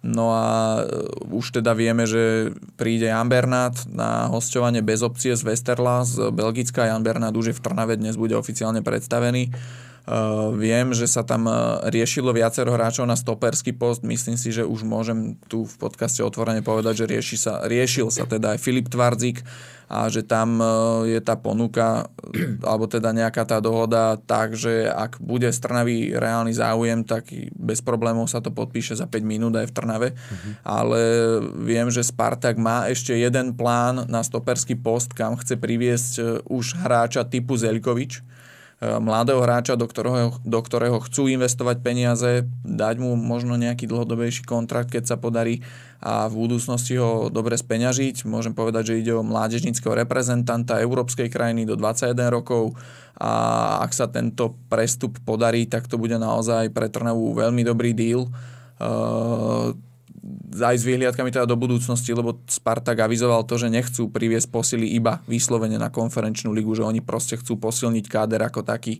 No 0.00 0.32
a 0.32 0.80
uh, 0.80 1.36
už 1.36 1.60
teda 1.60 1.76
vieme, 1.76 2.08
že 2.08 2.56
príde 2.80 3.12
Jan 3.12 3.28
Bernát 3.28 3.76
na 3.92 4.32
hostovanie 4.32 4.80
bez 4.80 5.04
opcie 5.04 5.36
z 5.36 5.44
Westerla 5.44 6.08
z 6.08 6.32
Belgická. 6.32 6.88
Jan 6.88 7.04
Bernát 7.04 7.36
už 7.36 7.52
je 7.52 7.56
v 7.56 7.60
Trnave, 7.60 8.00
dnes 8.00 8.16
bude 8.16 8.32
oficiálne 8.32 8.80
predstavený. 8.80 9.52
Uh, 10.08 10.56
viem, 10.56 10.96
že 10.96 11.04
sa 11.04 11.20
tam 11.20 11.44
uh, 11.44 11.84
riešilo 11.92 12.32
viacero 12.32 12.72
hráčov 12.72 13.04
na 13.04 13.14
stoperský 13.14 13.76
post. 13.76 14.00
Myslím 14.00 14.40
si, 14.40 14.48
že 14.48 14.64
už 14.64 14.82
môžem 14.82 15.36
tu 15.46 15.68
v 15.68 15.74
podcaste 15.76 16.24
otvorene 16.24 16.64
povedať, 16.64 17.04
že 17.04 17.10
rieši 17.10 17.36
sa, 17.36 17.52
riešil 17.68 18.08
sa 18.08 18.24
teda 18.24 18.56
aj 18.56 18.58
Filip 18.64 18.88
Tvardzik 18.88 19.44
a 19.90 20.06
že 20.08 20.24
tam 20.24 20.62
uh, 20.62 21.04
je 21.04 21.20
tá 21.20 21.36
ponuka, 21.36 22.08
alebo 22.70 22.88
teda 22.88 23.12
nejaká 23.12 23.44
tá 23.44 23.60
dohoda 23.60 24.16
tak, 24.24 24.56
že 24.56 24.88
ak 24.88 25.20
bude 25.20 25.50
z 25.52 25.58
Trnavy 25.60 26.16
reálny 26.16 26.56
záujem, 26.56 27.04
tak 27.04 27.28
bez 27.54 27.84
problémov 27.84 28.30
sa 28.30 28.40
to 28.40 28.48
podpíše 28.50 28.96
za 28.96 29.04
5 29.04 29.20
minút 29.20 29.52
aj 29.58 29.68
v 29.68 29.74
Trnave. 29.76 30.08
Uh-huh. 30.16 30.52
Ale 30.64 31.00
viem, 31.60 31.92
že 31.92 32.06
Spartak 32.06 32.56
má 32.56 32.88
ešte 32.88 33.12
jeden 33.12 33.52
plán 33.52 34.08
na 34.08 34.24
stoperský 34.24 34.80
post, 34.80 35.12
kam 35.12 35.36
chce 35.36 35.60
priviesť 35.60 36.44
už 36.48 36.80
hráča 36.80 37.26
typu 37.26 37.58
Zelkovič 37.58 38.30
mladého 38.80 39.44
hráča, 39.44 39.76
do 39.76 39.84
ktorého, 39.84 40.40
do 40.40 40.60
ktorého 40.64 41.04
chcú 41.04 41.28
investovať 41.28 41.84
peniaze, 41.84 42.48
dať 42.64 42.96
mu 42.96 43.12
možno 43.12 43.60
nejaký 43.60 43.84
dlhodobejší 43.84 44.48
kontrakt, 44.48 44.88
keď 44.88 45.04
sa 45.04 45.16
podarí 45.20 45.60
a 46.00 46.32
v 46.32 46.48
budúcnosti 46.48 46.96
ho 46.96 47.28
dobre 47.28 47.60
speňažiť. 47.60 48.24
Môžem 48.24 48.56
povedať, 48.56 48.96
že 48.96 49.04
ide 49.04 49.12
o 49.12 49.20
mládežníckého 49.20 49.92
reprezentanta 49.92 50.80
európskej 50.80 51.28
krajiny 51.28 51.68
do 51.68 51.76
21 51.76 52.32
rokov 52.32 52.72
a 53.20 53.84
ak 53.84 53.92
sa 53.92 54.08
tento 54.08 54.56
prestup 54.72 55.20
podarí, 55.28 55.68
tak 55.68 55.84
to 55.84 56.00
bude 56.00 56.16
naozaj 56.16 56.72
pre 56.72 56.88
Trnavu 56.88 57.36
veľmi 57.36 57.60
dobrý 57.60 57.92
deal. 57.92 58.32
Uh, 58.80 59.76
aj 60.50 60.76
s 60.76 60.84
vyhliadkami 60.84 61.30
teda 61.30 61.46
do 61.46 61.56
budúcnosti, 61.56 62.10
lebo 62.12 62.42
Spartak 62.50 63.00
avizoval 63.00 63.46
to, 63.46 63.56
že 63.56 63.72
nechcú 63.72 64.10
priviesť 64.10 64.50
posily 64.50 64.86
iba 64.92 65.22
vyslovene 65.30 65.78
na 65.78 65.88
konferenčnú 65.88 66.50
ligu, 66.50 66.74
že 66.74 66.84
oni 66.84 67.00
proste 67.00 67.38
chcú 67.38 67.56
posilniť 67.56 68.06
káder 68.10 68.42
ako 68.42 68.66
taký 68.66 68.98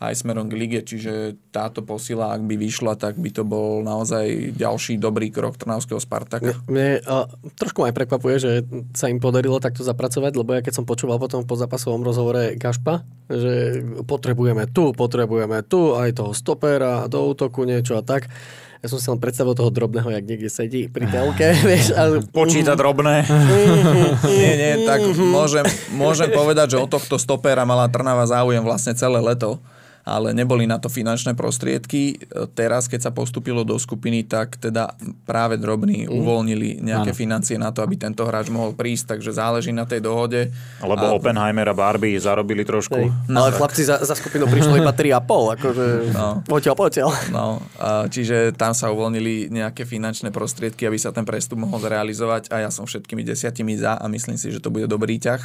aj 0.00 0.16
smerom 0.16 0.48
k 0.48 0.56
lige, 0.56 0.80
čiže 0.80 1.36
táto 1.52 1.84
posila, 1.84 2.32
ak 2.32 2.40
by 2.48 2.56
vyšla, 2.56 2.96
tak 2.96 3.20
by 3.20 3.36
to 3.36 3.44
bol 3.44 3.84
naozaj 3.84 4.56
ďalší 4.56 4.96
dobrý 4.96 5.28
krok 5.28 5.60
Trnavského 5.60 6.00
Spartaka. 6.00 6.56
Mne 6.72 7.04
uh, 7.04 7.28
trošku 7.60 7.84
aj 7.84 7.92
prekvapuje, 7.92 8.36
že 8.40 8.52
sa 8.96 9.12
im 9.12 9.20
podarilo 9.20 9.60
takto 9.60 9.84
zapracovať, 9.84 10.32
lebo 10.40 10.56
ja 10.56 10.64
keď 10.64 10.80
som 10.80 10.88
počúval 10.88 11.20
potom 11.20 11.44
po 11.44 11.52
zápasovom 11.52 12.00
rozhovore 12.00 12.56
Gašpa, 12.56 13.04
že 13.28 13.84
potrebujeme 14.08 14.72
tu, 14.72 14.96
potrebujeme 14.96 15.60
tu, 15.68 15.92
aj 15.92 16.16
toho 16.16 16.32
stopera, 16.32 17.04
do 17.04 17.20
útoku 17.20 17.68
niečo 17.68 18.00
a 18.00 18.02
tak, 18.02 18.32
ja 18.80 18.86
som 18.88 18.96
si 18.96 19.12
len 19.12 19.20
predstavil 19.20 19.52
toho 19.52 19.68
drobného, 19.68 20.08
jak 20.08 20.24
niekde 20.24 20.48
sedí 20.48 20.88
pri 20.88 21.04
telke, 21.04 21.52
vieš. 21.68 21.92
A... 21.92 22.16
Počíta 22.32 22.72
drobné. 22.72 23.28
nie, 24.40 24.52
nie, 24.56 24.72
tak 24.88 25.04
môžem, 25.20 25.64
môžem 25.92 26.32
povedať, 26.32 26.76
že 26.76 26.78
o 26.80 26.88
tohto 26.88 27.20
stopera 27.20 27.68
mala 27.68 27.92
Trnava 27.92 28.24
záujem 28.24 28.64
vlastne 28.64 28.96
celé 28.96 29.20
leto 29.20 29.60
ale 30.04 30.32
neboli 30.32 30.64
na 30.64 30.80
to 30.80 30.88
finančné 30.88 31.36
prostriedky. 31.36 32.16
Teraz, 32.56 32.88
keď 32.88 33.10
sa 33.10 33.12
postupilo 33.12 33.62
do 33.62 33.76
skupiny, 33.76 34.24
tak 34.24 34.56
teda 34.56 34.96
práve 35.28 35.60
drobní 35.60 36.08
mm. 36.08 36.10
uvoľnili 36.10 36.68
nejaké 36.80 37.12
ano. 37.12 37.18
financie 37.18 37.56
na 37.60 37.68
to, 37.70 37.84
aby 37.84 38.00
tento 38.00 38.24
hráč 38.24 38.48
mohol 38.48 38.72
prísť, 38.72 39.16
takže 39.16 39.36
záleží 39.36 39.70
na 39.70 39.84
tej 39.84 40.00
dohode. 40.00 40.48
Lebo 40.80 41.04
a... 41.04 41.14
Oppenheimer 41.14 41.68
a 41.68 41.76
Barbie 41.76 42.16
zarobili 42.16 42.64
trošku. 42.64 42.96
No, 43.28 43.44
ale 43.44 43.52
tak. 43.52 43.58
chlapci 43.60 43.82
za, 43.84 44.00
za 44.00 44.16
skupinu 44.16 44.48
prišlo 44.48 44.80
iba 44.80 44.92
3,5, 44.92 45.56
akože 45.60 45.86
no. 46.16 46.28
poďal, 46.48 46.74
poďal. 46.74 47.10
No, 47.30 47.60
a 47.76 48.08
čiže 48.08 48.56
tam 48.56 48.72
sa 48.72 48.88
uvoľnili 48.90 49.52
nejaké 49.52 49.84
finančné 49.84 50.32
prostriedky, 50.32 50.88
aby 50.88 50.96
sa 50.96 51.12
ten 51.12 51.28
prestup 51.28 51.60
mohol 51.60 51.78
zrealizovať 51.78 52.48
a 52.50 52.64
ja 52.64 52.70
som 52.72 52.88
všetkými 52.88 53.22
desiatimi 53.22 53.76
za 53.76 54.00
a 54.00 54.04
myslím 54.08 54.40
si, 54.40 54.48
že 54.48 54.62
to 54.64 54.72
bude 54.72 54.88
dobrý 54.88 55.20
ťah. 55.20 55.42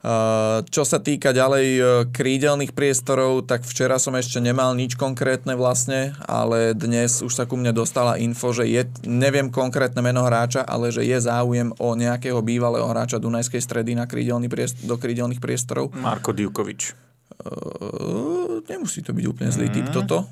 Uh, 0.00 0.64
čo 0.72 0.88
sa 0.88 0.96
týka 0.96 1.36
ďalej 1.36 1.68
uh, 1.76 1.84
krídelných 2.08 2.72
priestorov, 2.72 3.44
tak 3.44 3.68
včera 3.68 4.00
som 4.00 4.16
ešte 4.16 4.40
nemal 4.40 4.72
nič 4.72 4.96
konkrétne 4.96 5.52
vlastne, 5.60 6.16
ale 6.24 6.72
dnes 6.72 7.20
už 7.20 7.28
sa 7.28 7.44
ku 7.44 7.60
mne 7.60 7.76
dostala 7.76 8.16
info, 8.16 8.48
že 8.56 8.64
je, 8.64 8.88
neviem 9.04 9.52
konkrétne 9.52 10.00
meno 10.00 10.24
hráča, 10.24 10.64
ale 10.64 10.88
že 10.88 11.04
je 11.04 11.20
záujem 11.20 11.76
o 11.76 11.92
nejakého 11.92 12.40
bývalého 12.40 12.88
hráča 12.88 13.20
Dunajskej 13.20 13.60
stredy 13.60 13.92
na 13.92 14.08
krídelný 14.08 14.48
priest- 14.48 14.80
do 14.88 14.96
krídelných 14.96 15.36
priestorov. 15.44 15.92
Marko 15.92 16.32
Divkovič. 16.32 16.96
Uh, 17.44 18.64
nemusí 18.72 19.04
to 19.04 19.12
byť 19.12 19.24
úplne 19.28 19.52
zlý 19.52 19.68
typ 19.68 19.92
toto. 19.92 20.24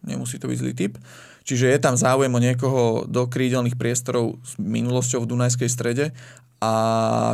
Nemusí 0.00 0.40
to 0.40 0.48
byť 0.48 0.58
zlý 0.64 0.72
typ. 0.72 0.96
Čiže 1.44 1.72
je 1.72 1.78
tam 1.80 1.96
záujem 1.96 2.32
o 2.32 2.40
niekoho 2.40 3.04
do 3.08 3.28
krídelných 3.28 3.76
priestorov 3.76 4.40
s 4.44 4.56
minulosťou 4.60 5.24
v 5.24 5.30
Dunajskej 5.34 5.70
strede 5.72 6.04
a 6.60 6.72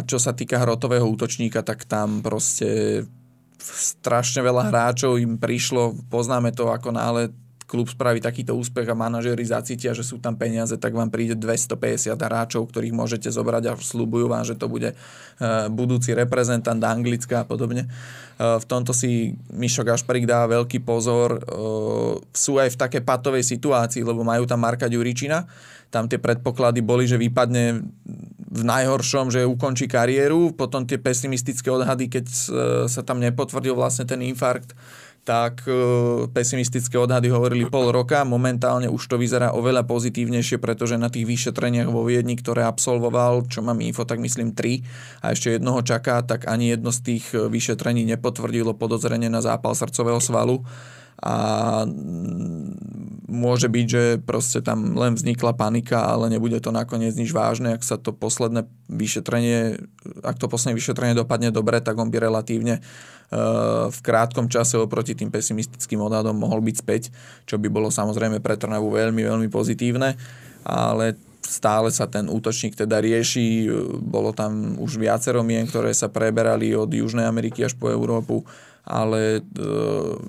čo 0.07 0.23
sa 0.23 0.31
týka 0.33 0.63
hrotového 0.63 1.03
útočníka, 1.03 1.67
tak 1.67 1.83
tam 1.83 2.23
proste 2.23 3.03
strašne 3.59 4.47
veľa 4.47 4.71
hráčov 4.71 5.19
im 5.19 5.35
prišlo, 5.35 5.99
poznáme 6.07 6.55
to 6.55 6.71
ako 6.71 6.95
nále 6.95 7.35
klub 7.67 7.91
spraví 7.91 8.23
takýto 8.23 8.55
úspech 8.55 8.87
a 8.87 8.95
manažeri 8.95 9.43
zacítia, 9.43 9.91
že 9.91 10.07
sú 10.07 10.23
tam 10.23 10.39
peniaze, 10.39 10.79
tak 10.79 10.95
vám 10.95 11.11
príde 11.11 11.35
250 11.35 12.15
hráčov, 12.15 12.71
ktorých 12.71 12.95
môžete 12.95 13.29
zobrať 13.29 13.63
a 13.67 13.73
slúbujú 13.75 14.31
vám, 14.31 14.47
že 14.47 14.55
to 14.55 14.71
bude 14.71 14.95
e, 14.95 14.97
budúci 15.75 16.15
reprezentant 16.15 16.79
Anglicka 16.79 17.43
a 17.43 17.45
podobne. 17.45 17.85
E, 17.85 17.89
v 18.39 18.65
tomto 18.71 18.95
si 18.95 19.35
Mišo 19.51 19.83
Gašparík 19.83 20.31
dá 20.31 20.47
veľký 20.47 20.79
pozor. 20.87 21.37
E, 21.37 21.41
sú 22.31 22.63
aj 22.63 22.71
v 22.71 22.77
také 22.79 22.99
patovej 23.03 23.43
situácii, 23.43 24.07
lebo 24.07 24.23
majú 24.23 24.47
tam 24.47 24.63
Marka 24.63 24.87
Ďuričina. 24.87 25.43
Tam 25.91 26.11
tie 26.11 26.19
predpoklady 26.19 26.83
boli, 26.83 27.07
že 27.07 27.17
vypadne 27.17 27.81
v 28.47 28.63
najhoršom, 28.63 29.31
že 29.31 29.47
ukončí 29.47 29.87
kariéru, 29.87 30.55
potom 30.57 30.85
tie 30.85 30.97
pesimistické 30.97 31.69
odhady, 31.69 32.09
keď 32.09 32.27
sa 32.87 33.01
tam 33.05 33.21
nepotvrdil 33.21 33.77
vlastne 33.77 34.07
ten 34.09 34.21
infarkt, 34.25 34.73
tak 35.27 35.67
pesimistické 36.31 36.95
odhady 37.03 37.27
hovorili 37.35 37.67
pol 37.67 37.91
roka. 37.91 38.23
Momentálne 38.23 38.87
už 38.87 39.11
to 39.11 39.19
vyzerá 39.19 39.51
oveľa 39.59 39.83
pozitívnejšie, 39.83 40.63
pretože 40.63 40.95
na 40.95 41.11
tých 41.11 41.27
vyšetreniach 41.27 41.91
vo 41.91 42.07
Viedni, 42.07 42.39
ktoré 42.39 42.63
absolvoval, 42.63 43.51
čo 43.51 43.59
mám 43.59 43.83
info, 43.83 44.07
tak 44.07 44.23
myslím 44.23 44.55
3 44.55 45.27
a 45.27 45.35
ešte 45.35 45.59
jednoho 45.59 45.83
čaká, 45.83 46.23
tak 46.23 46.47
ani 46.47 46.71
jedno 46.79 46.95
z 46.95 47.01
tých 47.03 47.35
vyšetrení 47.35 48.07
nepotvrdilo 48.07 48.79
podozrenie 48.79 49.27
na 49.27 49.43
zápal 49.43 49.75
srdcového 49.75 50.23
svalu 50.23 50.63
a 51.17 51.35
môže 53.27 53.67
byť, 53.73 53.87
že 53.89 54.03
proste 54.21 54.61
tam 54.61 54.95
len 54.95 55.17
vznikla 55.17 55.57
panika, 55.57 56.05
ale 56.05 56.29
nebude 56.29 56.61
to 56.61 56.71
nakoniec 56.71 57.17
nič 57.17 57.33
vážne. 57.33 57.73
Ak 57.73 57.83
sa 57.83 57.97
to 57.97 58.13
posledné 58.13 58.69
vyšetrenie, 58.93 59.81
ak 60.23 60.37
to 60.37 60.47
posledné 60.47 60.77
vyšetrenie 60.77 61.17
dopadne 61.17 61.49
dobre, 61.49 61.81
tak 61.81 61.97
on 61.97 62.13
by 62.13 62.21
relatívne 62.21 62.85
v 63.91 63.99
krátkom 64.07 64.47
čase 64.47 64.79
oproti 64.79 65.19
tým 65.19 65.35
pesimistickým 65.35 65.99
odhadom 65.99 66.39
mohol 66.39 66.63
byť 66.63 66.77
späť, 66.79 67.03
čo 67.43 67.59
by 67.59 67.67
bolo 67.67 67.91
samozrejme 67.91 68.39
pre 68.39 68.55
Trnavu 68.55 68.87
veľmi, 68.87 69.27
veľmi 69.27 69.49
pozitívne, 69.51 70.15
ale 70.63 71.19
stále 71.43 71.91
sa 71.91 72.07
ten 72.07 72.31
útočník 72.31 72.79
teda 72.79 73.03
rieši, 73.03 73.67
bolo 73.99 74.31
tam 74.31 74.79
už 74.79 75.03
viacero 75.03 75.43
mien, 75.43 75.67
ktoré 75.67 75.91
sa 75.91 76.07
preberali 76.07 76.71
od 76.79 76.87
Južnej 76.87 77.27
Ameriky 77.27 77.67
až 77.67 77.75
po 77.75 77.91
Európu, 77.91 78.47
ale 78.87 79.43
e, 79.43 79.69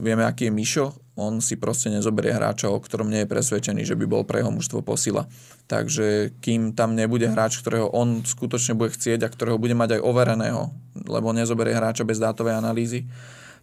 vieme, 0.02 0.26
aký 0.26 0.50
je 0.50 0.56
Mišo, 0.58 0.88
on 1.18 1.42
si 1.42 1.58
proste 1.58 1.90
nezoberie 1.90 2.30
hráča, 2.30 2.70
o 2.70 2.78
ktorom 2.78 3.10
nie 3.10 3.26
je 3.26 3.32
presvedčený, 3.32 3.86
že 3.86 3.98
by 3.98 4.06
bol 4.06 4.22
pre 4.26 4.42
jeho 4.42 4.54
mužstvo 4.54 4.86
posila. 4.86 5.26
Takže 5.66 6.38
kým 6.42 6.78
tam 6.78 6.94
nebude 6.94 7.26
hráč, 7.26 7.58
ktorého 7.62 7.90
on 7.90 8.22
skutočne 8.22 8.78
bude 8.78 8.94
chcieť 8.94 9.26
a 9.26 9.34
ktorého 9.34 9.58
bude 9.58 9.74
mať 9.74 9.98
aj 9.98 10.06
overeného, 10.06 10.70
lebo 11.10 11.34
nezoberie 11.34 11.74
hráča 11.74 12.06
bez 12.06 12.22
dátovej 12.22 12.58
analýzy, 12.58 13.10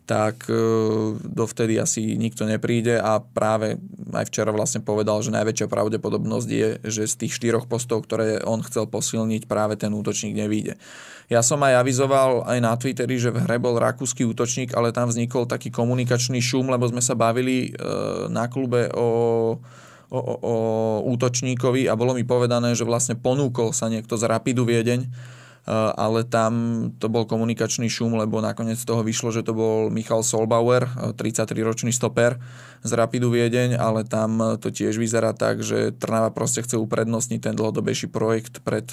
tak 0.05 0.53
e, 0.53 0.57
dovtedy 1.17 1.81
asi 1.81 2.21
nikto 2.21 2.45
nepríde 2.45 3.01
a 3.01 3.25
práve 3.25 3.81
aj 4.13 4.29
včera 4.29 4.53
vlastne 4.53 4.85
povedal, 4.85 5.25
že 5.25 5.33
najväčšia 5.33 5.65
pravdepodobnosť 5.65 6.49
je, 6.49 6.69
že 6.85 7.03
z 7.09 7.15
tých 7.25 7.33
štyroch 7.33 7.65
postov, 7.65 8.05
ktoré 8.05 8.45
on 8.45 8.61
chcel 8.61 8.85
posilniť, 8.85 9.49
práve 9.49 9.81
ten 9.81 9.89
útočník 9.97 10.37
nevíde. 10.37 10.77
Ja 11.33 11.41
som 11.41 11.65
aj 11.65 11.81
avizoval 11.81 12.45
aj 12.45 12.59
na 12.61 12.77
Twitteri, 12.77 13.17
že 13.17 13.33
v 13.33 13.49
hre 13.49 13.57
bol 13.57 13.81
rakúsky 13.81 14.29
útočník, 14.29 14.77
ale 14.77 14.93
tam 14.93 15.09
vznikol 15.09 15.49
taký 15.49 15.73
komunikačný 15.73 16.37
šum, 16.45 16.69
lebo 16.69 16.85
sme 16.85 17.01
sa 17.01 17.17
bavili 17.17 17.73
e, 17.73 17.89
na 18.29 18.45
klube 18.53 18.93
o, 18.93 19.09
o, 20.13 20.19
o, 20.21 20.35
o 20.37 20.55
útočníkovi 21.17 21.89
a 21.89 21.97
bolo 21.97 22.13
mi 22.13 22.29
povedané, 22.29 22.77
že 22.77 22.85
vlastne 22.85 23.17
ponúkol 23.17 23.73
sa 23.73 23.89
niekto 23.89 24.21
z 24.21 24.29
Rapidu 24.29 24.69
Viedeň 24.69 25.09
ale 25.73 26.29
tam 26.29 26.53
to 27.01 27.09
bol 27.09 27.25
komunikačný 27.25 27.89
šum, 27.89 28.21
lebo 28.21 28.45
nakoniec 28.45 28.77
z 28.77 28.85
toho 28.85 29.01
vyšlo, 29.01 29.33
že 29.33 29.41
to 29.41 29.57
bol 29.57 29.89
Michal 29.89 30.21
Solbauer, 30.21 30.85
33-ročný 31.17 31.89
eh, 31.89 31.97
stoper 31.97 32.37
z 32.85 32.91
Rapidu 32.93 33.33
Viedeň, 33.33 33.81
ale 33.81 34.05
tam 34.05 34.61
to 34.61 34.69
tiež 34.69 35.01
vyzerá 35.01 35.33
tak, 35.33 35.65
že 35.65 35.97
Trnava 35.97 36.29
proste 36.29 36.61
chce 36.61 36.77
uprednostniť 36.77 37.41
ten 37.41 37.55
dlhodobejší 37.57 38.13
projekt 38.13 38.61
pred 38.61 38.85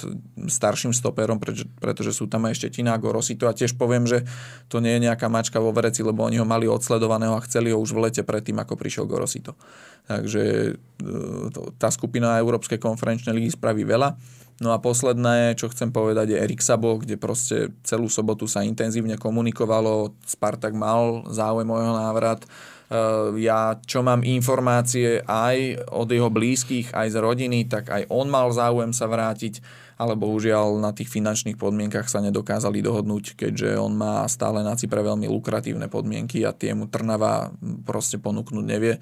starším 0.48 0.96
stoperom, 0.96 1.36
pretože 1.76 2.16
sú 2.16 2.24
tam 2.24 2.48
aj 2.48 2.56
Štetina 2.56 2.96
a 2.96 3.02
Gorosito 3.02 3.44
a 3.44 3.52
tiež 3.52 3.76
poviem, 3.76 4.08
že 4.08 4.24
to 4.72 4.80
nie 4.80 4.96
je 4.96 5.12
nejaká 5.12 5.28
mačka 5.28 5.60
vo 5.60 5.76
vereci, 5.76 6.00
lebo 6.00 6.24
oni 6.24 6.40
ho 6.40 6.48
mali 6.48 6.64
odsledovaného 6.64 7.36
a 7.36 7.44
chceli 7.44 7.68
ho 7.68 7.76
už 7.76 7.92
v 7.92 8.08
lete 8.08 8.24
predtým, 8.24 8.56
ako 8.64 8.80
prišiel 8.80 9.04
Gorosito. 9.04 9.60
Takže 10.06 10.74
eh, 10.74 11.46
tá 11.78 11.88
skupina 11.92 12.40
Európskej 12.40 12.78
konferenčnej 12.78 13.34
ligy 13.36 13.54
spraví 13.54 13.86
veľa. 13.86 14.18
No 14.62 14.70
a 14.70 14.78
posledné, 14.78 15.58
čo 15.58 15.66
chcem 15.72 15.90
povedať, 15.90 16.36
je 16.36 16.38
Erik 16.38 16.62
Sabo, 16.62 17.00
kde 17.00 17.18
proste 17.18 17.74
celú 17.82 18.06
sobotu 18.06 18.46
sa 18.46 18.62
intenzívne 18.62 19.18
komunikovalo, 19.18 20.14
Spartak 20.22 20.70
mal 20.70 21.26
záujem 21.26 21.66
o 21.66 21.80
jeho 21.82 21.94
návrat. 21.98 22.46
Eh, 22.92 23.40
ja, 23.40 23.80
čo 23.88 24.04
mám 24.04 24.20
informácie 24.20 25.24
aj 25.24 25.88
od 25.88 26.12
jeho 26.12 26.28
blízkych, 26.28 26.92
aj 26.92 27.08
z 27.08 27.16
rodiny, 27.16 27.64
tak 27.64 27.88
aj 27.88 28.04
on 28.12 28.28
mal 28.28 28.52
záujem 28.52 28.92
sa 28.92 29.08
vrátiť, 29.08 29.64
ale 29.96 30.12
bohužiaľ 30.12 30.76
na 30.76 30.92
tých 30.92 31.08
finančných 31.08 31.56
podmienkach 31.56 32.10
sa 32.10 32.20
nedokázali 32.20 32.84
dohodnúť, 32.84 33.38
keďže 33.38 33.80
on 33.80 33.96
má 33.96 34.26
stále 34.28 34.60
na 34.60 34.76
Cypre 34.76 35.00
veľmi 35.00 35.24
lukratívne 35.24 35.88
podmienky 35.88 36.44
a 36.44 36.52
tie 36.52 36.76
mu 36.76 36.84
Trnava 36.84 37.54
proste 37.86 38.20
ponúknuť 38.20 38.64
nevie 38.66 39.00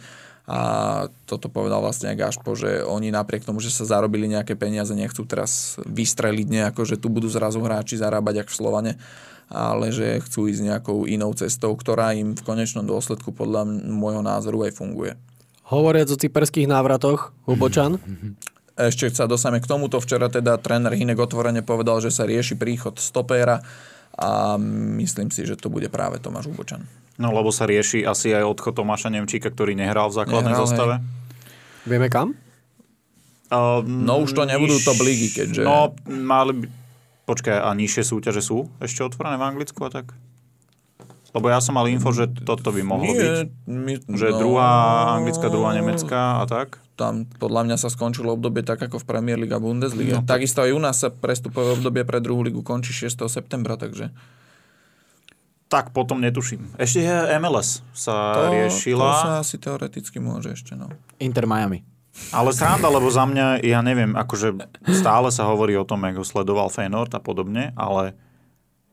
a 0.51 0.61
toto 1.31 1.47
povedal 1.47 1.79
vlastne 1.79 2.11
aj 2.11 2.19
Gašpo, 2.19 2.59
že 2.59 2.83
oni 2.83 3.15
napriek 3.15 3.47
tomu, 3.47 3.63
že 3.63 3.71
sa 3.71 3.87
zarobili 3.87 4.27
nejaké 4.27 4.59
peniaze, 4.59 4.91
nechcú 4.91 5.23
teraz 5.23 5.79
vystreliť 5.87 6.47
nejako, 6.51 6.83
že 6.83 6.99
tu 6.99 7.07
budú 7.07 7.31
zrazu 7.31 7.63
hráči 7.63 7.95
zarábať 8.03 8.43
ako 8.43 8.51
v 8.51 8.59
Slovane, 8.59 8.93
ale 9.47 9.95
že 9.95 10.19
chcú 10.27 10.51
ísť 10.51 10.63
nejakou 10.67 11.07
inou 11.07 11.31
cestou, 11.39 11.71
ktorá 11.79 12.19
im 12.19 12.35
v 12.35 12.43
konečnom 12.43 12.83
dôsledku 12.83 13.31
podľa 13.31 13.63
môjho 13.95 14.27
názoru 14.27 14.67
aj 14.67 14.75
funguje. 14.75 15.15
Hovoriac 15.71 16.11
o 16.11 16.19
cyperských 16.19 16.67
návratoch, 16.67 17.31
Hubočan? 17.47 18.03
Ešte 18.75 19.07
sa 19.15 19.31
dosáme 19.31 19.63
k 19.63 19.71
tomuto. 19.71 20.03
Včera 20.03 20.27
teda 20.27 20.59
tréner 20.59 20.99
Hinek 20.99 21.31
otvorene 21.31 21.63
povedal, 21.63 22.03
že 22.03 22.11
sa 22.11 22.27
rieši 22.27 22.59
príchod 22.59 22.99
stopéra 22.99 23.63
a 24.19 24.59
myslím 25.01 25.31
si, 25.31 25.47
že 25.47 25.55
to 25.55 25.71
bude 25.71 25.87
práve 25.93 26.19
Tomáš 26.19 26.51
Hubočan. 26.51 26.85
No 27.21 27.37
lebo 27.37 27.53
sa 27.53 27.69
rieši 27.69 28.03
asi 28.03 28.33
aj 28.33 28.49
odchod 28.49 28.81
Tomáša 28.81 29.13
Nemčíka, 29.13 29.53
ktorý 29.53 29.77
nehral 29.77 30.09
v 30.09 30.25
základnej 30.25 30.57
nehral, 30.57 30.65
zostave. 30.65 30.95
Hej. 30.99 31.21
Vieme 31.85 32.09
kam? 32.09 32.33
Uh, 33.51 33.83
no 33.85 34.23
už 34.23 34.33
to 34.33 34.47
nebudú 34.47 34.79
to 34.81 34.95
bligy, 34.97 35.29
keďže... 35.35 35.67
No, 35.67 35.93
mali 36.07 36.65
by... 36.65 36.65
Počkaj, 37.27 37.57
a 37.63 37.71
nižšie 37.77 38.03
súťaže 38.07 38.43
sú 38.43 38.71
ešte 38.83 39.03
otvorené 39.07 39.37
v 39.39 39.47
Anglicku 39.47 39.79
a 39.87 39.91
tak? 39.91 40.15
Lebo 41.31 41.47
ja 41.47 41.63
som 41.63 41.79
mal 41.79 41.87
info, 41.87 42.11
že 42.11 42.27
toto 42.27 42.75
by 42.75 42.83
mohlo 42.83 43.07
Nie, 43.07 43.19
byť. 43.19 43.31
My, 43.71 43.93
že 44.03 44.29
no, 44.35 44.39
druhá 44.39 44.71
anglická, 45.15 45.47
druhá 45.47 45.71
nemecká 45.79 46.43
a 46.43 46.45
tak. 46.51 46.83
Tam 46.99 47.23
podľa 47.39 47.71
mňa 47.71 47.77
sa 47.79 47.87
skončilo 47.87 48.35
obdobie 48.35 48.67
tak 48.67 48.83
ako 48.83 48.99
v 48.99 49.07
Premier 49.07 49.39
League 49.39 49.55
a 49.55 49.63
Bundesliga. 49.63 50.21
No, 50.21 50.27
Takisto 50.27 50.67
aj 50.67 50.75
u 50.75 50.81
nás 50.83 50.99
sa 50.99 51.09
prestupové 51.15 51.79
obdobie 51.79 52.03
pre 52.03 52.19
druhú 52.19 52.43
ligu 52.43 52.67
končí 52.67 52.91
6. 52.91 53.31
septembra, 53.31 53.79
takže... 53.79 54.11
Tak 55.71 55.95
potom 55.95 56.19
netuším. 56.19 56.75
Ešte 56.83 57.07
je 57.07 57.17
MLS 57.39 57.87
sa 57.95 58.35
to, 58.35 58.51
riešila. 58.51 59.07
To 59.07 59.15
sa 59.23 59.33
asi 59.39 59.55
teoreticky 59.63 60.19
môže 60.19 60.51
ešte, 60.59 60.75
no. 60.75 60.91
Inter 61.23 61.47
Miami. 61.47 61.87
Ale 62.35 62.51
sranda, 62.51 62.91
lebo 62.91 63.07
za 63.07 63.23
mňa, 63.23 63.63
ja 63.63 63.79
neviem, 63.87 64.19
akože 64.19 64.59
stále 64.99 65.31
sa 65.31 65.47
hovorí 65.47 65.79
o 65.79 65.87
tom, 65.87 66.03
ako 66.03 66.27
sledoval 66.27 66.75
Feyenoord 66.75 67.15
a 67.15 67.23
podobne, 67.23 67.71
ale 67.79 68.19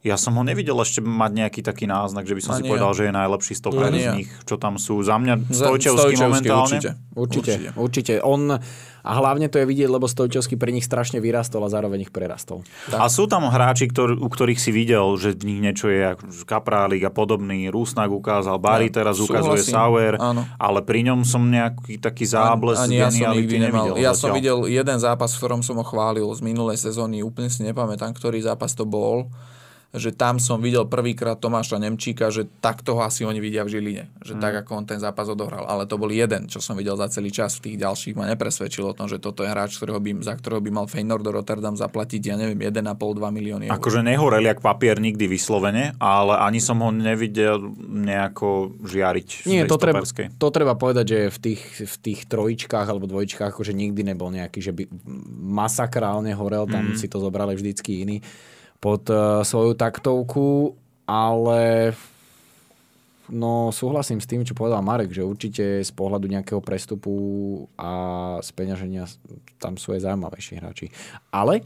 ja 0.05 0.13
som 0.13 0.37
ho 0.37 0.43
nevidel 0.45 0.77
ešte 0.77 1.01
mať 1.01 1.31
nejaký 1.33 1.61
taký 1.65 1.89
náznak, 1.89 2.29
že 2.29 2.37
by 2.37 2.41
som 2.45 2.53
Ani 2.53 2.59
si 2.61 2.69
povedal, 2.69 2.91
ja. 2.93 2.97
že 3.01 3.03
je 3.09 3.13
najlepší 3.17 3.53
stoper 3.57 3.89
z 3.89 4.07
nich, 4.13 4.29
čo 4.45 4.55
tam 4.61 4.77
sú. 4.77 5.01
Za 5.01 5.17
mňa 5.17 5.49
Stojčevský 5.49 6.15
momentálne. 6.21 6.77
Určite, 6.77 6.91
určite, 7.17 7.53
určite. 7.57 7.69
určite. 7.73 8.13
On, 8.21 8.61
a 9.07 9.11
hlavne 9.17 9.49
to 9.49 9.57
je 9.57 9.65
vidieť, 9.65 9.89
lebo 9.89 10.05
Stojčevský 10.05 10.53
pre 10.53 10.69
nich 10.69 10.85
strašne 10.85 11.17
vyrastol 11.17 11.65
a 11.65 11.69
zároveň 11.73 12.05
ich 12.05 12.13
prerastol. 12.13 12.61
Tak. 12.93 12.99
A 13.01 13.09
sú 13.09 13.25
tam 13.25 13.49
hráči, 13.49 13.89
ktor, 13.89 14.13
u 14.13 14.29
ktorých 14.29 14.61
si 14.61 14.69
videl, 14.69 15.17
že 15.17 15.33
v 15.33 15.43
nich 15.49 15.59
niečo 15.65 15.89
je, 15.89 16.13
Kaprálik 16.45 17.01
a 17.01 17.11
podobný, 17.11 17.73
Rusnak 17.73 18.13
ukázal, 18.13 18.61
Bari 18.61 18.93
ja, 18.93 19.01
teraz 19.01 19.17
ukazuje 19.17 19.65
Sauer, 19.65 20.21
áno. 20.21 20.45
ale 20.61 20.85
pri 20.85 21.09
ňom 21.09 21.25
som 21.25 21.41
nejaký 21.41 21.97
taký 21.97 22.29
zábles 22.29 22.77
ani, 22.77 23.01
ani 23.01 23.17
ja 23.25 23.33
som 23.33 23.35
nikdy 23.35 23.55
nemal. 23.65 23.97
Ja 23.97 24.13
zatiaľ. 24.13 24.21
som 24.21 24.29
videl 24.37 24.57
jeden 24.69 24.97
zápas, 25.01 25.33
v 25.33 25.37
ktorom 25.41 25.61
som 25.65 25.81
ho 25.81 25.85
chválil 25.87 26.29
z 26.37 26.45
minulej 26.45 26.77
sezóny, 26.77 27.25
úplne 27.25 27.49
si 27.49 27.65
nepamätám, 27.65 28.13
ktorý 28.13 28.39
zápas 28.45 28.77
to 28.77 28.85
bol 28.85 29.33
že 29.95 30.11
tam 30.11 30.35
som 30.35 30.59
videl 30.59 30.84
prvýkrát 30.84 31.39
Tomáša 31.39 31.80
Nemčíka, 31.80 32.27
že 32.27 32.43
takto 32.59 32.99
ho 32.99 33.01
asi 33.07 33.23
oni 33.23 33.39
vidia 33.39 33.64
v 33.64 33.80
Žiline. 33.80 34.11
Že 34.19 34.35
mm. 34.35 34.41
tak, 34.43 34.53
ako 34.64 34.84
on 34.84 34.85
ten 34.85 34.99
zápas 34.99 35.31
odohral. 35.31 35.64
Ale 35.64 35.88
to 35.88 35.95
bol 35.95 36.11
jeden, 36.11 36.51
čo 36.51 36.59
som 36.59 36.76
videl 36.76 36.99
za 36.99 37.07
celý 37.07 37.31
čas. 37.31 37.55
V 37.55 37.72
tých 37.72 37.77
ďalších 37.80 38.19
ma 38.19 38.27
nepresvedčilo 38.27 38.91
o 38.91 38.97
tom, 38.97 39.07
že 39.07 39.23
toto 39.23 39.47
je 39.47 39.49
hráč, 39.49 39.80
ktorého 39.80 40.03
by, 40.03 40.19
za 40.19 40.35
ktorého 40.35 40.59
by 40.59 40.69
mal 40.76 40.85
Feyenoord 40.91 41.23
do 41.23 41.31
Rotterdam 41.31 41.80
zaplatiť, 41.80 42.22
ja 42.27 42.35
neviem, 42.35 42.68
1,5-2 42.68 42.99
milióny 43.31 43.64
eur. 43.72 43.80
Akože 43.80 44.03
nehorel 44.03 44.43
jak 44.43 44.59
papier 44.59 44.99
nikdy 44.99 45.23
vyslovene, 45.31 45.95
ale 46.03 46.35
ani 46.35 46.59
som 46.59 46.84
ho 46.84 46.91
nevidel 46.91 47.72
nejako 47.88 48.76
žiariť. 48.84 49.47
Nie, 49.47 49.64
to 49.72 49.80
treba, 49.80 50.03
to 50.35 50.47
treba 50.51 50.76
povedať, 50.76 51.05
že 51.07 51.19
v 51.31 51.38
tých, 51.39 51.64
v 51.88 51.95
tých 52.03 52.19
trojičkách 52.27 52.88
alebo 52.91 53.07
dvojičkách 53.07 53.55
akože 53.55 53.72
nikdy 53.72 54.03
nebol 54.03 54.27
nejaký, 54.35 54.59
že 54.59 54.76
by 54.76 54.84
masakrálne 55.47 56.35
horel, 56.35 56.68
tam 56.68 56.91
mm. 56.91 56.99
si 56.99 57.07
to 57.07 57.23
zobrali 57.23 57.55
vždycky 57.55 58.03
iní 58.03 58.19
pod 58.77 59.03
uh, 59.09 59.41
svoju 59.41 59.73
taktovku, 59.73 60.77
ale 61.09 61.91
no 63.27 63.73
súhlasím 63.75 64.23
s 64.23 64.29
tým, 64.29 64.43
čo 64.47 64.55
povedal 64.55 64.79
Marek, 64.85 65.11
že 65.11 65.25
určite 65.25 65.83
z 65.83 65.91
pohľadu 65.91 66.31
nejakého 66.31 66.63
prestupu 66.63 67.13
a 67.75 67.91
z 68.43 68.49
tam 69.59 69.75
sú 69.75 69.95
aj 69.95 70.07
zaujímavejší 70.07 70.53
hráči. 70.61 70.87
Ale 71.31 71.63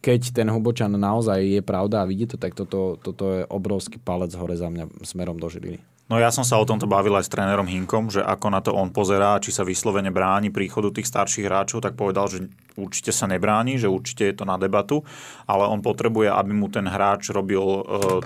keď 0.00 0.32
ten 0.32 0.48
Hubočan 0.48 0.96
naozaj 0.96 1.60
je 1.60 1.62
pravda 1.64 2.02
a 2.02 2.08
vidí 2.08 2.24
to, 2.24 2.40
tak 2.40 2.56
toto, 2.56 2.96
toto 2.96 3.24
je 3.36 3.42
obrovský 3.52 4.00
palec 4.00 4.32
hore 4.32 4.56
za 4.56 4.72
mňa 4.72 5.04
smerom 5.04 5.36
do 5.36 5.48
Žiliny. 5.52 5.80
No 6.10 6.18
ja 6.18 6.34
som 6.34 6.42
sa 6.42 6.58
o 6.58 6.66
tomto 6.66 6.90
bavil 6.90 7.14
aj 7.14 7.30
s 7.30 7.30
trénerom 7.30 7.70
Hinkom, 7.70 8.10
že 8.10 8.18
ako 8.18 8.46
na 8.50 8.58
to 8.58 8.74
on 8.74 8.90
pozerá, 8.90 9.38
či 9.38 9.54
sa 9.54 9.62
vyslovene 9.62 10.10
bráni 10.10 10.50
príchodu 10.50 10.90
tých 10.90 11.06
starších 11.06 11.46
hráčov, 11.46 11.86
tak 11.86 11.94
povedal, 11.94 12.26
že 12.26 12.50
určite 12.80 13.12
sa 13.12 13.28
nebráni, 13.28 13.76
že 13.76 13.92
určite 13.92 14.24
je 14.26 14.34
to 14.40 14.44
na 14.48 14.56
debatu, 14.56 15.04
ale 15.44 15.68
on 15.68 15.84
potrebuje, 15.84 16.32
aby 16.32 16.52
mu 16.56 16.72
ten 16.72 16.88
hráč 16.88 17.28
robil 17.28 17.60
e, 17.60 17.80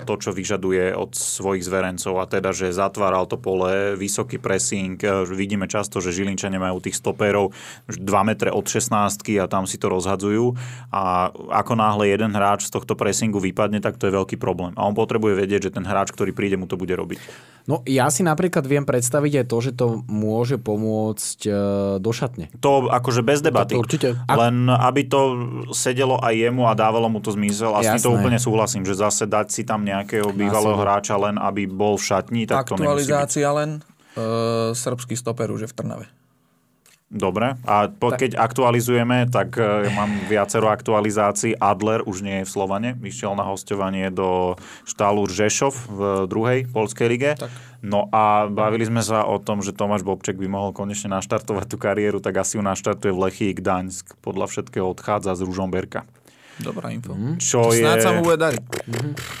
to, 0.07 0.13
čo 0.15 0.31
vyžaduje 0.31 0.95
od 0.95 1.11
svojich 1.13 1.67
zverencov 1.67 2.23
a 2.23 2.25
teda, 2.25 2.55
že 2.55 2.71
zatváral 2.71 3.27
to 3.27 3.35
pole, 3.35 3.99
vysoký 3.99 4.39
pressing, 4.39 4.95
e, 5.03 5.27
vidíme 5.27 5.67
často, 5.67 5.99
že 5.99 6.15
Žilinčania 6.15 6.57
majú 6.57 6.79
tých 6.79 6.95
stoperov 6.95 7.51
2 7.91 7.99
metre 8.23 8.49
od 8.49 8.63
16 8.63 9.37
a 9.37 9.45
tam 9.51 9.67
si 9.67 9.75
to 9.75 9.91
rozhadzujú 9.91 10.55
a 10.95 11.29
ako 11.51 11.73
náhle 11.75 12.07
jeden 12.07 12.31
hráč 12.31 12.69
z 12.69 12.73
tohto 12.73 12.95
pressingu 12.95 13.37
vypadne, 13.43 13.83
tak 13.83 13.99
to 13.99 14.07
je 14.07 14.15
veľký 14.15 14.39
problém. 14.39 14.71
A 14.79 14.87
on 14.87 14.95
potrebuje 14.95 15.35
vedieť, 15.35 15.69
že 15.69 15.75
ten 15.75 15.85
hráč, 15.85 16.15
ktorý 16.15 16.31
príde, 16.31 16.55
mu 16.55 16.69
to 16.69 16.79
bude 16.79 16.93
robiť. 16.93 17.19
No 17.65 17.81
ja 17.89 18.13
si 18.13 18.21
napríklad 18.21 18.61
viem 18.69 18.85
predstaviť 18.85 19.41
aj 19.41 19.45
to, 19.49 19.57
že 19.57 19.71
to 19.73 19.85
môže 20.05 20.61
pomôcť 20.61 21.39
e, 21.49 21.51
do 21.97 22.11
šatne. 22.13 22.53
To 22.61 22.85
akože 22.93 23.25
bez 23.25 23.41
debaty. 23.41 23.73
To 23.73 23.81
určite. 23.81 24.07
Len 24.45 24.69
aby 24.69 25.09
to 25.09 25.21
sedelo 25.73 26.21
aj 26.21 26.33
jemu 26.37 26.69
a 26.69 26.77
dávalo 26.77 27.09
mu 27.09 27.17
to 27.17 27.33
zmysel. 27.33 27.73
A 27.73 27.81
s 27.81 27.97
tým 27.97 28.05
to 28.05 28.13
úplne 28.13 28.37
súhlasím, 28.37 28.85
že 28.85 28.93
zase 28.93 29.25
dať 29.25 29.49
si 29.49 29.61
tam 29.65 29.81
nejakého 29.81 30.29
bývalého 30.29 30.77
hráča 30.77 31.17
len, 31.17 31.41
aby 31.41 31.65
bol 31.65 31.97
v 31.97 32.05
šatni, 32.05 32.45
tak 32.45 32.69
to 32.69 32.77
Aktualizácia 32.77 33.49
len 33.49 33.81
uh, 34.15 34.71
srbský 34.77 35.17
stoper 35.17 35.49
už 35.49 35.65
je 35.65 35.69
v 35.71 35.75
Trnave. 35.75 36.07
Dobre, 37.05 37.53
a 37.69 37.85
po, 37.87 38.11
keď 38.11 38.33
aktualizujeme, 38.33 39.29
tak 39.29 39.55
uh, 39.61 39.87
mám 39.93 40.09
viacero 40.25 40.73
aktualizácií. 40.73 41.53
Adler 41.53 42.01
už 42.01 42.25
nie 42.25 42.41
je 42.41 42.47
v 42.49 42.51
Slovane, 42.51 42.89
vyšiel 42.97 43.37
na 43.37 43.45
hostovanie 43.45 44.09
do 44.09 44.57
štálu 44.89 45.29
Žešov 45.29 45.73
v 45.85 45.99
druhej 46.25 46.59
polskej 46.73 47.07
lige. 47.07 47.37
Tak. 47.37 47.53
No 47.85 48.09
a 48.09 48.49
bavili 48.49 48.89
sme 48.89 49.05
sa 49.05 49.29
o 49.29 49.37
tom, 49.37 49.61
že 49.61 49.69
Tomáš 49.69 50.01
Bobček 50.01 50.41
by 50.41 50.49
mohol 50.49 50.73
konečne 50.73 51.13
naštartovať 51.13 51.69
tú 51.69 51.77
kariéru, 51.77 52.17
tak 52.17 52.41
asi 52.41 52.57
ju 52.57 52.65
naštartuje 52.65 53.13
v 53.13 53.29
Lechii 53.29 53.51
Gdaňsk. 53.53 54.17
Podľa 54.25 54.49
všetkého 54.49 54.89
odchádza 54.89 55.37
z 55.37 55.45
Ružomberka. 55.45 56.09
Dobrá 56.55 56.87
info. 56.89 57.11
Mm. 57.11 57.35
Čo 57.35 57.75
je, 57.75 57.83
sa 57.83 58.15
mu 58.15 58.23
bude 58.23 58.39
dariť. 58.39 58.63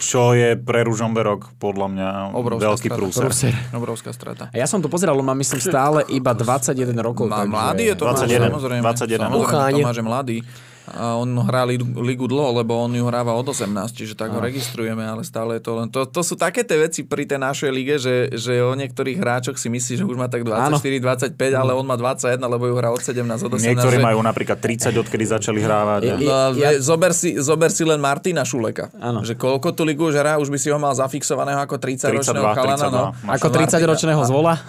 Čo 0.03 0.35
je 0.35 0.59
pre 0.59 0.83
Ružomberok 0.83 1.55
podľa 1.57 1.87
mňa 1.87 2.07
Obrovská 2.35 2.67
veľký 2.75 2.87
prúser. 2.91 3.55
Obrovská 3.71 4.11
strata. 4.11 4.51
A 4.51 4.55
ja 4.59 4.67
som 4.67 4.83
to 4.83 4.91
pozeral, 4.91 5.15
on 5.15 5.23
má 5.23 5.33
myslím 5.33 5.63
stále 5.63 6.03
iba 6.11 6.35
21 6.35 6.91
rokov. 6.99 7.31
Má, 7.31 7.47
takže... 7.47 7.55
Mladý 7.55 7.83
je 7.87 7.95
to 7.95 8.03
21, 8.03 8.51
samozrejme. 8.51 8.81
21. 8.83 9.31
Samozrejme, 9.31 9.71
Tomáš 9.79 9.97
je 9.97 10.05
mladý 10.05 10.37
a 10.85 11.17
on 11.17 11.33
hrá 11.41 11.65
ligu 11.65 12.25
dlho, 12.29 12.61
lebo 12.61 12.77
on 12.77 12.93
ju 12.93 13.01
hráva 13.09 13.33
od 13.33 13.47
18, 13.49 13.89
čiže 13.89 14.13
tak 14.13 14.29
ho 14.29 14.37
registrujeme, 14.37 15.01
ale 15.01 15.25
stále 15.25 15.57
je 15.57 15.61
to 15.65 15.71
len... 15.73 15.87
To, 15.89 16.05
to 16.05 16.21
sú 16.21 16.37
také 16.37 16.61
tie 16.61 16.77
veci 16.77 17.01
pri 17.01 17.25
tej 17.25 17.41
našej 17.41 17.69
lige, 17.73 17.95
že, 17.97 18.29
že 18.37 18.61
o 18.61 18.77
niektorých 18.77 19.17
hráčoch 19.17 19.57
si 19.57 19.73
myslí, 19.73 20.01
že 20.01 20.05
už 20.05 20.13
má 20.13 20.29
tak 20.29 20.45
24-25, 20.45 21.33
ale 21.57 21.73
on 21.73 21.85
má 21.89 21.97
21, 21.97 22.37
lebo 22.37 22.69
ju 22.69 22.73
hrá 22.77 22.93
od 22.93 23.01
17, 23.01 23.17
od 23.25 23.51
18. 23.57 23.65
Niektorí 23.65 23.97
že... 23.97 24.03
majú 24.05 24.19
napríklad 24.21 24.61
30, 24.61 24.93
odkedy 24.93 25.25
začali 25.25 25.59
hrávať. 25.63 26.21
No, 26.21 26.53
ja... 26.53 26.77
zober, 26.77 27.17
si, 27.17 27.33
zober 27.41 27.73
si 27.73 27.81
len 27.81 27.97
Martina 27.97 28.45
Šuleka. 28.45 28.93
Ano. 29.01 29.25
Že 29.25 29.41
koľko 29.41 29.73
tú 29.73 29.81
ligu 29.81 30.05
už 30.05 30.21
hrá, 30.21 30.37
už 30.37 30.53
by 30.53 30.57
si 30.61 30.69
ho 30.69 30.77
mal 30.77 30.93
zafixovaného 30.93 31.57
ako 31.65 31.81
30-ročného 31.81 32.45
chalana. 32.53 32.87
No. 32.93 33.03
Ako 33.25 33.49
30-ročného 33.49 34.21
zvola? 34.29 34.61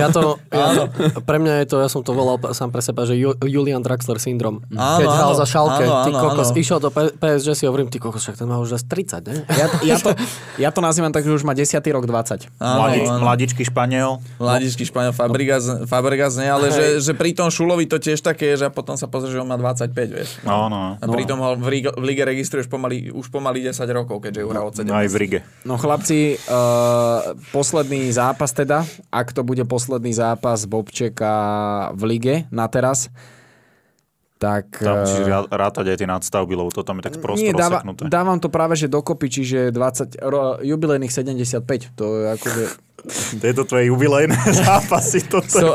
ja 0.00 0.08
to, 0.08 0.40
ja, 0.48 0.88
pre 1.28 1.36
mňa 1.36 1.64
je 1.64 1.66
to, 1.68 1.76
ja 1.84 1.88
som 1.92 2.00
to 2.00 2.16
volal 2.16 2.40
sám 2.56 2.72
pre 2.72 2.80
seba, 2.80 3.04
že 3.04 3.20
Julian 3.44 3.84
Draxler 3.84 4.16
syndrom. 4.16 4.64
Keď 4.70 5.08
hral 5.08 5.34
za 5.36 5.46
Šalke, 5.58 5.84
ty 6.06 6.10
kokos, 6.14 6.48
išiel 6.54 6.78
do 6.78 6.90
PSG 6.94 7.48
si 7.58 7.64
hovorím, 7.66 7.90
ty 7.90 7.98
kokos, 7.98 8.22
však 8.22 8.38
ten 8.38 8.46
má 8.46 8.62
už 8.62 8.78
30, 8.78 9.26
ne? 9.26 9.42
Ja, 9.50 9.66
ja, 9.82 9.96
to, 9.98 10.14
ja 10.64 10.70
to 10.70 10.80
nazývam 10.80 11.10
tak, 11.10 11.26
že 11.26 11.34
už 11.34 11.42
má 11.42 11.56
10. 11.56 11.74
rok 11.90 12.04
20. 12.06 12.46
Áno, 12.62 12.78
Mladič, 12.78 13.06
áno. 13.10 13.20
Mladičký 13.26 13.62
Španiel. 13.66 14.10
Mladičký 14.38 14.84
Španiel, 14.86 15.12
Fabregas, 15.12 15.64
Fabregas 15.90 16.38
nie, 16.38 16.46
ale 16.46 16.70
že, 16.70 17.02
že 17.02 17.12
pri 17.18 17.34
tom 17.34 17.50
Šulovi 17.50 17.90
to 17.90 17.98
tiež 17.98 18.22
také 18.22 18.54
je, 18.54 18.64
že 18.64 18.66
potom 18.70 18.94
sa 18.94 19.10
pozrie, 19.10 19.34
že 19.34 19.42
on 19.42 19.50
má 19.50 19.58
25, 19.58 19.92
vieš. 20.08 20.38
No, 20.46 20.70
no. 20.70 20.96
A 21.00 21.04
pritom 21.04 21.42
ho 21.42 21.58
v, 21.58 21.66
Lige, 21.78 21.90
v 21.92 22.04
lige 22.14 22.22
registruješ 22.22 22.70
pomaly, 22.70 23.10
už 23.10 23.28
pomaly 23.34 23.66
10 23.66 23.82
rokov, 23.90 24.22
keďže 24.22 24.46
hrá 24.46 24.62
od 24.62 24.74
17. 24.76 24.94
Aj 24.94 25.08
v 25.10 25.16
Rige. 25.18 25.40
No 25.66 25.76
chlapci, 25.80 26.38
uh, 26.48 27.34
posledný 27.50 28.08
zápas 28.14 28.54
teda, 28.54 28.84
ak 29.10 29.34
to 29.34 29.42
bude 29.42 29.64
posledný 29.66 30.14
zápas 30.14 30.64
Bobčeka 30.68 31.34
v 31.94 32.02
lige 32.04 32.34
na 32.52 32.68
teraz, 32.68 33.08
tak... 34.38 34.78
Tam 34.78 35.02
musíš 35.02 35.26
eh, 35.26 35.44
rátať 35.50 35.84
aj 35.90 35.96
tie 35.98 36.08
nadstavby, 36.08 36.54
lebo 36.54 36.70
to 36.70 36.86
tam 36.86 37.02
je 37.02 37.10
tak 37.10 37.18
prosto 37.18 37.42
nie, 37.42 37.50
dáva, 37.50 37.82
rozseknuté. 37.82 38.06
dávam 38.06 38.38
to 38.38 38.48
práve, 38.48 38.78
že 38.78 38.86
dokopy, 38.86 39.26
čiže 39.26 39.58
20, 39.74 40.22
ro, 40.22 40.62
jubilejných 40.62 41.10
75, 41.10 41.98
to 41.98 42.04
je 42.06 42.26
akože... 42.38 42.62
Tieto 43.38 43.62
tvoje 43.62 43.90
jubilejné 43.94 44.34
zápasy, 44.62 45.26
toto 45.26 45.46
so, 45.46 45.74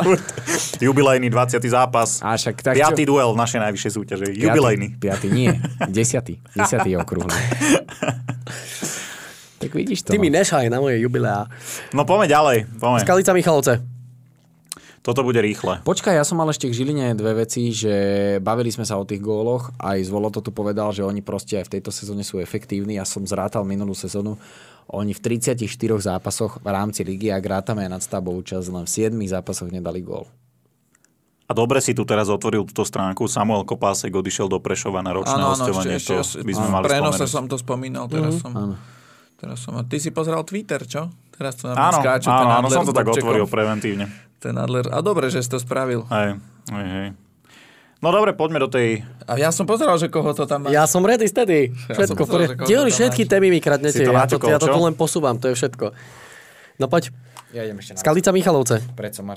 je 0.80 0.84
jubilejný 0.88 1.32
20. 1.32 1.60
zápas. 1.68 2.20
A 2.24 2.36
však, 2.36 2.64
tak 2.64 2.76
piatý 2.76 3.04
čo? 3.08 3.16
duel 3.16 3.32
v 3.32 3.40
našej 3.40 3.60
najvyššej 3.64 3.92
súťaže. 3.96 4.26
Piatý, 4.32 4.44
jubilejný. 4.44 4.88
Piatý, 5.00 5.28
nie. 5.32 5.52
Desiatý. 5.88 6.40
Desiatý 6.52 6.96
okrúhly. 7.04 7.32
tak 9.60 9.72
vidíš 9.72 10.04
to. 10.04 10.12
Ty 10.12 10.20
no. 10.20 10.24
mi 10.24 10.30
nešaj 10.36 10.68
na 10.68 10.84
moje 10.84 11.00
jubileá. 11.00 11.48
No 11.96 12.04
poďme 12.04 12.28
ďalej. 12.28 12.58
Poďme. 12.76 13.00
Skalica 13.08 13.32
Michalovce. 13.32 13.93
Toto 15.04 15.20
bude 15.20 15.44
rýchle. 15.44 15.84
Počkaj, 15.84 16.16
ja 16.16 16.24
som 16.24 16.40
mal 16.40 16.48
ešte 16.48 16.72
k 16.72 16.80
Žiline 16.80 17.12
dve 17.20 17.44
veci, 17.44 17.76
že 17.76 17.92
bavili 18.40 18.72
sme 18.72 18.88
sa 18.88 18.96
o 18.96 19.04
tých 19.04 19.20
góloch, 19.20 19.76
aj 19.76 20.00
Zvolo 20.08 20.32
to 20.32 20.40
tu 20.40 20.56
povedal, 20.56 20.96
že 20.96 21.04
oni 21.04 21.20
proste 21.20 21.60
aj 21.60 21.68
v 21.68 21.74
tejto 21.76 21.92
sezóne 21.92 22.24
sú 22.24 22.40
efektívni. 22.40 22.96
Ja 22.96 23.04
som 23.04 23.28
zrátal 23.28 23.68
minulú 23.68 23.92
sezónu, 23.92 24.40
oni 24.88 25.12
v 25.12 25.20
34 25.20 25.60
zápasoch 26.00 26.64
v 26.64 26.68
rámci 26.72 27.04
ligy, 27.04 27.36
ak 27.36 27.44
rátame 27.44 27.84
aj 27.84 28.00
nadstavbou 28.00 28.32
účasť, 28.40 28.68
len 28.72 28.88
v 28.88 28.92
7 29.12 29.12
zápasoch 29.28 29.68
nedali 29.76 30.00
gól. 30.00 30.24
A 31.48 31.52
dobre 31.52 31.84
si 31.84 31.92
tu 31.92 32.08
teraz 32.08 32.32
otvoril 32.32 32.64
túto 32.64 32.88
stránku. 32.88 33.28
Samuel 33.28 33.68
Kopásek 33.68 34.16
odišiel 34.16 34.48
do 34.48 34.64
Prešova 34.64 35.04
na 35.04 35.12
ročné 35.12 35.36
ano, 35.36 35.52
hostovanie. 35.52 36.00
Ešte, 36.00 36.16
ešte, 36.16 36.40
to 36.40 36.48
by 36.48 36.54
sme 36.56 36.68
mali 36.72 36.84
prenose 36.88 37.28
som 37.28 37.44
to 37.52 37.60
spomínal, 37.60 38.08
teraz 38.08 38.40
mm-hmm. 38.40 38.56
som... 38.56 38.80
Teraz 39.36 39.60
som... 39.60 39.76
Ty 39.84 39.98
si 40.00 40.16
pozeral 40.16 40.48
Twitter, 40.48 40.88
čo? 40.88 41.12
Teraz 41.36 41.60
to 41.60 41.68
áno, 41.76 42.00
skáču, 42.00 42.32
áno, 42.32 42.64
áno, 42.64 42.68
som 42.72 42.88
to 42.88 42.96
tak 42.96 43.04
otvoril 43.12 43.44
preventívne 43.44 44.32
ten 44.44 44.60
Adler. 44.60 44.92
A 44.92 45.00
dobre, 45.00 45.32
že 45.32 45.40
si 45.40 45.48
to 45.48 45.56
spravil. 45.56 46.04
Hej, 46.12 46.36
hej, 46.76 46.88
hej. 46.92 47.08
No 48.04 48.12
dobre, 48.12 48.36
poďme 48.36 48.60
do 48.60 48.68
tej... 48.68 49.00
A 49.24 49.40
ja 49.40 49.48
som 49.56 49.64
pozeral, 49.64 49.96
že 49.96 50.12
koho 50.12 50.36
to 50.36 50.44
tam 50.44 50.68
má. 50.68 50.76
Ja 50.76 50.84
som 50.84 51.00
ready 51.08 51.24
steady. 51.24 51.72
Všetko. 51.88 52.28
Ja 52.68 52.84
všetky 52.84 53.24
témy 53.24 53.48
mi 53.48 53.64
kradnete. 53.64 54.04
Ja 54.04 54.28
to, 54.28 54.36
ja 54.44 54.60
to 54.60 54.68
tu 54.68 54.80
len 54.84 54.92
posúvam, 54.92 55.40
to 55.40 55.48
je 55.48 55.56
všetko. 55.56 55.96
No 56.84 56.92
poď. 56.92 57.16
Ja 57.54 57.64
idem 57.64 57.78
ešte 57.80 57.94
na... 57.96 58.02
Skalica 58.02 58.34
Michalovce. 58.34 58.82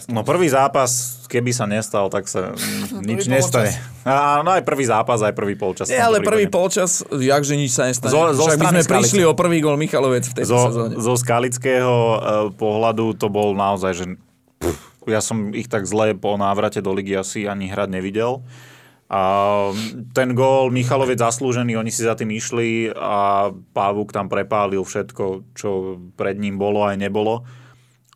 No 0.09 0.25
prvý 0.25 0.49
zápas, 0.49 1.23
keby 1.29 1.53
sa 1.53 1.69
nestal, 1.69 2.09
tak 2.09 2.25
sa 2.27 2.57
nič 3.13 3.29
nestane. 3.29 3.77
A, 4.03 4.41
no 4.45 4.51
aj 4.57 4.65
prvý 4.65 4.89
zápas, 4.89 5.21
aj 5.21 5.37
prvý 5.37 5.53
polčas. 5.55 5.87
Nie, 5.87 6.01
ale 6.01 6.25
prvý 6.25 6.49
polčas, 6.49 7.05
jakže 7.13 7.55
nič 7.61 7.77
sa 7.77 7.87
nestane. 7.87 8.11
Zo, 8.11 8.33
zo 8.33 8.51
Však 8.51 8.59
by 8.59 8.67
sme 8.73 8.83
Skalice. 8.83 8.91
prišli 8.91 9.23
o 9.29 9.37
prvý 9.37 9.61
gol 9.61 9.77
Michalovec 9.77 10.33
v 10.33 10.43
tejto 10.43 10.49
zo, 10.49 10.61
sezóne. 10.73 10.95
Zo 10.97 11.15
skalického 11.15 11.95
uh, 11.95 12.19
pohľadu 12.57 13.15
to 13.21 13.29
bol 13.29 13.53
naozaj, 13.53 13.93
že 13.95 14.05
pff, 14.65 14.96
ja 15.07 15.23
som 15.23 15.55
ich 15.55 15.71
tak 15.71 15.87
zle 15.87 16.15
po 16.19 16.35
návrate 16.35 16.83
do 16.83 16.93
ligy 16.93 17.17
asi 17.17 17.47
ani 17.47 17.71
hrať 17.71 17.89
nevidel. 17.91 18.43
A 19.07 19.23
ten 20.11 20.35
gól 20.35 20.75
Michaloviec 20.75 21.23
zaslúžený, 21.23 21.79
oni 21.79 21.95
si 21.95 22.03
za 22.03 22.19
tým 22.19 22.35
išli 22.35 22.91
a 22.91 23.55
Pávuk 23.71 24.11
tam 24.11 24.27
prepálil 24.27 24.83
všetko, 24.83 25.55
čo 25.55 26.03
pred 26.19 26.35
ním 26.43 26.59
bolo 26.59 26.83
aj 26.83 26.99
nebolo. 26.99 27.47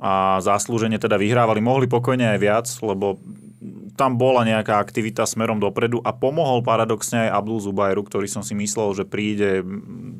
A 0.02 0.42
zaslúžene 0.42 0.98
teda 0.98 1.14
vyhrávali. 1.14 1.62
Mohli 1.62 1.86
pokojne 1.86 2.34
aj 2.34 2.38
viac, 2.42 2.66
lebo 2.82 3.22
tam 3.94 4.16
bola 4.16 4.42
nejaká 4.48 4.80
aktivita 4.80 5.28
smerom 5.28 5.60
dopredu 5.60 6.00
a 6.00 6.16
pomohol 6.16 6.64
paradoxne 6.64 7.28
aj 7.28 7.44
Abdul 7.44 7.60
Zubajru, 7.60 8.02
ktorý 8.02 8.26
som 8.26 8.40
si 8.40 8.56
myslel, 8.56 8.96
že 8.96 9.04
príde 9.04 9.60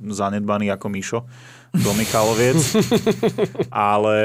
zanedbaný 0.07 0.69
ako 0.77 0.87
Mišo 0.93 1.21
do 1.73 1.91
Michaloviec. 1.97 2.61
Ale 3.73 4.19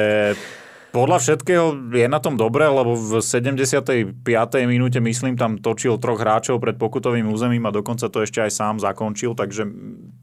podľa 0.96 1.20
všetkého 1.20 1.92
je 1.92 2.08
na 2.08 2.24
tom 2.24 2.40
dobre, 2.40 2.64
lebo 2.64 2.96
v 2.96 3.20
75. 3.20 4.16
minúte, 4.64 5.04
myslím, 5.04 5.36
tam 5.36 5.60
točil 5.60 6.00
troch 6.00 6.16
hráčov 6.16 6.64
pred 6.64 6.80
pokutovým 6.80 7.28
územím 7.28 7.68
a 7.68 7.76
dokonca 7.76 8.08
to 8.08 8.24
ešte 8.24 8.40
aj 8.40 8.52
sám 8.56 8.76
zakončil, 8.80 9.36
takže 9.36 9.68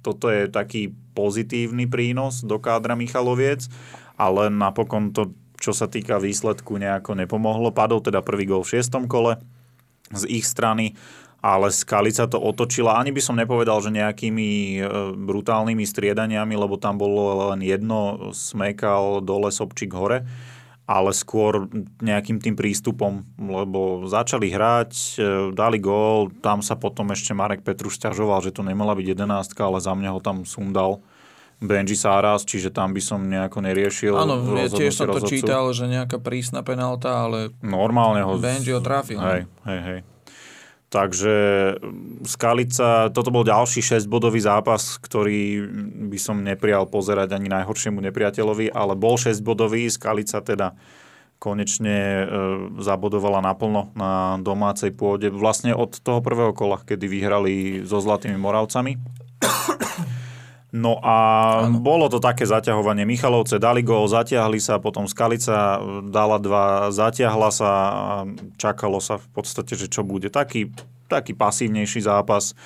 toto 0.01 0.33
je 0.33 0.49
taký 0.49 0.97
pozitívny 1.13 1.85
prínos 1.85 2.41
do 2.41 2.57
kádra 2.57 2.97
Michaloviec, 2.97 3.69
ale 4.17 4.49
napokon 4.49 5.13
to, 5.13 5.37
čo 5.61 5.77
sa 5.77 5.93
týka 5.93 6.17
výsledku, 6.17 6.81
nejako 6.81 7.21
nepomohlo. 7.21 7.69
Padol 7.69 8.01
teda 8.01 8.25
prvý 8.25 8.49
gol 8.49 8.65
v 8.65 8.73
šiestom 8.73 9.05
kole 9.05 9.37
z 10.09 10.25
ich 10.33 10.49
strany 10.49 10.97
ale 11.43 11.75
Skalica 11.75 12.31
to 12.31 12.39
otočila. 12.39 13.03
Ani 13.03 13.11
by 13.11 13.19
som 13.19 13.35
nepovedal, 13.35 13.83
že 13.83 13.91
nejakými 13.91 14.79
e, 14.79 14.81
brutálnymi 15.19 15.83
striedaniami, 15.83 16.55
lebo 16.55 16.79
tam 16.79 17.03
bolo 17.03 17.51
len 17.51 17.67
jedno, 17.67 18.31
smekal 18.31 19.19
dole 19.19 19.51
Sobčík 19.51 19.91
hore 19.91 20.23
ale 20.93 21.17
skôr 21.17 21.73
nejakým 22.05 22.37
tým 22.37 22.53
prístupom, 22.53 23.25
lebo 23.41 24.05
začali 24.05 24.53
hrať, 24.53 24.93
e, 25.17 25.25
dali 25.57 25.81
gól, 25.81 26.29
tam 26.45 26.61
sa 26.61 26.77
potom 26.77 27.09
ešte 27.17 27.33
Marek 27.33 27.65
Petruš 27.65 27.97
ťažoval, 27.97 28.45
že 28.45 28.53
to 28.53 28.61
nemala 28.61 28.93
byť 28.93 29.07
jedenáctka, 29.17 29.65
ale 29.65 29.81
za 29.81 29.97
mňa 29.97 30.11
ho 30.13 30.21
tam 30.21 30.45
sundal 30.45 31.01
Benji 31.63 31.97
Sáras, 31.97 32.45
čiže 32.45 32.75
tam 32.75 32.93
by 32.93 33.01
som 33.01 33.25
nejako 33.25 33.65
neriešil. 33.65 34.19
Áno, 34.19 34.37
tiež 34.69 34.93
som 34.93 35.09
to 35.09 35.23
rozhodcu. 35.23 35.33
čítal, 35.33 35.65
že 35.73 35.89
nejaká 35.89 36.21
prísna 36.21 36.61
penálta, 36.61 37.25
ale 37.25 37.55
normálne 37.65 38.21
ho... 38.27 38.37
Benji 38.37 38.77
ho 38.77 38.83
trafil. 38.85 39.17
Hej, 39.17 39.49
hej, 39.65 39.81
hej. 39.81 39.99
Takže 40.93 41.35
Skalica, 42.29 43.09
toto 43.09 43.33
bol 43.33 43.49
ďalší 43.49 43.81
6-bodový 43.81 44.45
zápas, 44.45 45.01
ktorý 45.01 45.65
by 46.13 46.19
som 46.21 46.45
neprijal 46.45 46.85
pozerať 46.85 47.33
ani 47.33 47.49
najhoršiemu 47.49 47.97
nepriateľovi, 48.05 48.69
ale 48.69 48.93
bol 48.93 49.17
6-bodový, 49.17 49.89
Skalica 49.89 50.45
teda 50.45 50.77
konečne 51.41 51.97
e, 51.97 52.25
zabodovala 52.85 53.41
naplno 53.41 53.89
na 53.97 54.37
domácej 54.37 54.93
pôde. 54.93 55.33
Vlastne 55.33 55.73
od 55.73 55.97
toho 55.97 56.21
prvého 56.21 56.53
kola, 56.53 56.77
kedy 56.85 57.09
vyhrali 57.09 57.53
so 57.89 57.97
Zlatými 57.97 58.37
Moravcami. 58.37 59.01
No 60.73 60.97
a 61.05 61.17
ano. 61.69 61.85
bolo 61.85 62.09
to 62.09 62.17
také 62.17 62.49
zaťahovanie. 62.49 63.05
Michalovce 63.05 63.61
dali 63.61 63.85
gól, 63.85 64.09
zatiahli 64.09 64.57
sa, 64.57 64.81
potom 64.81 65.05
Skalica 65.05 65.77
dala 66.09 66.41
dva, 66.41 66.89
zatiahla 66.89 67.53
sa 67.53 67.71
a 67.93 68.15
čakalo 68.57 68.97
sa 68.97 69.21
v 69.21 69.29
podstate, 69.37 69.77
že 69.77 69.93
čo 69.93 70.01
bude. 70.01 70.33
Taký, 70.33 70.73
taký 71.13 71.37
pasívnejší 71.37 72.09
zápas 72.09 72.57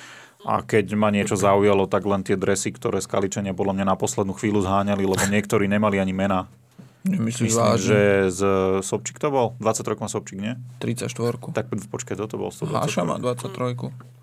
a 0.47 0.63
keď 0.63 0.95
ma 0.95 1.11
niečo 1.11 1.35
zaujalo, 1.35 1.83
tak 1.91 2.07
len 2.07 2.23
tie 2.23 2.39
dresy, 2.39 2.71
ktoré 2.71 3.03
Skaličania 3.03 3.51
podľa 3.51 3.83
mňa 3.83 3.85
na 3.91 3.99
poslednú 3.99 4.31
chvíľu 4.39 4.63
zháňali, 4.63 5.03
lebo 5.03 5.23
niektorí 5.27 5.67
nemali 5.67 5.99
ani 5.99 6.15
mena. 6.15 6.47
Myslím, 7.03 7.51
Myslím 7.51 7.75
že 7.79 7.99
z 8.31 8.41
Sobčík 8.83 9.19
to 9.19 9.31
bol? 9.31 9.47
23 9.59 9.99
má 9.99 10.07
Sobčík, 10.07 10.39
nie? 10.39 10.55
34. 10.79 11.11
Tak 11.51 11.71
počkaj, 11.71 12.15
toto 12.19 12.39
bol 12.39 12.51
123. 12.55 12.87
Haša 12.87 13.03
má 13.03 13.15
23. 13.19 14.16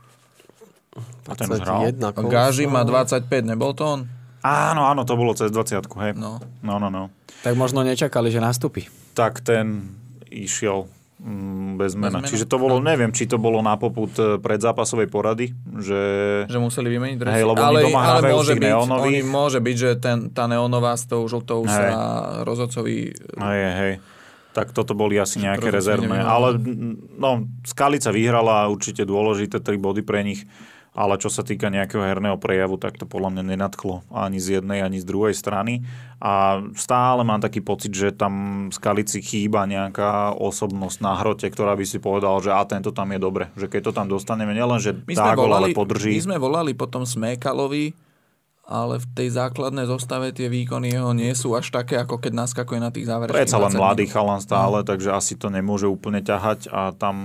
A 1.29 1.33
ten 1.35 1.49
už 1.49 1.61
hral? 1.65 1.91
Gáži 2.29 2.69
má 2.69 2.85
25, 2.87 3.27
nebol 3.43 3.73
to 3.73 3.85
on? 3.85 4.01
Áno, 4.45 4.85
áno, 4.85 5.09
to 5.09 5.17
bolo 5.17 5.33
cez 5.33 5.49
20 5.49 5.89
hej. 6.05 6.13
No. 6.21 6.37
no, 6.61 6.77
no, 6.77 6.93
no. 6.93 7.09
Tak 7.41 7.57
možno 7.57 7.81
nečakali, 7.81 8.29
že 8.29 8.45
nastúpi. 8.45 8.93
Tak 9.17 9.41
ten 9.41 9.97
išiel 10.29 10.85
mm, 11.17 11.81
bez 11.81 11.97
mena. 11.97 12.21
Bez 12.21 12.29
mena. 12.29 12.29
Čiže 12.29 12.45
to 12.45 12.61
bolo, 12.61 12.77
no. 12.77 12.85
neviem, 12.85 13.09
či 13.09 13.25
to 13.25 13.41
bolo 13.41 13.65
na 13.65 13.81
poput 13.81 14.13
e, 14.21 14.37
predzápasovej 14.37 15.09
porady, 15.09 15.57
že... 15.81 16.01
Že 16.53 16.61
museli 16.61 16.93
vymeniť 16.93 17.17
dresy. 17.17 17.35
Hej, 17.41 17.45
lebo 17.49 17.63
ale, 17.65 17.89
doma 17.89 18.01
ale 18.05 18.21
môže 18.37 18.53
byť, 18.53 18.73
oni, 18.85 19.19
môže 19.25 19.59
byť, 19.65 19.77
že 19.81 19.91
ten, 19.97 20.29
tá 20.29 20.45
neonová 20.45 20.93
s 20.93 21.09
tou 21.09 21.25
žltou 21.25 21.65
sa 21.65 21.89
rozhodcovi... 22.45 23.17
Hej, 23.41 23.61
hej. 23.81 23.95
Tak 24.55 24.77
toto 24.77 24.93
boli 24.93 25.17
asi 25.17 25.41
nejaké 25.41 25.73
rezervné. 25.73 26.21
Ale 26.21 26.61
no, 27.17 27.49
Skalica 27.65 28.13
vyhrala 28.13 28.69
určite 28.69 29.09
dôležité 29.09 29.59
tri 29.59 29.81
body 29.81 30.05
pre 30.05 30.21
nich 30.21 30.45
ale 30.95 31.19
čo 31.19 31.27
sa 31.27 31.43
týka 31.43 31.75
nejakého 31.75 32.07
herného 32.07 32.39
prejavu, 32.39 32.79
tak 32.79 32.95
to 32.95 33.05
podľa 33.05 33.35
mňa 33.35 33.43
nenadchlo 33.51 34.07
ani 34.15 34.39
z 34.39 34.63
jednej, 34.63 34.87
ani 34.87 35.03
z 35.03 35.07
druhej 35.11 35.35
strany. 35.35 35.83
A 36.23 36.63
stále 36.79 37.27
mám 37.27 37.43
taký 37.43 37.59
pocit, 37.61 37.91
že 37.91 38.15
tam 38.15 38.67
z 38.71 38.79
Kalici 38.79 39.19
chýba 39.19 39.67
nejaká 39.67 40.39
osobnosť 40.39 40.99
na 41.03 41.19
hrote, 41.19 41.51
ktorá 41.51 41.75
by 41.75 41.85
si 41.85 41.99
povedal, 41.99 42.39
že 42.39 42.55
a 42.55 42.63
tento 42.63 42.95
tam 42.95 43.11
je 43.11 43.19
dobre. 43.19 43.51
Že 43.59 43.67
keď 43.75 43.81
to 43.91 43.93
tam 43.93 44.07
dostaneme, 44.07 44.55
nielen, 44.55 44.79
že 44.79 44.95
dá 44.95 45.35
gol, 45.35 45.51
ale 45.51 45.75
podrží. 45.75 46.15
My 46.15 46.35
sme 46.35 46.39
volali 46.39 46.73
potom 46.79 47.03
Smekalovi, 47.03 48.04
ale 48.65 48.97
v 48.97 49.07
tej 49.13 49.29
základnej 49.37 49.85
zostave 49.85 50.33
tie 50.33 50.49
výkony 50.49 50.97
jeho 50.97 51.13
nie 51.13 51.33
sú 51.37 51.53
až 51.53 51.69
také, 51.69 52.01
ako 52.01 52.17
keď 52.17 52.33
naskakuje 52.33 52.81
na 52.81 52.89
tých 52.89 53.05
záverečných 53.05 53.45
Predsa 53.45 53.61
len 53.61 53.77
mladý 53.77 54.05
chalan 54.09 54.41
stále, 54.41 54.81
no. 54.81 54.89
takže 54.89 55.13
asi 55.13 55.37
to 55.37 55.53
nemôže 55.53 55.85
úplne 55.85 56.25
ťahať 56.25 56.73
a 56.73 56.97
tam 56.97 57.17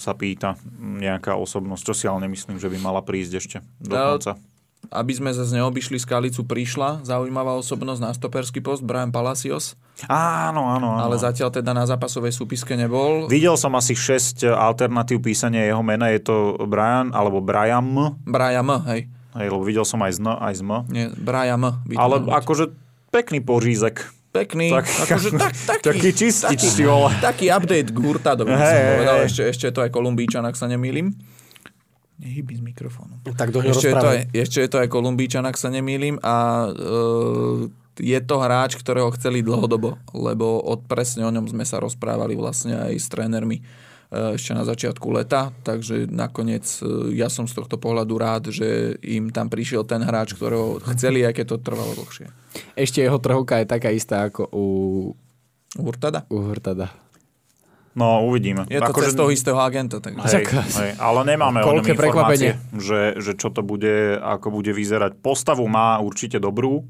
sa 0.00 0.16
pýta 0.16 0.56
nejaká 0.80 1.36
osobnosť, 1.36 1.82
čo 1.84 1.94
si 1.94 2.04
ale 2.08 2.24
nemyslím, 2.24 2.56
že 2.56 2.72
by 2.72 2.78
mala 2.80 3.04
prísť 3.04 3.32
ešte 3.36 3.56
do 3.84 3.92
konca. 3.92 4.40
Aby 4.86 5.18
sme 5.18 5.34
zase 5.34 5.50
neobyšli 5.58 5.98
Skalicu, 5.98 6.46
prišla 6.46 7.02
zaujímavá 7.02 7.58
osobnosť 7.58 8.00
na 8.00 8.14
stoperský 8.14 8.62
post, 8.62 8.86
Brian 8.86 9.10
Palacios. 9.10 9.74
Áno, 10.06 10.62
áno, 10.62 10.94
áno. 10.94 11.02
Ale 11.02 11.18
zatiaľ 11.18 11.50
teda 11.50 11.74
na 11.74 11.82
zápasovej 11.90 12.30
súpiske 12.30 12.78
nebol. 12.78 13.26
Videl 13.26 13.58
som 13.58 13.74
asi 13.74 13.98
6 13.98 14.46
alternatív 14.46 15.26
písania 15.26 15.66
jeho 15.66 15.82
mena, 15.82 16.14
je 16.14 16.22
to 16.22 16.36
Brian 16.70 17.10
alebo 17.10 17.42
Brian. 17.42 17.82
Brian, 18.22 18.62
hej. 18.86 19.10
Hej, 19.36 19.48
lebo 19.52 19.62
videl 19.62 19.84
som 19.84 20.00
aj 20.00 20.16
z 20.16 20.20
N, 20.24 20.28
aj 20.32 20.54
z 20.56 20.62
M. 20.64 20.72
Nie, 20.88 21.06
Brian 21.12 21.60
M. 21.60 21.66
Ale 21.92 22.24
akože 22.24 22.72
pekný 23.12 23.44
pořízek. 23.44 24.00
Pekný, 24.32 24.68
tak, 24.68 24.84
akože 24.84 25.28
tak, 25.32 25.52
taký, 25.76 25.84
taký 25.88 26.10
čistič, 26.12 26.60
taký, 26.60 26.84
vole. 26.84 27.08
taký 27.24 27.46
update 27.48 27.88
k 27.88 27.96
Hurtadovi, 27.96 28.52
hey, 28.52 28.68
som 28.68 28.80
povedal. 28.96 29.16
Hey. 29.16 29.26
Ešte, 29.32 29.42
ešte 29.48 29.64
je 29.68 29.72
to 29.72 29.80
aj 29.80 29.90
Kolumbíčan, 29.92 30.44
ak 30.44 30.56
sa 30.56 30.68
nemýlim. 30.68 31.16
Nehyby 32.20 32.52
s 32.56 32.62
mikrofónom. 32.64 33.20
Tak 33.36 33.52
do 33.52 33.64
ešte, 33.64 33.92
je 33.92 33.96
to 33.96 34.08
aj, 34.08 34.20
ešte 34.32 34.58
je 34.60 34.68
to 34.68 34.76
aj 34.80 34.88
Kolumbíčan, 34.92 35.44
ak 35.44 35.56
sa 35.56 35.72
nemýlim. 35.72 36.20
A 36.20 36.68
uh, 36.68 37.68
je 37.96 38.18
to 38.20 38.36
hráč, 38.40 38.76
ktorého 38.76 39.08
chceli 39.16 39.40
dlhodobo, 39.40 39.96
lebo 40.12 40.60
od 40.64 40.84
presne 40.84 41.24
o 41.24 41.32
ňom 41.32 41.48
sme 41.48 41.64
sa 41.64 41.80
rozprávali 41.80 42.36
vlastne 42.36 42.76
aj 42.76 42.92
s 42.92 43.08
trénermi 43.08 43.60
E, 43.60 43.84
ešte 44.10 44.54
na 44.54 44.62
začiatku 44.62 45.10
leta, 45.10 45.50
takže 45.66 46.06
nakoniec 46.06 46.62
e, 46.78 47.10
ja 47.18 47.26
som 47.26 47.50
z 47.50 47.58
tohto 47.58 47.74
pohľadu 47.74 48.14
rád, 48.14 48.42
že 48.54 48.94
im 49.02 49.34
tam 49.34 49.50
prišiel 49.50 49.82
ten 49.82 49.98
hráč, 50.02 50.38
ktorého 50.38 50.78
chceli, 50.94 51.26
aj 51.26 51.34
keď 51.34 51.46
to 51.50 51.56
trvalo 51.58 51.92
dlhšie. 51.98 52.30
Ešte 52.78 53.02
jeho 53.02 53.18
trhovka 53.18 53.62
je 53.62 53.66
taká 53.66 53.90
istá 53.90 54.30
ako 54.30 54.46
u... 54.54 54.64
Hurtada? 55.76 56.24
U 56.30 56.38
Hurtada. 56.46 56.94
No, 57.96 58.28
uvidíme. 58.28 58.68
Je 58.68 58.76
to 58.76 58.92
ako, 58.92 59.00
cez 59.08 59.16
toho 59.16 59.32
istého 59.32 59.56
agenta. 59.56 60.04
Tak... 60.04 60.20
Hej, 60.28 60.44
hej, 60.52 60.90
ale 61.00 61.20
nemáme 61.24 61.64
o 61.64 61.80
ňom 61.80 61.88
informácie, 61.88 62.60
že, 62.76 63.16
že 63.16 63.32
čo 63.40 63.48
to 63.48 63.64
bude, 63.64 64.20
ako 64.20 64.52
bude 64.52 64.68
vyzerať. 64.76 65.16
Postavu 65.24 65.64
má 65.64 65.96
určite 66.04 66.36
dobrú, 66.36 66.84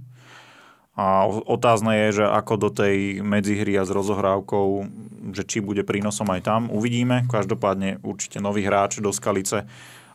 a 0.97 1.29
otázne 1.29 2.09
je, 2.09 2.25
že 2.25 2.25
ako 2.25 2.55
do 2.57 2.69
tej 2.73 3.21
medzihry 3.21 3.77
a 3.77 3.85
s 3.85 3.93
rozohrávkou, 3.93 4.89
že 5.37 5.45
či 5.45 5.61
bude 5.61 5.85
prínosom 5.85 6.25
aj 6.33 6.49
tam, 6.49 6.61
uvidíme. 6.73 7.29
Každopádne 7.29 8.01
určite 8.01 8.41
nový 8.41 8.65
hráč 8.65 9.05
do 9.05 9.13
Skalice, 9.13 9.69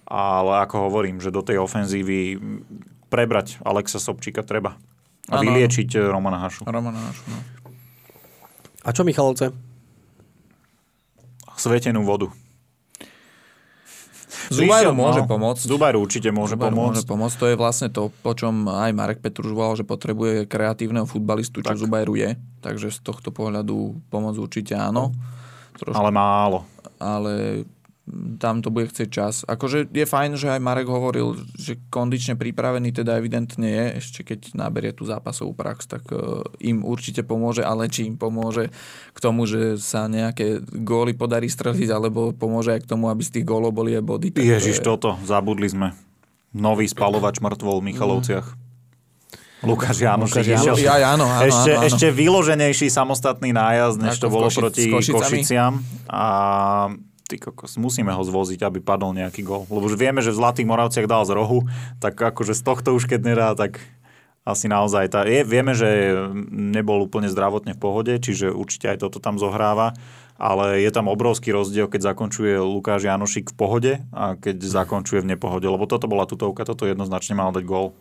ale 0.09 0.51
ako 0.65 0.89
hovorím, 0.89 1.21
že 1.21 1.29
do 1.29 1.45
tej 1.45 1.61
ofenzívy 1.61 2.41
prebrať 3.13 3.61
Alexa 3.61 4.01
Sobčíka 4.01 4.41
treba. 4.41 4.73
A 5.29 5.37
ano. 5.37 5.53
vyliečiť 5.53 6.01
Romana 6.09 6.41
Hašu. 6.41 6.65
Romana 6.65 6.97
Hašu, 6.97 7.23
no. 7.29 7.39
A 8.81 8.89
čo 8.89 9.05
Michalovce? 9.05 9.53
Svetenú 11.53 12.01
vodu. 12.01 12.33
Zubajru 14.51 14.91
môže 14.91 15.21
no, 15.23 15.27
pomôcť. 15.31 15.63
Zubajru 15.63 15.97
určite 16.03 16.29
môže 16.35 16.59
Zubajru 16.59 16.75
pomôcť. 16.75 16.99
môže 16.99 17.07
pomôcť. 17.07 17.35
To 17.39 17.47
je 17.47 17.55
vlastne 17.55 17.89
to, 17.89 18.11
po 18.21 18.31
čom 18.35 18.67
aj 18.67 18.91
Marek 18.91 19.19
Petruš 19.23 19.55
volal, 19.55 19.79
že 19.79 19.87
potrebuje 19.87 20.45
kreatívneho 20.51 21.07
futbalistu, 21.07 21.63
čo 21.63 21.71
tak. 21.71 21.79
Zubajru 21.79 22.19
je. 22.19 22.35
Takže 22.59 22.91
z 22.91 22.99
tohto 22.99 23.31
pohľadu 23.31 23.95
pomoc 24.11 24.35
určite 24.35 24.75
áno. 24.75 25.15
Trošku, 25.79 25.95
ale 25.95 26.11
málo. 26.11 26.67
Ale 27.01 27.63
tam 28.37 28.59
to 28.59 28.69
bude 28.69 28.91
chcieť 28.91 29.09
čas. 29.09 29.35
Akože 29.47 29.87
je 29.87 30.05
fajn, 30.05 30.35
že 30.35 30.51
aj 30.51 30.61
Marek 30.61 30.87
hovoril, 30.91 31.39
že 31.55 31.79
kondične 31.87 32.35
pripravený 32.35 32.91
teda 32.91 33.15
evidentne 33.17 33.67
je, 33.67 33.85
ešte 34.03 34.21
keď 34.27 34.53
naberie 34.53 34.91
tú 34.91 35.07
zápasovú 35.07 35.55
prax, 35.55 35.87
tak 35.87 36.03
uh, 36.11 36.43
im 36.59 36.83
určite 36.83 37.23
pomôže, 37.23 37.63
ale 37.63 37.87
či 37.87 38.11
im 38.11 38.19
pomôže 38.19 38.69
k 39.15 39.19
tomu, 39.19 39.47
že 39.47 39.79
sa 39.79 40.11
nejaké 40.11 40.59
góly 40.83 41.15
podarí 41.15 41.47
streliť, 41.47 41.89
alebo 41.89 42.35
pomôže 42.35 42.75
aj 42.75 42.83
k 42.83 42.89
tomu, 42.91 43.07
aby 43.07 43.23
z 43.23 43.39
tých 43.39 43.45
gólov 43.47 43.71
boli 43.71 43.95
aj 43.95 44.03
body. 44.03 44.27
Ježiš, 44.35 44.83
to 44.83 44.83
je... 44.83 44.87
toto, 44.95 45.09
zabudli 45.23 45.71
sme. 45.71 45.95
Nový 46.51 46.83
spalovač 46.91 47.39
mŕtvol 47.39 47.79
v 47.79 47.87
Michalovciach. 47.95 48.47
Mm. 48.51 48.71
Lukáš 49.61 50.01
Jánoš. 50.01 50.33
Lukáš 50.33 50.47
Jánoš. 50.49 50.81
Ja, 50.81 51.13
áno, 51.13 51.29
áno, 51.29 51.45
ešte, 51.45 51.71
áno, 51.71 51.85
áno. 51.85 51.87
ešte 51.87 52.07
vyloženejší 52.09 52.87
samostatný 52.89 53.53
nájazd, 53.53 53.97
než 54.01 54.17
Ako 54.17 54.23
to 54.25 54.27
bolo 54.33 54.47
Koši- 54.49 54.61
proti 54.61 54.83
Košiciam. 54.89 55.73
A 56.09 56.25
ty 57.31 57.39
kokos, 57.39 57.79
musíme 57.79 58.11
ho 58.11 58.19
zvoziť, 58.19 58.67
aby 58.67 58.83
padol 58.83 59.15
nejaký 59.15 59.47
gol. 59.47 59.63
Lebo 59.71 59.87
už 59.87 59.95
vieme, 59.95 60.19
že 60.19 60.35
v 60.35 60.43
Zlatých 60.43 60.67
Moravciach 60.67 61.07
dal 61.07 61.23
z 61.23 61.31
rohu, 61.31 61.63
tak 62.03 62.19
akože 62.19 62.51
z 62.51 62.61
tohto 62.67 62.91
už 62.91 63.07
keď 63.07 63.19
nedá, 63.23 63.49
tak 63.55 63.79
asi 64.43 64.67
naozaj 64.67 65.13
tá, 65.13 65.21
je, 65.23 65.45
vieme, 65.45 65.71
že 65.77 66.17
nebol 66.51 67.05
úplne 67.05 67.29
zdravotne 67.29 67.77
v 67.77 67.79
pohode, 67.79 68.13
čiže 68.17 68.49
určite 68.49 68.89
aj 68.89 69.05
toto 69.05 69.21
tam 69.21 69.37
zohráva, 69.37 69.93
ale 70.41 70.81
je 70.81 70.89
tam 70.89 71.05
obrovský 71.05 71.53
rozdiel, 71.53 71.85
keď 71.85 72.11
zakončuje 72.11 72.57
Lukáš 72.57 73.05
Janošik 73.05 73.53
v 73.53 73.55
pohode 73.55 73.91
a 74.09 74.33
keď 74.33 74.65
zakončuje 74.65 75.21
v 75.21 75.37
nepohode, 75.37 75.69
lebo 75.69 75.85
toto 75.85 76.09
bola 76.09 76.25
tutovka, 76.25 76.65
toto 76.65 76.89
jednoznačne 76.89 77.37
mal 77.37 77.53
dať 77.53 77.63
gól. 77.63 77.93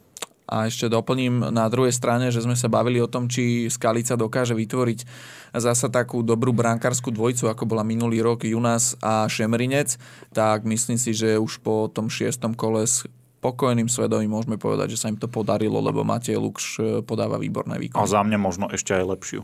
A 0.51 0.67
ešte 0.67 0.91
doplním 0.91 1.55
na 1.55 1.71
druhej 1.71 1.95
strane, 1.95 2.35
že 2.35 2.43
sme 2.43 2.59
sa 2.59 2.67
bavili 2.67 2.99
o 2.99 3.07
tom, 3.07 3.31
či 3.31 3.71
Skalica 3.71 4.19
dokáže 4.19 4.59
vytvoriť 4.59 5.07
zasa 5.55 5.87
takú 5.87 6.27
dobrú 6.27 6.51
brankárskú 6.51 7.15
dvojicu, 7.15 7.47
ako 7.47 7.71
bola 7.71 7.87
minulý 7.87 8.19
rok 8.19 8.43
Junas 8.43 8.99
a 8.99 9.31
Šemrinec, 9.31 9.95
tak 10.35 10.67
myslím 10.67 10.99
si, 10.99 11.15
že 11.15 11.39
už 11.39 11.63
po 11.63 11.87
tom 11.87 12.11
šiestom 12.11 12.59
kole 12.59 12.83
s 12.83 13.07
pokojným 13.41 13.87
svedomím 13.89 14.35
môžeme 14.37 14.59
povedať, 14.59 14.99
že 14.99 15.01
sa 15.01 15.09
im 15.09 15.17
to 15.17 15.31
podarilo, 15.31 15.81
lebo 15.81 16.03
Matej 16.05 16.37
Lukš 16.37 16.67
e, 16.77 16.83
podáva 17.01 17.41
výborné 17.41 17.79
A 17.79 17.81
výkony. 17.81 18.05
za 18.05 18.21
mňa 18.21 18.37
možno 18.37 18.67
ešte 18.69 18.93
aj 18.93 19.07
lepšiu. 19.17 19.41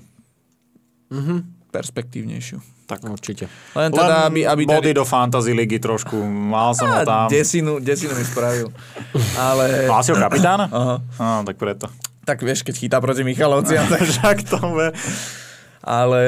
Perspektívnejšiu. 1.72 2.75
Tak 2.86 3.02
určite. 3.02 3.50
Len 3.74 3.90
teda, 3.90 4.30
aby, 4.30 4.46
aby 4.46 4.62
body 4.62 4.94
do 4.94 5.02
fantasy 5.02 5.50
ligy 5.50 5.82
trošku, 5.82 6.14
mal 6.22 6.70
som 6.70 6.86
ho 6.86 7.02
tam. 7.02 7.26
desinu, 7.26 7.82
desinu 7.82 8.14
mi 8.14 8.22
spravil. 8.22 8.70
Ale 9.34 9.64
Mal 9.90 10.00
si 10.06 10.14
ho 10.14 10.16
kapitána? 10.16 10.70
Aha. 10.70 10.96
Á, 11.18 11.42
tak 11.42 11.58
preto. 11.58 11.90
tak 12.22 12.38
vieš, 12.42 12.62
keď 12.62 12.74
chytá 12.78 12.96
proti 13.02 13.26
Michalovciam, 13.26 13.86
tak 13.92 14.06
Však 14.06 14.38
to 14.46 14.58
vie. 14.70 14.94
ale 15.82 16.22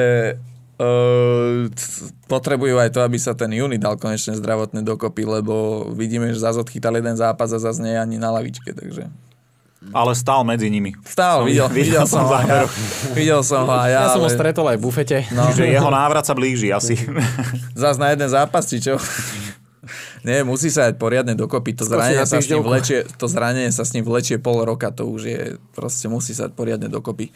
uh, 0.79 1.67
potrebujú 2.27 2.75
aj 2.75 2.91
to, 2.91 2.99
aby 3.03 3.15
sa 3.15 3.35
ten 3.35 3.51
Juni 3.51 3.79
dal 3.79 3.95
konečne 3.95 4.35
zdravotne 4.35 4.83
dokopy, 4.83 5.23
lebo 5.23 5.87
vidíme, 5.91 6.27
že 6.31 6.43
zase 6.43 6.59
odchytal 6.59 6.95
jeden 6.95 7.15
zápas 7.15 7.51
a 7.51 7.59
zase 7.59 7.79
nie 7.79 7.95
je 7.95 7.99
ani 7.99 8.15
na 8.19 8.31
lavičke, 8.31 8.75
takže... 8.75 9.07
Ale 9.89 10.11
stál 10.13 10.45
medzi 10.45 10.69
nimi. 10.69 10.93
Stál, 11.01 11.49
videl, 11.49 11.69
videl, 11.73 12.05
som 12.05 12.25
ho 12.29 12.33
aj 12.33 12.45
ja. 12.45 12.61
Videl 13.17 13.41
som 13.41 13.65
ho 13.65 13.73
aj 13.73 13.89
ja, 13.89 13.99
Ja 14.05 14.09
som 14.13 14.21
ho 14.21 14.29
ale 14.29 14.37
stretol 14.37 14.65
aj 14.69 14.77
v 14.77 14.83
bufete. 14.85 15.17
No. 15.33 15.49
Čiže 15.49 15.65
jeho 15.65 15.89
návrat 15.89 16.23
sa 16.25 16.37
blíži 16.37 16.69
asi. 16.69 16.93
zase 17.77 17.97
na 17.97 18.13
jeden 18.13 18.29
zápas, 18.29 18.69
či 18.69 18.77
čo? 18.81 18.97
Nie, 20.27 20.43
musí 20.43 20.67
sa 20.67 20.91
dať 20.91 20.99
poriadne 20.99 21.33
dokopy. 21.33 21.73
To 21.79 21.87
zranenie, 21.87 22.27
sa 22.27 22.43
s 22.43 22.51
ním 22.51 22.61
vlečie, 22.61 23.07
to 23.15 23.25
zranenie 23.31 23.71
sa 23.71 23.87
s 23.87 23.95
ním 23.95 24.03
vlečie 24.03 24.35
pol 24.35 24.61
roka, 24.67 24.91
to 24.91 25.07
už 25.07 25.21
je, 25.23 25.39
proste 25.71 26.11
musí 26.11 26.35
sa 26.35 26.51
poriadne 26.51 26.91
dokopy. 26.91 27.31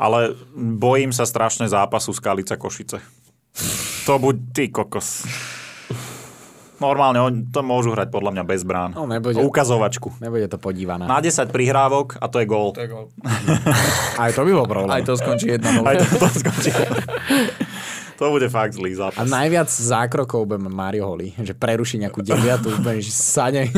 Ale 0.00 0.32
bojím 0.56 1.12
sa 1.12 1.28
strašne 1.28 1.68
zápasu 1.68 2.16
Skalica 2.16 2.56
Košice. 2.56 3.04
To 4.08 4.16
buď 4.16 4.36
ty 4.56 4.64
kokos. 4.72 5.28
Normálne, 6.80 7.20
oni 7.20 7.38
to 7.52 7.60
môžu 7.60 7.92
hrať 7.92 8.08
podľa 8.08 8.40
mňa 8.40 8.44
bez 8.48 8.64
brán. 8.64 8.96
No, 8.96 9.04
nebude. 9.04 9.36
Ukazovačku. 9.36 10.16
Nebude 10.16 10.48
to 10.48 10.56
podívaná. 10.56 11.04
Na 11.04 11.20
10 11.20 11.52
prihrávok 11.52 12.16
a 12.16 12.24
to 12.32 12.40
je 12.40 12.46
gól. 12.48 12.72
To 12.72 12.80
je 12.80 12.88
gol. 12.88 13.12
Aj 14.24 14.32
to 14.32 14.40
by 14.48 14.52
bol 14.56 14.64
problém. 14.64 14.88
Aj 14.96 15.04
to 15.04 15.12
skončí 15.12 15.60
1-0. 15.60 15.84
Aj 15.84 15.96
to, 16.00 16.06
to 16.16 16.28
skončí. 16.40 16.72
to 18.20 18.24
bude 18.32 18.48
fakt 18.48 18.72
zlý 18.72 18.96
A 18.96 19.12
zápas. 19.12 19.28
najviac 19.28 19.68
zákrokov 19.68 20.48
bude 20.48 20.72
Mario 20.72 21.04
Holly, 21.12 21.36
že 21.44 21.52
preruší 21.52 22.00
nejakú 22.00 22.24
deviatu, 22.24 22.72
úplne, 22.80 23.04
že 23.04 23.12
sane. 23.12 23.68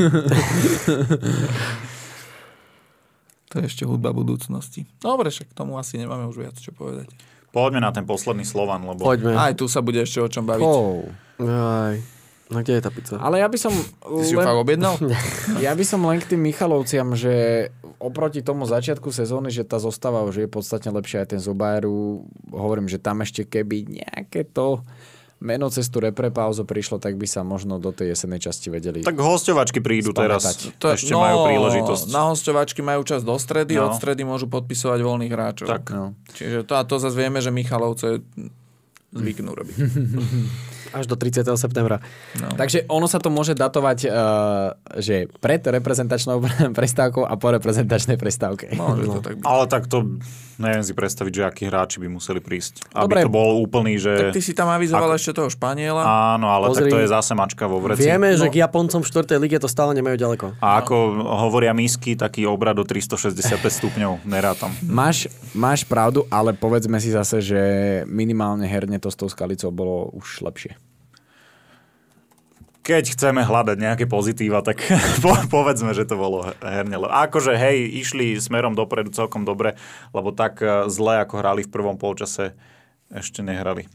To 3.50 3.54
je 3.60 3.64
ešte 3.66 3.82
hudba 3.82 4.14
budúcnosti. 4.14 4.86
Dobre, 5.02 5.28
však 5.34 5.50
k 5.50 5.54
tomu 5.58 5.74
asi 5.74 5.98
nemáme 5.98 6.30
už 6.30 6.38
viac 6.38 6.54
čo 6.54 6.70
povedať. 6.70 7.10
Poďme 7.52 7.84
na 7.84 7.92
ten 7.92 8.06
posledný 8.08 8.48
Slovan, 8.48 8.80
lebo 8.86 9.04
Poďme. 9.04 9.36
Aj 9.36 9.52
tu 9.52 9.68
sa 9.68 9.84
bude 9.84 10.00
ešte 10.00 10.24
o 10.24 10.28
čom 10.30 10.48
baviť. 10.48 10.64
Oh. 10.64 11.04
Aj. 11.44 12.00
No 12.52 12.60
kde 12.60 12.76
je 12.76 12.82
tá 12.82 12.92
pizza? 12.92 13.16
Ale 13.16 13.40
ja 13.40 13.48
by 13.48 13.56
som... 13.56 13.72
Ty 13.72 14.22
si 14.22 14.32
ju 14.32 14.38
fakt 14.38 14.60
objednal? 14.60 15.00
Ja 15.64 15.72
by 15.72 15.82
som 15.82 16.04
len 16.04 16.20
k 16.20 16.36
tým 16.36 16.44
Michalovciam, 16.44 17.16
že 17.16 17.66
oproti 17.96 18.40
tomu 18.40 18.62
začiatku 18.62 19.08
sezóny, 19.08 19.48
že 19.48 19.62
tá 19.62 19.78
zostava 19.78 20.20
už 20.22 20.44
je 20.44 20.48
podstatne 20.48 20.92
lepšia 20.92 21.24
aj 21.24 21.28
ten 21.30 21.40
Zobáru. 21.40 22.22
Hovorím, 22.48 22.86
že 22.86 22.98
tam 22.98 23.18
ešte 23.18 23.42
keby 23.42 23.88
nejaké 23.96 24.44
to 24.44 24.84
meno 25.38 25.66
cez 25.66 25.90
tú 25.90 25.98
reprepauzu 25.98 26.62
prišlo, 26.62 26.98
tak 26.98 27.18
by 27.18 27.26
sa 27.26 27.42
možno 27.42 27.78
do 27.78 27.90
tej 27.90 28.14
jesenej 28.14 28.38
časti 28.40 28.70
vedeli. 28.70 29.02
tak 29.02 29.18
hostovačky 29.18 29.82
prídu 29.82 30.14
teraz. 30.14 30.46
Spamätať. 30.46 30.78
To, 30.78 30.86
Ešte 30.94 31.14
majú 31.14 31.50
príležitosť. 31.50 32.04
Na 32.10 32.30
hostovačky 32.30 32.78
majú 32.78 33.02
čas 33.02 33.26
do 33.26 33.34
stredy, 33.34 33.74
No. 33.74 33.90
od 33.90 33.98
stredy 33.98 34.22
môžu 34.22 34.46
podpisovať 34.46 35.02
voľných 35.02 35.32
hráčov. 35.34 35.66
Tak. 35.66 35.90
No. 35.90 36.14
Čiže 36.30 36.62
to, 36.62 36.78
a 36.78 36.86
to 36.86 36.94
zase 36.96 37.18
vieme, 37.18 37.42
že 37.42 37.50
Michalovce 37.50 38.22
zvyknú 39.10 39.50
robiť. 39.50 39.76
Až 40.92 41.04
do 41.04 41.16
30. 41.16 41.42
septembra. 41.56 41.98
No. 42.36 42.52
Takže 42.52 42.84
ono 42.86 43.04
sa 43.04 43.16
to 43.16 43.28
môže 43.28 43.52
datovať, 43.52 43.98
uh, 44.04 44.12
že 44.96 45.28
pred 45.38 45.58
reprezentačnou 45.58 46.40
prestávkou 46.78 47.24
a 47.24 47.34
po 47.34 47.48
reprezentačnej 47.50 48.14
prestávke. 48.14 48.72
Môže 48.72 49.08
to 49.08 49.20
tak 49.20 49.34
byť. 49.38 49.44
Ale 49.44 49.64
tak 49.66 49.84
to 49.86 50.20
neviem 50.56 50.80
si 50.80 50.92
predstaviť, 50.92 51.32
že 51.32 51.42
akí 51.42 51.62
hráči 51.64 51.96
by 51.98 52.08
museli 52.08 52.38
prísť. 52.38 52.86
Dobre. 52.88 53.18
Aby 53.18 53.26
to 53.26 53.32
bol 53.32 53.58
úplný, 53.58 53.98
že... 53.98 54.12
Tak 54.12 54.30
ty 54.30 54.40
si 54.40 54.52
tam 54.52 54.68
avizoval 54.68 55.08
Ako- 55.08 55.18
ešte 55.18 55.32
toho 55.34 55.48
Španiela. 55.48 56.04
Áno, 56.36 56.46
ale 56.46 56.70
Pozri, 56.70 56.86
tak 56.86 56.92
to 56.92 56.98
je 57.00 57.08
zase 57.08 57.32
mačka 57.32 57.64
vo 57.64 57.80
vreci. 57.80 58.04
Vieme, 58.04 58.30
že 58.32 58.46
No. 58.46 58.52
k 58.52 58.60
Japoncom 58.60 59.00
v 59.00 59.08
4. 59.08 59.40
lige 59.40 59.56
to 59.56 59.66
stále 59.66 59.90
nemajú 59.90 60.14
ďaleko. 60.14 60.46
A 60.60 60.78
ako 60.78 60.94
hovoria 61.40 61.72
misky, 61.72 62.14
taký 62.14 62.44
obrad 62.44 62.74
do 62.74 62.84
365 62.84 63.32
stupňov 63.58 64.22
nerátam. 64.22 64.70
Máš, 64.82 65.26
máš 65.50 65.82
pravdu, 65.82 66.28
ale 66.28 66.52
povedzme 66.52 66.98
si 66.98 67.10
zase, 67.10 67.40
že 67.40 67.60
minimálne 68.06 68.62
herne 68.62 68.96
to 68.96 69.08
s 69.08 69.16
tou 69.16 69.26
skalicou 69.26 69.70
bolo 69.70 70.12
už 70.12 70.42
lepšie. 70.42 70.78
Keď 72.82 73.14
chceme 73.14 73.46
hľadať 73.46 73.78
nejaké 73.78 74.04
pozitíva, 74.04 74.58
tak 74.58 74.82
po, 75.22 75.38
povedzme, 75.46 75.94
že 75.94 76.02
to 76.02 76.18
bolo 76.18 76.42
herne. 76.58 76.98
Akože 76.98 77.54
hej, 77.54 77.86
išli 77.94 78.34
smerom 78.36 78.74
dopredu 78.74 79.14
celkom 79.14 79.46
dobre, 79.46 79.78
lebo 80.10 80.34
tak 80.34 80.58
eh, 80.58 80.90
zle, 80.90 81.22
ako 81.22 81.34
hrali 81.38 81.62
v 81.62 81.70
prvom 81.70 81.94
polčase, 81.94 82.58
ešte 83.08 83.40
nehrali. 83.40 83.86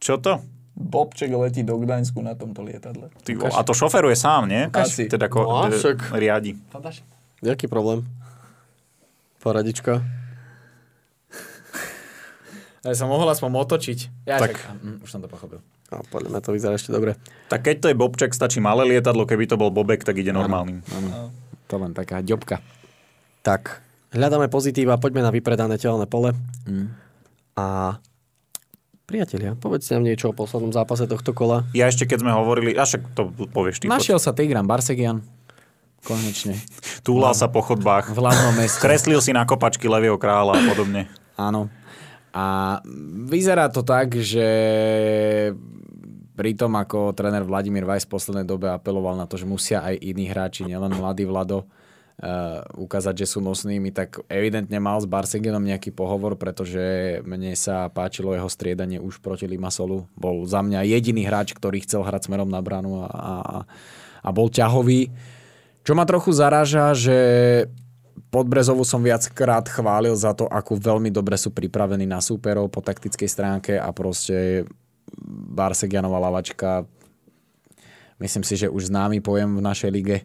Čo 0.00 0.16
to? 0.16 0.40
Bobček 0.72 1.32
letí 1.32 1.64
do 1.64 1.80
Gdaňsku 1.80 2.20
na 2.20 2.36
tomto 2.36 2.60
lietadle. 2.60 3.08
Ty, 3.24 3.32
a 3.48 3.64
to 3.64 3.72
šoferuje 3.72 4.12
sám, 4.12 4.44
nie? 4.44 4.68
Asi. 4.70 5.08
Teda 5.08 5.24
ko, 5.28 5.44
No 5.44 5.68
d- 5.68 5.76
však. 5.76 6.12
riadi. 6.12 6.52
Jaký 7.40 7.64
problém? 7.64 8.04
Poradička. 9.40 10.04
Ale 12.84 12.94
som 12.94 13.08
mohol 13.08 13.26
aspoň 13.26 13.50
otočiť. 13.56 13.98
Ja 14.24 14.36
Tak. 14.38 14.52
tak. 14.52 14.56
Mm, 14.78 15.00
už 15.00 15.08
som 15.08 15.18
to 15.18 15.26
pochopil. 15.26 15.58
A 15.94 16.02
podľa 16.02 16.34
mňa 16.34 16.40
to 16.42 16.50
vyzerá 16.50 16.74
ešte 16.74 16.90
dobre. 16.90 17.14
Tak 17.46 17.62
keď 17.62 17.76
to 17.78 17.86
je 17.90 17.96
Bobček, 17.96 18.34
stačí 18.34 18.58
malé 18.58 18.82
lietadlo, 18.90 19.22
keby 19.22 19.46
to 19.46 19.54
bol 19.54 19.70
Bobek, 19.70 20.02
tak 20.02 20.18
ide 20.18 20.34
normálnym. 20.34 20.82
Áno. 20.90 21.30
To 21.70 21.74
len 21.78 21.94
taká 21.94 22.22
ďobka. 22.22 22.58
Tak, 23.46 23.82
hľadáme 24.10 24.50
pozitíva, 24.50 24.98
poďme 24.98 25.22
na 25.22 25.30
vypredané 25.30 25.78
telné 25.78 26.10
pole. 26.10 26.34
Mm. 26.66 26.90
A 27.54 27.96
priatelia, 29.06 29.54
povedzte 29.54 29.94
nám 29.94 30.10
niečo 30.10 30.30
o 30.30 30.34
poslednom 30.34 30.74
zápase 30.74 31.06
tohto 31.06 31.30
kola. 31.30 31.62
Ja 31.70 31.86
ešte 31.86 32.10
keď 32.10 32.26
sme 32.26 32.34
hovorili, 32.34 32.74
a 32.74 32.82
však 32.82 33.14
to 33.14 33.30
povieš 33.54 33.82
ty. 33.82 33.86
Našiel 33.86 34.18
sa 34.18 34.34
Tigran 34.34 34.66
Barsegian. 34.66 35.22
Konečne. 36.02 36.58
Túlal 37.06 37.34
sa 37.34 37.46
po 37.50 37.62
chodbách. 37.62 38.14
V 38.14 38.18
hlavnom 38.18 38.54
meste. 38.58 38.78
Kreslil 38.78 39.18
si 39.18 39.34
na 39.34 39.42
kopačky 39.42 39.90
levého 39.90 40.18
kráľa 40.18 40.58
a 40.58 40.62
podobne. 40.70 41.10
Áno. 41.34 41.70
A 42.36 42.78
vyzerá 43.24 43.72
to 43.72 43.80
tak, 43.80 44.12
že 44.20 44.44
pri 46.36 46.52
tom, 46.52 46.76
ako 46.76 47.16
tréner 47.16 47.40
Vladimír 47.40 47.88
Vajs 47.88 48.04
v 48.04 48.12
poslednej 48.12 48.44
dobe 48.44 48.68
apeloval 48.68 49.16
na 49.16 49.24
to, 49.24 49.40
že 49.40 49.48
musia 49.48 49.80
aj 49.80 49.96
iní 50.04 50.28
hráči, 50.28 50.68
nielen 50.68 50.92
mladý 50.92 51.24
Vlado, 51.24 51.64
uh, 51.64 52.60
ukázať, 52.76 53.24
že 53.24 53.26
sú 53.32 53.40
nosnými, 53.40 53.88
tak 53.88 54.20
evidentne 54.28 54.76
mal 54.76 55.00
s 55.00 55.08
Barsegenom 55.08 55.64
nejaký 55.64 55.96
pohovor, 55.96 56.36
pretože 56.36 57.18
mne 57.24 57.56
sa 57.56 57.88
páčilo 57.88 58.36
jeho 58.36 58.52
striedanie 58.52 59.00
už 59.00 59.24
proti 59.24 59.48
Limasolu. 59.48 60.04
Bol 60.12 60.44
za 60.44 60.60
mňa 60.60 60.84
jediný 60.84 61.24
hráč, 61.24 61.56
ktorý 61.56 61.80
chcel 61.88 62.04
hrať 62.04 62.28
smerom 62.28 62.52
na 62.52 62.60
bránu 62.60 63.00
a, 63.00 63.08
a, 63.08 63.34
a 64.20 64.28
bol 64.28 64.52
ťahový. 64.52 65.08
Čo 65.88 65.96
ma 65.96 66.04
trochu 66.04 66.36
zaráža, 66.36 66.92
že 66.92 67.18
Podbrezovu 68.32 68.82
som 68.82 69.04
viackrát 69.04 69.68
chválil 69.68 70.16
za 70.16 70.32
to, 70.32 70.48
ako 70.48 70.80
veľmi 70.80 71.12
dobre 71.12 71.36
sú 71.36 71.52
pripravení 71.52 72.08
na 72.08 72.24
súperov 72.24 72.72
po 72.72 72.80
taktickej 72.80 73.28
stránke 73.28 73.72
a 73.76 73.92
proste 73.92 74.64
Barsegianova 75.52 76.18
lavačka 76.18 76.84
myslím 78.20 78.44
si, 78.44 78.56
že 78.56 78.72
už 78.72 78.88
známy 78.88 79.20
pojem 79.20 79.56
v 79.56 79.64
našej 79.64 79.90
lige 79.92 80.18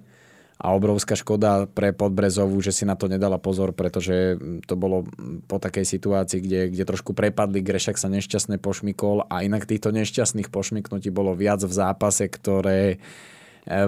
a 0.62 0.78
obrovská 0.78 1.18
škoda 1.18 1.66
pre 1.66 1.90
Podbrezovu, 1.90 2.54
že 2.62 2.70
si 2.70 2.86
na 2.86 2.94
to 2.94 3.10
nedala 3.10 3.42
pozor, 3.42 3.74
pretože 3.74 4.38
to 4.70 4.78
bolo 4.78 5.10
po 5.50 5.58
takej 5.58 5.90
situácii, 5.90 6.38
kde, 6.38 6.60
kde 6.70 6.84
trošku 6.86 7.18
prepadli, 7.18 7.66
Grešak 7.66 7.98
sa 7.98 8.14
nešťastne 8.14 8.62
pošmykol 8.62 9.26
a 9.26 9.42
inak 9.42 9.66
týchto 9.66 9.90
nešťastných 9.90 10.54
pošmyknutí 10.54 11.10
bolo 11.10 11.34
viac 11.34 11.66
v 11.66 11.74
zápase, 11.74 12.30
ktoré 12.30 13.02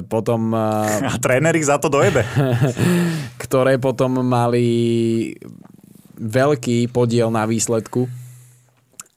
potom 0.07 0.55
e, 0.55 0.65
A 1.13 1.15
tréner 1.19 1.53
ich 1.55 1.67
za 1.67 1.77
to 1.77 1.91
dojebe. 1.91 2.23
ktoré 3.43 3.77
potom 3.77 4.23
mali 4.23 4.67
veľký 6.17 6.89
podiel 6.89 7.29
na 7.29 7.43
výsledku. 7.43 8.07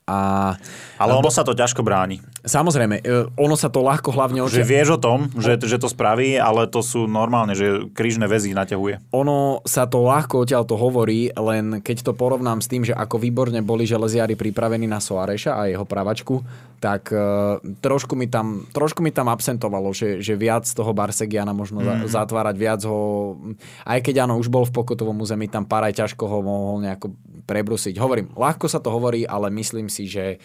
A 0.07 0.55
Ale 1.03 1.19
ono 1.19 1.35
sa 1.35 1.43
to 1.43 1.51
ťažko 1.51 1.83
bráni. 1.83 2.23
Samozrejme, 2.47 3.03
e, 3.03 3.27
ono 3.35 3.59
sa 3.59 3.66
to 3.66 3.83
ľahko 3.83 4.15
hlavne 4.15 4.47
Že 4.47 4.62
očia... 4.62 4.62
vieš 4.62 4.89
o 4.95 5.03
tom, 5.03 5.27
že, 5.35 5.59
že 5.59 5.83
to 5.83 5.91
spraví, 5.91 6.39
ale 6.39 6.70
to 6.70 6.78
sú 6.78 7.11
normálne, 7.11 7.59
že 7.59 7.91
krížne 7.91 8.31
väzy 8.31 8.55
naťahuje. 8.55 9.11
Ono 9.11 9.66
sa 9.66 9.91
to 9.91 10.07
ľahko 10.07 10.47
odtiaľ 10.47 10.62
to 10.62 10.78
hovorí, 10.78 11.35
len 11.35 11.83
keď 11.83 12.07
to 12.07 12.12
porovnám 12.15 12.62
s 12.62 12.70
tým, 12.70 12.87
že 12.87 12.95
ako 12.95 13.19
výborne 13.19 13.59
boli 13.66 13.83
železiari 13.83 14.39
pripravení 14.39 14.87
na 14.87 15.03
Soareša 15.03 15.59
a 15.59 15.66
jeho 15.66 15.83
pravačku, 15.83 16.47
tak 16.78 17.11
uh, 17.11 17.59
trošku, 17.83 18.15
mi 18.15 18.31
tam, 18.31 18.62
trošku 18.70 19.03
mi 19.03 19.11
tam 19.11 19.27
absentovalo, 19.27 19.91
že, 19.91 20.23
že 20.23 20.39
viac 20.39 20.70
toho 20.70 20.95
Barsegiana 20.95 21.51
možno 21.51 21.83
mm. 21.83 22.07
zatvárať, 22.07 22.55
viac 22.55 22.81
ho... 22.87 23.35
Aj 23.83 23.99
keď 23.99 24.28
áno, 24.28 24.39
už 24.39 24.47
bol 24.53 24.62
v 24.62 24.77
pokotovom 24.77 25.19
území, 25.19 25.51
tam 25.51 25.66
Paraj 25.66 25.99
ťažko 25.99 26.31
ho 26.31 26.39
mohol 26.47 26.87
nejako 26.87 27.11
prebrusiť. 27.47 27.94
Hovorím, 27.97 28.35
ľahko 28.35 28.66
sa 28.66 28.82
to 28.82 28.90
hovorí, 28.90 29.23
ale 29.24 29.48
myslím 29.55 29.86
si, 29.86 30.10
že 30.10 30.43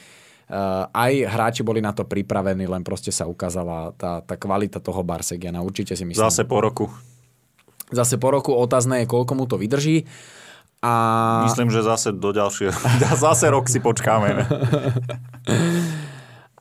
Uh, 0.52 0.84
aj 0.92 1.32
hráči 1.32 1.62
boli 1.64 1.80
na 1.80 1.96
to 1.96 2.04
pripravení, 2.04 2.68
len 2.68 2.84
proste 2.84 3.08
sa 3.08 3.24
ukázala 3.24 3.96
tá, 3.96 4.20
tá 4.20 4.36
kvalita 4.36 4.84
toho 4.84 5.00
Barsegiana. 5.00 5.64
Určite 5.64 5.96
si 5.96 6.04
myslím. 6.04 6.28
Zase 6.28 6.44
po 6.44 6.60
roku. 6.60 6.92
Zase 7.88 8.20
po 8.20 8.36
roku 8.36 8.52
otázne 8.52 9.00
je, 9.00 9.08
koľko 9.08 9.32
mu 9.32 9.48
to 9.48 9.56
vydrží. 9.56 10.04
A... 10.84 10.92
Myslím, 11.48 11.72
že 11.72 11.88
zase 11.88 12.12
do 12.12 12.36
ďalšieho. 12.36 12.76
zase 13.24 13.48
rok 13.48 13.72
si 13.72 13.80
počkáme. 13.80 14.44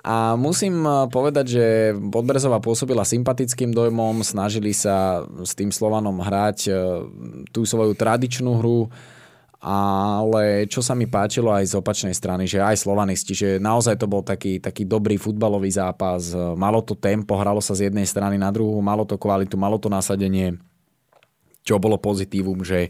A 0.00 0.32
musím 0.38 0.86
povedať, 1.12 1.46
že 1.50 1.64
Podbrezová 1.92 2.62
pôsobila 2.62 3.04
sympatickým 3.04 3.74
dojmom, 3.74 4.24
snažili 4.24 4.72
sa 4.72 5.26
s 5.44 5.52
tým 5.52 5.68
Slovanom 5.68 6.24
hrať 6.24 6.72
tú 7.52 7.66
svoju 7.68 7.92
tradičnú 7.92 8.64
hru 8.64 8.88
ale 9.60 10.64
čo 10.72 10.80
sa 10.80 10.96
mi 10.96 11.04
páčilo 11.04 11.52
aj 11.52 11.68
z 11.68 11.74
opačnej 11.76 12.16
strany, 12.16 12.48
že 12.48 12.64
aj 12.64 12.80
slovanisti, 12.80 13.36
že 13.36 13.48
naozaj 13.60 14.00
to 14.00 14.08
bol 14.08 14.24
taký, 14.24 14.56
taký 14.56 14.88
dobrý 14.88 15.20
futbalový 15.20 15.68
zápas, 15.68 16.32
malo 16.56 16.80
to 16.80 16.96
tempo, 16.96 17.36
hralo 17.36 17.60
sa 17.60 17.76
z 17.76 17.92
jednej 17.92 18.08
strany 18.08 18.40
na 18.40 18.48
druhú, 18.48 18.80
malo 18.80 19.04
to 19.04 19.20
kvalitu, 19.20 19.60
malo 19.60 19.76
to 19.76 19.92
nasadenie, 19.92 20.56
čo 21.60 21.76
bolo 21.76 22.00
pozitívum, 22.00 22.64
že 22.64 22.88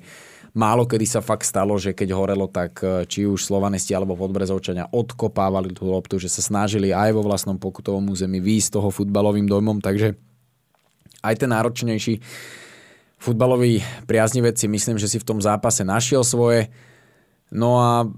málo 0.55 0.87
kedy 0.87 1.07
sa 1.11 1.21
fakt 1.23 1.43
stalo, 1.43 1.75
že 1.75 1.91
keď 1.91 2.15
horelo, 2.15 2.47
tak 2.47 2.83
e, 2.83 3.03
či 3.07 3.27
už 3.27 3.43
slovanisti 3.43 3.95
alebo 3.95 4.19
podbrezovčania 4.19 4.91
odkopávali 4.91 5.75
tú 5.75 5.91
loptu, 5.91 6.19
že 6.19 6.31
sa 6.31 6.43
snažili 6.43 6.91
aj 6.95 7.15
vo 7.15 7.23
vlastnom 7.23 7.59
pokutovom 7.59 8.15
území 8.15 8.39
výjsť 8.43 8.79
toho 8.79 8.95
futbalovým 8.95 9.47
dojmom, 9.47 9.79
takže 9.83 10.19
aj 11.23 11.35
ten 11.35 11.51
náročnejší 11.51 12.23
futbalový 13.21 13.85
priaznivec 14.09 14.57
si 14.57 14.67
myslím, 14.67 14.97
že 14.97 15.07
si 15.07 15.21
v 15.21 15.29
tom 15.29 15.39
zápase 15.39 15.85
našiel 15.85 16.25
svoje. 16.25 16.73
No 17.53 17.77
a 17.77 18.09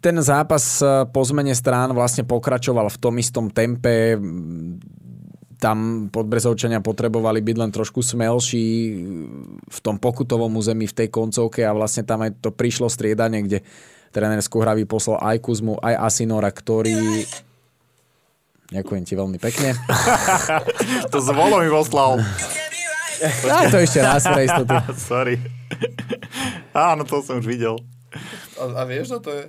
ten 0.00 0.16
zápas 0.24 0.80
po 1.12 1.22
zmene 1.22 1.52
strán 1.52 1.92
vlastne 1.92 2.24
pokračoval 2.24 2.88
v 2.88 2.98
tom 2.98 3.14
istom 3.20 3.52
tempe. 3.52 4.16
Tam 5.56 6.08
podbrezovčania 6.12 6.84
potrebovali 6.84 7.44
byť 7.44 7.56
len 7.60 7.70
trošku 7.72 8.00
smelší 8.00 8.66
v 9.68 9.78
tom 9.84 10.00
pokutovom 10.00 10.52
území 10.56 10.88
v 10.88 10.96
tej 11.04 11.08
koncovke 11.12 11.64
a 11.64 11.76
vlastne 11.76 12.04
tam 12.04 12.24
aj 12.24 12.40
to 12.40 12.52
prišlo 12.52 12.88
striedanie, 12.88 13.44
kde 13.44 13.58
tréner 14.12 14.40
Skuhravý 14.40 14.88
poslal 14.88 15.20
aj 15.20 15.36
Kuzmu, 15.44 15.76
aj 15.80 15.96
Asinora, 15.96 16.48
ktorý... 16.52 17.24
Ďakujem 18.66 19.02
ti 19.06 19.14
veľmi 19.16 19.38
pekne. 19.40 19.78
to 21.12 21.18
zvolo 21.24 21.64
mi 21.64 21.68
poslal. 21.72 22.20
Daj 23.20 23.66
to 23.72 23.78
ešte 23.80 24.00
raz 24.02 24.22
pre 24.24 24.42
istotu. 24.46 24.74
Sorry. 25.10 25.36
Áno, 26.72 27.02
to 27.08 27.24
som 27.24 27.40
už 27.40 27.46
videl. 27.48 27.76
A, 28.60 28.80
a 28.80 28.82
vieš, 28.84 29.16
čo 29.16 29.18
to 29.20 29.30
je? 29.32 29.44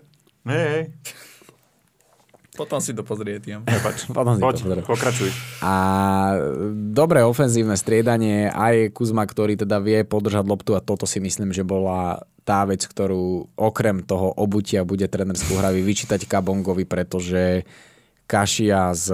Hej, 0.48 0.66
hej. 0.72 0.84
Potom 2.58 2.82
si 2.82 2.98
to 2.98 3.06
pozrie, 3.06 3.38
Tiam. 3.38 3.62
Prepač. 3.62 4.10
Potom 4.18 4.34
si 4.34 4.42
Poď, 4.42 4.56
to 4.58 4.64
pozrie. 4.66 4.84
pokračuj. 4.84 5.30
A 5.62 5.74
dobré 6.74 7.22
ofenzívne 7.22 7.78
striedanie, 7.78 8.50
aj 8.50 8.98
Kuzma, 8.98 9.30
ktorý 9.30 9.54
teda 9.62 9.78
vie 9.78 10.02
podržať 10.02 10.44
loptu 10.50 10.74
a 10.74 10.82
toto 10.82 11.06
si 11.06 11.22
myslím, 11.22 11.54
že 11.54 11.62
bola 11.62 12.26
tá 12.42 12.66
vec, 12.66 12.82
ktorú 12.82 13.54
okrem 13.54 14.02
toho 14.02 14.34
obutia 14.34 14.82
bude 14.82 15.06
tréner 15.06 15.38
Skúhravy 15.38 15.86
vyčítať 15.86 16.26
Kabongovi, 16.26 16.88
pretože 16.90 17.68
Kašia 18.28 18.92
s 18.92 19.08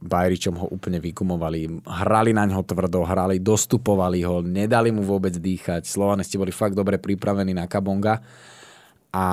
Bajričom 0.00 0.56
ho 0.56 0.66
úplne 0.72 0.96
vykumovali. 0.96 1.84
Hrali 1.84 2.32
na 2.32 2.48
ňo 2.48 2.64
tvrdo, 2.64 3.04
hrali, 3.04 3.36
dostupovali 3.36 4.24
ho, 4.24 4.40
nedali 4.40 4.88
mu 4.88 5.04
vôbec 5.04 5.36
dýchať. 5.36 5.84
Slovanisti 5.84 6.40
boli 6.40 6.48
fakt 6.48 6.72
dobre 6.72 6.96
pripravení 6.96 7.52
na 7.52 7.68
Kabonga. 7.68 8.24
A 9.12 9.24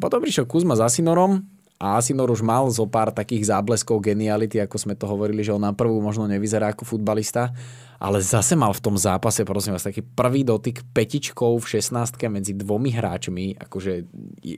potom 0.00 0.24
prišiel 0.24 0.48
Kuzma 0.48 0.74
s 0.74 0.82
Asinorom, 0.82 1.44
a 1.78 1.94
Asinor 1.94 2.26
už 2.34 2.42
mal 2.42 2.66
zo 2.74 2.90
pár 2.90 3.14
takých 3.14 3.54
zábleskov 3.54 4.02
geniality, 4.02 4.58
ako 4.58 4.76
sme 4.82 4.98
to 4.98 5.06
hovorili, 5.06 5.46
že 5.46 5.54
on 5.54 5.62
na 5.62 5.70
prvú 5.70 6.02
možno 6.02 6.26
nevyzerá 6.26 6.74
ako 6.74 6.82
futbalista, 6.82 7.54
ale 8.02 8.18
zase 8.18 8.58
mal 8.58 8.74
v 8.74 8.82
tom 8.82 8.98
zápase, 8.98 9.46
prosím 9.46 9.78
vás, 9.78 9.86
taký 9.86 10.02
prvý 10.02 10.42
dotyk 10.42 10.82
petičkou 10.90 11.54
v 11.54 11.66
16 11.78 12.18
medzi 12.34 12.58
dvomi 12.58 12.90
hráčmi, 12.90 13.62
akože 13.62 14.10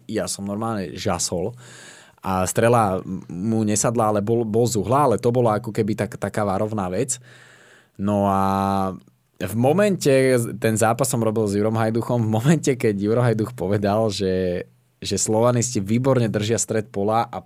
ja 0.08 0.24
som 0.32 0.48
normálne 0.48 0.96
žasol 0.96 1.52
a 2.20 2.44
strela 2.44 3.01
mu 3.28 3.64
nesadla, 3.64 4.12
ale 4.12 4.20
bol, 4.20 4.44
bol 4.44 4.68
z 4.68 4.76
uhla, 4.76 5.09
ale 5.09 5.16
to 5.16 5.32
bola 5.32 5.56
ako 5.56 5.72
keby 5.72 5.97
tak, 5.97 6.20
taká 6.20 6.44
varovná 6.44 6.88
vec. 6.92 7.16
No 7.97 8.28
a 8.28 8.42
v 9.40 9.55
momente, 9.56 10.36
ten 10.60 10.76
zápas 10.76 11.09
som 11.09 11.24
robil 11.24 11.48
s 11.48 11.56
Jurom 11.56 11.76
Hajduchom, 11.76 12.20
v 12.20 12.30
momente, 12.30 12.72
keď 12.76 12.94
Juro 12.97 13.24
Hajduch 13.24 13.56
povedal, 13.56 14.12
že 14.12 14.64
že 15.01 15.16
Slovanisti 15.16 15.80
výborne 15.80 16.28
držia 16.28 16.60
stred 16.60 16.92
pola 16.92 17.24
a 17.24 17.40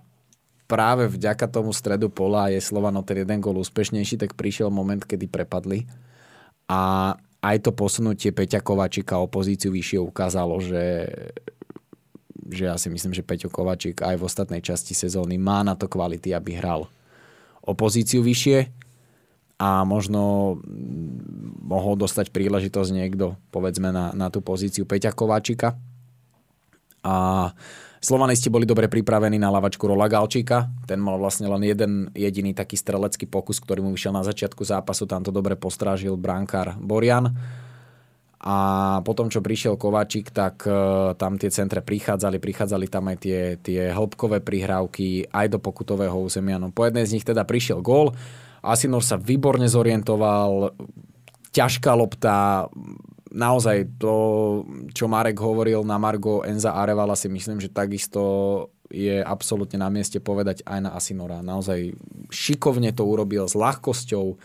práve 0.67 1.07
vďaka 1.07 1.47
tomu 1.47 1.71
stredu 1.71 2.11
pola 2.11 2.51
je 2.51 2.59
Slovan 2.59 2.99
o 2.99 3.03
ten 3.07 3.23
jeden 3.23 3.39
gol 3.39 3.55
úspešnejší, 3.63 4.19
tak 4.19 4.35
prišiel 4.35 4.67
moment, 4.67 4.99
kedy 4.99 5.31
prepadli. 5.31 5.87
A 6.67 7.13
aj 7.39 7.57
to 7.63 7.71
posunutie 7.71 8.35
Peťa 8.35 8.59
Kovačika 8.59 9.23
o 9.23 9.31
pozíciu 9.31 9.71
vyššie 9.71 9.99
ukázalo, 10.03 10.59
že, 10.59 11.07
že 12.45 12.69
ja 12.69 12.75
si 12.77 12.87
myslím, 12.93 13.13
že 13.13 13.25
Peťo 13.25 13.49
Kovačik 13.49 14.05
aj 14.05 14.15
v 14.21 14.25
ostatnej 14.25 14.61
časti 14.61 14.93
sezóny 14.93 15.41
má 15.41 15.65
na 15.65 15.73
to 15.73 15.89
kvality, 15.89 16.31
aby 16.31 16.57
hral 16.57 16.87
o 17.65 17.71
pozíciu 17.73 18.21
vyššie 18.21 18.69
a 19.57 19.81
možno 19.87 20.55
mohol 21.65 21.95
dostať 21.97 22.29
príležitosť 22.29 22.91
niekto, 22.91 23.39
povedzme, 23.49 23.89
na, 23.89 24.13
na 24.13 24.27
tú 24.29 24.43
pozíciu 24.43 24.85
Peťa 24.85 25.15
Kováčika 25.15 25.79
a 27.05 27.15
Slovanisti 28.05 28.53
boli 28.53 28.69
dobre 28.69 28.85
pripravení 28.85 29.41
na 29.41 29.49
lavačku 29.49 29.89
Rola 29.89 30.05
Galčíka. 30.05 30.69
Ten 30.85 31.01
mal 31.01 31.17
vlastne 31.17 31.49
len 31.49 31.65
jeden 31.65 32.13
jediný 32.13 32.53
taký 32.53 32.77
strelecký 32.77 33.25
pokus, 33.25 33.57
ktorý 33.57 33.81
mu 33.81 33.89
vyšiel 33.97 34.13
na 34.13 34.21
začiatku 34.21 34.61
zápasu. 34.61 35.09
Tam 35.09 35.25
to 35.25 35.33
dobre 35.33 35.57
postrážil 35.57 36.13
bránkár 36.13 36.77
Borian. 36.77 37.33
A 38.43 38.55
potom, 39.01 39.31
čo 39.31 39.39
prišiel 39.39 39.79
Kováčik, 39.79 40.29
tak 40.29 40.67
uh, 40.67 41.15
tam 41.15 41.39
tie 41.39 41.47
centre 41.49 41.79
prichádzali, 41.79 42.37
prichádzali 42.37 42.85
tam 42.91 43.07
aj 43.07 43.17
tie, 43.23 43.39
tie 43.63 43.81
hĺbkové 43.95 44.43
prihrávky 44.43 45.31
aj 45.31 45.55
do 45.55 45.59
pokutového 45.63 46.19
územia. 46.19 46.59
No, 46.59 46.69
po 46.69 46.83
jednej 46.83 47.07
z 47.07 47.15
nich 47.15 47.25
teda 47.25 47.47
prišiel 47.47 47.79
gól. 47.79 48.11
Asinor 48.65 49.05
sa 49.05 49.15
výborne 49.15 49.69
zorientoval, 49.69 50.73
ťažká 51.55 51.95
lopta, 51.95 52.67
naozaj 53.35 53.99
to, 53.99 54.15
čo 54.95 55.11
Marek 55.11 55.39
hovoril 55.39 55.83
na 55.83 55.99
Margo 55.99 56.41
Enza 56.41 56.75
Arevala 56.75 57.19
si 57.19 57.27
myslím, 57.27 57.59
že 57.59 57.71
takisto 57.71 58.23
je 58.87 59.19
absolútne 59.19 59.81
na 59.81 59.89
mieste 59.91 60.23
povedať 60.23 60.63
aj 60.63 60.79
na 60.79 60.91
Asinora. 60.95 61.43
Naozaj 61.43 61.97
šikovne 62.31 62.95
to 62.95 63.03
urobil 63.03 63.49
s 63.49 63.57
ľahkosťou, 63.57 64.25
eh, 64.31 64.37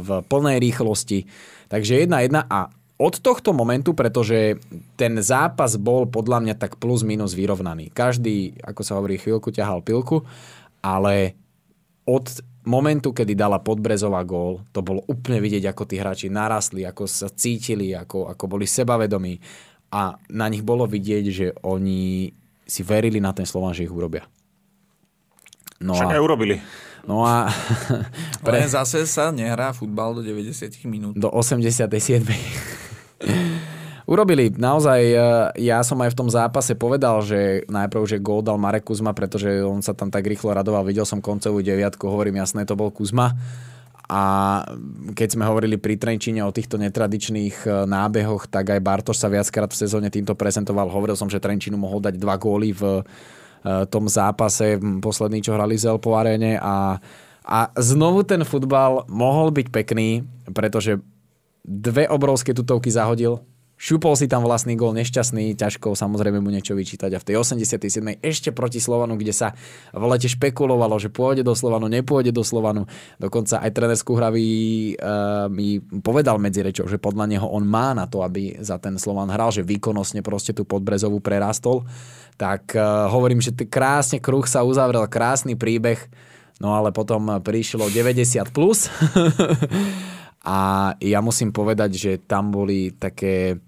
v 0.00 0.08
plnej 0.26 0.58
rýchlosti. 0.62 1.28
Takže 1.68 2.06
jedna 2.06 2.22
jedna 2.22 2.46
a 2.46 2.72
od 2.96 3.14
tohto 3.20 3.52
momentu, 3.52 3.92
pretože 3.92 4.56
ten 4.96 5.20
zápas 5.20 5.76
bol 5.76 6.08
podľa 6.08 6.40
mňa 6.40 6.54
tak 6.56 6.80
plus 6.80 7.04
minus 7.04 7.36
vyrovnaný. 7.36 7.92
Každý, 7.92 8.56
ako 8.64 8.80
sa 8.80 8.96
hovorí, 8.96 9.20
chvíľku 9.20 9.52
ťahal 9.52 9.84
pilku, 9.84 10.24
ale 10.80 11.36
od 12.08 12.24
momentu, 12.64 13.12
kedy 13.12 13.36
dala 13.36 13.60
Podbrezová 13.60 14.24
gól, 14.24 14.64
to 14.72 14.80
bolo 14.80 15.04
úplne 15.12 15.44
vidieť, 15.44 15.68
ako 15.68 15.82
tí 15.84 16.00
hráči 16.00 16.32
narastli, 16.32 16.88
ako 16.88 17.04
sa 17.04 17.28
cítili, 17.28 17.92
ako, 17.92 18.32
ako 18.32 18.44
boli 18.48 18.64
sebavedomí. 18.64 19.36
A 19.92 20.16
na 20.32 20.46
nich 20.48 20.64
bolo 20.64 20.88
vidieť, 20.88 21.24
že 21.28 21.46
oni 21.62 22.32
si 22.66 22.80
verili 22.82 23.20
na 23.20 23.30
ten 23.36 23.44
Slovan, 23.44 23.76
že 23.76 23.84
ich 23.84 23.92
urobia. 23.92 24.24
No 25.78 25.92
Však 25.94 26.10
a, 26.10 26.14
aj 26.16 26.22
urobili. 26.24 26.56
No 27.04 27.22
a... 27.28 27.52
Pre... 28.44 28.56
Len 28.56 28.66
zase 28.66 29.04
sa 29.04 29.28
nehrá 29.30 29.76
futbal 29.76 30.16
do 30.16 30.22
90 30.24 30.72
minút. 30.88 31.12
Do 31.14 31.28
87 31.28 31.86
urobili. 34.06 34.54
Naozaj, 34.54 35.00
e, 35.02 35.14
ja 35.66 35.82
som 35.82 35.98
aj 36.00 36.14
v 36.14 36.18
tom 36.18 36.30
zápase 36.30 36.78
povedal, 36.78 37.20
že 37.26 37.66
najprv, 37.66 38.02
že 38.06 38.22
gól 38.22 38.40
dal 38.40 38.56
Marek 38.56 38.86
Kuzma, 38.86 39.12
pretože 39.12 39.60
on 39.66 39.82
sa 39.82 39.92
tam 39.92 40.08
tak 40.08 40.24
rýchlo 40.24 40.54
radoval. 40.54 40.86
Videl 40.86 41.04
som 41.04 41.18
koncovú 41.18 41.60
deviatku, 41.60 42.06
hovorím 42.06 42.40
jasné, 42.40 42.64
to 42.64 42.78
bol 42.78 42.94
Kuzma. 42.94 43.34
A 44.06 44.22
keď 45.18 45.34
sme 45.34 45.50
hovorili 45.50 45.82
pri 45.82 45.98
Trenčíne 45.98 46.46
o 46.46 46.54
týchto 46.54 46.78
netradičných 46.78 47.66
e, 47.66 47.68
nábehoch, 47.90 48.46
tak 48.46 48.70
aj 48.70 48.80
Bartoš 48.80 49.18
sa 49.18 49.26
viackrát 49.26 49.74
v 49.74 49.80
sezóne 49.82 50.08
týmto 50.14 50.38
prezentoval. 50.38 50.86
Hovoril 50.86 51.18
som, 51.18 51.26
že 51.26 51.42
Trenčínu 51.42 51.74
mohol 51.74 51.98
dať 51.98 52.14
dva 52.14 52.38
góly 52.38 52.70
v, 52.70 53.02
tom 53.90 54.06
zápase 54.06 54.78
posledný, 55.02 55.42
čo 55.42 55.50
hrali 55.50 55.74
v 55.74 55.82
Zelpo 55.82 56.14
aréne 56.14 56.54
a, 56.54 57.02
a 57.42 57.58
znovu 57.82 58.22
ten 58.22 58.46
futbal 58.46 59.10
mohol 59.10 59.50
byť 59.50 59.66
pekný, 59.74 60.22
pretože 60.54 61.02
dve 61.66 62.06
obrovské 62.06 62.54
tutovky 62.54 62.88
zahodil, 62.94 63.42
Šupol 63.76 64.16
si 64.16 64.24
tam 64.24 64.40
vlastný 64.40 64.72
gol, 64.72 64.96
nešťastný, 64.96 65.52
ťažko 65.52 65.92
samozrejme 65.92 66.40
mu 66.40 66.48
niečo 66.48 66.72
vyčítať. 66.72 67.12
A 67.12 67.20
v 67.20 67.26
tej 67.28 67.36
87. 67.44 68.24
ešte 68.24 68.48
proti 68.48 68.80
Slovanu, 68.80 69.20
kde 69.20 69.36
sa 69.36 69.52
v 69.92 70.00
lete 70.08 70.32
špekulovalo, 70.32 70.96
že 70.96 71.12
pôjde 71.12 71.44
do 71.44 71.52
Slovanu, 71.52 71.84
nepôjde 71.84 72.32
do 72.32 72.40
Slovanu. 72.40 72.88
Dokonca 73.20 73.60
aj 73.60 73.70
trener 73.76 74.00
Skúhravý 74.00 74.48
uh, 74.96 75.52
mi 75.52 75.76
povedal 76.00 76.40
medzi 76.40 76.64
rečou, 76.64 76.88
že 76.88 76.96
podľa 76.96 77.28
neho 77.28 77.44
on 77.52 77.68
má 77.68 77.92
na 77.92 78.08
to, 78.08 78.24
aby 78.24 78.56
za 78.64 78.80
ten 78.80 78.96
Slovan 78.96 79.28
hral, 79.28 79.52
že 79.52 79.60
výkonnostne 79.60 80.24
proste 80.24 80.56
tú 80.56 80.64
podbrezovú 80.64 81.20
prerastol. 81.20 81.84
Tak 82.40 82.72
uh, 82.80 83.12
hovorím, 83.12 83.44
že 83.44 83.52
krásne 83.52 84.24
kruh 84.24 84.48
sa 84.48 84.64
uzavrel, 84.64 85.04
krásny 85.04 85.52
príbeh, 85.52 86.00
no 86.64 86.72
ale 86.72 86.96
potom 86.96 87.44
prišlo 87.44 87.92
90+. 87.92 88.56
Plus. 88.56 88.88
A 90.46 90.58
ja 91.02 91.18
musím 91.18 91.50
povedať, 91.50 91.98
že 91.98 92.12
tam 92.22 92.54
boli 92.54 92.94
také 92.94 93.58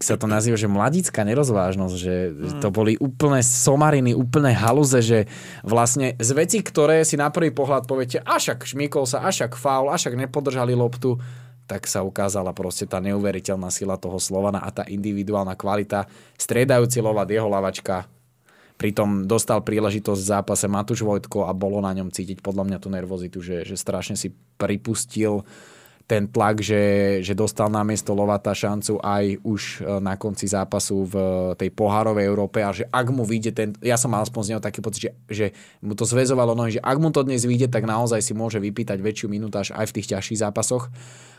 sa 0.00 0.16
to 0.16 0.24
nazýva, 0.24 0.56
že 0.56 0.64
mladická 0.64 1.28
nerozvážnosť, 1.28 1.96
že 2.00 2.32
mm. 2.32 2.64
to 2.64 2.72
boli 2.72 2.96
úplné 2.96 3.44
somariny, 3.44 4.16
úplné 4.16 4.56
haluze, 4.56 4.96
že 5.04 5.28
vlastne 5.60 6.16
z 6.16 6.30
veci, 6.32 6.64
ktoré 6.64 7.04
si 7.04 7.20
na 7.20 7.28
prvý 7.28 7.52
pohľad 7.52 7.84
poviete, 7.84 8.24
ašak 8.24 8.64
šmíkol 8.64 9.04
sa, 9.04 9.28
ašak 9.28 9.60
faul, 9.60 9.92
ašak 9.92 10.16
nepodržali 10.16 10.72
loptu, 10.72 11.20
tak 11.68 11.84
sa 11.84 12.00
ukázala 12.00 12.56
proste 12.56 12.88
tá 12.88 12.96
neuveriteľná 13.00 13.68
sila 13.68 14.00
toho 14.00 14.16
Slovana 14.16 14.64
a 14.64 14.72
tá 14.72 14.88
individuálna 14.88 15.52
kvalita. 15.52 16.08
Striedajúci 16.40 17.04
lovat, 17.04 17.28
jeho 17.28 17.48
lavačka, 17.48 18.08
pritom 18.74 19.24
dostal 19.24 19.62
príležitosť 19.62 20.20
v 20.20 20.30
zápase 20.38 20.66
Matúš 20.66 21.06
Vojtko 21.06 21.46
a 21.46 21.52
bolo 21.54 21.78
na 21.78 21.94
ňom 21.94 22.10
cítiť 22.10 22.42
podľa 22.42 22.64
mňa 22.66 22.78
tú 22.82 22.88
nervozitu, 22.90 23.38
že, 23.38 23.62
že 23.62 23.78
strašne 23.78 24.18
si 24.18 24.34
pripustil 24.58 25.46
ten 26.04 26.28
tlak, 26.28 26.60
že, 26.60 26.84
že 27.24 27.32
dostal 27.32 27.72
na 27.72 27.80
miesto 27.80 28.12
Lovata 28.12 28.52
šancu 28.52 29.00
aj 29.00 29.40
už 29.40 29.62
e, 29.80 30.04
na 30.04 30.20
konci 30.20 30.44
zápasu 30.44 31.08
v 31.08 31.14
tej 31.56 31.72
pohárovej 31.72 32.28
Európe 32.28 32.60
a 32.60 32.76
že 32.76 32.84
ak 32.92 33.08
mu 33.08 33.24
vyjde 33.24 33.50
ten, 33.56 33.68
ja 33.80 33.96
som 33.96 34.12
mal 34.12 34.20
aspoň 34.20 34.40
z 34.44 34.50
neho 34.52 34.60
taký 34.60 34.84
pocit, 34.84 35.00
že, 35.08 35.10
že 35.32 35.46
mu 35.80 35.96
to 35.96 36.04
zväzovalo 36.04 36.52
nohy, 36.52 36.76
že 36.76 36.84
ak 36.84 36.96
mu 37.00 37.08
to 37.08 37.24
dnes 37.24 37.48
vyjde, 37.48 37.72
tak 37.72 37.88
naozaj 37.88 38.20
si 38.20 38.36
môže 38.36 38.60
vypýtať 38.60 39.00
väčšiu 39.00 39.32
minutáž 39.32 39.72
aj 39.72 39.88
v 39.88 39.94
tých 39.96 40.12
ťažších 40.12 40.44
zápasoch. 40.44 40.92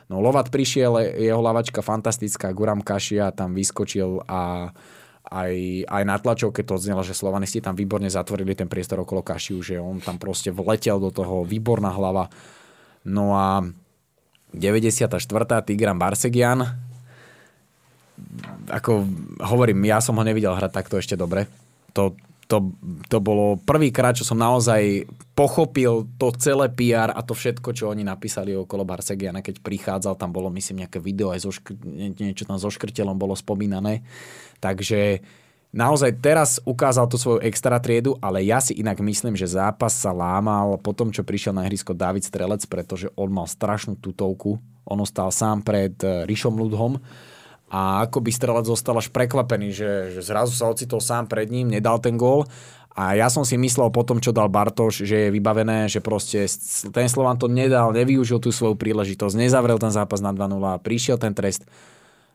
No 0.09 0.17
Lovat 0.21 0.49
prišiel, 0.49 0.97
jeho 1.13 1.41
lavačka 1.41 1.85
fantastická, 1.85 2.49
Guram 2.53 2.81
Kašia 2.81 3.33
tam 3.33 3.53
vyskočil 3.53 4.25
a 4.25 4.73
aj, 5.29 5.85
aj 5.89 6.03
na 6.05 6.15
tlačovke 6.21 6.61
to 6.61 6.77
odznelo, 6.77 7.01
že 7.01 7.17
Slovanisti 7.17 7.61
tam 7.61 7.73
výborne 7.73 8.09
zatvorili 8.09 8.53
ten 8.53 8.69
priestor 8.69 9.01
okolo 9.01 9.25
Kašiu, 9.25 9.61
že 9.65 9.75
on 9.81 9.97
tam 10.01 10.21
proste 10.21 10.53
vletel 10.53 11.01
do 11.01 11.09
toho, 11.09 11.41
výborná 11.41 11.89
hlava. 11.89 12.29
No 13.05 13.33
a 13.37 13.65
94. 14.55 15.19
Tigran 15.65 15.99
Barsegian. 15.99 16.63
Ako 18.71 19.03
hovorím, 19.43 19.83
ja 19.83 19.99
som 19.99 20.15
ho 20.15 20.23
nevidel 20.23 20.55
hrať 20.55 20.71
takto 20.71 20.95
ešte 20.95 21.19
dobre. 21.19 21.51
To, 21.91 22.15
to, 22.45 22.77
to 23.09 23.17
bolo 23.17 23.57
prvýkrát, 23.57 24.13
čo 24.13 24.21
som 24.21 24.37
naozaj 24.37 25.09
pochopil 25.33 26.05
to 26.21 26.29
celé 26.37 26.69
PR 26.69 27.09
a 27.09 27.25
to 27.25 27.33
všetko, 27.33 27.73
čo 27.73 27.89
oni 27.89 28.05
napísali 28.05 28.53
okolo 28.53 28.85
Barsegiana, 28.85 29.41
keď 29.41 29.65
prichádzal, 29.65 30.13
tam 30.15 30.29
bolo 30.29 30.53
myslím 30.53 30.85
nejaké 30.85 31.01
video, 31.01 31.33
aj 31.33 31.41
zo 31.41 31.51
niečo 32.21 32.45
tam 32.45 32.61
so 32.61 32.69
škrtelom 32.69 33.17
bolo 33.17 33.33
spomínané. 33.33 34.05
Takže 34.61 35.25
naozaj 35.73 36.21
teraz 36.21 36.61
ukázal 36.63 37.09
tú 37.09 37.17
svoju 37.17 37.41
extra 37.41 37.81
triedu, 37.81 38.13
ale 38.21 38.45
ja 38.45 38.61
si 38.61 38.77
inak 38.77 39.01
myslím, 39.01 39.33
že 39.33 39.49
zápas 39.49 39.97
sa 39.97 40.13
lámal 40.13 40.77
po 40.77 40.93
tom, 40.93 41.09
čo 41.09 41.25
prišiel 41.25 41.57
na 41.57 41.65
ihrisko 41.65 41.97
David 41.97 42.29
Strelec, 42.29 42.61
pretože 42.69 43.09
on 43.17 43.33
mal 43.33 43.49
strašnú 43.49 43.97
tutovku. 43.97 44.61
On 44.85 45.01
ostal 45.01 45.33
sám 45.33 45.65
pred 45.65 45.97
eh, 46.05 46.29
Rišom 46.29 46.61
Ludhom 46.61 47.01
a 47.75 48.07
ako 48.07 48.23
by 48.23 48.31
Strelec 48.31 48.65
zostal 48.71 48.95
až 48.95 49.11
prekvapený, 49.11 49.75
že, 49.75 49.91
že 50.15 50.21
zrazu 50.23 50.55
sa 50.55 50.71
ocitol 50.71 51.03
sám 51.03 51.27
pred 51.27 51.51
ním, 51.51 51.67
nedal 51.67 51.99
ten 51.99 52.15
gól 52.15 52.47
a 52.95 53.11
ja 53.11 53.27
som 53.27 53.43
si 53.43 53.59
myslel 53.59 53.91
po 53.91 54.07
tom, 54.07 54.23
čo 54.23 54.31
dal 54.31 54.47
Bartoš, 54.47 55.03
že 55.03 55.27
je 55.27 55.33
vybavené, 55.35 55.91
že 55.91 55.99
proste 55.99 56.47
ten 56.95 57.11
Slovan 57.11 57.35
to 57.35 57.51
nedal, 57.51 57.91
nevyužil 57.91 58.39
tú 58.39 58.55
svoju 58.55 58.79
príležitosť, 58.79 59.35
nezavrel 59.35 59.75
ten 59.75 59.91
zápas 59.91 60.23
na 60.23 60.31
2-0 60.31 60.55
a 60.63 60.79
prišiel 60.79 61.19
ten 61.19 61.35
trest. 61.35 61.67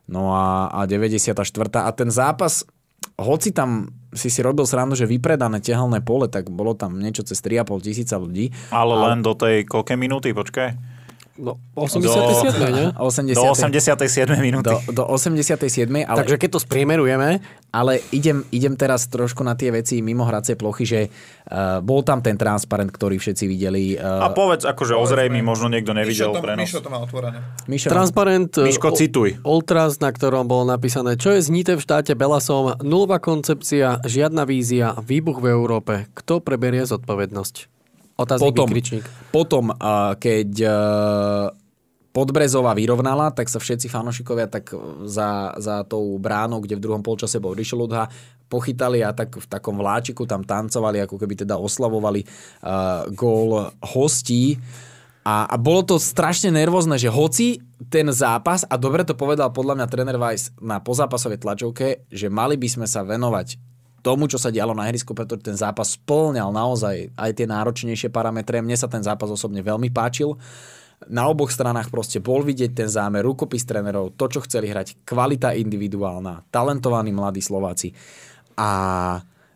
No 0.04 0.36
a, 0.36 0.68
a 0.68 0.84
94. 0.84 1.32
A 1.80 1.90
ten 1.96 2.12
zápas, 2.12 2.68
hoci 3.16 3.56
tam 3.56 3.88
si 4.12 4.28
si 4.28 4.44
robil 4.44 4.68
srandu, 4.68 5.00
že 5.00 5.08
vypredané 5.08 5.64
tehelné 5.64 6.04
pole, 6.04 6.28
tak 6.28 6.52
bolo 6.52 6.76
tam 6.76 7.00
niečo 7.00 7.24
cez 7.24 7.40
3,5 7.40 7.80
tisíca 7.80 8.20
ľudí. 8.20 8.52
Ale, 8.68 8.92
ale 9.00 9.16
len 9.16 9.24
do 9.24 9.32
tej 9.32 9.64
koľké 9.64 9.96
minúty, 9.96 10.36
počkaj? 10.36 10.99
No, 11.40 11.56
87. 11.72 12.52
Do, 12.52 12.68
nie? 12.68 12.86
80. 12.92 13.32
Do 13.32 13.44
87. 13.48 14.36
minúty. 14.44 14.68
Do, 14.92 14.92
do 14.92 15.04
87. 15.08 15.88
Ale, 16.04 16.18
Takže 16.20 16.36
keď 16.36 16.50
to 16.52 16.60
spriemerujeme... 16.60 17.40
Ale 17.70 18.02
idem, 18.10 18.42
idem 18.50 18.74
teraz 18.74 19.06
trošku 19.06 19.46
na 19.46 19.54
tie 19.54 19.70
veci 19.70 20.02
mimo 20.02 20.26
hracie 20.26 20.58
plochy, 20.58 20.82
že 20.82 21.00
uh, 21.06 21.78
bol 21.78 22.02
tam 22.02 22.18
ten 22.18 22.34
transparent, 22.34 22.90
ktorý 22.90 23.22
všetci 23.22 23.46
videli. 23.46 23.94
Uh, 23.94 24.26
a 24.26 24.34
povedz, 24.34 24.66
akože 24.66 24.98
ozrejmi, 24.98 25.38
možno 25.38 25.70
niekto 25.70 25.94
nevidel 25.94 26.34
Mišo 26.34 26.36
to, 26.36 26.42
prenos. 26.42 26.66
Mišo 26.66 26.80
to 26.82 26.90
má 26.90 26.98
otvorené. 26.98 27.38
Mišo. 27.70 27.86
Transparent 27.94 28.58
Miško, 28.58 28.90
cituj. 28.98 29.38
Ultras, 29.46 30.02
na 30.02 30.10
ktorom 30.10 30.50
bolo 30.50 30.66
napísané, 30.66 31.14
čo 31.14 31.30
je 31.30 31.46
znité 31.46 31.78
v 31.78 31.82
štáte 31.86 32.18
Belasom, 32.18 32.74
nulová 32.82 33.22
koncepcia, 33.22 34.02
žiadna 34.02 34.42
vízia, 34.50 34.98
výbuch 34.98 35.38
v 35.38 35.54
Európe. 35.54 36.10
Kto 36.18 36.42
preberie 36.42 36.82
zodpovednosť? 36.82 37.79
Otáznik 38.20 38.52
potom, 38.52 38.68
vykričník. 38.68 39.04
potom 39.32 39.64
keď 40.20 40.50
uh, 40.68 41.48
Podbrezová 42.10 42.74
vyrovnala, 42.74 43.30
tak 43.30 43.46
sa 43.46 43.62
všetci 43.62 43.86
fanošikovia 43.86 44.50
tak 44.50 44.74
za, 45.06 45.54
za 45.56 45.86
tou 45.86 46.18
bránou, 46.18 46.58
kde 46.58 46.74
v 46.74 46.82
druhom 46.82 47.06
polčase 47.06 47.38
bol 47.38 47.54
Rišeludha, 47.54 48.10
pochytali 48.50 48.98
a 49.06 49.14
tak 49.14 49.38
v 49.38 49.46
takom 49.46 49.78
vláčiku 49.78 50.26
tam 50.26 50.42
tancovali, 50.42 50.98
ako 51.06 51.14
keby 51.14 51.46
teda 51.46 51.54
oslavovali 51.54 52.26
uh, 52.26 53.06
gól 53.14 53.70
hostí. 53.94 54.58
A, 55.22 55.46
a 55.46 55.54
bolo 55.54 55.86
to 55.86 56.02
strašne 56.02 56.50
nervózne, 56.50 56.98
že 56.98 57.12
hoci 57.12 57.62
ten 57.86 58.10
zápas, 58.10 58.66
a 58.66 58.74
dobre 58.74 59.06
to 59.06 59.14
povedal 59.14 59.54
podľa 59.54 59.78
mňa 59.78 59.86
tréner 59.86 60.18
Weiss 60.18 60.50
na 60.58 60.82
pozápasovej 60.82 61.38
tlačovke, 61.38 62.10
že 62.10 62.26
mali 62.26 62.58
by 62.58 62.68
sme 62.68 62.86
sa 62.90 63.06
venovať 63.06 63.70
tomu, 64.00 64.26
čo 64.26 64.40
sa 64.40 64.48
dialo 64.52 64.72
na 64.72 64.88
ihrisku, 64.88 65.12
pretože 65.12 65.44
ten 65.44 65.56
zápas 65.56 65.94
splňal 65.94 66.50
naozaj 66.50 67.12
aj 67.14 67.30
tie 67.36 67.46
náročnejšie 67.46 68.08
parametre. 68.08 68.64
Mne 68.64 68.76
sa 68.76 68.88
ten 68.88 69.04
zápas 69.04 69.28
osobne 69.28 69.60
veľmi 69.60 69.92
páčil. 69.92 70.34
Na 71.08 71.32
oboch 71.32 71.48
stranách 71.48 71.88
proste 71.88 72.20
bol 72.20 72.44
vidieť 72.44 72.76
ten 72.76 72.88
zámer, 72.88 73.24
rukopis 73.24 73.64
trénerov, 73.64 74.12
to, 74.20 74.28
čo 74.28 74.44
chceli 74.44 74.68
hrať, 74.68 75.00
kvalita 75.08 75.56
individuálna, 75.56 76.44
talentovaní 76.52 77.08
mladí 77.08 77.40
Slováci. 77.40 77.96
A 78.60 78.68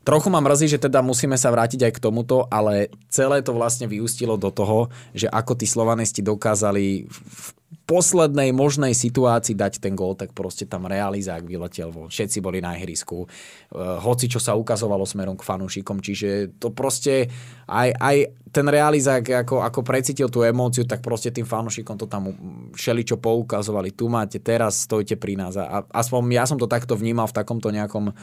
Trochu 0.04 0.28
ma 0.28 0.36
mrzí, 0.44 0.68
že 0.68 0.76
teda 0.76 1.00
musíme 1.00 1.32
sa 1.40 1.48
vrátiť 1.48 1.88
aj 1.88 1.92
k 1.96 2.02
tomuto, 2.04 2.44
ale 2.52 2.92
celé 3.08 3.40
to 3.40 3.56
vlastne 3.56 3.88
vyústilo 3.88 4.36
do 4.36 4.52
toho, 4.52 4.92
že 5.16 5.24
ako 5.32 5.56
tí 5.56 5.64
slovanisti 5.64 6.20
dokázali 6.20 7.08
v 7.08 7.46
poslednej 7.84 8.56
možnej 8.56 8.96
situácii 8.96 9.52
dať 9.52 9.76
ten 9.76 9.92
gól, 9.92 10.16
tak 10.16 10.32
proste 10.32 10.64
tam 10.64 10.88
realizák 10.88 11.44
vyletel 11.44 11.92
von. 11.92 12.08
Všetci 12.08 12.40
boli 12.40 12.64
na 12.64 12.72
ihrisku. 12.80 13.24
E, 13.24 13.28
hoci 13.76 14.24
čo 14.24 14.40
sa 14.40 14.56
ukazovalo 14.56 15.04
smerom 15.04 15.36
k 15.36 15.44
fanúšikom. 15.44 16.00
Čiže 16.00 16.56
to 16.56 16.72
proste 16.72 17.28
aj, 17.68 17.92
aj 17.92 18.16
ten 18.48 18.64
realizák 18.64 19.44
ako, 19.44 19.60
ako 19.60 19.80
precítil 19.84 20.32
tú 20.32 20.40
emóciu, 20.40 20.88
tak 20.88 21.04
proste 21.04 21.28
tým 21.28 21.44
fanúšikom 21.44 22.00
to 22.00 22.08
tam 22.08 22.32
všeličo 22.72 23.20
poukazovali. 23.20 23.92
Tu 23.92 24.08
máte, 24.08 24.40
teraz 24.40 24.88
stojte 24.88 25.20
pri 25.20 25.36
nás. 25.36 25.52
A 25.60 25.84
aspoň 25.92 26.20
ja 26.32 26.48
som 26.48 26.56
to 26.56 26.64
takto 26.64 26.96
vnímal 26.96 27.28
v 27.28 27.36
takomto 27.36 27.68
nejakom 27.68 28.16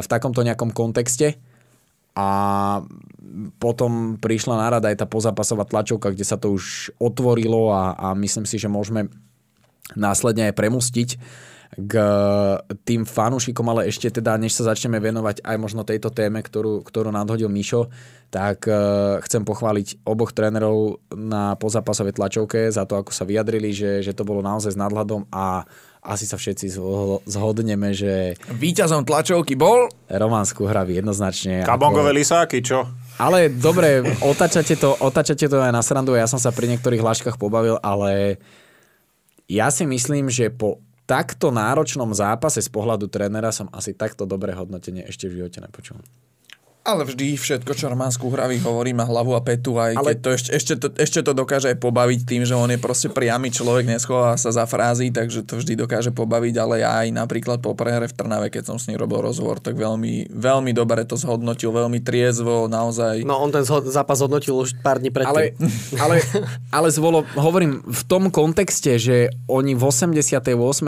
v 0.00 0.06
takomto 0.06 0.46
nejakom 0.46 0.70
kontexte. 0.70 1.34
A 2.20 2.24
potom 3.56 4.20
prišla 4.20 4.60
na 4.60 4.68
rada 4.68 4.92
aj 4.92 5.00
tá 5.00 5.06
pozápasová 5.08 5.64
tlačovka, 5.64 6.12
kde 6.12 6.26
sa 6.26 6.36
to 6.36 6.52
už 6.52 6.92
otvorilo 7.00 7.72
a, 7.72 7.96
a 7.96 8.06
myslím 8.18 8.44
si, 8.44 8.60
že 8.60 8.68
môžeme 8.68 9.08
následne 9.96 10.50
aj 10.50 10.54
premustiť 10.58 11.08
k 11.70 11.94
tým 12.82 13.06
fanúšikom, 13.06 13.62
ale 13.70 13.86
ešte 13.86 14.10
teda, 14.10 14.34
než 14.34 14.58
sa 14.58 14.74
začneme 14.74 14.98
venovať 14.98 15.46
aj 15.46 15.56
možno 15.56 15.86
tejto 15.86 16.10
téme, 16.10 16.42
ktorú, 16.42 16.82
ktorú 16.82 17.14
nadhodil 17.14 17.46
Mišo, 17.46 17.86
tak 18.26 18.66
uh, 18.66 19.22
chcem 19.22 19.46
pochváliť 19.46 20.02
oboch 20.02 20.34
trénerov 20.34 20.98
na 21.14 21.54
pozápasovej 21.54 22.18
tlačovke 22.18 22.74
za 22.74 22.82
to, 22.90 22.98
ako 22.98 23.14
sa 23.14 23.22
vyjadrili, 23.22 23.70
že, 23.70 24.02
že 24.02 24.14
to 24.18 24.26
bolo 24.26 24.42
naozaj 24.42 24.74
s 24.74 24.80
nadhľadom 24.82 25.30
a 25.30 25.62
asi 26.00 26.24
sa 26.24 26.40
všetci 26.40 26.72
zhodneme, 27.28 27.92
že... 27.92 28.34
Výťazom 28.48 29.04
tlačovky 29.04 29.52
bol? 29.52 29.92
Roman 30.08 30.48
Skuhravý 30.48 31.04
jednoznačne. 31.04 31.68
Kabongové 31.68 32.16
ako... 32.16 32.18
lisáky, 32.24 32.58
čo? 32.64 32.88
Ale 33.20 33.52
dobre, 33.52 34.00
otačate 34.24 34.80
to, 34.80 34.96
otačate 34.96 35.44
to 35.44 35.60
aj 35.60 35.76
na 35.76 35.84
srandu, 35.84 36.16
ja 36.16 36.24
som 36.24 36.40
sa 36.40 36.48
pri 36.56 36.72
niektorých 36.72 37.04
hláškach 37.04 37.36
pobavil, 37.36 37.76
ale 37.84 38.40
ja 39.44 39.68
si 39.68 39.84
myslím, 39.84 40.32
že 40.32 40.48
po 40.48 40.80
takto 41.04 41.52
náročnom 41.52 42.14
zápase 42.16 42.64
z 42.64 42.70
pohľadu 42.72 43.10
trénera 43.12 43.52
som 43.52 43.68
asi 43.74 43.92
takto 43.92 44.24
dobré 44.24 44.56
hodnotenie 44.56 45.04
ešte 45.04 45.28
v 45.28 45.42
živote 45.42 45.60
nepočul. 45.60 46.00
Ale 46.90 47.02
vždy 47.04 47.34
všetko, 47.34 47.70
čo 47.70 47.86
Románsku 47.86 48.26
hraví, 48.26 48.58
hovorí 48.58 48.90
má 48.90 49.02
hlavu 49.02 49.32
a 49.32 49.40
petu, 49.40 49.76
aj 49.76 49.94
Ale- 49.94 50.08
keď 50.10 50.18
to 50.18 50.30
ešte, 50.32 50.50
ešte, 50.50 50.74
to, 50.76 50.86
ešte 50.92 51.20
to 51.20 51.32
dokáže 51.32 51.70
aj 51.70 51.78
pobaviť 51.78 52.20
tým, 52.24 52.42
že 52.42 52.52
on 52.52 52.66
je 52.66 52.76
proste 52.76 53.06
priamy 53.08 53.48
človek, 53.48 53.86
neschová 53.86 54.34
sa 54.34 54.50
za 54.50 54.64
frázy, 54.64 55.08
takže 55.08 55.42
to 55.42 55.56
vždy 55.56 55.76
dokáže 55.76 56.10
pobaviť, 56.10 56.54
ale 56.56 56.82
ja 56.82 56.98
aj 56.98 57.14
napríklad 57.14 57.58
po 57.58 57.72
prehre 57.72 58.04
v 58.04 58.14
Trnave, 58.14 58.48
keď 58.48 58.66
som 58.66 58.76
s 58.76 58.90
ním 58.90 58.98
robil 58.98 59.22
rozhovor, 59.22 59.56
tak 59.56 59.74
veľmi, 59.74 60.28
veľmi 60.28 60.72
dobre 60.72 61.04
to 61.04 61.14
zhodnotil, 61.14 61.70
veľmi 61.70 62.02
triezvo, 62.02 62.66
naozaj. 62.66 63.22
No 63.22 63.38
on 63.38 63.48
ten 63.48 63.62
zho- 63.62 63.86
zápas 63.86 64.18
hodnotil 64.18 64.58
už 64.58 64.74
pár 64.80 64.98
dní 64.98 65.14
Ale, 65.14 65.54
predtým. 65.54 65.70
ale, 66.02 66.16
ale 66.72 66.88
zvolo, 66.90 67.22
hovorím, 67.34 67.78
v 67.80 68.02
tom 68.04 68.26
kontexte, 68.28 68.98
že 68.98 69.16
oni 69.46 69.72
v 69.72 69.82
88. 69.84 70.42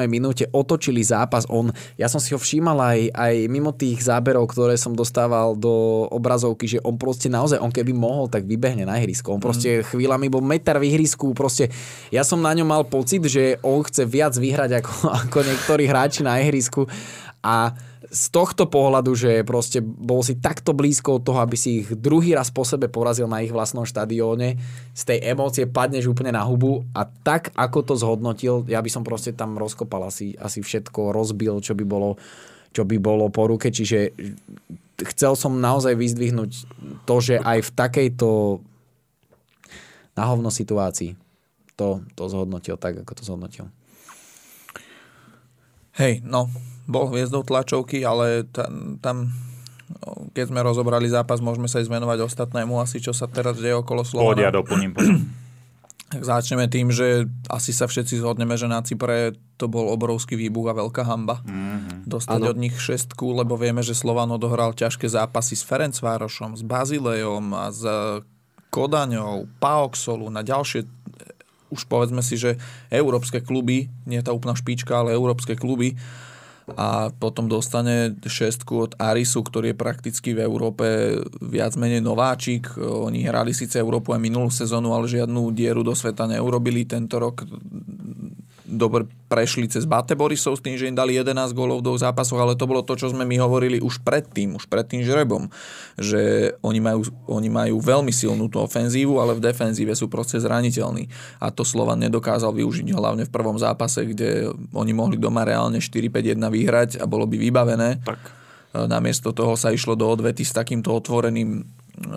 minúte 0.04 0.50
otočili 0.50 1.04
zápas, 1.04 1.46
on, 1.46 1.70
ja 1.94 2.10
som 2.10 2.18
si 2.18 2.32
ho 2.32 2.40
všímal 2.40 2.74
aj, 2.74 3.00
aj 3.12 3.34
mimo 3.46 3.70
tých 3.70 4.02
záberov, 4.02 4.48
ktoré 4.48 4.74
som 4.74 4.92
dostával 4.92 5.54
do 5.54 5.70
obrazovky, 6.10 6.66
že 6.66 6.78
on 6.82 6.96
proste 6.96 7.28
naozaj, 7.28 7.60
on 7.60 7.72
keby 7.72 7.92
mohol, 7.92 8.28
tak 8.28 8.48
vybehne 8.48 8.88
na 8.88 8.98
ihrisko. 8.98 9.36
On 9.36 9.42
proste 9.42 9.84
chvíľami 9.86 10.32
bol 10.32 10.44
meter 10.44 10.76
v 10.80 10.92
ihrisku, 10.92 11.32
proste 11.36 11.68
ja 12.08 12.24
som 12.24 12.40
na 12.40 12.52
ňom 12.52 12.68
mal 12.68 12.84
pocit, 12.88 13.22
že 13.28 13.60
on 13.62 13.84
chce 13.84 14.08
viac 14.08 14.34
vyhrať 14.34 14.82
ako, 14.82 14.94
ako 15.28 15.38
niektorí 15.44 15.84
hráči 15.86 16.24
na 16.24 16.40
ihrisku. 16.40 16.88
A 17.42 17.74
z 18.12 18.24
tohto 18.28 18.68
pohľadu, 18.68 19.16
že 19.16 19.40
proste 19.40 19.80
bol 19.80 20.20
si 20.20 20.36
takto 20.36 20.76
blízko 20.76 21.16
od 21.16 21.24
toho, 21.24 21.40
aby 21.40 21.56
si 21.56 21.80
ich 21.80 21.88
druhý 21.96 22.36
raz 22.36 22.52
po 22.52 22.60
sebe 22.60 22.92
porazil 22.92 23.24
na 23.24 23.40
ich 23.40 23.48
vlastnom 23.48 23.88
štadióne, 23.88 24.60
z 24.92 25.02
tej 25.08 25.18
emócie 25.32 25.64
padneš 25.64 26.12
úplne 26.12 26.36
na 26.36 26.44
hubu 26.44 26.84
a 26.92 27.08
tak, 27.08 27.50
ako 27.56 27.78
to 27.80 27.94
zhodnotil, 27.96 28.68
ja 28.68 28.84
by 28.84 28.90
som 28.92 29.00
proste 29.00 29.32
tam 29.32 29.56
rozkopal 29.56 30.12
asi, 30.12 30.36
asi 30.36 30.60
všetko, 30.60 31.16
rozbil, 31.16 31.64
čo 31.64 31.72
by 31.72 31.84
bolo 31.88 32.20
čo 32.72 32.88
by 32.88 32.96
bolo 32.98 33.28
po 33.28 33.46
ruke, 33.46 33.68
čiže 33.68 34.16
chcel 35.10 35.34
som 35.34 35.58
naozaj 35.58 35.96
vyzdvihnúť 35.98 36.50
to, 37.08 37.16
že 37.18 37.34
aj 37.40 37.58
v 37.66 37.70
takejto 37.74 38.28
na 40.12 40.24
hovno 40.28 40.52
situácii 40.52 41.16
to, 41.76 42.04
to 42.14 42.22
zhodnotil 42.28 42.76
tak, 42.76 43.00
ako 43.00 43.12
to 43.16 43.22
zhodnotil. 43.24 43.66
Hej, 45.96 46.24
no, 46.24 46.48
bol 46.88 47.08
hviezdou 47.12 47.44
tlačovky, 47.44 48.00
ale 48.04 48.48
tam, 48.48 48.96
tam 49.00 49.16
keď 50.32 50.48
sme 50.48 50.60
rozobrali 50.64 51.04
zápas, 51.08 51.44
môžeme 51.44 51.68
sa 51.68 51.80
aj 51.80 51.88
zmenovať 51.88 52.24
ostatnému 52.24 52.80
asi, 52.80 53.02
čo 53.02 53.12
sa 53.12 53.28
teraz 53.28 53.60
deje 53.60 53.76
okolo 53.76 54.02
Slovana. 54.04 54.48
doplním 54.48 54.92
potom. 54.96 55.28
Tak 56.12 56.28
začneme 56.28 56.68
tým, 56.68 56.92
že 56.92 57.24
asi 57.48 57.72
sa 57.72 57.88
všetci 57.88 58.20
zhodneme, 58.20 58.52
že 58.60 58.68
na 58.68 58.84
Cypre 58.84 59.32
to 59.56 59.64
bol 59.64 59.88
obrovský 59.88 60.36
výbuch 60.36 60.68
a 60.68 60.76
veľká 60.76 61.08
hamba. 61.08 61.40
Mm-hmm. 61.40 62.04
Dostať 62.04 62.40
Áno. 62.44 62.52
od 62.52 62.58
nich 62.60 62.76
šestku, 62.76 63.32
lebo 63.32 63.56
vieme, 63.56 63.80
že 63.80 63.96
Slovan 63.96 64.28
odohral 64.28 64.76
ťažké 64.76 65.08
zápasy 65.08 65.56
s 65.56 65.64
Ferencvárošom, 65.64 66.60
s 66.60 66.62
Bazilejom 66.62 67.56
a 67.56 67.72
s 67.72 67.82
Kodaňou, 68.68 69.48
Paoxolu 69.56 70.28
na 70.28 70.44
ďalšie 70.44 70.84
už 71.72 71.88
povedzme 71.88 72.20
si, 72.20 72.36
že 72.36 72.60
európske 72.92 73.40
kluby, 73.40 73.88
nie 74.04 74.20
tá 74.20 74.36
úplná 74.36 74.52
špička, 74.52 74.92
ale 74.92 75.16
európske 75.16 75.56
kluby 75.56 75.96
a 76.78 77.10
potom 77.10 77.50
dostane 77.50 78.14
šestku 78.22 78.72
od 78.78 78.92
Arisu, 78.98 79.42
ktorý 79.42 79.74
je 79.74 79.80
prakticky 79.80 80.30
v 80.32 80.46
Európe 80.46 81.18
viac 81.42 81.74
menej 81.74 82.00
nováčik. 82.00 82.78
Oni 82.78 83.26
hrali 83.26 83.50
síce 83.50 83.82
Európu 83.82 84.14
aj 84.14 84.22
minulú 84.22 84.48
sezónu, 84.48 84.94
ale 84.94 85.10
žiadnu 85.10 85.50
dieru 85.50 85.82
do 85.82 85.92
sveta 85.92 86.30
neurobili 86.30 86.86
tento 86.86 87.18
rok. 87.18 87.42
Dobre 88.72 89.04
prešli 89.28 89.68
cez 89.68 89.84
Bate 89.84 90.16
Borisov 90.16 90.56
s 90.56 90.64
tým, 90.64 90.80
že 90.80 90.88
im 90.88 90.96
dali 90.96 91.12
11 91.12 91.52
gólov 91.52 91.84
v 91.84 91.92
dvoch 91.92 92.00
zápasoch, 92.00 92.40
ale 92.40 92.56
to 92.56 92.64
bolo 92.64 92.80
to, 92.80 92.96
čo 92.96 93.12
sme 93.12 93.28
my 93.28 93.36
hovorili 93.36 93.76
už 93.84 94.00
predtým, 94.00 94.56
už 94.56 94.64
pred 94.64 94.88
tým 94.88 95.04
žrebom, 95.04 95.52
že 96.00 96.52
oni 96.64 96.80
majú, 96.80 97.04
oni 97.28 97.52
majú 97.52 97.76
veľmi 97.84 98.08
silnú 98.08 98.48
tú 98.48 98.64
ofenzívu, 98.64 99.20
ale 99.20 99.36
v 99.36 99.44
defenzíve 99.44 99.92
sú 99.92 100.08
proste 100.08 100.40
zraniteľní. 100.40 101.04
A 101.36 101.52
to 101.52 101.68
Slovan 101.68 102.00
nedokázal 102.00 102.56
využiť 102.56 102.96
hlavne 102.96 103.28
v 103.28 103.34
prvom 103.34 103.60
zápase, 103.60 104.08
kde 104.08 104.48
oni 104.72 104.92
mohli 104.96 105.20
doma 105.20 105.44
reálne 105.44 105.76
4-5-1 105.76 106.40
vyhrať 106.40 106.90
a 106.96 107.04
bolo 107.04 107.28
by 107.28 107.36
vybavené. 107.36 108.00
Tak. 108.00 108.20
Namiesto 108.72 109.36
toho 109.36 109.52
sa 109.52 109.68
išlo 109.68 109.92
do 109.92 110.08
odvety 110.08 110.48
s 110.48 110.56
takýmto 110.56 110.96
otvoreným 110.96 111.60
e, 111.60 111.62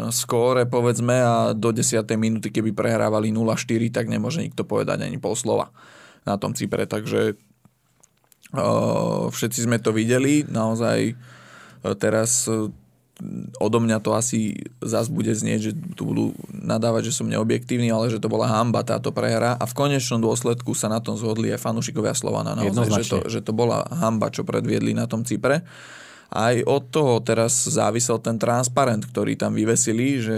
skóre, 0.07 0.64
povedzme, 0.64 1.19
a 1.19 1.52
do 1.52 1.76
10. 1.76 1.99
minúty, 2.15 2.48
keby 2.48 2.72
prehrávali 2.72 3.27
0-4, 3.27 3.91
tak 3.91 4.07
nemôže 4.07 4.40
nikto 4.40 4.64
povedať 4.64 5.03
ani 5.03 5.19
pol 5.19 5.36
slova 5.36 5.76
na 6.26 6.35
tom 6.41 6.57
Cypre. 6.57 6.89
Takže 6.89 7.38
uh, 8.53 9.30
všetci 9.30 9.69
sme 9.69 9.77
to 9.80 9.93
videli. 9.93 10.43
Naozaj 10.45 11.14
uh, 11.14 11.95
teraz 11.95 12.49
uh, 12.49 12.68
odo 13.64 13.80
mňa 13.80 14.03
to 14.03 14.11
asi 14.11 14.60
zás 14.84 15.07
bude 15.07 15.31
znieť, 15.31 15.60
že 15.60 15.72
tu 15.95 16.03
budú 16.11 16.26
nadávať, 16.52 17.11
že 17.11 17.15
som 17.15 17.31
neobjektívny, 17.31 17.88
ale 17.88 18.11
že 18.11 18.19
to 18.19 18.27
bola 18.27 18.49
hamba 18.49 18.84
táto 18.84 19.15
prehra 19.15 19.56
a 19.56 19.64
v 19.64 19.77
konečnom 19.77 20.19
dôsledku 20.19 20.76
sa 20.76 20.91
na 20.91 20.99
tom 20.99 21.15
zhodli 21.15 21.52
aj 21.56 21.64
fanúšikovia 21.64 22.11
Slovana. 22.11 22.60
Naozaj, 22.60 22.91
že 22.91 23.03
to, 23.07 23.18
že 23.31 23.39
to 23.39 23.56
bola 23.56 23.88
hamba, 23.88 24.27
čo 24.34 24.43
predviedli 24.43 24.91
na 24.91 25.07
tom 25.07 25.23
Cypre. 25.23 25.64
Aj 26.35 26.56
od 26.68 26.91
toho 26.91 27.23
teraz 27.23 27.56
závisel 27.69 28.19
ten 28.19 28.35
transparent, 28.35 29.07
ktorý 29.07 29.39
tam 29.39 29.56
vyvesili, 29.56 30.19
že 30.19 30.38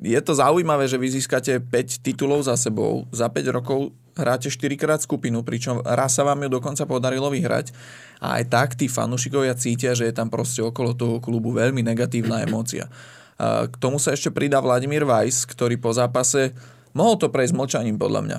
je 0.00 0.20
to 0.22 0.32
zaujímavé, 0.32 0.86
že 0.86 0.96
vy 0.96 1.18
získate 1.18 1.58
5 1.58 2.06
titulov 2.06 2.46
za 2.46 2.54
sebou. 2.54 3.10
Za 3.10 3.26
5 3.26 3.56
rokov 3.56 3.90
hráte 4.20 4.52
4 4.52 4.76
krát 4.76 5.00
skupinu, 5.00 5.40
pričom 5.40 5.80
raz 5.80 6.14
sa 6.14 6.22
vám 6.28 6.44
ju 6.44 6.60
dokonca 6.60 6.84
podarilo 6.84 7.32
vyhrať. 7.32 7.72
A 8.20 8.36
aj 8.38 8.44
tak 8.52 8.68
tí 8.76 8.86
fanúšikovia 8.86 9.56
cítia, 9.56 9.96
že 9.96 10.06
je 10.06 10.14
tam 10.14 10.28
proste 10.28 10.60
okolo 10.60 10.92
toho 10.92 11.16
klubu 11.24 11.56
veľmi 11.56 11.80
negatívna 11.80 12.44
emócia. 12.44 12.92
K 13.40 13.74
tomu 13.80 13.96
sa 13.96 14.12
ešte 14.12 14.28
pridá 14.28 14.60
Vladimír 14.60 15.08
Weiss, 15.08 15.48
ktorý 15.48 15.80
po 15.80 15.96
zápase 15.96 16.52
mohol 16.92 17.16
to 17.16 17.32
prejsť 17.32 17.56
mlčaním 17.56 17.96
podľa 17.96 18.20
mňa. 18.28 18.38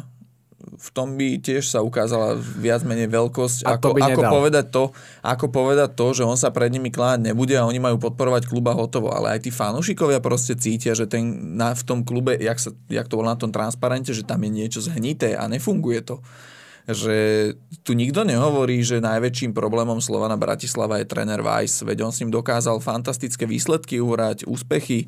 V 0.71 0.89
tom 0.95 1.19
by 1.19 1.43
tiež 1.43 1.67
sa 1.67 1.83
ukázala 1.83 2.39
viac 2.39 2.87
menej 2.87 3.11
veľkosť. 3.11 3.67
A 3.67 3.75
to 3.75 3.91
ako, 3.91 3.99
ako, 3.99 4.21
povedať 4.23 4.65
to, 4.71 4.83
ako 5.19 5.45
povedať 5.51 5.89
to, 5.95 6.07
že 6.15 6.23
on 6.23 6.39
sa 6.39 6.51
pred 6.51 6.71
nimi 6.71 6.87
kláňať 6.87 7.31
nebude 7.31 7.55
a 7.59 7.67
oni 7.67 7.83
majú 7.83 7.99
podporovať 7.99 8.47
kluba 8.47 8.71
hotovo. 8.71 9.11
Ale 9.11 9.35
aj 9.35 9.47
tí 9.47 9.51
fanúšikovia 9.51 10.23
proste 10.23 10.55
cítia, 10.55 10.95
že 10.95 11.11
ten, 11.11 11.55
na, 11.59 11.75
v 11.75 11.83
tom 11.83 12.07
klube, 12.07 12.39
jak, 12.39 12.55
sa, 12.55 12.71
jak 12.87 13.11
to 13.11 13.19
bolo 13.19 13.27
na 13.27 13.35
tom 13.35 13.51
transparente, 13.51 14.15
že 14.15 14.23
tam 14.23 14.39
je 14.47 14.51
niečo 14.51 14.79
zhnité 14.79 15.35
a 15.35 15.51
nefunguje 15.51 16.07
to. 16.07 16.23
Že 16.89 17.15
tu 17.85 17.93
nikto 17.93 18.25
nehovorí, 18.25 18.81
že 18.81 19.03
najväčším 19.03 19.53
problémom 19.53 20.01
Slovana 20.01 20.39
Bratislava 20.39 20.97
je 20.97 21.05
tréner 21.05 21.43
Weiss, 21.45 21.85
veď 21.85 22.09
on 22.09 22.13
s 22.15 22.25
ním 22.25 22.33
dokázal 22.33 22.81
fantastické 22.81 23.45
výsledky 23.45 24.01
uhrať, 24.01 24.49
úspechy, 24.49 25.05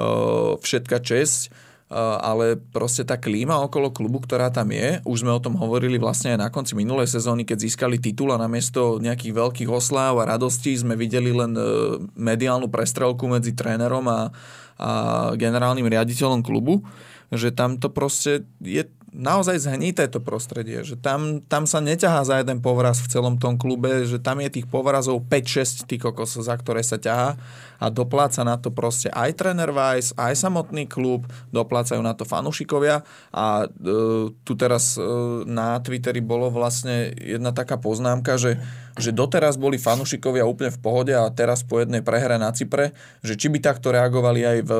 uh, 0.00 0.56
všetka 0.56 0.96
česť, 1.04 1.69
ale 1.98 2.54
proste 2.54 3.02
tá 3.02 3.18
klíma 3.18 3.58
okolo 3.66 3.90
klubu, 3.90 4.22
ktorá 4.22 4.54
tam 4.54 4.70
je, 4.70 5.02
už 5.02 5.26
sme 5.26 5.34
o 5.34 5.42
tom 5.42 5.58
hovorili 5.58 5.98
vlastne 5.98 6.38
aj 6.38 6.38
na 6.38 6.48
konci 6.48 6.78
minulej 6.78 7.10
sezóny, 7.10 7.42
keď 7.42 7.66
získali 7.66 7.98
titul 7.98 8.30
a 8.30 8.38
namiesto 8.38 9.02
nejakých 9.02 9.34
veľkých 9.34 9.70
osláv 9.70 10.22
a 10.22 10.30
radostí 10.30 10.70
sme 10.78 10.94
videli 10.94 11.34
len 11.34 11.50
uh, 11.58 11.98
mediálnu 12.14 12.70
prestrelku 12.70 13.26
medzi 13.26 13.58
trénerom 13.58 14.06
a, 14.06 14.30
a 14.78 14.90
generálnym 15.34 15.90
riaditeľom 15.90 16.46
klubu, 16.46 16.86
že 17.34 17.50
tam 17.50 17.74
to 17.74 17.90
proste 17.90 18.46
je 18.62 18.86
naozaj 19.10 19.66
zhnité 19.66 20.06
to 20.06 20.22
prostredie, 20.22 20.86
že 20.86 20.94
tam, 20.94 21.42
tam 21.42 21.66
sa 21.66 21.82
neťahá 21.82 22.22
za 22.22 22.38
jeden 22.38 22.62
povraz 22.62 23.02
v 23.02 23.10
celom 23.10 23.36
tom 23.42 23.58
klube, 23.58 24.06
že 24.06 24.22
tam 24.22 24.38
je 24.38 24.60
tých 24.60 24.66
povrazov 24.70 25.26
5-6 25.26 25.90
tí 25.90 25.98
kokos, 25.98 26.38
za 26.38 26.54
ktoré 26.54 26.86
sa 26.86 26.96
ťahá 26.96 27.34
a 27.80 27.86
dopláca 27.88 28.44
na 28.44 28.60
to 28.60 28.68
proste 28.68 29.08
aj 29.10 29.40
tréner 29.40 29.72
Weiss, 29.72 30.12
aj 30.14 30.36
samotný 30.36 30.84
klub, 30.84 31.24
doplácajú 31.50 31.98
na 32.04 32.12
to 32.12 32.28
fanúšikovia 32.28 33.02
a 33.32 33.64
e, 33.64 34.30
tu 34.44 34.52
teraz 34.54 35.00
e, 35.00 35.02
na 35.48 35.80
Twitteri 35.80 36.20
bolo 36.20 36.52
vlastne 36.52 37.10
jedna 37.16 37.56
taká 37.56 37.80
poznámka, 37.80 38.36
že, 38.36 38.60
že 39.00 39.16
doteraz 39.16 39.56
boli 39.56 39.80
fanúšikovia 39.80 40.44
úplne 40.44 40.70
v 40.70 40.82
pohode 40.84 41.12
a 41.16 41.24
teraz 41.32 41.64
po 41.64 41.80
jednej 41.80 42.04
prehre 42.04 42.36
na 42.36 42.52
Cypre, 42.52 42.92
že 43.24 43.34
či 43.34 43.48
by 43.48 43.58
takto 43.64 43.96
reagovali 43.96 44.40
aj 44.44 44.58
v, 44.60 44.72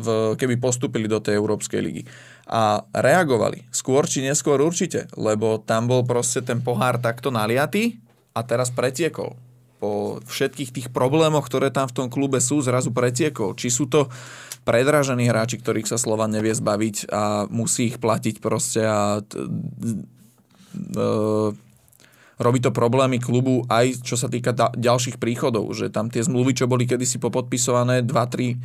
v, 0.00 0.06
keby 0.40 0.56
postúpili 0.56 1.04
do 1.04 1.20
tej 1.20 1.36
Európskej 1.36 1.80
ligy. 1.84 2.02
A 2.44 2.84
reagovali. 2.92 3.64
Skôr 3.72 4.04
či 4.04 4.20
neskôr 4.20 4.60
určite, 4.60 5.08
lebo 5.16 5.56
tam 5.64 5.88
bol 5.88 6.04
proste 6.04 6.44
ten 6.44 6.60
pohár 6.60 7.00
takto 7.00 7.32
naliatý 7.32 7.96
a 8.36 8.44
teraz 8.44 8.68
pretiekol. 8.68 9.36
Po 9.80 10.20
všetkých 10.24 10.70
tých 10.72 10.88
problémoch, 10.92 11.48
ktoré 11.48 11.72
tam 11.72 11.88
v 11.88 11.96
tom 11.96 12.08
klube 12.12 12.44
sú, 12.44 12.60
zrazu 12.60 12.92
pretiekol. 12.92 13.56
Či 13.56 13.68
sú 13.72 13.84
to 13.88 14.12
predražení 14.68 15.28
hráči, 15.28 15.60
ktorých 15.60 15.88
sa 15.88 16.00
Slovan 16.00 16.32
nevie 16.32 16.52
zbaviť 16.52 17.08
a 17.12 17.44
musí 17.52 17.92
ich 17.92 18.00
platiť 18.00 18.40
proste 18.40 18.80
a 18.84 19.20
robí 22.36 22.58
to 22.58 22.70
problémy 22.70 23.18
klubu 23.18 23.62
aj 23.66 24.02
čo 24.02 24.14
sa 24.14 24.26
týka 24.26 24.50
da- 24.50 24.74
ďalších 24.74 25.16
príchodov, 25.16 25.70
že 25.70 25.86
tam 25.88 26.10
tie 26.10 26.20
zmluvy, 26.20 26.52
čo 26.52 26.66
boli 26.66 26.84
kedysi 26.84 27.18
popodpisované 27.18 28.02
2-3 28.02 28.58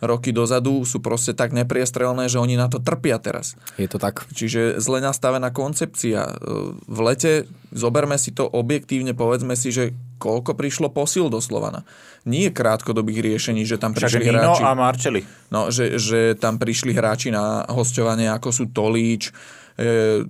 roky 0.00 0.32
dozadu, 0.32 0.82
sú 0.82 0.98
proste 0.98 1.36
tak 1.36 1.52
nepriestrelné, 1.52 2.26
že 2.26 2.40
oni 2.40 2.56
na 2.56 2.66
to 2.66 2.80
trpia 2.80 3.20
teraz. 3.20 3.56
Je 3.76 3.84
to 3.84 4.00
tak. 4.00 4.24
Čiže 4.32 4.80
zle 4.80 5.00
nastavená 5.00 5.52
koncepcia. 5.52 6.20
E, 6.24 6.34
V 6.80 6.98
lete 7.00 7.44
zoberme 7.70 8.16
si 8.16 8.32
to 8.32 8.48
objektívne, 8.48 9.12
povedzme 9.12 9.52
si, 9.52 9.68
že 9.68 9.92
koľko 10.16 10.52
prišlo 10.52 10.88
posil 10.88 11.28
do 11.28 11.40
Slovana. 11.40 11.84
Nie 12.24 12.52
krátkodobých 12.52 13.20
riešení, 13.20 13.64
že 13.64 13.80
tam 13.80 13.96
Však 13.96 14.20
prišli 14.20 14.24
Nino 14.28 14.52
hráči. 14.52 14.62
a 14.62 14.70
Marčeli. 14.72 15.20
No, 15.48 15.68
že, 15.68 15.96
že 15.96 16.36
tam 16.36 16.60
prišli 16.60 16.92
hráči 16.92 17.32
na 17.32 17.64
hostovanie, 17.68 18.28
ako 18.28 18.48
sú 18.52 18.64
Tolíč, 18.68 19.32
e, 19.76 20.28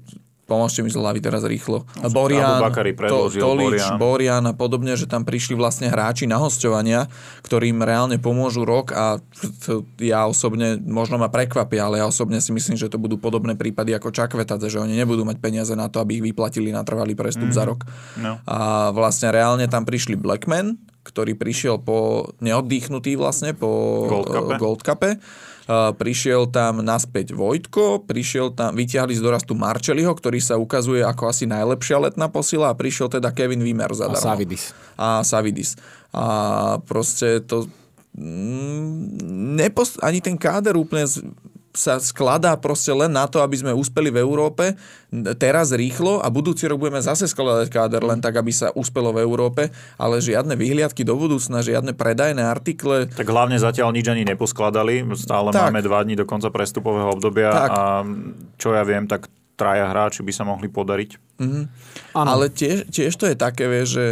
pomôžte 0.50 0.82
mi 0.82 0.90
z 0.90 0.98
hlavy 0.98 1.22
teraz 1.22 1.46
rýchlo, 1.46 1.86
Borian, 2.10 2.58
Abubakari 2.58 2.90
predložil, 2.90 3.38
Tolíč, 3.38 3.86
Borian. 3.94 3.98
Borian 4.02 4.44
a 4.50 4.54
podobne, 4.58 4.98
že 4.98 5.06
tam 5.06 5.22
prišli 5.22 5.54
vlastne 5.54 5.86
hráči 5.86 6.26
na 6.26 6.42
hostovania, 6.42 7.06
ktorým 7.46 7.78
reálne 7.86 8.18
pomôžu 8.18 8.66
rok 8.66 8.90
a 8.90 9.22
to 9.62 9.86
ja 10.02 10.26
osobne, 10.26 10.82
možno 10.82 11.22
ma 11.22 11.30
prekvapia, 11.30 11.86
ale 11.86 12.02
ja 12.02 12.10
osobne 12.10 12.42
si 12.42 12.50
myslím, 12.50 12.74
že 12.74 12.90
to 12.90 12.98
budú 12.98 13.14
podobné 13.14 13.54
prípady 13.54 13.94
ako 13.94 14.10
Čakvetadze, 14.10 14.66
že 14.66 14.82
oni 14.82 14.98
nebudú 14.98 15.22
mať 15.22 15.38
peniaze 15.38 15.78
na 15.78 15.86
to, 15.86 16.02
aby 16.02 16.18
ich 16.18 16.26
vyplatili 16.26 16.74
na 16.74 16.82
trvalý 16.82 17.14
prestup 17.14 17.54
mm-hmm. 17.54 17.62
za 17.62 17.70
rok. 17.70 17.86
No. 18.18 18.42
A 18.50 18.90
vlastne 18.90 19.30
reálne 19.30 19.70
tam 19.70 19.86
prišli 19.86 20.18
Blackman, 20.18 20.90
ktorý 21.00 21.32
prišiel 21.34 21.80
po 21.80 22.28
neoddychnutý 22.44 23.16
vlastne 23.16 23.56
po 23.56 24.04
Gold 24.06 24.28
Cupe. 24.28 24.54
eh, 24.54 24.58
Gold 24.60 24.80
Cupe. 24.84 25.10
Prišiel 25.70 26.50
tam 26.50 26.82
naspäť 26.82 27.30
Vojtko, 27.30 28.02
prišiel 28.02 28.50
tam, 28.50 28.74
vyťahli 28.74 29.14
z 29.14 29.22
dorastu 29.22 29.54
Marčeliho, 29.54 30.10
ktorý 30.10 30.42
sa 30.42 30.58
ukazuje 30.58 30.98
ako 31.06 31.30
asi 31.30 31.46
najlepšia 31.46 32.10
letná 32.10 32.26
posila 32.26 32.74
a 32.74 32.78
prišiel 32.78 33.06
teda 33.06 33.30
Kevin 33.30 33.62
Wimmer 33.62 33.94
A 33.94 33.94
zadarmo. 33.94 34.18
Savidis. 34.18 34.74
A 34.98 35.22
Savidis. 35.22 35.78
A 36.10 36.24
proste 36.82 37.38
to 37.46 37.70
mm, 38.18 39.22
nepos- 39.62 40.02
ani 40.02 40.18
ten 40.18 40.34
káder 40.34 40.74
úplne 40.74 41.06
z- 41.06 41.22
sa 41.70 42.02
skladá 42.02 42.58
proste 42.58 42.90
len 42.90 43.14
na 43.14 43.30
to, 43.30 43.38
aby 43.38 43.54
sme 43.54 43.70
úspeli 43.70 44.10
v 44.10 44.18
Európe 44.18 44.74
teraz 45.38 45.70
rýchlo 45.70 46.18
a 46.18 46.26
budúci 46.26 46.66
rok 46.66 46.82
budeme 46.82 46.98
zase 46.98 47.30
skladať 47.30 47.70
káder 47.70 48.02
len 48.02 48.18
tak, 48.18 48.38
aby 48.38 48.50
sa 48.50 48.74
úspelo 48.74 49.14
v 49.14 49.22
Európe, 49.22 49.70
ale 49.94 50.18
žiadne 50.18 50.58
vyhliadky 50.58 51.06
do 51.06 51.14
budúcna, 51.14 51.62
žiadne 51.62 51.94
predajné 51.94 52.42
artikle, 52.42 53.06
Tak 53.10 53.26
hlavne 53.26 53.58
zatiaľ 53.58 53.94
nič 53.94 54.06
ani 54.10 54.26
neposkladali. 54.26 55.06
Stále 55.14 55.54
Tak. 55.54 55.70
máme 55.70 55.82
dva 55.82 56.02
dní 56.02 56.18
do 56.18 56.26
konca 56.26 56.50
prestupového 56.50 57.10
obdobia 57.10 57.50
Tak. 57.50 57.70
a 57.70 57.80
čo 58.58 58.74
ja 58.74 58.82
viem, 58.82 59.06
tak 59.06 59.30
traja 59.54 59.86
hráči 59.92 60.24
by 60.24 60.32
sa 60.32 60.48
mohli 60.48 60.72
podariť. 60.72 61.10
Áno. 62.16 62.28
Ale 62.28 62.48
tiež, 62.48 62.88
tiež 62.88 63.12
to 63.14 63.28
je 63.28 63.36
také, 63.36 63.68
vieš, 63.68 63.88
že, 63.94 64.06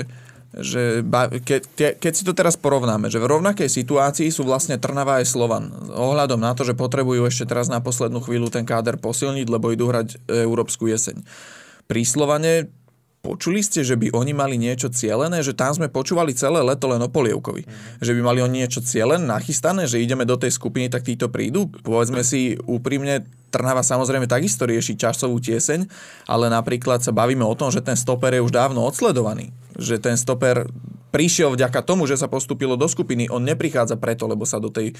že 0.57 1.05
ke, 1.45 1.61
ke, 1.61 2.01
keď 2.01 2.13
si 2.17 2.25
to 2.25 2.33
teraz 2.33 2.57
porovnáme, 2.57 3.13
že 3.13 3.21
v 3.21 3.29
rovnakej 3.37 3.69
situácii 3.69 4.33
sú 4.33 4.49
vlastne 4.49 4.81
Trnava 4.81 5.21
aj 5.21 5.29
Slovan. 5.29 5.69
Ohľadom 5.93 6.41
na 6.41 6.57
to, 6.57 6.65
že 6.65 6.73
potrebujú 6.73 7.29
ešte 7.29 7.53
teraz 7.53 7.69
na 7.69 7.85
poslednú 7.85 8.25
chvíľu 8.25 8.49
ten 8.49 8.65
káder 8.65 8.97
posilniť, 8.97 9.45
lebo 9.45 9.69
idú 9.69 9.93
hrať 9.93 10.17
e, 10.17 10.49
Európsku 10.49 10.89
jeseň. 10.89 11.21
Pri 11.85 12.03
Slovane 12.09 12.73
počuli 13.21 13.61
ste, 13.61 13.83
že 13.83 13.99
by 13.99 14.15
oni 14.15 14.33
mali 14.33 14.57
niečo 14.57 14.89
cielené, 14.89 15.43
že 15.43 15.57
tam 15.57 15.75
sme 15.75 15.91
počúvali 15.91 16.33
celé 16.35 16.63
leto 16.63 16.87
len 16.89 17.03
o 17.03 17.11
Polievkovi. 17.11 17.67
Že 17.99 18.13
by 18.15 18.21
mali 18.23 18.41
oni 18.41 18.65
niečo 18.65 18.81
cielené, 18.81 19.23
nachystané, 19.23 19.91
že 19.91 20.03
ideme 20.03 20.23
do 20.25 20.39
tej 20.39 20.55
skupiny, 20.55 20.89
tak 20.89 21.05
títo 21.05 21.29
prídu. 21.29 21.69
Povedzme 21.83 22.23
si 22.23 22.57
úprimne, 22.65 23.27
Trnava 23.49 23.81
samozrejme 23.81 24.29
takisto 24.29 24.69
rieši 24.69 25.01
časovú 25.01 25.41
tieseň, 25.41 25.89
ale 26.29 26.53
napríklad 26.53 27.01
sa 27.01 27.17
bavíme 27.17 27.41
o 27.49 27.57
tom, 27.57 27.73
že 27.73 27.81
ten 27.81 27.97
stoper 27.97 28.37
je 28.37 28.45
už 28.45 28.53
dávno 28.53 28.85
odsledovaný. 28.85 29.57
Že 29.81 29.97
ten 30.05 30.17
stoper 30.21 30.69
prišiel 31.09 31.57
vďaka 31.57 31.81
tomu, 31.81 32.05
že 32.05 32.21
sa 32.21 32.29
postúpilo 32.29 32.77
do 32.77 32.85
skupiny. 32.85 33.33
On 33.33 33.41
neprichádza 33.41 33.97
preto, 33.97 34.29
lebo 34.29 34.45
sa 34.45 34.61
do 34.61 34.69
tej 34.69 34.93
e, 34.93 34.95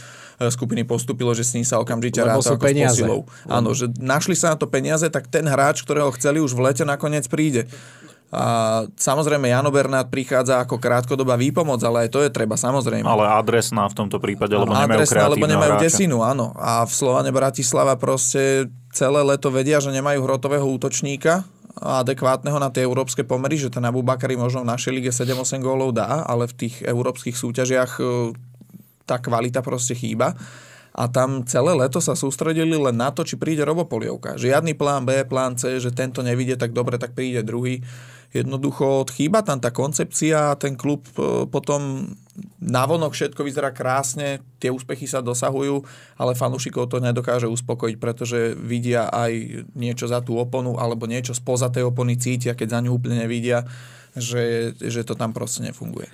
skupiny 0.49 0.89
postúpilo, 0.89 1.37
že 1.37 1.45
s 1.45 1.53
ním 1.53 1.67
sa 1.69 1.77
okamžite 1.77 2.25
Lebo 2.25 2.41
ráta 2.41 2.57
ako 2.57 2.65
s 2.65 2.69
peniaze. 2.73 3.05
posilou. 3.05 3.21
Áno, 3.45 3.77
že 3.77 3.93
našli 4.01 4.33
sa 4.33 4.57
na 4.57 4.57
to 4.57 4.65
peniaze, 4.65 5.05
tak 5.13 5.29
ten 5.29 5.45
hráč, 5.45 5.85
ktorého 5.85 6.09
chceli 6.17 6.41
už 6.41 6.57
v 6.57 6.73
lete 6.73 6.89
nakoniec 6.89 7.29
príde. 7.29 7.69
A 8.29 8.85
samozrejme 8.93 9.49
Jano 9.49 9.73
Bernát 9.73 10.13
prichádza 10.13 10.61
ako 10.61 10.77
krátkodobá 10.77 11.41
výpomoc, 11.41 11.81
ale 11.81 12.05
aj 12.05 12.09
to 12.13 12.21
je 12.21 12.29
treba 12.29 12.61
samozrejme. 12.61 13.09
Ale 13.09 13.25
adresná 13.25 13.89
v 13.89 13.97
tomto 14.05 14.21
prípade, 14.21 14.53
lebo 14.53 14.69
nemajú 14.69 15.01
Adresná, 15.01 15.33
lebo 15.33 15.49
nemajú 15.49 15.73
hráča. 15.81 15.85
desinu, 15.89 16.21
áno. 16.21 16.53
A 16.61 16.85
v 16.85 16.93
Slovane 16.93 17.33
Bratislava 17.33 17.97
proste 17.97 18.69
celé 18.93 19.25
leto 19.25 19.49
vedia, 19.49 19.81
že 19.81 19.89
nemajú 19.97 20.21
hrotového 20.29 20.69
útočníka 20.69 21.49
adekvátneho 21.79 22.59
na 22.59 22.69
tie 22.75 22.83
európske 22.83 23.23
pomery, 23.23 23.55
že 23.55 23.71
ten 23.71 23.87
Abu 23.87 24.03
Bakari 24.03 24.35
možno 24.35 24.67
v 24.67 24.71
našej 24.75 24.93
lige 24.93 25.11
7-8 25.15 25.63
gólov 25.63 25.95
dá, 25.95 26.27
ale 26.27 26.51
v 26.51 26.67
tých 26.67 26.83
európskych 26.83 27.39
súťažiach 27.39 28.03
e, 28.03 28.35
tá 29.07 29.23
kvalita 29.23 29.63
proste 29.63 29.95
chýba. 29.95 30.35
A 30.99 31.07
tam 31.07 31.47
celé 31.47 31.79
leto 31.79 32.03
sa 32.03 32.19
sústredili 32.19 32.75
len 32.75 32.99
na 32.99 33.15
to, 33.15 33.23
či 33.23 33.39
príde 33.39 33.63
Robopolievka. 33.63 34.35
Žiadny 34.35 34.75
plán 34.75 35.07
B, 35.07 35.23
plán 35.23 35.55
C, 35.55 35.79
že 35.79 35.95
tento 35.95 36.27
nevidie 36.27 36.59
tak 36.59 36.75
dobre, 36.75 36.99
tak 36.99 37.15
príde 37.15 37.47
druhý. 37.47 37.87
Jednoducho 38.29 39.09
chýba 39.09 39.41
tam 39.41 39.57
tá 39.57 39.73
koncepcia 39.73 40.53
a 40.53 40.59
ten 40.61 40.77
klub 40.77 41.09
e, 41.17 41.49
potom 41.49 42.13
navonok 42.61 43.17
všetko 43.17 43.41
vyzerá 43.41 43.73
krásne, 43.73 44.45
tie 44.61 44.69
úspechy 44.69 45.09
sa 45.09 45.25
dosahujú, 45.25 45.81
ale 46.21 46.37
fanúšikov 46.37 46.93
to 46.93 47.01
nedokáže 47.01 47.49
uspokojiť, 47.49 47.97
pretože 47.97 48.53
vidia 48.53 49.09
aj 49.09 49.65
niečo 49.73 50.07
za 50.07 50.21
tú 50.21 50.37
oponu 50.37 50.77
alebo 50.77 51.09
niečo 51.09 51.33
spoza 51.33 51.73
tej 51.73 51.89
opony 51.89 52.21
cítia, 52.21 52.53
keď 52.53 52.69
za 52.79 52.83
ňu 52.85 52.91
úplne 53.01 53.25
nevidia, 53.25 53.65
že, 54.13 54.77
že 54.77 55.09
to 55.09 55.17
tam 55.17 55.33
proste 55.33 55.65
nefunguje. 55.65 56.13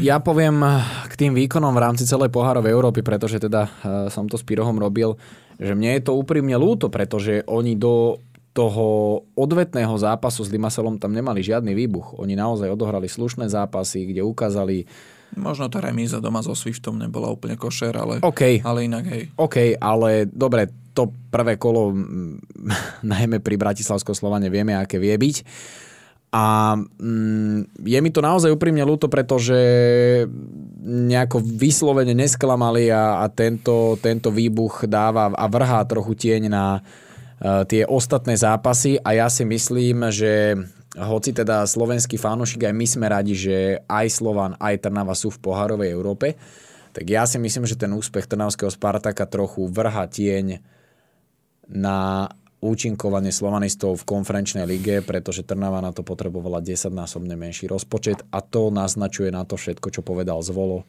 Ja 0.00 0.16
poviem 0.16 0.64
k 1.04 1.12
tým 1.12 1.36
výkonom 1.36 1.76
v 1.76 1.82
rámci 1.84 2.08
celej 2.08 2.32
pohárovej 2.32 2.72
Európy, 2.72 3.04
pretože 3.04 3.36
teda 3.36 3.68
eh, 3.68 3.70
som 4.08 4.24
to 4.24 4.40
s 4.40 4.46
Pirohom 4.46 4.80
robil, 4.80 5.20
že 5.60 5.76
mne 5.76 6.00
je 6.00 6.08
to 6.08 6.16
úprimne 6.16 6.56
ľúto, 6.56 6.88
pretože 6.88 7.44
oni 7.44 7.76
do 7.76 8.16
toho 8.50 9.20
odvetného 9.38 9.94
zápasu 9.94 10.42
s 10.42 10.50
Limaselom 10.50 10.98
tam 10.98 11.14
nemali 11.14 11.38
žiadny 11.38 11.70
výbuch. 11.74 12.18
Oni 12.18 12.34
naozaj 12.34 12.66
odohrali 12.66 13.06
slušné 13.06 13.46
zápasy, 13.46 14.10
kde 14.10 14.26
ukázali, 14.26 14.86
Možno 15.38 15.70
tá 15.70 15.78
remíza 15.78 16.18
doma 16.18 16.42
so 16.42 16.58
Swiftom 16.58 16.98
nebola 16.98 17.30
úplne 17.30 17.54
košer, 17.54 17.94
ale, 17.94 18.18
OK, 18.18 18.66
ale 18.66 18.90
inak 18.90 19.06
hej. 19.06 19.30
OK, 19.38 19.78
ale 19.78 20.26
dobre, 20.26 20.66
to 20.90 21.06
prvé 21.30 21.54
kolo, 21.54 21.94
najmä 23.14 23.38
pri 23.38 23.54
Bratislavskom 23.54 24.10
Slovane, 24.10 24.50
vieme, 24.50 24.74
aké 24.74 24.98
vie 24.98 25.14
byť. 25.14 25.36
A 26.30 26.74
mm, 26.78 27.82
je 27.82 27.98
mi 27.98 28.10
to 28.10 28.22
naozaj 28.22 28.54
úprimne 28.54 28.82
ľúto, 28.86 29.10
pretože 29.10 29.58
nejako 30.82 31.42
vyslovene 31.42 32.14
nesklamali 32.14 32.90
a, 32.90 33.22
a 33.22 33.30
tento, 33.30 33.98
tento 33.98 34.30
výbuch 34.30 34.86
dáva 34.86 35.34
a 35.34 35.44
vrhá 35.50 35.82
trochu 35.86 36.14
tieň 36.14 36.42
na 36.46 36.82
tie 37.40 37.82
ostatné 37.88 38.36
zápasy 38.36 39.00
a 39.00 39.16
ja 39.16 39.28
si 39.32 39.48
myslím, 39.48 40.12
že 40.12 40.60
hoci 40.98 41.32
teda 41.32 41.64
slovenský 41.64 42.20
fanúšik 42.20 42.68
aj 42.68 42.74
my 42.76 42.86
sme 42.86 43.06
radi, 43.08 43.32
že 43.32 43.80
aj 43.88 44.06
Slovan, 44.10 44.52
aj 44.60 44.84
Trnava 44.84 45.16
sú 45.16 45.32
v 45.32 45.40
pohárovej 45.40 45.88
Európe, 45.88 46.36
tak 46.90 47.06
ja 47.06 47.24
si 47.24 47.38
myslím, 47.38 47.64
že 47.64 47.78
ten 47.78 47.94
úspech 47.94 48.26
Trnavského 48.26 48.68
Spartaka 48.68 49.24
trochu 49.24 49.70
vrha 49.70 50.04
tieň 50.10 50.58
na 51.70 52.26
účinkovanie 52.60 53.32
slovanistov 53.32 54.04
v 54.04 54.08
konferenčnej 54.18 54.68
lige, 54.68 55.00
pretože 55.00 55.46
Trnava 55.46 55.80
na 55.80 55.96
to 55.96 56.04
potrebovala 56.04 56.60
10-násobne 56.60 57.38
menší 57.38 57.70
rozpočet 57.70 58.20
a 58.28 58.44
to 58.44 58.68
naznačuje 58.68 59.32
na 59.32 59.48
to 59.48 59.56
všetko, 59.56 59.88
čo 59.88 60.04
povedal 60.04 60.44
Zvolo. 60.44 60.84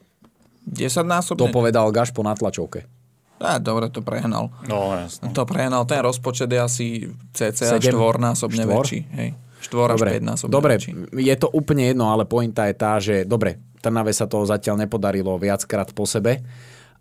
10 0.67 1.07
To 1.39 1.47
povedal 1.47 1.87
Gašpo 1.95 2.21
na 2.25 2.35
tlačovke. 2.35 3.00
Á, 3.41 3.57
dobre, 3.57 3.89
to 3.89 4.05
prehnal. 4.05 4.53
No, 4.69 4.93
jasno. 4.93 5.33
To 5.33 5.43
prehnal. 5.43 5.83
Ten 5.89 5.99
rozpočet 5.99 6.47
je 6.47 6.59
asi 6.61 6.85
cca 7.33 7.77
Sedem? 7.77 7.91
štvornásobne 7.91 8.63
Štvor? 8.63 8.85
väčší. 8.85 8.99
Hej. 9.11 9.29
Štvor 9.61 9.93
až 9.93 9.97
Dobre, 10.01 10.09
5 10.17 10.25
násobne 10.25 10.53
dobre 10.53 10.73
väčší. 10.77 10.91
je 11.21 11.35
to 11.37 11.47
úplne 11.49 11.89
jedno, 11.89 12.09
ale 12.09 12.25
pointa 12.25 12.65
je 12.65 12.75
tá, 12.75 12.97
že 12.97 13.25
dobre, 13.25 13.61
Trnave 13.77 14.09
sa 14.13 14.25
to 14.25 14.41
zatiaľ 14.41 14.85
nepodarilo 14.85 15.37
viackrát 15.37 15.89
po 15.93 16.05
sebe, 16.05 16.41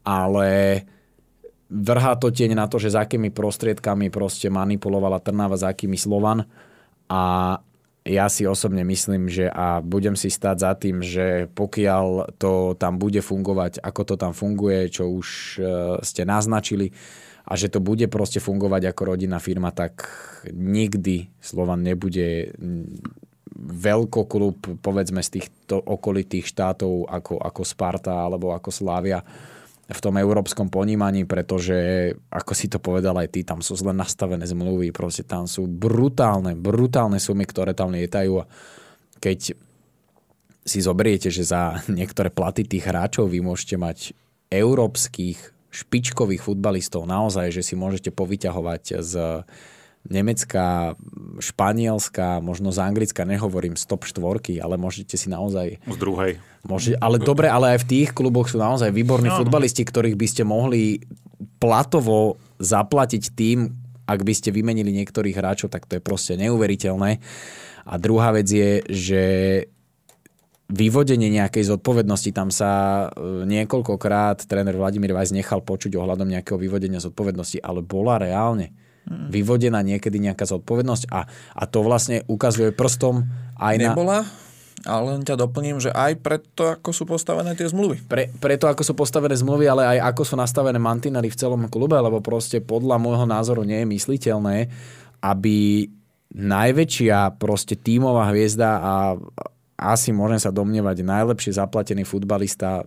ale 0.00 0.84
vrhá 1.68 2.16
to 2.16 2.28
tieň 2.28 2.56
na 2.56 2.68
to, 2.68 2.76
že 2.76 2.92
s 2.92 3.00
akými 3.00 3.32
prostriedkami 3.32 4.12
proste 4.12 4.48
manipulovala 4.52 5.20
Trnava, 5.20 5.56
za 5.56 5.72
akými 5.72 5.96
Slovan 5.96 6.44
a 7.08 7.20
ja 8.04 8.26
si 8.32 8.48
osobne 8.48 8.80
myslím, 8.88 9.28
že 9.28 9.52
a 9.52 9.84
budem 9.84 10.16
si 10.16 10.32
stáť 10.32 10.56
za 10.56 10.72
tým, 10.72 11.04
že 11.04 11.52
pokiaľ 11.52 12.36
to 12.40 12.74
tam 12.80 12.96
bude 12.96 13.20
fungovať, 13.20 13.84
ako 13.84 14.02
to 14.08 14.14
tam 14.16 14.32
funguje, 14.32 14.88
čo 14.88 15.04
už 15.12 15.28
e, 15.28 15.62
ste 16.00 16.24
naznačili, 16.24 16.90
a 17.50 17.58
že 17.58 17.66
to 17.66 17.82
bude 17.82 18.06
proste 18.06 18.38
fungovať 18.38 18.94
ako 18.94 19.02
rodinná 19.16 19.42
firma, 19.42 19.74
tak 19.74 20.06
nikdy 20.54 21.34
Slovan 21.42 21.82
nebude 21.82 22.54
veľkoklub, 23.60 24.80
povedzme 24.80 25.20
z 25.20 25.40
týchto 25.40 25.82
okolitých 25.82 26.46
štátov 26.46 27.10
ako, 27.10 27.42
ako 27.42 27.62
Sparta 27.66 28.24
alebo 28.24 28.54
ako 28.54 28.70
Slávia 28.72 29.20
v 29.90 30.00
tom 30.00 30.14
európskom 30.16 30.70
ponímaní, 30.70 31.26
pretože, 31.26 32.10
ako 32.30 32.52
si 32.54 32.70
to 32.70 32.78
povedal 32.78 33.18
aj 33.18 33.34
ty, 33.34 33.42
tam 33.42 33.58
sú 33.58 33.74
zle 33.74 33.90
nastavené 33.90 34.46
zmluvy, 34.46 34.94
proste 34.94 35.26
tam 35.26 35.50
sú 35.50 35.66
brutálne, 35.66 36.54
brutálne 36.54 37.18
sumy, 37.18 37.42
ktoré 37.42 37.74
tam 37.74 37.90
lietajú 37.90 38.46
keď 39.20 39.52
si 40.64 40.78
zoberiete, 40.80 41.28
že 41.28 41.44
za 41.44 41.78
niektoré 41.92 42.32
platy 42.32 42.64
tých 42.64 42.88
hráčov 42.88 43.30
vy 43.30 43.44
môžete 43.44 43.76
mať 43.76 44.16
európskych 44.50 45.38
špičkových 45.70 46.42
futbalistov 46.42 47.06
naozaj, 47.06 47.54
že 47.54 47.62
si 47.62 47.78
môžete 47.78 48.10
povyťahovať 48.10 48.82
z 49.06 49.14
Nemecka, 50.08 50.96
Španielska, 51.38 52.40
možno 52.40 52.72
z 52.72 52.80
Anglicka, 52.80 53.28
nehovorím 53.28 53.76
z 53.76 53.84
top 53.84 54.08
štvorky, 54.08 54.56
ale 54.56 54.80
môžete 54.80 55.20
si 55.20 55.28
naozaj... 55.28 55.76
Z 55.84 55.98
druhej. 56.00 56.40
Môže, 56.64 56.96
ale 56.96 57.20
dobre, 57.20 57.52
ale 57.52 57.76
aj 57.76 57.84
v 57.84 57.88
tých 57.88 58.08
kluboch 58.16 58.48
sú 58.48 58.56
naozaj 58.56 58.92
výborní 58.96 59.28
No. 59.28 59.44
futbalisti, 59.44 59.84
ktorých 59.84 60.16
by 60.16 60.26
ste 60.28 60.42
mohli 60.48 61.04
platovo 61.60 62.40
zaplatiť 62.60 63.22
tým, 63.36 63.72
ak 64.08 64.20
by 64.24 64.32
ste 64.32 64.50
vymenili 64.50 64.90
niektorých 64.90 65.36
hráčov, 65.36 65.68
tak 65.70 65.84
to 65.84 66.00
je 66.00 66.02
proste 66.02 66.34
neuveriteľné. 66.40 67.20
A 67.86 67.94
druhá 68.00 68.32
vec 68.34 68.48
je, 68.50 68.82
že 68.88 69.22
vyvodenie 70.70 71.28
nejakej 71.34 71.66
zodpovednosti, 71.66 72.30
tam 72.30 72.48
sa 72.54 73.06
e, 73.10 73.46
niekoľkokrát 73.46 74.46
tréner 74.46 74.78
Vladimír 74.78 75.10
Vajs 75.12 75.34
nechal 75.34 75.60
počuť 75.60 75.98
ohľadom 75.98 76.30
nejakého 76.30 76.56
vyvodenia 76.56 77.02
zodpovednosti, 77.02 77.58
ale 77.62 77.82
bola 77.82 78.22
reálne 78.22 78.70
vyvodená 79.10 79.82
niekedy 79.82 80.22
nejaká 80.22 80.46
zodpovednosť 80.46 81.10
a, 81.10 81.26
a 81.58 81.62
to 81.66 81.82
vlastne 81.82 82.22
ukazuje 82.30 82.70
prstom 82.70 83.26
aj 83.58 83.74
na... 83.76 83.90
Nebola, 83.90 84.22
ale 84.86 85.02
len 85.12 85.26
ťa 85.26 85.36
doplním, 85.36 85.82
že 85.82 85.90
aj 85.90 86.22
preto, 86.22 86.72
ako 86.72 86.94
sú 86.94 87.04
postavené 87.04 87.52
tie 87.58 87.68
zmluvy. 87.68 88.06
Pre, 88.06 88.30
preto, 88.38 88.70
ako 88.70 88.80
sú 88.86 88.94
postavené 88.94 89.34
zmluvy, 89.34 89.66
ale 89.66 89.98
aj 89.98 90.14
ako 90.14 90.22
sú 90.22 90.34
nastavené 90.38 90.78
mantinely 90.78 91.28
v 91.28 91.36
celom 91.36 91.66
klube, 91.66 91.98
lebo 91.98 92.22
proste 92.22 92.62
podľa 92.62 92.96
môjho 93.02 93.26
názoru 93.26 93.66
nie 93.66 93.82
je 93.82 93.92
mysliteľné, 93.92 94.56
aby 95.20 95.90
najväčšia 96.30 97.36
proste 97.36 97.74
tímová 97.74 98.30
hviezda 98.30 98.78
a 98.78 98.92
asi 99.80 100.14
môžem 100.14 100.38
sa 100.38 100.54
domnievať 100.54 101.02
najlepšie 101.02 101.58
zaplatený 101.58 102.06
futbalista, 102.06 102.86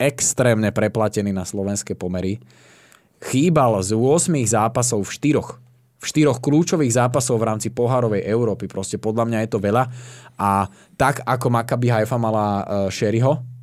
extrémne 0.00 0.72
preplatený 0.72 1.34
na 1.34 1.44
slovenské 1.44 1.92
pomery, 1.92 2.40
chýbal 3.22 3.80
z 3.82 3.96
8 3.96 4.32
zápasov 4.46 5.04
v 5.04 5.12
štyroch. 5.12 5.50
V 5.96 6.04
štyroch 6.04 6.38
kľúčových 6.38 6.92
zápasov 6.92 7.40
v 7.40 7.48
rámci 7.48 7.68
pohárovej 7.72 8.22
Európy. 8.28 8.68
Proste 8.68 9.00
podľa 9.00 9.24
mňa 9.26 9.38
je 9.46 9.50
to 9.50 9.58
veľa. 9.58 9.84
A 10.36 10.68
tak 10.94 11.24
ako 11.24 11.48
Maccabi 11.48 11.88
Haifa 11.88 12.20
mala 12.20 12.46
uh, 12.62 12.64
Sherryho, 12.92 13.56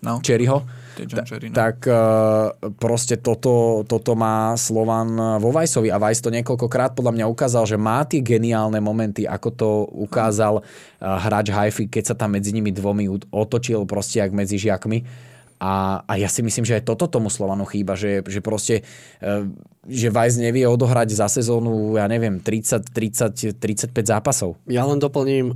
No, 0.00 0.16
Cherryho, 0.24 0.64
Cherry, 0.96 1.52
no. 1.52 1.56
tak 1.56 1.84
uh, 1.84 2.56
proste 2.80 3.20
toto, 3.20 3.84
toto 3.84 4.16
má 4.16 4.56
Slovan 4.56 5.12
vo 5.36 5.52
Vajsovi 5.52 5.92
a 5.92 6.00
Vajs 6.00 6.24
to 6.24 6.32
niekoľkokrát 6.32 6.96
podľa 6.96 7.20
mňa 7.20 7.26
ukázal, 7.28 7.68
že 7.68 7.76
má 7.76 8.00
tie 8.08 8.24
geniálne 8.24 8.80
momenty, 8.80 9.28
ako 9.28 9.48
to 9.52 9.68
ukázal 10.00 10.64
uh, 10.64 11.20
hráč 11.20 11.52
Haify, 11.52 11.84
keď 11.84 12.04
sa 12.12 12.14
tam 12.16 12.32
medzi 12.32 12.56
nimi 12.56 12.72
dvomi 12.72 13.12
otočil 13.28 13.84
proste 13.84 14.24
jak 14.24 14.32
medzi 14.32 14.56
žiakmi. 14.56 15.28
A, 15.60 16.00
a 16.08 16.12
ja 16.16 16.32
si 16.32 16.40
myslím, 16.40 16.64
že 16.64 16.80
aj 16.80 16.88
toto 16.88 17.04
tomu 17.04 17.28
Slovanu 17.28 17.68
chýba, 17.68 17.92
že, 17.92 18.24
že 18.24 18.40
proste, 18.40 18.80
uh, 19.20 19.44
že 19.84 20.08
Vajs 20.08 20.40
nevie 20.40 20.64
odohrať 20.64 21.12
za 21.12 21.28
sezónu, 21.28 22.00
ja 22.00 22.08
neviem, 22.08 22.40
30, 22.40 22.88
30, 22.88 23.60
35 23.60 23.92
zápasov. 23.92 24.56
Ja 24.64 24.88
len 24.88 24.96
doplním, 24.96 25.52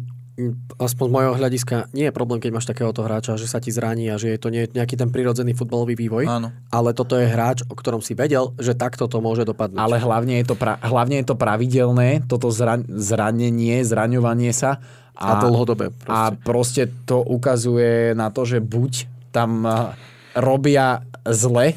aspoň 0.77 1.07
z 1.09 1.15
môjho 1.15 1.33
hľadiska, 1.39 1.77
nie 1.95 2.11
je 2.11 2.15
problém, 2.15 2.43
keď 2.43 2.51
máš 2.51 2.67
takéhoto 2.67 3.07
hráča, 3.07 3.39
že 3.39 3.47
sa 3.47 3.63
ti 3.63 3.71
zraní 3.71 4.11
a 4.11 4.19
že 4.19 4.35
je 4.35 4.39
to 4.39 4.51
nie, 4.51 4.67
nejaký 4.67 4.99
ten 4.99 5.09
prirodzený 5.09 5.55
futbalový 5.55 5.95
vývoj. 5.95 6.27
Áno. 6.27 6.53
Ale 6.75 6.91
toto 6.91 7.15
je 7.15 7.31
hráč, 7.31 7.63
o 7.71 7.75
ktorom 7.79 8.03
si 8.03 8.19
vedel, 8.19 8.51
že 8.59 8.75
takto 8.75 9.07
to 9.07 9.23
môže 9.23 9.47
dopadnúť. 9.47 9.79
Ale 9.79 9.97
hlavne 10.03 10.43
je 10.43 10.47
to, 10.51 10.57
pra, 10.59 10.77
hlavne 10.83 11.23
je 11.23 11.27
to 11.31 11.37
pravidelné, 11.39 12.27
toto 12.27 12.51
zran, 12.51 12.83
zranenie, 12.91 13.87
zraňovanie 13.87 14.51
sa. 14.51 14.83
A 15.15 15.39
dlhodobé 15.39 15.95
A 16.11 16.35
proste 16.35 16.91
to 17.07 17.23
ukazuje 17.23 18.19
na 18.19 18.35
to, 18.35 18.43
že 18.43 18.59
buď 18.59 19.14
tam 19.35 19.67
eh, 19.67 19.91
robia 20.39 21.03
zle 21.27 21.75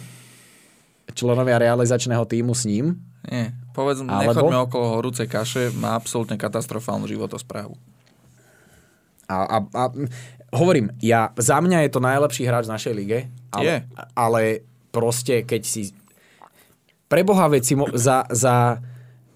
členovia 1.11 1.57
realizačného 1.57 2.21
týmu 2.29 2.53
s 2.53 2.69
ním, 2.69 3.01
Nie, 3.25 3.57
povedz, 3.73 4.05
Alebo? 4.05 4.37
nechoďme 4.37 4.57
okolo 4.69 4.85
horúcej 5.01 5.25
kaše, 5.25 5.73
má 5.73 5.97
absolútne 5.97 6.37
katastrofálnu 6.37 7.09
životosprávu. 7.09 7.73
A, 9.27 9.35
a, 9.43 9.57
a 9.65 9.83
hovorím, 10.53 10.93
ja, 11.01 11.33
za 11.35 11.57
mňa 11.57 11.83
je 11.83 11.91
to 11.91 11.99
najlepší 11.99 12.47
hráč 12.47 12.69
v 12.69 12.73
našej 12.77 12.93
lige, 12.95 13.19
ale, 13.51 13.65
Je. 13.65 13.77
ale 14.13 14.41
proste 14.93 15.41
keď 15.43 15.61
si 15.67 15.91
preboha 17.09 17.51
veci 17.51 17.75
mo- 17.75 17.91
za, 17.91 18.23
za 18.31 18.79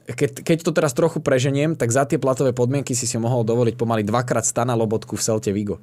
keď, 0.08 0.44
keď 0.44 0.58
to 0.64 0.72
teraz 0.72 0.92
trochu 0.94 1.20
preženiem, 1.20 1.76
tak 1.76 1.92
za 1.92 2.04
tie 2.08 2.20
platové 2.20 2.52
podmienky 2.52 2.92
si 2.96 3.04
si 3.08 3.18
mohol 3.18 3.44
dovoliť 3.44 3.76
pomaly 3.76 4.04
dvakrát 4.04 4.44
stana 4.44 4.76
lobotku 4.76 5.16
v 5.16 5.24
Celte 5.24 5.52
Vigo. 5.52 5.80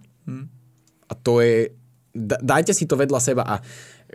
A 1.09 1.13
to 1.17 1.41
je... 1.41 1.73
da- 2.13 2.41
Dajte 2.41 2.73
si 2.73 2.85
to 2.85 2.95
vedľa 2.95 3.21
seba 3.21 3.43
a 3.45 3.55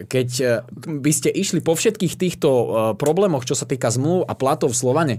keď 0.06 0.30
eh, 0.40 0.50
by 0.86 1.12
ste 1.14 1.30
išli 1.30 1.62
po 1.62 1.74
všetkých 1.74 2.14
týchto 2.16 2.50
eh, 2.50 2.66
problémoch, 2.96 3.46
čo 3.46 3.54
sa 3.54 3.66
týka 3.66 3.90
zmluv 3.90 4.26
a 4.26 4.34
platov 4.34 4.74
v 4.74 4.80
Slovane, 4.80 5.16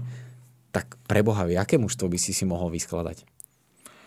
tak 0.69 0.99
preboha, 1.07 1.47
aké 1.55 1.79
mužstvo 1.79 2.11
by 2.11 2.19
si 2.19 2.35
si 2.35 2.43
mohol 2.43 2.67
vyskladať? 2.67 3.23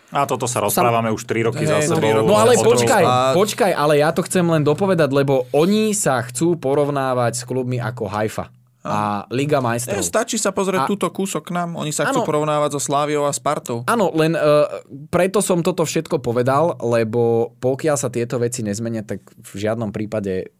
A 0.09 0.25
toto 0.25 0.49
sa 0.49 0.57
rozprávame 0.57 1.13
už 1.13 1.21
3 1.21 1.53
roky 1.53 1.69
za 1.69 1.77
Hej, 1.77 1.93
sebou. 1.93 2.01
roky. 2.01 2.25
No 2.25 2.33
ale 2.33 2.57
počkaj, 2.57 3.03
A- 3.05 3.33
počkaj, 3.37 3.71
ale 3.73 4.01
ja 4.01 4.09
to 4.09 4.25
chcem 4.25 4.41
len 4.41 4.65
dopovedať, 4.65 5.09
lebo 5.13 5.45
oni 5.53 5.93
sa 5.93 6.17
chcú 6.25 6.57
porovnávať 6.57 7.37
s 7.37 7.43
klubmi 7.45 7.77
ako 7.77 8.09
Haifa 8.09 8.49
a 8.81 9.27
Liga 9.27 9.59
E, 9.59 9.61
majstrov. 9.61 9.99
stačí 9.99 10.35
sa 10.35 10.49
pozrieť 10.49 10.83
A- 10.83 10.87
túto 10.87 11.05
kúsok 11.05 11.47
k 11.47 11.53
nám. 11.53 11.75
Oni 11.75 11.91
sa 11.91 12.03
Áno. 12.03 12.11
chcú 12.15 12.19
porovnávať 12.25 12.75
so 12.75 12.81
Sláviou 12.81 13.23
a 13.23 13.31
Spartou. 13.31 13.83
Áno, 13.85 14.07
len 14.13 14.33
uh, 14.33 14.65
preto 15.07 15.39
som 15.39 15.59
toto 15.59 15.83
všetko 15.83 16.17
povedal, 16.17 16.79
lebo 16.79 17.51
pokiaľ 17.57 17.95
sa 17.95 18.07
tieto 18.07 18.35
veci 18.35 18.61
nezmenia, 18.61 19.01
tak 19.01 19.19
v 19.25 19.53
žiadnom 19.53 19.89
prípade 19.89 20.55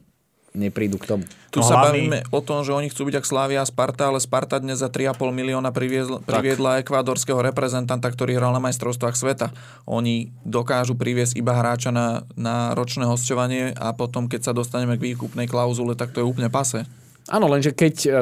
neprídu 0.49 0.97
k 0.97 1.05
tomu. 1.07 1.23
Tu 1.49 1.57
No 1.57 1.63
sa 1.63 1.77
hlavný- 1.79 2.09
bavíme 2.09 2.19
o 2.27 2.41
tom, 2.41 2.59
že 2.59 2.73
oni 2.73 2.89
chcú 2.89 3.05
byť 3.05 3.15
ako 3.15 3.27
Slávia 3.29 3.61
a 3.61 3.69
Sparta, 3.69 4.09
ale 4.09 4.17
Sparta 4.17 4.57
dnes 4.57 4.77
za 4.77 4.89
3,5 4.89 5.29
milióna 5.31 5.69
priviezla, 5.69 6.19
priviedla 6.19 6.81
ekvádorského 6.81 7.37
reprezentanta, 7.39 8.03
ktorý 8.05 8.33
hral 8.33 8.51
na 8.51 8.59
majstrovstvách 8.59 9.13
sveta. 9.13 9.53
Oni 9.85 10.33
dokážu 10.41 10.93
priviesť 10.93 11.37
iba 11.37 11.53
hráča 11.53 11.89
na, 11.89 12.25
na 12.33 12.73
ročné 12.73 13.05
hosťovanie 13.05 13.77
a 13.77 13.93
potom, 13.93 14.25
keď 14.25 14.41
sa 14.43 14.51
dostaneme 14.51 14.97
k 14.97 15.13
výkupnej 15.13 15.45
klauzule, 15.45 15.93
tak 15.93 16.11
to 16.11 16.19
je 16.19 16.27
úplne 16.27 16.49
pase. 16.49 16.81
Áno, 17.29 17.45
lenže 17.45 17.77
keď 17.77 17.95
uh, 18.09 18.13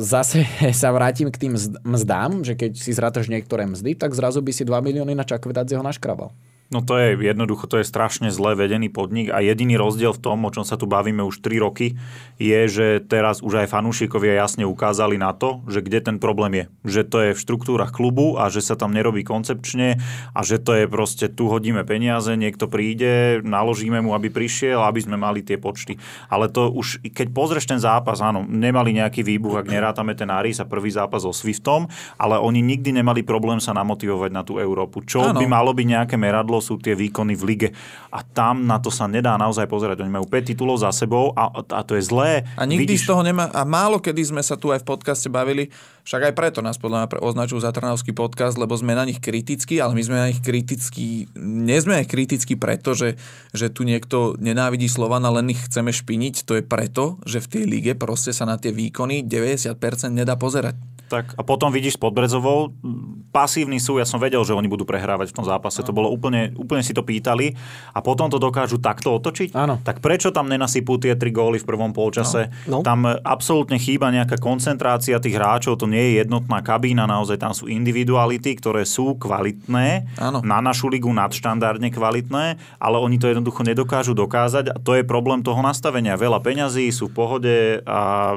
zase 0.00 0.48
sa 0.80 0.88
vrátim 0.90 1.28
k 1.28 1.36
tým 1.36 1.52
mzd- 1.54 1.84
mzdám, 1.84 2.32
že 2.42 2.56
keď 2.56 2.72
si 2.80 2.90
zrátaš 2.96 3.28
niektoré 3.28 3.68
mzdy, 3.68 3.92
tak 3.92 4.16
zrazu 4.16 4.40
by 4.40 4.52
si 4.56 4.64
2 4.64 4.72
milióny 4.80 5.12
na 5.12 5.28
Čakvedadzieho 5.28 5.84
naškrabal. 5.84 6.32
No 6.74 6.82
to 6.82 6.98
je 6.98 7.14
jednoducho, 7.22 7.70
to 7.70 7.78
je 7.78 7.86
strašne 7.86 8.34
zle 8.34 8.58
vedený 8.58 8.90
podnik 8.90 9.30
a 9.30 9.38
jediný 9.38 9.78
rozdiel 9.78 10.10
v 10.10 10.18
tom, 10.18 10.42
o 10.42 10.50
čom 10.50 10.66
sa 10.66 10.74
tu 10.74 10.90
bavíme 10.90 11.22
už 11.22 11.38
3 11.38 11.62
roky, 11.62 11.94
je, 12.42 12.60
že 12.66 12.86
teraz 12.98 13.38
už 13.46 13.62
aj 13.62 13.70
fanúšikovia 13.70 14.34
jasne 14.34 14.66
ukázali 14.66 15.14
na 15.14 15.30
to, 15.30 15.62
že 15.70 15.86
kde 15.86 16.02
ten 16.02 16.16
problém 16.18 16.52
je. 16.58 16.64
Že 16.98 17.02
to 17.06 17.18
je 17.22 17.30
v 17.38 17.42
štruktúrach 17.46 17.94
klubu 17.94 18.34
a 18.42 18.50
že 18.50 18.58
sa 18.58 18.74
tam 18.74 18.90
nerobí 18.90 19.22
koncepčne 19.22 20.02
a 20.34 20.40
že 20.42 20.58
to 20.58 20.74
je 20.74 20.90
proste, 20.90 21.30
tu 21.30 21.46
hodíme 21.46 21.86
peniaze, 21.86 22.34
niekto 22.34 22.66
príde, 22.66 23.38
naložíme 23.46 24.02
mu, 24.02 24.18
aby 24.18 24.34
prišiel, 24.34 24.82
aby 24.82 24.98
sme 24.98 25.14
mali 25.14 25.46
tie 25.46 25.62
počty. 25.62 25.94
Ale 26.26 26.50
to 26.50 26.74
už, 26.74 27.06
keď 27.06 27.30
pozrieš 27.30 27.70
ten 27.70 27.78
zápas, 27.78 28.18
áno, 28.18 28.42
nemali 28.42 28.98
nejaký 28.98 29.22
výbuch, 29.22 29.62
ak 29.62 29.70
nerátame 29.70 30.18
ten 30.18 30.26
Aris 30.26 30.58
a 30.58 30.66
prvý 30.66 30.90
zápas 30.90 31.22
so 31.22 31.30
Swiftom, 31.30 31.86
ale 32.18 32.34
oni 32.42 32.58
nikdy 32.58 32.98
nemali 32.98 33.22
problém 33.22 33.62
sa 33.62 33.70
namotivovať 33.70 34.30
na 34.34 34.42
tú 34.42 34.58
Európu. 34.58 35.06
Čo 35.06 35.30
Áno. 35.30 35.38
by 35.38 35.46
malo 35.46 35.70
byť 35.70 35.86
nejaké 35.86 36.16
meradlo, 36.18 36.63
sú 36.64 36.80
tie 36.80 36.96
výkony 36.96 37.36
v 37.36 37.42
lige. 37.44 37.68
A 38.08 38.24
tam 38.24 38.64
na 38.64 38.80
to 38.80 38.88
sa 38.88 39.04
nedá 39.04 39.36
naozaj 39.36 39.68
pozerať. 39.68 40.00
Oni 40.00 40.16
majú 40.16 40.24
5 40.24 40.48
titulov 40.48 40.80
za 40.80 40.88
sebou 40.96 41.36
a, 41.36 41.52
a 41.52 41.80
to 41.84 42.00
je 42.00 42.02
zlé. 42.08 42.48
A 42.56 42.64
nikdy 42.64 42.96
Vidíš, 42.96 43.04
z 43.04 43.12
toho 43.12 43.20
nemá, 43.20 43.52
a 43.52 43.68
málo 43.68 44.00
kedy 44.00 44.32
sme 44.32 44.40
sa 44.40 44.56
tu 44.56 44.72
aj 44.72 44.80
v 44.80 44.88
podcaste 44.88 45.28
bavili, 45.28 45.68
však 46.04 46.30
aj 46.30 46.34
preto 46.36 46.60
nás 46.60 46.76
podľa 46.76 47.08
mňa 47.08 47.24
označujú 47.24 47.64
za 47.64 47.72
Trnavský 47.72 48.12
podcast, 48.12 48.60
lebo 48.60 48.76
sme 48.76 48.92
na 48.92 49.08
nich 49.08 49.18
kritickí, 49.18 49.80
ale 49.80 49.96
my 49.96 50.02
sme 50.04 50.16
na 50.20 50.26
nich 50.28 50.44
kritickí, 50.44 51.32
nie 51.40 51.78
sme 51.80 52.04
aj 52.04 52.12
kritickí 52.12 52.60
preto, 52.60 52.92
že, 52.92 53.16
že 53.56 53.72
tu 53.72 53.88
niekto 53.88 54.36
nenávidí 54.36 54.84
Slovana, 54.84 55.32
len 55.32 55.48
ich 55.48 55.64
chceme 55.64 55.88
špiniť, 55.88 56.44
to 56.44 56.60
je 56.60 56.62
preto, 56.62 57.16
že 57.24 57.40
v 57.40 57.48
tej 57.48 57.64
lige 57.64 57.92
proste 57.96 58.36
sa 58.36 58.44
na 58.44 58.60
tie 58.60 58.68
výkony 58.68 59.24
90% 59.24 59.72
nedá 60.12 60.36
pozerať. 60.36 60.76
tak. 61.08 61.32
A 61.36 61.42
potom 61.46 61.72
vidíš 61.72 61.96
s 61.96 62.00
Podbrezovou, 62.00 62.74
m, 62.84 63.24
pasívny 63.32 63.80
sú, 63.80 63.96
ja 63.96 64.04
som 64.04 64.20
vedel, 64.20 64.44
že 64.44 64.52
oni 64.52 64.68
budú 64.68 64.84
prehrávať 64.84 65.32
v 65.32 65.36
tom 65.40 65.46
zápase, 65.48 65.80
to 65.80 65.94
bolo 65.94 66.12
úplne, 66.12 66.52
úplne 66.58 66.84
si 66.84 66.92
to 66.92 67.00
pýtali 67.00 67.56
a 67.92 68.04
potom 68.04 68.28
to 68.28 68.36
dokážu 68.36 68.76
takto 68.76 69.16
otočiť. 69.16 69.56
Áno. 69.56 69.80
Tak 69.80 70.04
prečo 70.04 70.34
tam 70.34 70.52
nenasypú 70.52 71.00
tie 71.00 71.16
tri 71.16 71.32
góly 71.32 71.56
v 71.60 71.68
prvom 71.68 71.96
polčase? 71.96 72.52
No. 72.68 72.74
No. 72.74 72.78
Tam 72.84 73.06
absolútne 73.06 73.78
chýba 73.78 74.10
nejaká 74.10 74.36
koncentrácia 74.36 75.16
tých 75.22 75.38
hráčov, 75.38 75.78
to 75.78 75.86
nie 75.94 76.04
je 76.10 76.26
jednotná 76.26 76.58
kabína, 76.66 77.06
naozaj 77.06 77.38
tam 77.38 77.54
sú 77.54 77.70
individuality, 77.70 78.58
ktoré 78.58 78.82
sú 78.82 79.14
kvalitné, 79.14 80.10
Áno. 80.18 80.42
na 80.42 80.58
našu 80.58 80.90
ligu 80.90 81.06
nadštandardne 81.06 81.94
kvalitné, 81.94 82.58
ale 82.82 82.96
oni 82.98 83.22
to 83.22 83.30
jednoducho 83.30 83.62
nedokážu 83.62 84.18
dokázať 84.18 84.74
a 84.74 84.76
to 84.82 84.98
je 84.98 85.06
problém 85.06 85.46
toho 85.46 85.62
nastavenia. 85.62 86.18
Veľa 86.18 86.42
peňazí, 86.42 86.90
sú 86.90 87.06
v 87.06 87.16
pohode 87.16 87.56
a 87.86 88.34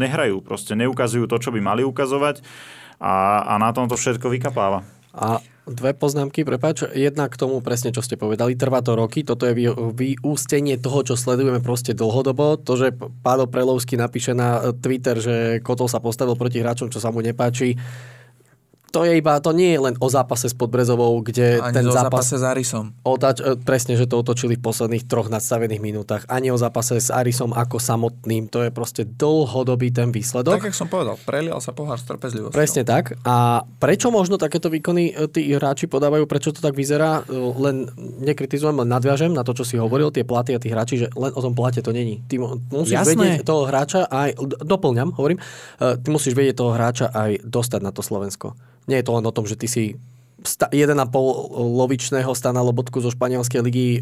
nehrajú, 0.00 0.40
proste 0.40 0.72
neukazujú 0.72 1.28
to, 1.28 1.36
čo 1.36 1.52
by 1.52 1.60
mali 1.60 1.84
ukazovať 1.84 2.40
a, 2.96 3.44
a 3.44 3.54
na 3.60 3.70
tom 3.76 3.84
to 3.84 4.00
všetko 4.00 4.32
vykapáva. 4.32 5.03
A 5.14 5.38
dve 5.64 5.94
poznámky, 5.96 6.44
prepáč. 6.44 6.84
Jedna 6.92 7.30
k 7.30 7.38
tomu 7.38 7.62
presne, 7.62 7.94
čo 7.94 8.02
ste 8.02 8.18
povedali. 8.18 8.58
Trvá 8.58 8.82
to 8.84 8.98
roky. 8.98 9.22
Toto 9.22 9.46
je 9.48 9.54
vy- 9.54 9.72
vyústenie 9.72 10.76
toho, 10.76 11.06
čo 11.06 11.14
sledujeme 11.14 11.62
proste 11.62 11.96
dlhodobo. 11.96 12.60
To, 12.60 12.74
že 12.74 12.92
Pádo 13.22 13.48
Prelovský 13.48 13.96
napíše 13.96 14.36
na 14.36 14.74
Twitter, 14.76 15.16
že 15.22 15.64
Kotol 15.64 15.88
sa 15.88 16.02
postavil 16.02 16.36
proti 16.36 16.60
hráčom, 16.60 16.90
čo 16.92 17.00
sa 17.00 17.14
mu 17.14 17.22
nepáči. 17.22 17.78
To 18.94 19.02
je 19.02 19.18
iba, 19.18 19.34
to 19.42 19.50
nie 19.50 19.74
je 19.74 19.80
len 19.82 19.94
o 19.98 20.06
zápase 20.06 20.46
s 20.46 20.54
Podbrezovou, 20.54 21.18
kde 21.18 21.58
Ani 21.58 21.74
ten 21.74 21.82
do 21.82 21.90
zápas... 21.90 22.22
zápase 22.30 22.34
s 22.38 22.44
Arisom. 22.46 22.94
Otač, 23.02 23.42
e, 23.42 23.58
presne, 23.58 23.98
že 23.98 24.06
to 24.06 24.22
otočili 24.22 24.54
v 24.54 24.62
posledných 24.62 25.10
troch 25.10 25.26
nadstavených 25.26 25.82
minútach. 25.82 26.22
Ani 26.30 26.54
o 26.54 26.58
zápase 26.58 27.02
s 27.02 27.10
Arisom 27.10 27.50
ako 27.50 27.82
samotným. 27.82 28.46
To 28.54 28.62
je 28.62 28.70
proste 28.70 29.02
dlhodobý 29.02 29.90
ten 29.90 30.14
výsledok. 30.14 30.62
Tak, 30.62 30.70
jak 30.70 30.78
som 30.78 30.86
povedal, 30.86 31.18
prelial 31.26 31.58
sa 31.58 31.74
pohár 31.74 31.98
s 31.98 32.06
trpezlivosťou. 32.06 32.54
Presne 32.54 32.86
tak. 32.86 33.18
A 33.26 33.66
prečo 33.82 34.14
možno 34.14 34.38
takéto 34.38 34.70
výkony 34.70 35.10
e, 35.10 35.26
tí 35.26 35.50
hráči 35.50 35.90
podávajú, 35.90 36.30
prečo 36.30 36.54
to 36.54 36.62
tak 36.62 36.78
vyzerá? 36.78 37.26
E, 37.26 37.34
Len 37.34 37.90
nekritizujem, 38.22 38.78
len 38.78 38.86
nadviažem 38.86 39.34
na 39.34 39.42
to, 39.42 39.58
čo 39.58 39.66
si 39.66 39.74
hovoril, 39.74 40.14
tie 40.14 40.22
platy 40.22 40.54
a 40.54 40.62
tí 40.62 40.70
hráči, 40.70 41.02
že 41.02 41.10
len 41.18 41.34
o 41.34 41.40
tom 41.42 41.50
plate 41.50 41.82
to 41.82 41.90
není. 41.90 42.22
Ty 42.30 42.38
mu- 42.38 42.62
musíš 42.70 42.94
Jasné. 42.94 43.18
vedieť 43.18 43.42
toho 43.42 43.66
hráča 43.66 44.06
aj, 44.06 44.38
doplňam, 44.62 45.10
hovorím, 45.18 45.42
ty 45.82 46.08
musíš 46.08 46.38
vedieť 46.38 46.62
toho 46.62 46.70
hráča 46.78 47.10
aj 47.10 47.42
dostať 47.42 47.80
na 47.82 47.90
to 47.90 47.98
Slovensko. 47.98 48.54
Nie 48.84 49.00
je 49.00 49.06
to 49.06 49.14
len 49.14 49.24
o 49.24 49.32
tom, 49.32 49.44
že 49.44 49.56
ty 49.56 49.64
si 49.64 49.96
sta- 50.40 50.68
1,5 50.68 51.08
lovičného 51.54 52.28
stana 52.32 52.60
Lobotku 52.60 53.00
zo 53.00 53.08
španielskej 53.08 53.60
ligy 53.60 53.88
e, 53.96 54.00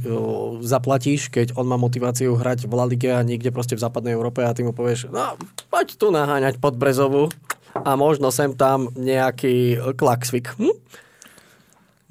zaplatíš, 0.61 1.31
keď 1.31 1.55
on 1.55 1.67
má 1.67 1.79
motiváciu 1.79 2.35
hrať 2.35 2.67
v 2.67 2.73
La 2.75 2.85
Lige 2.85 3.11
a 3.11 3.23
niekde 3.23 3.55
proste 3.55 3.79
v 3.79 3.83
západnej 3.83 4.13
Európe 4.13 4.43
a 4.43 4.51
ty 4.51 4.67
mu 4.67 4.75
povieš, 4.75 5.07
no 5.09 5.39
poď 5.71 5.95
tu 5.95 6.11
naháňať 6.11 6.59
pod 6.59 6.75
Brezovu 6.75 7.31
a 7.73 7.95
možno 7.95 8.29
sem 8.29 8.53
tam 8.53 8.91
nejaký 8.93 9.79
klaxvik. 9.95 10.51
Hm? 10.59 10.75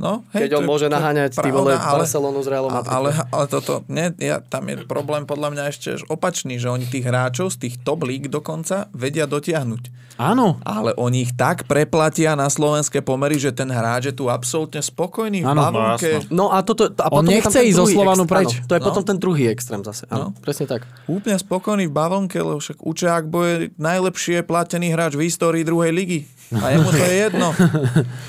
No, 0.02 0.26
Keď 0.34 0.58
on 0.58 0.66
môže 0.66 0.90
je 0.90 0.96
naháňať 0.98 1.38
ty 1.38 1.54
vole 1.54 1.78
pravda, 1.78 2.02
Barcelonu 2.02 2.42
s 2.42 2.50
Realom 2.50 2.74
Madrid. 2.74 2.90
ale, 2.90 3.14
ale 3.30 3.46
toto, 3.46 3.86
nie, 3.86 4.10
ja, 4.18 4.42
tam 4.42 4.66
je 4.66 4.82
problém 4.90 5.30
podľa 5.30 5.54
mňa 5.54 5.64
ešte 5.70 5.90
opačný, 6.10 6.58
že 6.58 6.74
oni 6.74 6.90
tých 6.90 7.06
hráčov 7.06 7.54
z 7.54 7.70
tých 7.70 7.76
top 7.86 8.02
líg 8.10 8.26
dokonca 8.26 8.90
vedia 8.98 9.30
dotiahnuť. 9.30 9.84
Áno. 10.22 10.62
Ale 10.62 10.94
oni 10.94 11.26
ich 11.26 11.34
tak 11.34 11.66
preplatia 11.66 12.38
na 12.38 12.46
slovenské 12.46 13.02
pomery, 13.02 13.36
že 13.36 13.50
ten 13.50 13.66
hráč 13.68 14.08
je 14.08 14.16
tu 14.16 14.30
absolútne 14.30 14.78
spokojný 14.78 15.42
v 15.42 15.48
Áno, 15.48 15.58
no 15.58 15.64
bavlnke. 15.74 16.10
No 16.30 16.46
a, 16.48 16.62
toto, 16.62 16.94
a 16.94 17.10
On 17.10 17.26
potom 17.26 17.26
tam 17.26 17.34
nechce 17.34 17.60
ísť 17.60 17.76
zo 17.76 17.86
Slovanu 17.90 18.24
preč. 18.24 18.54
Áno, 18.54 18.68
to 18.70 18.74
je 18.74 18.82
No. 18.82 18.86
potom 18.86 19.04
ten 19.04 19.18
druhý 19.18 19.50
extrém 19.50 19.82
zase. 19.82 20.06
Áno, 20.08 20.30
No. 20.30 20.38
presne 20.38 20.70
tak. 20.70 20.86
Úplne 21.10 21.36
spokojný 21.36 21.90
v 21.90 21.94
bavlnke, 21.94 22.38
lebo 22.38 22.62
však 22.62 22.78
Učák 22.80 23.24
bude 23.26 23.74
najlepšie 23.76 24.46
platený 24.46 24.94
hráč 24.94 25.18
v 25.18 25.26
histórii 25.26 25.66
druhej 25.66 25.90
ligy. 25.90 26.20
A 26.52 26.76
jemu 26.76 26.92
to 26.92 27.00
je 27.00 27.16
jedno. 27.16 27.56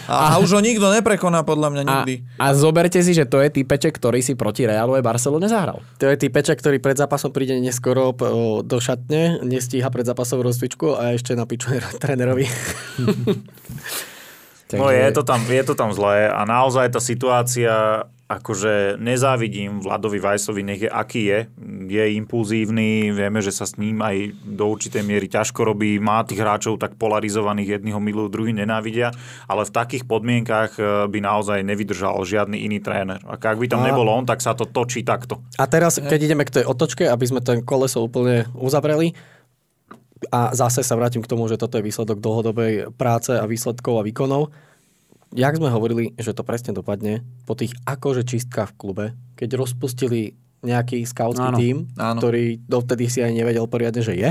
A, 0.06 0.34
a 0.34 0.38
už 0.38 0.54
ho 0.54 0.60
nikto 0.62 0.86
neprekoná 0.94 1.42
podľa 1.42 1.74
mňa 1.74 1.82
A, 1.82 1.86
nikdy. 1.90 2.14
a 2.38 2.46
zoberte 2.54 3.02
si, 3.02 3.18
že 3.18 3.26
to 3.26 3.42
je 3.42 3.50
typeček, 3.50 3.90
ktorý 3.98 4.22
si 4.22 4.38
proti 4.38 4.62
Realu 4.62 4.94
aj 4.94 5.02
Barcelone 5.02 5.50
zahral. 5.50 5.82
To 5.98 6.06
je 6.06 6.14
typeček, 6.14 6.54
ktorý 6.62 6.78
pred 6.78 6.94
zápasom 6.94 7.34
príde 7.34 7.58
neskoro 7.58 8.14
do 8.62 8.78
šatne, 8.78 9.42
nestíha 9.42 9.90
pred 9.90 10.06
zápasovú 10.06 10.46
rozcvičku 10.46 10.94
a 10.94 11.18
ešte 11.18 11.34
napíčuje 11.34 11.82
trénerovi. 12.02 12.46
No 14.72 14.88
je 14.88 15.04
to, 15.12 15.20
tam, 15.20 15.44
je 15.44 15.60
to 15.68 15.76
tam 15.76 15.92
zlé 15.92 16.32
a 16.32 16.48
naozaj 16.48 16.96
tá 16.96 16.96
situácia, 16.96 18.08
akože 18.38 18.96
nezávidím 18.96 19.84
Vladovi 19.84 20.16
Vajsovi, 20.16 20.62
nech 20.64 20.80
je 20.86 20.90
aký 20.90 21.22
je. 21.28 21.38
Je 21.92 22.04
impulzívny, 22.16 23.12
vieme, 23.12 23.44
že 23.44 23.52
sa 23.52 23.68
s 23.68 23.76
ním 23.76 24.00
aj 24.00 24.32
do 24.40 24.72
určitej 24.72 25.04
miery 25.04 25.28
ťažko 25.28 25.60
robí, 25.68 26.00
má 26.00 26.24
tých 26.24 26.40
hráčov 26.40 26.80
tak 26.80 26.96
polarizovaných, 26.96 27.78
jedných 27.78 27.92
ho 27.92 28.00
milujú, 28.00 28.32
druhý 28.32 28.56
nenávidia, 28.56 29.12
ale 29.44 29.68
v 29.68 29.74
takých 29.76 30.08
podmienkach 30.08 30.80
e, 30.80 30.82
by 31.12 31.18
naozaj 31.20 31.60
nevydržal 31.60 32.24
žiadny 32.24 32.64
iný 32.64 32.80
tréner. 32.80 33.20
A 33.28 33.36
ak 33.36 33.58
by 33.60 33.68
tam 33.68 33.84
A- 33.84 33.92
nebol 33.92 34.08
on, 34.08 34.24
tak 34.24 34.40
sa 34.40 34.56
to 34.56 34.64
točí 34.64 35.04
takto. 35.04 35.44
A 35.60 35.68
teraz, 35.68 36.00
keď 36.00 36.20
ideme 36.32 36.48
k 36.48 36.62
tej 36.62 36.64
otočke, 36.64 37.04
aby 37.04 37.24
sme 37.28 37.44
ten 37.44 37.60
koleso 37.60 38.00
úplne 38.00 38.48
uzavreli, 38.56 39.12
a 40.30 40.54
zase 40.54 40.86
sa 40.86 40.94
vrátim 40.94 41.18
k 41.18 41.26
tomu, 41.26 41.50
že 41.50 41.58
toto 41.58 41.82
je 41.82 41.82
výsledok 41.82 42.22
dlhodobej 42.22 42.94
práce 42.94 43.34
a 43.34 43.42
výsledkov 43.42 43.98
a 43.98 44.06
výkonov. 44.06 44.54
Jak 45.32 45.56
sme 45.56 45.72
hovorili, 45.72 46.12
že 46.20 46.36
to 46.36 46.44
presne 46.44 46.76
dopadne 46.76 47.24
po 47.48 47.56
tých 47.56 47.72
akože 47.88 48.22
čistkách 48.28 48.76
v 48.76 48.78
klube, 48.78 49.06
keď 49.36 49.56
rozpustili 49.56 50.36
nejaký 50.62 51.02
skautský 51.02 51.48
Áno, 51.52 51.58
tím, 51.58 51.76
áno. 51.98 52.20
ktorý 52.22 52.62
dovtedy 52.62 53.10
si 53.10 53.18
aj 53.18 53.34
nevedel 53.34 53.66
poriadne, 53.66 54.04
že 54.04 54.14
je. 54.14 54.30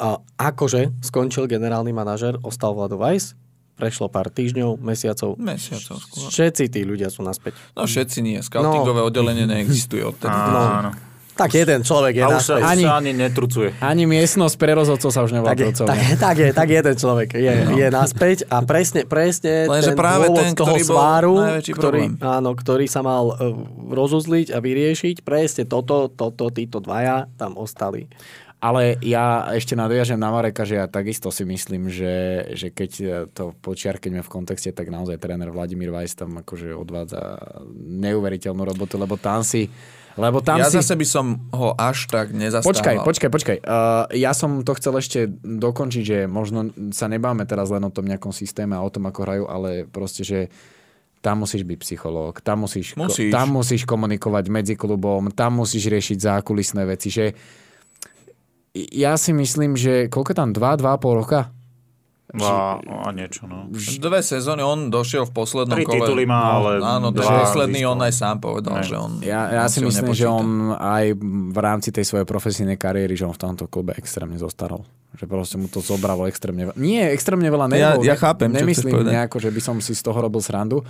A 0.00 0.16
akože 0.40 0.96
skončil 1.04 1.44
generálny 1.44 1.92
manažer, 1.92 2.40
ostal 2.40 2.72
Vlado 2.72 2.96
Weiss, 2.96 3.36
prešlo 3.76 4.08
pár 4.08 4.32
týždňov, 4.32 4.80
mesiacov. 4.80 5.36
Mesiacov 5.36 6.00
skôr. 6.00 6.28
Všetci 6.32 6.64
tí 6.72 6.80
ľudia 6.84 7.12
sú 7.12 7.20
naspäť. 7.20 7.56
No 7.76 7.84
všetci 7.84 8.18
nie. 8.24 8.40
Scoutingové 8.40 9.04
oddelenie 9.04 9.44
neexistuje 9.44 10.00
odtedy. 10.04 10.32
Áno. 10.80 11.09
Tak 11.40 11.56
jeden 11.56 11.80
človek 11.80 12.12
je 12.20 12.24
A 12.24 12.28
už 12.36 12.42
sa, 12.44 12.54
Ani- 12.60 12.84
sa 12.84 13.00
ani 13.00 13.16
netrucuje. 13.16 13.72
Ani 13.80 14.04
miestnosť 14.04 14.54
pre 14.60 14.76
rozhodcov 14.76 15.08
sa 15.08 15.24
už 15.24 15.32
nevolá 15.32 15.56
Tak 15.56 15.60
je, 15.64 15.72
tak, 15.72 15.98
tak, 16.20 16.36
je, 16.36 16.48
tak 16.52 16.68
jeden 16.68 16.94
človek 17.00 17.28
je, 17.32 17.54
no. 17.64 17.72
je 17.80 17.86
naspäť 17.88 18.44
a 18.52 18.60
presne, 18.60 19.08
presne 19.08 19.64
Lenže 19.64 19.96
ten 19.96 19.98
práve 19.98 20.28
dôvod 20.28 20.44
ten, 20.44 20.52
toho 20.52 20.76
ktorý 20.76 20.82
sváru, 20.84 21.34
ktorý, 21.64 22.02
áno, 22.20 22.50
ktorý 22.52 22.84
sa 22.84 23.00
mal 23.00 23.32
uh, 23.32 23.56
rozuzliť 23.88 24.52
a 24.52 24.60
vyriešiť, 24.60 25.24
presne 25.24 25.64
toto, 25.64 26.12
toto, 26.12 26.52
títo 26.52 26.84
dvaja 26.84 27.24
tam 27.40 27.56
ostali. 27.56 28.04
Ale 28.60 29.00
ja 29.00 29.48
ešte 29.56 29.72
nadviažem 29.72 30.20
na 30.20 30.28
Mareka, 30.28 30.68
že 30.68 30.76
ja 30.76 30.84
takisto 30.84 31.32
si 31.32 31.48
myslím, 31.48 31.88
že, 31.88 32.44
že 32.52 32.68
keď 32.68 33.32
to 33.32 33.56
počiarkneme 33.64 34.20
v 34.20 34.28
kontexte, 34.28 34.76
tak 34.76 34.92
naozaj 34.92 35.16
tréner 35.16 35.48
Vladimír 35.48 35.88
Vajs 35.88 36.12
tam 36.20 36.36
akože 36.44 36.76
odvádza 36.76 37.40
neuveriteľnú 37.80 38.60
robotu, 38.60 39.00
lebo 39.00 39.16
tam 39.16 39.40
si... 39.40 39.72
Lebo 40.18 40.42
tam 40.42 40.58
Ja 40.58 40.66
si... 40.66 40.78
zase 40.78 40.98
by 40.98 41.06
som 41.06 41.26
ho 41.54 41.74
až 41.78 42.10
tak 42.10 42.34
nezastával. 42.34 42.70
Počkaj, 42.74 42.96
počkaj, 43.06 43.30
počkaj. 43.30 43.56
Uh, 43.62 44.10
ja 44.16 44.34
som 44.34 44.66
to 44.66 44.74
chcel 44.74 44.98
ešte 44.98 45.30
dokončiť, 45.42 46.02
že 46.02 46.18
možno 46.26 46.74
sa 46.90 47.06
nebáme 47.06 47.46
teraz 47.46 47.70
len 47.70 47.82
o 47.86 47.94
tom 47.94 48.10
nejakom 48.10 48.34
systéme 48.34 48.74
a 48.74 48.82
o 48.82 48.90
tom, 48.90 49.06
ako 49.06 49.20
hrajú, 49.22 49.44
ale 49.46 49.86
proste, 49.86 50.26
že 50.26 50.50
tam 51.20 51.44
musíš 51.44 51.68
byť 51.68 51.78
psychológ, 51.84 52.40
tam 52.40 52.64
musíš, 52.64 52.96
Musíš. 52.96 53.28
tam 53.28 53.52
musíš 53.52 53.84
komunikovať 53.84 54.44
medzi 54.48 54.74
klubom, 54.74 55.28
tam 55.28 55.60
musíš 55.60 55.92
riešiť 55.92 56.16
zákulisné 56.16 56.82
veci, 56.88 57.12
že 57.12 57.36
ja 58.74 59.18
si 59.20 59.34
myslím, 59.36 59.76
že 59.76 60.08
koľko 60.08 60.32
tam, 60.32 60.48
dva, 60.56 60.80
dva 60.80 60.96
a 60.96 60.98
pol 60.98 61.20
roka? 61.20 61.52
A, 62.32 62.78
a 62.78 63.10
niečo, 63.10 63.44
no. 63.44 63.66
Dve 63.72 64.20
sezóny, 64.20 64.60
on 64.60 64.86
došiel 64.86 65.24
v 65.24 65.32
poslednom 65.32 65.74
Tri 65.74 65.82
kole. 65.82 65.98
tituly 65.98 66.22
má, 66.22 66.38
no, 66.38 66.50
ale 66.62 66.70
Áno, 66.78 67.10
dva 67.10 67.42
posledný 67.42 67.82
získal. 67.82 67.90
on 67.90 68.00
aj 68.00 68.14
sám 68.14 68.36
povedal, 68.38 68.74
Ne. 68.76 68.84
že 68.84 68.94
on... 68.94 69.10
Ja, 69.18 69.40
ja 69.50 69.60
on 69.60 69.68
si 69.68 69.80
myslím, 69.80 70.12
že 70.12 70.26
on 70.26 70.46
aj 70.72 71.04
v 71.50 71.58
rámci 71.58 71.88
tej 71.88 72.04
svojej 72.04 72.22
profesijnej 72.24 72.76
kariéry, 72.76 73.12
že 73.12 73.24
on 73.24 73.32
v 73.32 73.40
tomto 73.40 73.66
klube 73.66 73.94
extrémne 73.94 74.36
zostarol. 74.36 74.86
Že 75.12 75.26
proste 75.26 75.56
mu 75.56 75.66
to 75.66 75.80
zobralo 75.80 76.24
extrémne 76.24 76.70
veľa. 76.70 76.78
Nie, 76.78 77.10
extrémne 77.10 77.46
veľa 77.46 77.66
Ja- 77.68 77.98
nervov. 77.98 78.02
ja 78.04 78.14
chápem, 78.14 78.46
Nemyslím 78.48 79.02
nejako, 79.02 79.36
že 79.36 79.50
by 79.50 79.60
som 79.60 79.76
si 79.76 79.90
z 79.90 80.00
toho 80.00 80.14
robil 80.16 80.38
srandu. 80.38 80.86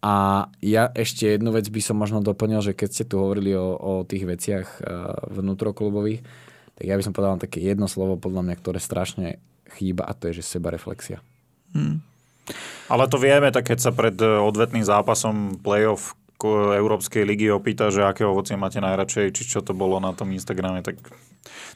A 0.00 0.14
ja 0.58 0.90
ešte 0.90 1.30
jednu 1.30 1.52
vec 1.52 1.62
by 1.64 1.78
som 1.78 1.94
možno 1.94 2.18
doplnil, 2.18 2.58
že 2.58 2.74
keď 2.74 2.88
ste 2.90 3.04
tu 3.06 3.16
hovorili 3.16 3.54
o, 3.54 3.70
o 3.72 3.92
tých 4.02 4.26
veciach 4.26 4.66
eh, 4.74 4.86
vnútroklubových, 5.30 6.26
tak 6.72 6.84
ja 6.84 6.96
by 6.96 7.02
som 7.02 7.12
povedal 7.12 7.38
také 7.38 7.60
jedno 7.60 7.86
slovo, 7.86 8.16
podľa 8.16 8.42
mňa, 8.42 8.54
ktoré 8.56 8.78
strašne 8.78 9.38
chýba 9.76 10.04
a 10.04 10.12
to 10.12 10.30
je, 10.30 10.40
že 10.40 10.56
sebareflexia. 10.56 11.20
Ale 12.92 13.04
to 13.08 13.16
vieme, 13.16 13.48
tak 13.48 13.72
keď 13.72 13.78
sa 13.80 13.90
pred 13.94 14.16
e, 14.20 14.26
odvetným 14.26 14.84
zápasom 14.84 15.62
playoff 15.62 16.12
Európskej 16.74 17.22
ligy 17.22 17.52
opýta, 17.52 17.92
že 17.94 18.02
aké 18.02 18.26
ovocie 18.26 18.58
máte 18.58 18.82
najradšej, 18.82 19.34
či 19.36 19.42
čo 19.46 19.60
to 19.62 19.76
bolo 19.76 20.02
na 20.02 20.10
tom 20.16 20.30
Instagrame, 20.34 20.82
tak 20.82 20.98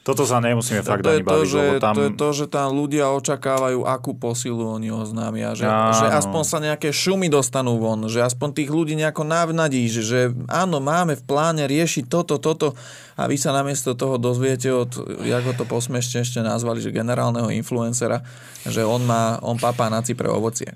toto 0.07 0.23
sa 0.23 0.39
nemusíme 0.39 0.87
fakt 0.87 1.03
to, 1.03 1.11
ani 1.11 1.19
to, 1.19 1.27
baviť, 1.27 1.47
že, 1.51 1.63
tam... 1.83 1.93
to 1.95 2.01
je 2.07 2.11
to, 2.15 2.29
že 2.31 2.45
tam 2.47 2.71
ľudia 2.71 3.11
očakávajú, 3.11 3.83
akú 3.83 4.15
posilu 4.15 4.79
oni 4.79 4.87
oznámia. 4.87 5.51
Že, 5.51 5.67
Áno. 5.67 5.99
že 5.99 6.07
aspoň 6.07 6.43
sa 6.47 6.57
nejaké 6.63 6.95
šumy 6.95 7.27
dostanú 7.27 7.75
von, 7.75 8.07
že 8.07 8.23
aspoň 8.23 8.55
tých 8.55 8.71
ľudí 8.71 8.95
nejako 8.95 9.27
navnadíš, 9.27 10.07
že 10.07 10.31
áno, 10.47 10.79
máme 10.79 11.19
v 11.19 11.23
pláne 11.27 11.67
riešiť 11.67 12.07
toto, 12.07 12.39
toto 12.39 12.71
a 13.19 13.27
vy 13.27 13.35
sa 13.35 13.51
namiesto 13.51 13.99
toho 13.99 14.15
dozviete 14.15 14.71
od, 14.71 14.95
ako 15.19 15.51
to 15.59 15.63
posmešne 15.67 16.23
ešte 16.23 16.39
nazvali, 16.39 16.79
že 16.79 16.95
generálneho 16.95 17.51
influencera, 17.51 18.23
že 18.63 18.87
on 18.87 19.03
má, 19.03 19.43
on 19.43 19.59
papá 19.59 19.91
na 19.91 19.99
Cypre 19.99 20.31
ovocie. 20.31 20.71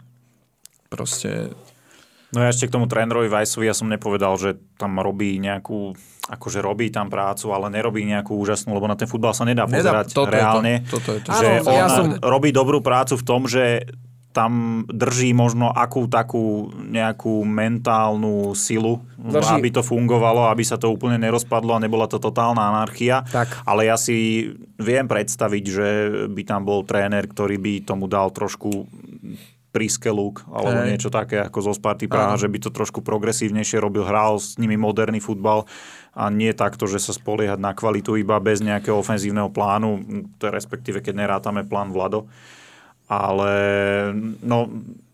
Proste 0.91 1.55
No 2.31 2.39
ja 2.39 2.47
ešte 2.47 2.65
k 2.65 2.75
tomu 2.75 2.87
trénerovi 2.87 3.27
Vajsovi, 3.27 3.67
ja 3.67 3.75
som 3.75 3.91
nepovedal, 3.91 4.39
že 4.39 4.55
tam 4.79 4.95
robí 4.97 5.35
nejakú, 5.35 5.91
akože 6.31 6.63
robí 6.63 6.87
tam 6.87 7.11
prácu, 7.11 7.51
ale 7.51 7.67
nerobí 7.67 8.07
nejakú 8.07 8.39
úžasnú, 8.39 8.71
lebo 8.71 8.87
na 8.87 8.95
ten 8.95 9.03
futbal 9.05 9.35
sa 9.35 9.43
nedá 9.43 9.67
Nedá- 9.67 9.75
pozerať 9.75 10.05
toto 10.15 10.27
je 10.27 10.31
to, 10.31 10.35
reálne. 10.39 10.73
toto 10.87 11.09
je 11.11 11.19
to. 11.19 11.29
Že 11.29 11.47
Áno, 11.51 11.67
on 11.67 11.75
ja 11.75 11.87
som- 11.91 12.15
robí 12.23 12.55
dobrú 12.55 12.79
prácu 12.79 13.19
v 13.19 13.25
tom, 13.27 13.51
že 13.51 13.83
tam 14.31 14.51
drží 14.87 15.35
možno 15.35 15.75
akú 15.75 16.07
takú 16.07 16.71
nejakú 16.71 17.43
mentálnu 17.43 18.55
silu, 18.55 19.03
Drží- 19.19 19.59
aby 19.59 19.69
to 19.69 19.83
fungovalo, 19.83 20.47
aby 20.47 20.63
sa 20.63 20.79
to 20.79 20.87
úplne 20.87 21.19
nerozpadlo 21.19 21.75
a 21.75 21.83
nebola 21.83 22.07
to 22.07 22.15
totálna 22.15 22.71
anarchia. 22.71 23.27
Tak. 23.27 23.67
Ale 23.67 23.91
ja 23.91 23.99
si 23.99 24.47
viem 24.79 25.03
predstaviť, 25.03 25.63
že 25.67 25.87
by 26.31 26.47
tam 26.47 26.63
bol 26.63 26.87
tréner, 26.87 27.27
ktorý 27.27 27.59
by 27.59 27.73
tomu 27.83 28.07
dal 28.07 28.31
trošku 28.31 28.87
príske 29.71 30.11
luk, 30.11 30.43
alebo 30.51 30.83
Hej. 30.83 30.87
niečo 30.91 31.09
také 31.09 31.39
ako 31.39 31.71
zo 31.71 31.73
Sparty 31.73 32.11
Praha, 32.11 32.35
že 32.35 32.51
by 32.51 32.59
to 32.59 32.69
trošku 32.75 32.99
progresívnejšie 32.99 33.79
robil, 33.79 34.03
hral 34.03 34.35
s 34.35 34.59
nimi 34.59 34.75
moderný 34.75 35.23
futbal 35.23 35.63
a 36.11 36.27
nie 36.27 36.51
takto, 36.51 36.91
že 36.91 36.99
sa 36.99 37.15
spoliehať 37.15 37.55
na 37.55 37.71
kvalitu 37.71 38.19
iba 38.19 38.35
bez 38.43 38.59
nejakého 38.59 38.99
ofenzívneho 38.99 39.47
plánu, 39.47 40.03
to 40.35 40.47
je 40.47 40.51
respektíve 40.51 40.99
keď 40.99 41.23
nerátame 41.23 41.63
plán 41.63 41.95
Vlado. 41.95 42.27
Ale 43.11 43.51
no, 44.43 44.71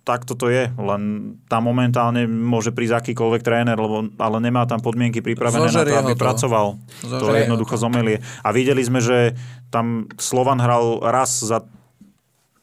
takto 0.08 0.40
to 0.40 0.48
je, 0.48 0.72
len 0.72 1.36
tam 1.52 1.68
momentálne 1.68 2.24
môže 2.32 2.72
prísť 2.72 3.04
akýkoľvek 3.04 3.42
tréner, 3.44 3.76
lebo, 3.76 4.08
ale 4.16 4.38
nemá 4.40 4.64
tam 4.64 4.80
podmienky 4.80 5.20
pripravené 5.20 5.68
na 5.68 5.74
Zožerie 5.74 5.98
to, 5.98 6.02
aby 6.02 6.14
to. 6.16 6.22
pracoval. 6.24 6.68
To 7.04 7.08
Zožerie 7.20 7.44
jednoducho 7.44 7.76
zomelie. 7.76 8.24
A 8.40 8.56
videli 8.56 8.80
sme, 8.88 9.04
že 9.04 9.36
tam 9.68 10.08
Slovan 10.16 10.64
hral 10.64 11.04
raz 11.04 11.44
za 11.44 11.68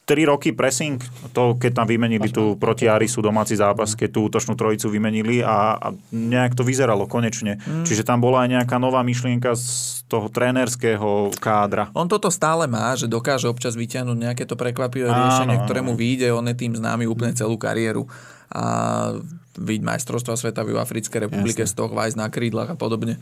3 0.05 0.29
roky 0.29 0.53
pressing, 0.53 1.01
to 1.33 1.57
keď 1.57 1.81
tam 1.81 1.87
vymenili 1.89 2.29
tu 2.29 2.61
proti 2.61 2.85
Arisu 2.85 3.25
domáci 3.25 3.57
zápas, 3.57 3.97
keď 3.97 4.09
tú 4.13 4.29
útočnú 4.29 4.53
trojicu 4.53 4.93
vymenili 4.93 5.41
a, 5.41 5.81
a 5.81 5.89
nejak 6.13 6.53
to 6.53 6.61
vyzeralo 6.61 7.09
konečne. 7.09 7.57
Mm. 7.65 7.89
Čiže 7.89 8.05
tam 8.05 8.21
bola 8.21 8.45
aj 8.45 8.61
nejaká 8.61 8.77
nová 8.77 9.01
myšlienka 9.01 9.57
z 9.57 10.05
toho 10.05 10.29
trénerského 10.29 11.33
kádra. 11.41 11.89
On 11.97 12.05
toto 12.05 12.29
stále 12.29 12.69
má, 12.69 12.93
že 13.01 13.09
dokáže 13.09 13.49
občas 13.49 13.73
vyťahnuť 13.81 14.19
nejaké 14.21 14.45
to 14.45 14.61
prekvapivé 14.61 15.09
Áno, 15.09 15.17
riešenie, 15.17 15.57
áno. 15.57 15.65
ktoré 15.65 15.81
mu 15.81 15.97
vyjde. 15.97 16.37
On 16.37 16.45
je 16.45 16.53
tým 16.53 16.77
známy 16.77 17.09
úplne 17.09 17.33
celú 17.33 17.57
kariéru. 17.57 18.05
A 18.53 18.63
vidť 19.57 19.83
majstrovstva 19.83 20.37
sveta 20.37 20.69
v 20.69 20.77
Africkej 20.77 21.27
republike, 21.27 21.65
z 21.65 21.73
toho 21.73 21.89
na 22.15 22.29
krídlach 22.29 22.69
a 22.69 22.77
podobne. 22.77 23.17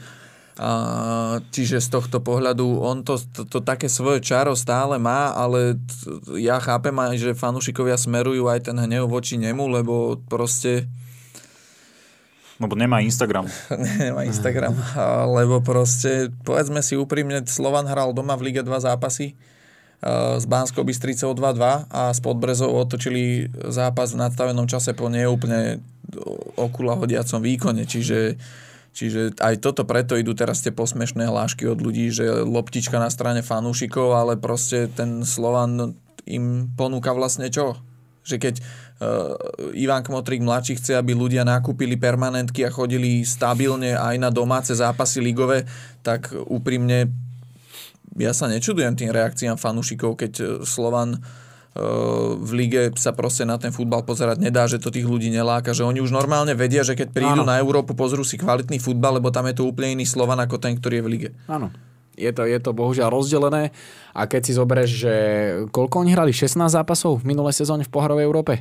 A, 0.60 1.40
čiže 1.48 1.80
z 1.80 1.88
tohto 1.88 2.20
pohľadu 2.20 2.84
on 2.84 3.00
to, 3.00 3.16
to, 3.16 3.48
to 3.48 3.64
také 3.64 3.88
svoje 3.88 4.20
čaro 4.20 4.52
stále 4.52 5.00
má, 5.00 5.32
ale 5.32 5.80
t- 5.80 6.44
ja 6.44 6.60
chápem 6.60 6.92
aj, 6.92 7.16
že 7.16 7.32
fanúšikovia 7.32 7.96
smerujú 7.96 8.52
aj 8.52 8.68
ten 8.68 8.76
hnev 8.76 9.08
voči 9.08 9.40
nemu, 9.40 9.64
lebo 9.64 10.20
proste 10.28 10.84
Lebo 12.60 12.76
nemá 12.76 13.00
Instagram. 13.00 13.48
nemá 14.04 14.28
Instagram, 14.28 14.76
a, 14.92 15.24
lebo 15.24 15.64
proste, 15.64 16.28
povedzme 16.44 16.84
si 16.84 17.00
úprimne, 17.00 17.40
Slovan 17.48 17.88
hral 17.88 18.12
doma 18.12 18.36
v 18.36 18.52
Lige 18.52 18.60
2 18.60 18.92
zápasy 18.92 19.32
a, 20.04 20.36
s 20.36 20.44
Banskou 20.44 20.84
Bystricou 20.84 21.32
2-2 21.32 21.88
a 21.88 22.12
s 22.12 22.20
Podbrezou 22.20 22.76
otočili 22.76 23.48
zápas 23.72 24.12
v 24.12 24.20
nadstavenom 24.20 24.68
čase 24.68 24.92
po 24.92 25.08
neúplne 25.08 25.80
okula 26.60 26.92
hodiacom 27.00 27.40
výkone, 27.40 27.88
čiže 27.88 28.36
Čiže 28.92 29.40
aj 29.40 29.64
toto 29.64 29.88
preto 29.88 30.20
idú 30.20 30.36
teraz 30.36 30.60
tie 30.60 30.68
posmešné 30.68 31.24
hlášky 31.24 31.64
od 31.64 31.80
ľudí, 31.80 32.12
že 32.12 32.28
loptička 32.44 33.00
na 33.00 33.08
strane 33.08 33.40
fanúšikov, 33.40 34.12
ale 34.12 34.36
proste 34.36 34.84
ten 34.92 35.24
Slovan 35.24 35.96
im 36.28 36.68
ponúka 36.76 37.16
vlastne 37.16 37.48
čo? 37.48 37.80
Že 38.22 38.36
keď 38.38 38.54
uh, 38.60 39.72
Ivan 39.72 40.04
Kmotrik 40.04 40.44
mladší 40.44 40.76
chce, 40.76 41.00
aby 41.00 41.16
ľudia 41.16 41.42
nakúpili 41.42 41.96
permanentky 41.96 42.68
a 42.68 42.70
chodili 42.70 43.24
stabilne 43.24 43.96
aj 43.96 44.14
na 44.20 44.28
domáce 44.28 44.76
zápasy 44.76 45.24
ligové, 45.24 45.64
tak 46.04 46.30
úprimne 46.36 47.08
ja 48.20 48.36
sa 48.36 48.44
nečudujem 48.44 48.92
tým 48.92 49.08
reakciám 49.08 49.56
fanúšikov, 49.56 50.20
keď 50.20 50.32
eh, 50.36 50.46
Slovan 50.68 51.16
v 51.72 52.50
lige 52.52 52.92
sa 53.00 53.16
proste 53.16 53.48
na 53.48 53.56
ten 53.56 53.72
futbal 53.72 54.04
pozerať 54.04 54.44
nedá, 54.44 54.68
že 54.68 54.76
to 54.76 54.92
tých 54.92 55.08
ľudí 55.08 55.32
neláka, 55.32 55.72
že 55.72 55.88
oni 55.88 56.04
už 56.04 56.12
normálne 56.12 56.52
vedia, 56.52 56.84
že 56.84 56.92
keď 56.92 57.08
prídu 57.16 57.42
Áno. 57.42 57.48
na 57.48 57.56
Európu, 57.56 57.96
pozrú 57.96 58.20
si 58.28 58.36
kvalitný 58.36 58.76
futbal, 58.76 59.16
lebo 59.16 59.32
tam 59.32 59.48
je 59.48 59.56
to 59.56 59.64
úplne 59.64 59.96
iný 59.96 60.04
Slovan 60.04 60.36
ako 60.44 60.60
ten, 60.60 60.76
ktorý 60.76 61.00
je 61.00 61.04
v 61.04 61.08
lige. 61.08 61.28
Áno. 61.48 61.72
Je 62.12 62.28
to, 62.28 62.44
je 62.44 62.60
to 62.60 62.76
bohužiaľ 62.76 63.08
rozdelené 63.08 63.72
a 64.12 64.28
keď 64.28 64.40
si 64.44 64.52
zoberieš, 64.52 64.90
že 64.92 65.14
koľko 65.72 66.04
oni 66.04 66.12
hrali? 66.12 66.36
16 66.36 66.60
zápasov 66.68 67.24
v 67.24 67.32
minulej 67.32 67.56
sezóne 67.56 67.88
v 67.88 67.92
poharovej 67.92 68.28
Európe? 68.28 68.60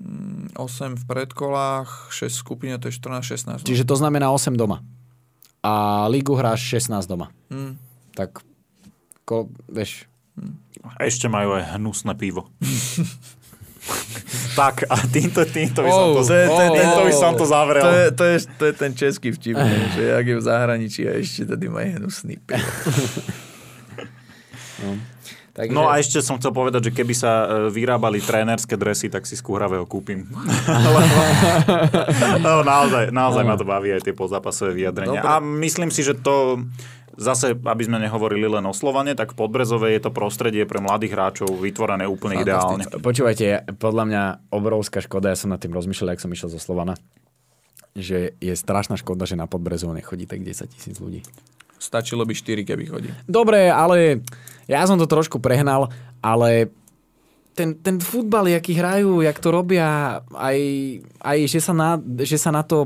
8 0.00 0.56
v 0.96 1.04
predkolách, 1.04 2.08
6 2.08 2.32
v 2.32 2.40
skupine, 2.40 2.74
to 2.80 2.88
je 2.88 2.96
14-16. 2.96 3.60
No. 3.60 3.68
Čiže 3.68 3.84
to 3.84 4.00
znamená 4.00 4.32
8 4.32 4.56
doma. 4.56 4.80
A 5.60 6.04
lígu 6.08 6.32
hráš 6.32 6.64
16 6.64 7.04
doma. 7.04 7.28
Mm. 7.52 7.76
Tak, 8.16 8.40
ko, 9.28 9.52
vieš, 9.68 10.08
Ešte 11.00 11.26
majú 11.26 11.58
aj 11.58 11.74
hnusné 11.76 12.14
pivo. 12.14 12.48
tak, 14.60 14.84
a 14.88 14.96
týmto, 15.06 15.44
týmto 15.46 15.82
by 15.84 15.90
som 15.90 16.14
to, 16.16 16.22
Oh, 16.22 16.26
to 16.26 16.32
týmto 16.74 17.02
by 17.06 17.12
som 17.14 17.36
to 17.38 17.46
zavrel. 17.46 17.84
To 17.84 17.92
je, 17.92 18.10
to, 18.10 18.24
je, 18.24 18.38
to 18.58 18.64
je 18.66 18.72
ten 18.74 18.92
český 18.96 19.32
vtip, 19.32 19.56
že 19.94 20.02
jak 20.16 20.26
je 20.26 20.36
v 20.36 20.42
zahraničí 20.42 21.06
a 21.06 21.12
ešte 21.18 21.46
tady 21.46 21.68
majú 21.68 21.88
hnusný 22.02 22.36
pivo. 22.42 22.58
takže, 25.56 25.72
No 25.72 25.88
a 25.88 25.96
ešte 26.02 26.20
som 26.20 26.36
chcel 26.36 26.52
povedať, 26.52 26.90
že 26.90 26.92
keby 26.92 27.14
sa 27.16 27.32
e, 27.46 27.48
vyrábali 27.72 28.20
trénerské 28.20 28.76
dresy, 28.76 29.08
tak 29.08 29.24
si 29.24 29.38
z 29.38 29.42
Kúhravého 29.44 29.86
kúpim. 29.88 30.28
no, 32.44 32.60
naozaj, 32.66 33.08
naozaj 33.14 33.44
ma 33.44 33.56
to 33.56 33.64
baví 33.64 33.88
aj 33.94 34.04
tie 34.04 34.12
pozápasové 34.12 34.76
vyjadrenia. 34.76 35.22
Dobre. 35.22 35.30
A 35.30 35.40
myslím 35.40 35.88
si, 35.88 36.04
že 36.04 36.12
to 36.12 36.60
zase, 37.16 37.56
aby 37.56 37.82
sme 37.82 37.98
nehovorili 37.98 38.46
len 38.46 38.64
o 38.64 38.74
Slovane, 38.76 39.16
tak 39.16 39.32
v 39.32 39.44
Podbrezove 39.44 39.92
je 39.92 40.00
to 40.04 40.12
prostredie 40.12 40.68
pre 40.68 40.78
mladých 40.80 41.16
hráčov 41.16 41.48
vytvorené 41.56 42.04
úplne 42.04 42.44
ideálne. 42.44 42.84
Počúvajte, 42.86 43.76
podľa 43.80 44.04
mňa 44.06 44.22
obrovská 44.52 45.00
škoda, 45.00 45.32
ja 45.32 45.38
som 45.40 45.52
nad 45.52 45.60
tým 45.60 45.72
rozmýšľal, 45.72 46.14
ak 46.14 46.22
som 46.22 46.32
išiel 46.32 46.52
zo 46.52 46.60
Slovana, 46.60 46.94
že 47.96 48.36
je 48.38 48.52
strašná 48.52 49.00
škoda, 49.00 49.24
že 49.24 49.40
na 49.40 49.48
Podbrezov 49.48 49.96
nechodí 49.96 50.28
tak 50.28 50.44
10 50.44 50.68
tisíc 50.68 50.96
ľudí. 51.00 51.24
Stačilo 51.76 52.24
by 52.24 52.32
4, 52.32 52.64
keby 52.68 52.84
chodí. 52.88 53.08
Dobre, 53.24 53.68
ale 53.68 54.24
ja 54.68 54.84
som 54.84 55.00
to 55.00 55.08
trošku 55.08 55.40
prehnal, 55.40 55.92
ale 56.20 56.72
ten, 57.56 57.72
ten 57.80 57.96
futbal, 57.96 58.52
jaký 58.52 58.76
hrajú, 58.76 59.24
jak 59.24 59.40
to 59.40 59.48
robia, 59.48 60.20
aj, 60.36 60.58
aj 61.24 61.38
že, 61.48 61.60
sa 61.64 61.72
na, 61.72 61.96
že 62.20 62.36
sa 62.36 62.52
na 62.52 62.60
to 62.60 62.84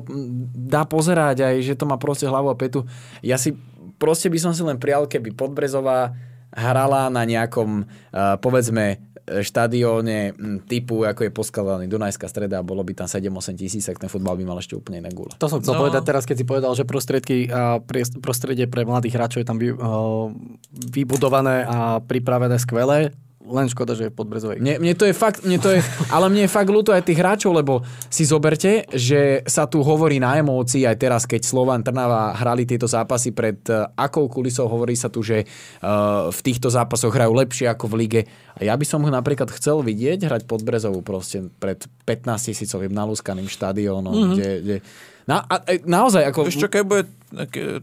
dá 0.55 0.87
pozerať, 0.87 1.43
aj 1.43 1.57
že 1.67 1.75
to 1.75 1.91
má 1.91 1.99
proste 1.99 2.31
hlavu 2.31 2.47
a 2.47 2.55
petu. 2.55 2.87
Ja 3.19 3.35
si 3.35 3.59
proste 4.01 4.27
by 4.27 4.39
som 4.41 4.51
si 4.51 4.65
len 4.65 4.81
prijal, 4.81 5.05
keby 5.05 5.31
Podbrezová 5.31 6.17
hrala 6.51 7.07
na 7.07 7.23
nejakom, 7.23 7.85
uh, 7.85 8.35
povedzme, 8.37 8.99
štadióne 9.31 10.35
mm, 10.35 10.67
typu, 10.67 11.07
ako 11.07 11.23
je 11.23 11.31
poskladaný 11.31 11.87
Dunajská 11.87 12.27
streda 12.27 12.59
a 12.59 12.67
bolo 12.67 12.83
by 12.83 12.97
tam 12.97 13.07
7-8 13.07 13.55
tisíc, 13.55 13.87
tak 13.87 13.97
ten 13.97 14.11
futbal 14.11 14.35
by 14.35 14.43
mal 14.43 14.59
ešte 14.59 14.75
úplne 14.75 14.99
iné 14.99 15.11
gule. 15.11 15.31
To 15.39 15.47
som 15.47 15.63
chcel 15.63 15.79
No. 15.79 15.87
povedať 15.87 16.03
teraz, 16.03 16.27
keď 16.27 16.37
si 16.37 16.45
povedal, 16.45 16.73
že 16.75 16.83
prostriedky 16.83 17.47
a 17.47 17.79
priest- 17.79 18.19
prostredie 18.19 18.67
pre 18.67 18.83
mladých 18.83 19.15
hráčov 19.15 19.39
je 19.39 19.47
tam 19.47 19.59
uh, 19.59 20.35
vybudované 20.73 21.63
a 21.63 21.79
pripravené 22.01 22.59
skvelé. 22.59 23.15
Len 23.41 23.73
škoda, 23.73 23.97
že 23.97 24.09
je 24.09 24.13
pod 24.13 24.29
Brezovej. 24.29 24.61
Mne, 24.61 24.77
mne 24.85 24.93
to 24.93 25.09
je 25.09 25.17
fakt, 25.17 25.41
mne 25.49 25.57
to 25.57 25.73
je, 25.73 25.81
ale 26.13 26.29
mne 26.29 26.45
je 26.45 26.53
fakt 26.53 26.69
ľúto 26.69 26.93
aj 26.93 27.09
tých 27.09 27.17
hráčov, 27.17 27.57
lebo 27.57 27.81
si 28.13 28.29
zoberte, 28.29 28.85
že 28.93 29.41
sa 29.49 29.65
tu 29.65 29.81
hovorí 29.81 30.21
na 30.21 30.37
emócii 30.37 30.85
aj 30.85 30.97
teraz, 31.01 31.23
keď 31.25 31.49
Slovan 31.49 31.81
Trnava 31.81 32.37
hrali 32.37 32.69
tieto 32.69 32.85
zápasy 32.85 33.33
pred 33.33 33.57
uh, 33.73 33.89
akou 33.97 34.29
kulisou, 34.29 34.69
hovorí 34.69 34.93
sa 34.93 35.09
tu, 35.09 35.25
že 35.25 35.49
uh, 35.49 36.29
v 36.29 36.41
týchto 36.45 36.69
zápasoch 36.69 37.17
hrajú 37.17 37.33
lepšie 37.33 37.65
ako 37.73 37.89
v 37.89 37.95
lige. 38.05 38.21
A 38.61 38.69
ja 38.69 38.77
by 38.77 38.85
som 38.85 39.01
ho 39.01 39.09
napríklad 39.09 39.49
chcel 39.57 39.81
vidieť 39.81 40.29
hrať 40.29 40.43
pod 40.45 40.61
Brezovou 40.61 41.01
proste 41.01 41.49
pred 41.57 41.81
15 42.05 42.53
tisícovým 42.53 42.93
nalúskaným 42.93 43.49
štadiónom, 43.49 44.13
mm-hmm. 44.13 44.33
kde, 44.37 44.51
kde 44.61 44.77
na, 45.25 45.47
a, 45.47 45.63
a, 45.63 45.79
naozaj 45.87 46.27
ako... 46.27 46.51
Čo, 46.51 46.67
keď 46.67 46.83
bude 46.83 47.05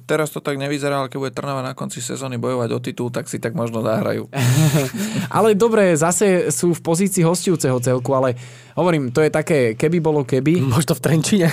teraz 0.03 0.29
to 0.35 0.43
tak 0.43 0.59
nevyzerá, 0.59 0.99
ale 1.03 1.07
keď 1.07 1.19
bude 1.19 1.33
Trnava 1.33 1.63
na 1.63 1.71
konci 1.71 2.03
sezóny 2.03 2.35
bojovať 2.35 2.69
o 2.75 2.79
titul, 2.83 3.07
tak 3.07 3.31
si 3.31 3.39
tak 3.39 3.55
možno 3.55 3.79
zahrajú. 3.79 4.27
Ale 5.37 5.55
dobre, 5.55 5.95
zase 5.95 6.51
sú 6.51 6.75
v 6.75 6.81
pozícii 6.83 7.23
hostujúceho 7.23 7.79
celku, 7.79 8.11
ale 8.15 8.35
hovorím, 8.77 9.09
to 9.09 9.25
je 9.25 9.31
také, 9.33 9.73
keby 9.73 9.97
bolo 9.99 10.21
keby, 10.23 10.61
Možno 10.75 10.93
v 10.93 11.01
Trenčine. 11.03 11.47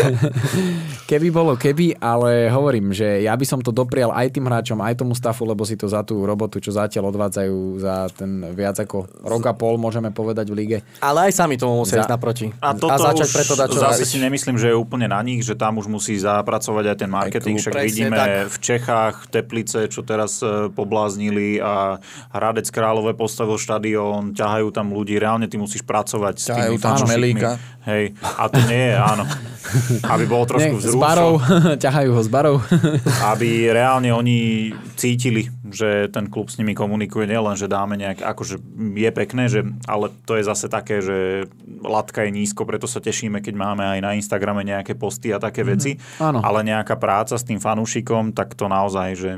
keby 1.10 1.28
bolo 1.34 1.58
keby, 1.58 1.98
ale 1.98 2.46
hovorím, 2.52 2.94
že 2.94 3.24
ja 3.26 3.34
by 3.34 3.44
som 3.48 3.60
to 3.60 3.74
doprial 3.74 4.14
aj 4.14 4.30
tým 4.30 4.46
hráčom, 4.46 4.78
aj 4.78 5.00
tomu 5.00 5.16
stafu, 5.16 5.42
lebo 5.42 5.66
si 5.66 5.74
to 5.74 5.90
za 5.90 6.06
tú 6.06 6.22
robotu, 6.22 6.62
čo 6.62 6.70
zatiaľ 6.70 7.10
odvádzajú 7.10 7.56
za 7.82 8.06
ten 8.14 8.46
viac 8.54 8.78
ako 8.78 9.10
rok 9.26 9.44
a 9.50 9.54
pol, 9.56 9.80
môžeme 9.80 10.14
povedať 10.14 10.52
v 10.52 10.56
lige. 10.56 10.78
Ale 11.02 11.30
aj 11.30 11.32
sami 11.34 11.58
tomu 11.58 11.82
musia 11.82 12.00
Za- 12.00 12.06
ísť 12.06 12.12
naproti. 12.14 12.46
A, 12.62 12.76
toto 12.78 12.94
a 12.94 13.10
začať 13.10 13.26
už 13.26 13.34
preto 13.34 13.54
dať 13.58 13.68
čo 13.70 13.80
zase 13.82 14.04
si 14.06 14.18
nemyslím, 14.22 14.56
že 14.60 14.70
je 14.70 14.76
úplne 14.76 15.10
na 15.10 15.18
nich, 15.24 15.42
že 15.42 15.58
tam 15.58 15.82
už 15.82 15.90
musí 15.90 16.14
zapracovať 16.20 16.89
aj 16.90 16.98
ten 16.98 17.10
marketing. 17.10 17.56
Však 17.62 17.74
presne 17.74 17.86
vidíme 17.86 18.18
tak. 18.18 18.30
v 18.50 18.56
Čechách 18.58 19.16
Teplice, 19.30 19.86
čo 19.86 20.02
teraz 20.02 20.42
e, 20.42 20.68
pobláznili 20.68 21.62
a 21.62 22.02
Hradec 22.34 22.66
Králové 22.68 23.14
postavil 23.14 23.56
štadión, 23.56 24.34
ťahajú 24.34 24.68
tam 24.74 24.90
ľudí, 24.90 25.16
reálne 25.16 25.46
ty 25.46 25.56
musíš 25.56 25.86
pracovať 25.86 26.34
s 26.36 26.46
Ťahajú 26.50 26.74
tými 26.76 26.82
tam 26.82 26.96
šmelíka. 26.98 27.50
Hej, 27.80 28.12
a 28.20 28.44
to 28.52 28.60
nie 28.68 28.92
je, 28.92 28.96
áno. 28.98 29.24
Aby 30.12 30.24
bolo 30.28 30.44
trošku 30.44 30.76
Nie, 30.76 30.82
s 30.82 30.92
vzrušo. 30.92 31.00
barou, 31.00 31.32
ťahajú 31.84 32.10
ho 32.12 32.20
s 32.20 32.28
barou. 32.28 32.56
aby 33.32 33.72
reálne 33.72 34.12
oni 34.12 34.70
cítili, 35.00 35.48
že 35.70 36.10
ten 36.12 36.28
klub 36.28 36.52
s 36.52 36.60
nimi 36.60 36.76
komunikuje, 36.76 37.24
nielen, 37.24 37.56
že 37.56 37.70
dáme 37.70 37.96
nejak, 37.96 38.20
akože 38.20 38.60
je 38.96 39.10
pekné, 39.14 39.48
že, 39.48 39.64
ale 39.88 40.12
to 40.28 40.36
je 40.36 40.44
zase 40.44 40.66
také, 40.68 41.00
že 41.00 41.48
latka 41.80 42.26
je 42.26 42.34
nízko, 42.34 42.68
preto 42.68 42.84
sa 42.84 43.00
tešíme, 43.00 43.40
keď 43.40 43.54
máme 43.56 43.84
aj 43.96 44.00
na 44.04 44.12
Instagrame 44.12 44.60
nejaké 44.66 44.92
posty 44.98 45.32
a 45.32 45.40
také 45.40 45.64
veci, 45.64 45.96
Áno. 46.20 46.44
ale 46.44 46.60
nejaká 46.80 46.96
práca 46.96 47.32
s 47.32 47.42
tým 47.42 47.56
fanúšikom, 47.56 48.32
tak 48.32 48.52
to 48.52 48.66
naozaj, 48.66 49.12
že 49.14 49.30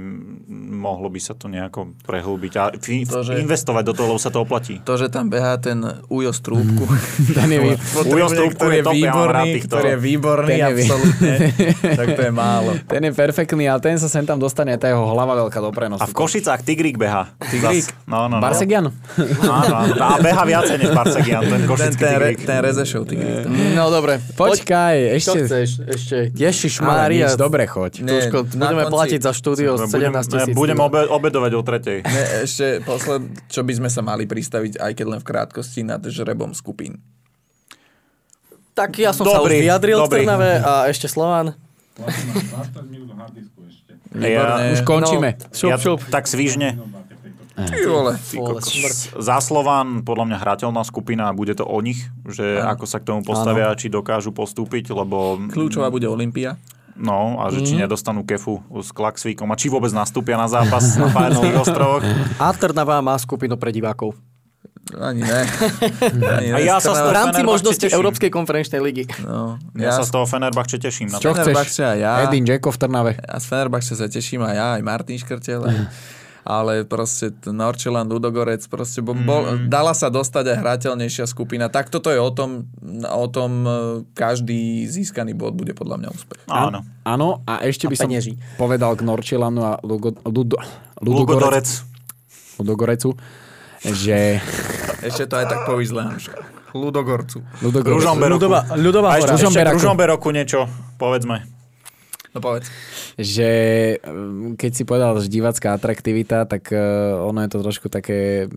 mohlo 0.72 1.06
by 1.06 1.18
sa 1.18 1.32
to 1.32 1.46
nejako 1.46 1.94
prehlbiť 2.00 2.52
a 2.56 2.64
fi- 2.72 3.04
To, 3.04 3.20
že- 3.20 3.38
investovať 3.38 3.82
do 3.82 3.92
toho, 3.92 4.06
lebo 4.08 4.18
sa 4.18 4.28
to 4.28 4.40
oplatí. 4.40 4.78
To, 4.80 4.94
že 4.94 5.06
tam 5.06 5.26
behá 5.26 5.56
ten 5.56 5.78
Ujo 6.06 6.30
Strúbku. 6.30 6.84
Ten 7.32 7.48
je, 7.48 7.58
Ujo 8.04 8.26
Strúbku 8.26 8.54
ktorý 8.56 8.74
je 8.74 8.84
top, 8.84 8.92
ja 8.92 8.98
výborný, 9.04 9.50
týchto. 9.52 9.68
ktorý 9.72 9.86
je 9.88 9.98
výborný, 10.00 10.52
Ten 10.52 10.64
absolútne. 10.64 11.32
tak 11.98 12.06
to 12.08 12.22
je 12.22 12.32
málo. 12.32 12.70
ten 12.84 13.02
je 13.02 13.12
perfektný, 13.12 13.64
ale 13.64 13.80
ten 13.80 13.96
sa 13.96 14.06
sem 14.06 14.22
tam 14.22 14.36
dostane, 14.36 14.74
tá 14.74 14.86
jeho 14.86 15.02
hlava 15.04 15.34
veľká 15.40 15.58
do 15.58 15.70
prenosu. 15.70 15.98
A 15.98 16.06
v 16.06 16.14
Košicách 16.14 16.62
Tigrík 16.62 16.94
beha. 16.94 17.32
Tigrík? 17.42 17.90
No, 18.04 18.26
no, 18.26 18.36
no. 18.36 18.42
Barsegian? 18.42 18.92
Áno, 19.40 19.74
áno. 19.74 19.92
A 19.96 20.18
beha 20.18 20.42
viacej 20.44 20.76
než 20.78 20.90
Barsegian, 20.92 21.42
ten 21.42 21.50
Ten, 21.54 21.66
košický 21.66 21.98
ten, 21.98 22.14
re, 22.14 22.28
Tigrík. 22.30 22.38
ten 22.44 22.58
Rezešov 22.60 23.02
Tigrík. 23.04 23.36
No 23.72 23.88
dobre. 23.88 24.20
Počkaj, 24.32 24.96
Čo 25.14 25.32
ešte... 25.32 25.38
chceš? 25.42 25.68
Ešte. 25.82 26.16
Ježiš 26.34 26.74
Mária, 26.78 27.31
Mária, 27.32 27.40
dobre 27.40 27.62
choď. 27.64 27.92
Nie, 28.00 28.12
Tuško, 28.28 28.38
budeme 28.52 28.84
konci- 28.84 28.94
platiť 28.94 29.20
za 29.22 29.32
štúdio 29.32 29.70
Budem, 29.80 30.12
17 30.12 30.28
tisíc. 30.28 30.54
budem 30.54 30.78
obe, 30.78 31.00
obedovať 31.08 31.52
o 31.56 31.62
tretej. 31.64 31.98
Ne, 32.04 32.24
ešte 32.44 32.84
posled, 32.84 33.22
čo 33.48 33.64
by 33.64 33.72
sme 33.72 33.88
sa 33.88 34.00
mali 34.00 34.28
pristaviť, 34.28 34.78
aj 34.78 34.92
keď 34.92 35.06
len 35.08 35.20
v 35.20 35.26
krátkosti, 35.26 35.80
nad 35.82 36.00
žrebom 36.04 36.52
skupín. 36.52 37.00
Tak 38.72 38.96
ja 38.96 39.12
som 39.12 39.28
sa 39.28 39.44
už 39.44 39.52
Dobrý, 39.52 39.60
vyjadril 39.60 39.98
dobrý. 40.00 40.24
Trnave 40.24 40.50
a 40.64 40.72
ešte 40.88 41.04
Slovan. 41.04 41.52
20 42.00 42.88
minút 42.88 43.12
hardisku 43.12 43.60
ešte. 43.68 43.92
Výborné. 44.12 44.72
Už 44.72 44.80
končíme. 44.80 45.30
Šup, 45.52 45.70
ja, 45.72 45.76
šup. 45.76 46.00
tak 46.08 46.24
svižne. 46.24 46.80
Ty 47.52 47.84
vole. 47.84 48.16
Vole, 48.16 48.60
smrť. 48.64 49.20
Za 49.20 49.36
Slovan 49.44 50.00
podľa 50.08 50.24
mňa 50.32 50.38
hrateľná 50.40 50.80
skupina 50.88 51.28
a 51.28 51.36
bude 51.36 51.52
to 51.52 51.68
o 51.68 51.78
nich, 51.84 52.08
že 52.24 52.56
ako 52.56 52.88
sa 52.88 52.96
k 52.96 53.12
tomu 53.12 53.20
postavia, 53.20 53.68
či 53.76 53.92
dokážu 53.92 54.32
postúpiť, 54.32 54.88
lebo 54.88 55.36
Kľúčová 55.52 55.92
bude 55.92 56.08
Olympia. 56.08 56.56
No 56.94 57.38
a 57.38 57.48
že 57.48 57.62
či 57.62 57.72
Mhm. 57.72 57.80
nedostanú 57.82 58.22
kefu 58.22 58.56
s 58.74 58.90
Klaxvíkom 58.90 59.46
a 59.46 59.54
či 59.54 59.66
vôbec 59.66 59.90
nastúpia 59.90 60.34
na 60.34 60.46
zápas 60.46 60.94
na 60.94 61.06
Fajerských 61.06 61.56
ostrovoch. 61.62 62.02
A 62.36 62.52
Trnava 62.52 62.98
má 62.98 63.16
skupinu 63.16 63.54
pre 63.54 63.70
divákov. 63.70 64.12
Ani 64.92 65.22
ne. 65.22 65.46
Ani 66.28 66.50
A 66.50 66.58
ne. 66.58 66.64
ja 66.64 66.76
sa 66.76 66.90
V 66.90 67.14
rámci 67.14 67.40
možnosti. 67.40 67.86
Európskej 67.86 68.28
konferenčnej 68.28 68.76
ligy. 68.78 69.06
No, 69.22 69.54
Ja, 69.72 69.88
ja, 69.88 69.92
sa 69.94 70.02
z 70.02 70.10
toho 70.10 70.26
Fenerbahče 70.26 70.76
teším. 70.76 71.06
Na 71.06 71.16
Čo 71.16 71.32
chceš? 71.32 71.54
A 71.80 71.94
ja. 71.94 72.12
Edin 72.24 72.42
Dzeko 72.42 72.68
v 72.68 72.78
Trnave. 72.78 73.12
Ja 73.16 73.36
z 73.36 73.46
Fenerbahče 73.46 73.94
sa 73.94 74.06
teším 74.06 74.42
aj 74.42 74.52
ja, 74.52 74.66
aj 74.74 74.82
Martin 74.82 75.16
Škrtel. 75.16 75.62
aj- 75.62 75.86
Ale 76.42 76.82
proste 76.82 77.30
Norčeland, 77.46 78.10
Ludogorec, 78.10 78.66
proste 78.66 78.98
bol, 78.98 79.14
bol, 79.14 79.70
dala 79.70 79.94
sa 79.94 80.10
dostať 80.10 80.50
aj 80.50 80.56
hrateľnejšia 80.58 81.30
skupina. 81.30 81.70
Tak 81.70 81.86
toto 81.86 82.10
je 82.10 82.18
o 82.18 82.30
tom, 82.34 82.66
o 83.06 83.26
tom 83.30 83.50
e, 83.62 83.70
každý 84.10 84.90
získaný 84.90 85.38
bod 85.38 85.54
bude 85.54 85.70
podľa 85.70 86.02
mňa 86.02 86.08
úspech. 86.10 86.42
Áno. 86.50 86.82
Áno, 87.06 87.28
a 87.46 87.62
ešte 87.62 87.86
by 87.86 87.94
som 87.94 88.10
penieží. 88.10 88.34
povedal 88.58 88.98
k 88.98 89.06
Norčilanu 89.06 89.62
a 89.62 89.72
Lugo, 89.86 90.18
Ludo, 90.26 90.58
Lugodorec. 90.98 91.66
Ludogorecu, 92.58 93.14
že 93.86 94.42
Ešte 95.02 95.26
to 95.26 95.34
aj 95.34 95.46
tak 95.50 95.60
povyzle. 95.66 96.06
Ludogorcu. 96.72 97.42
Ludogorec, 97.60 98.00
Ružomberoku. 98.00 98.38
Ľudová, 98.38 98.60
ľudová 98.78 99.08
A 99.12 99.16
ešte, 99.18 99.34
ešte 99.34 99.34
k 99.34 99.44
Ružomberoku. 99.44 99.76
Ružomberoku 99.76 100.28
niečo, 100.30 100.60
povedzme. 100.96 101.61
No 102.32 102.40
povedz. 102.40 102.72
že 103.20 103.50
um, 104.08 104.56
keď 104.56 104.70
si 104.72 104.82
povedal, 104.88 105.12
že 105.20 105.28
divácká 105.28 105.76
atraktivita, 105.76 106.48
tak 106.48 106.72
uh, 106.72 107.20
ono 107.28 107.44
je 107.44 107.50
to 107.52 107.58
trošku 107.60 107.92
také 107.92 108.48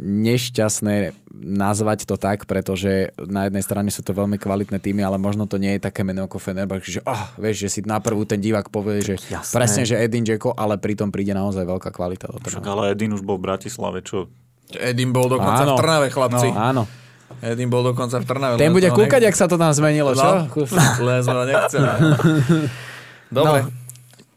nešťastné 0.00 1.12
nazvať 1.38 2.08
to 2.08 2.16
tak, 2.16 2.48
pretože 2.48 3.12
na 3.20 3.46
jednej 3.46 3.60
strane 3.60 3.92
sú 3.92 4.00
to 4.00 4.16
veľmi 4.16 4.40
kvalitné 4.40 4.80
týmy, 4.80 5.04
ale 5.04 5.20
možno 5.20 5.44
to 5.44 5.60
nie 5.60 5.76
je 5.76 5.84
také 5.84 6.02
meno 6.02 6.24
ako 6.24 6.40
Fenerbahce, 6.40 6.88
že 6.88 7.00
oh, 7.04 7.28
vieš, 7.36 7.68
že 7.68 7.68
si 7.68 7.80
na 7.84 8.00
prvú 8.00 8.24
ten 8.24 8.40
divák 8.40 8.72
povie, 8.72 9.04
že 9.04 9.14
Jasné. 9.28 9.54
presne, 9.54 9.82
že 9.84 10.00
Edin 10.00 10.24
Dzeko, 10.24 10.56
ale 10.56 10.80
pritom 10.80 11.12
príde 11.12 11.36
naozaj 11.36 11.62
veľká 11.68 11.92
kvalita 11.92 12.32
do 12.32 12.40
Však 12.42 12.64
ale 12.64 12.96
Edin 12.96 13.12
už 13.14 13.22
bol 13.22 13.36
v 13.38 13.44
Bratislave, 13.44 14.02
čo? 14.02 14.26
Edim 14.72 15.12
bol 15.12 15.28
dokonca 15.28 15.64
Áno. 15.64 15.76
v 15.76 15.80
Trnave, 15.80 16.06
chlapci. 16.12 16.48
No, 16.52 16.60
áno. 16.60 16.82
Edim 17.40 17.68
bol 17.68 17.84
dokonca 17.84 18.18
v 18.20 18.24
Trnave. 18.24 18.54
Ten 18.56 18.72
bude 18.72 18.88
kúkať, 18.88 19.20
nech- 19.20 19.28
jak 19.32 19.36
sa 19.36 19.46
to 19.48 19.56
tam 19.60 19.72
zmenilo, 19.72 20.12
čo? 20.16 20.28
No, 20.48 21.06
len 21.06 21.20
sme 21.24 21.36
ho 21.36 21.44
nechceli. 21.44 21.88
Dobre. 23.28 23.68
No, 23.68 23.72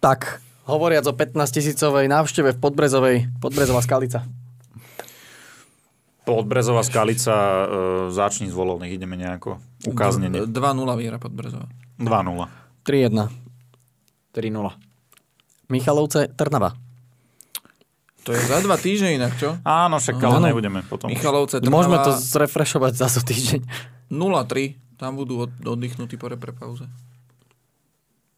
tak, 0.03 0.43
hovoriac 0.67 1.07
o 1.07 1.13
15 1.15 1.37
tisícovej 1.47 2.11
návšteve 2.11 2.55
v 2.55 2.59
Podbrezovej, 2.59 3.17
Podbrezová 3.39 3.79
skalica. 3.79 4.27
Podbrezová 6.21 6.85
skalica, 6.85 7.33
e, 7.33 7.63
začni 8.13 8.51
z 8.51 8.55
volovných, 8.55 8.93
ideme 8.93 9.17
nejako 9.17 9.57
ukáznenie. 9.89 10.45
2-0 10.45 10.53
výhra 10.99 11.17
pod 11.17 11.33
Brezovou. 11.33 11.67
2-0. 11.97 12.45
3-1. 12.85 13.29
3-0. 14.31 15.71
Michalovce, 15.71 16.27
Trnava. 16.35 16.75
To 18.21 18.37
je 18.37 18.41
za 18.45 18.61
dva 18.61 18.77
týždne 18.77 19.17
inak, 19.17 19.33
čo? 19.41 19.57
Áno, 19.65 19.97
však 19.97 20.21
ale 20.21 20.37
Áno. 20.37 20.47
nebudeme 20.53 20.85
potom. 20.85 21.09
Michalovce 21.09 21.57
Trnava 21.57 21.73
Môžeme 21.73 21.97
to 22.05 22.13
zrefrešovať 22.13 22.93
za 22.93 23.07
so 23.09 23.21
týždeň. 23.25 23.65
0-3. 24.13 24.77
Tam 25.01 25.17
budú 25.17 25.49
od, 25.49 25.51
oddychnutí 25.65 26.21
po 26.21 26.29
repre 26.29 26.53
pauze. 26.53 26.85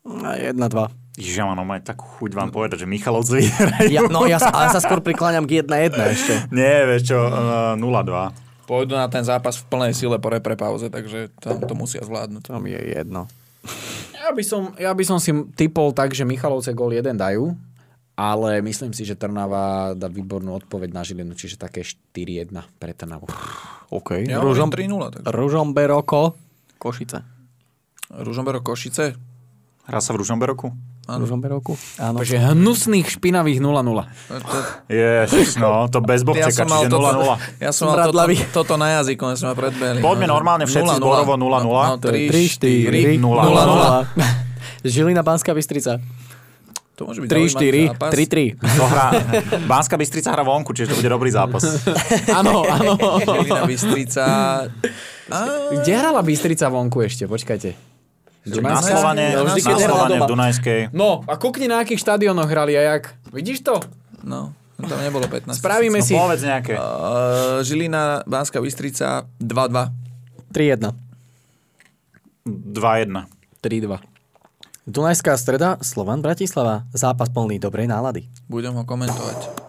A 0.03 0.35
1-2. 0.35 1.03
Ježiš, 1.13 1.39
ja 1.39 1.45
mám 1.45 1.69
takú 1.85 2.03
chuť 2.19 2.33
vám 2.33 2.49
povedať, 2.49 2.83
že 2.83 2.87
Michalovci 2.89 3.45
vyhrajú. 3.45 3.87
Ja, 3.93 4.01
no 4.09 4.25
ja 4.25 4.41
sa, 4.41 4.49
ale 4.49 4.73
sa 4.73 4.81
skôr 4.81 4.97
prikláňam 4.99 5.45
k 5.45 5.61
1-1 5.61 5.93
ešte. 5.93 6.33
Nie, 6.57 6.89
vieš 6.89 7.13
čo, 7.13 7.17
e, 7.21 7.77
0-2. 7.77 8.65
Pôjdu 8.65 8.97
na 8.97 9.05
ten 9.07 9.21
zápas 9.21 9.61
v 9.61 9.65
plnej 9.69 9.93
sile 9.93 10.17
po 10.17 10.33
repre 10.33 10.57
pauze, 10.57 10.89
takže 10.89 11.29
tam 11.37 11.61
to 11.61 11.77
musia 11.77 12.01
zvládnuť. 12.01 12.41
To 12.49 12.57
mi 12.57 12.73
je 12.73 12.81
jedno. 12.97 13.29
Ja 14.17 14.33
by, 14.33 14.43
som, 14.43 14.73
ja 14.79 14.91
by 14.95 15.03
som 15.05 15.21
si 15.21 15.35
typol 15.53 15.93
tak, 15.93 16.17
že 16.17 16.25
Michalovce 16.25 16.73
gól 16.73 16.95
1 16.97 17.13
dajú, 17.13 17.53
ale 18.17 18.65
myslím 18.65 18.89
si, 18.97 19.05
že 19.05 19.13
Trnava 19.13 19.93
dá 19.93 20.09
výbornú 20.09 20.57
odpoveď 20.65 20.89
na 20.97 21.05
Žilinu, 21.05 21.37
čiže 21.37 21.61
také 21.61 21.85
4-1 21.85 22.49
pre 22.81 22.97
Trnavu. 22.97 23.29
OK. 23.93 24.25
Ja 24.25 24.41
Ružom, 24.41 24.73
hovorím 24.73 24.97
3-0. 24.97 25.13
Takže. 25.13 25.25
Ružomberoko, 25.29 26.21
Košice. 26.81 27.21
Ružombero 28.13 28.65
Košice. 28.65 29.32
Hrá 29.83 29.99
sa 29.99 30.15
v 30.15 30.23
Ružomberoku? 30.23 30.71
Ružomberoku? 31.03 31.75
Áno. 31.99 32.23
Takže 32.23 32.39
hnusných, 32.39 33.03
špinavých 33.11 33.59
0-0. 33.59 33.83
To, 33.83 34.57
Ježiš, 34.87 35.59
no, 35.59 35.91
to 35.91 35.99
bez 35.99 36.23
ja 36.23 36.27
bobčeka, 36.31 36.63
som 36.63 36.71
mal 36.71 36.87
čiže 36.87 36.95
toto, 36.95 37.11
0-0. 37.35 37.59
ja 37.59 37.71
som 37.75 37.83
mal 37.91 37.97
toto, 38.07 38.23
toto 38.55 38.73
na 38.79 39.03
jazyku, 39.03 39.21
len 39.27 39.35
sme 39.35 39.51
ma 39.51 39.55
predbehli. 39.59 39.99
Poďme 39.99 40.27
normálne 40.31 40.63
všetci 40.63 41.03
zborovo 41.03 41.35
0-0. 41.35 41.67
No, 41.67 41.99
je 41.99 42.31
3-4, 42.31 43.19
3-4, 43.19 43.19
0-0. 43.19 44.87
Žilina, 44.87 45.19
Banská 45.19 45.51
Bystrica. 45.51 45.99
To 46.95 47.09
môže 47.09 47.19
byť 47.19 47.27
zaujímavý 47.27 47.67
3-4, 47.67 47.91
zápas. 47.91 48.11
3-3. 48.15 48.77
To 48.79 48.83
hrá, 48.87 49.07
Banská 49.67 49.95
Bystrica 49.99 50.29
hrá 50.31 50.43
vonku, 50.47 50.71
čiže 50.71 50.95
to 50.95 51.03
bude 51.03 51.11
dobrý 51.11 51.27
zápas. 51.27 51.83
Áno, 52.39 52.63
áno. 52.63 52.95
Žilina 53.19 53.67
Bystrica. 53.67 54.23
Á, 55.27 55.39
Kde 55.75 55.91
hrala 55.99 56.23
Bystrica 56.23 56.71
vonku 56.71 57.03
ešte? 57.03 57.27
Počkajte. 57.27 57.92
Na 58.43 58.83
Slovane, 58.83 59.39
vždy, 59.39 59.61
na 59.63 59.79
Slovane 59.79 60.17
v 60.19 60.27
Dunajskej. 60.27 60.79
No, 60.91 61.23
a 61.23 61.39
kukni 61.39 61.71
na 61.71 61.79
akých 61.79 62.03
štadiónoch 62.03 62.51
hrali 62.51 62.75
a 62.75 62.99
jak. 62.99 63.15
Vidíš 63.31 63.63
to? 63.63 63.79
No, 64.19 64.51
tam 64.83 64.99
nebolo 64.99 65.31
15. 65.31 65.55
Spravíme 65.63 66.03
No 66.03 66.05
si... 66.05 66.11
povedz 66.11 66.43
nejaké. 66.43 66.75
Uh, 66.75 67.63
Žilina, 67.63 68.27
Banská 68.27 68.59
Bystrica 68.59 69.23
2-2. 69.39 69.95
3-1. 70.51 70.91
2-1. 72.43 73.31
3-2. 73.63 74.03
Dunajská 74.83 75.39
streda, 75.39 75.79
Slovan 75.79 76.19
Bratislava. 76.19 76.83
Zápas 76.91 77.31
plný 77.31 77.55
dobrej 77.55 77.87
nálady. 77.87 78.27
Budem 78.51 78.75
ho 78.75 78.83
komentovať. 78.83 79.62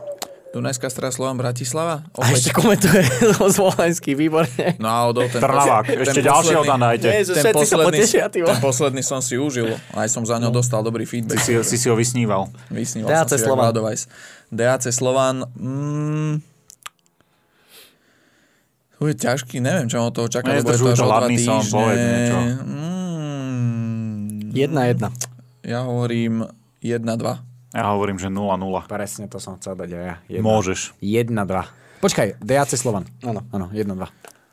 Dunajská 0.54 0.86
strana 0.86 1.10
Slovan 1.10 1.34
Bratislava? 1.34 2.06
A 2.14 2.30
ešte 2.30 2.54
komentuje 2.54 3.02
Zvolenský, 3.58 4.14
výborne. 4.14 4.78
No 4.78 4.86
a 4.86 5.10
Odo, 5.10 5.26
ten, 5.26 5.42
Trnavák. 5.42 5.90
Ešte 5.90 6.22
ďalšieho 6.22 6.62
tam. 6.62 6.78
Ježiš, 6.94 7.34
ten 7.34 7.50
posledný, 7.50 7.86
potešia, 7.90 8.24
ten 8.30 8.58
posledný 8.62 9.02
som 9.02 9.18
si 9.18 9.34
užil. 9.34 9.74
Aj 9.98 10.06
som 10.06 10.22
za 10.22 10.38
ňo 10.38 10.54
dostal 10.54 10.86
dobrý 10.86 11.10
feedback. 11.10 11.42
Si, 11.42 11.58
si 11.66 11.74
si 11.74 11.90
ho 11.90 11.98
vysníval. 11.98 12.54
Vysníval 12.70 13.10
DAC 13.10 13.34
som 13.34 13.38
si 13.38 13.42
Slovan. 13.42 13.74
DAC 14.54 14.82
Slovan. 14.94 15.36
Mm, 15.58 16.34
to 18.94 19.10
je 19.10 19.20
ťažký, 19.20 19.58
neviem, 19.60 19.90
čo 19.90 20.00
od 20.00 20.14
toho 20.16 20.32
čaká, 20.32 20.54
lebo 20.54 20.70
je 20.70 20.80
to 20.80 20.94
až 20.94 21.02
o 21.02 21.04
dva 21.04 21.18
hladný 21.20 21.36
som, 21.36 21.60
týždne. 21.60 21.74
povedz 21.76 21.98
niečo. 22.00 22.38
Mm, 22.62 24.54
Jedna, 24.54 24.80
jedna. 24.86 25.08
ja 25.60 25.82
hovorím 25.84 26.46
1-2. 26.78 27.53
Ja 27.74 27.90
hovorím, 27.90 28.22
že 28.22 28.30
0-0. 28.30 28.54
Presne 28.86 29.26
to 29.26 29.42
som 29.42 29.58
chcel 29.58 29.74
dať 29.74 29.90
aj 29.90 30.02
ja. 30.06 30.14
Jedna. 30.30 30.46
Môžeš. 30.46 30.94
1-2. 31.02 31.34
Počkaj, 31.98 32.38
DAC 32.38 32.70
Slovan. 32.78 33.02
Áno. 33.26 33.42
Áno, 33.50 33.66
1-2. 33.74 34.06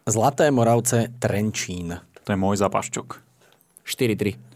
Zlaté 0.10 0.50
Moravce, 0.50 1.14
Trenčín. 1.22 2.02
To 2.26 2.30
je 2.34 2.38
môj 2.42 2.58
zapašťok. 2.58 3.08
4-3. 3.86 4.52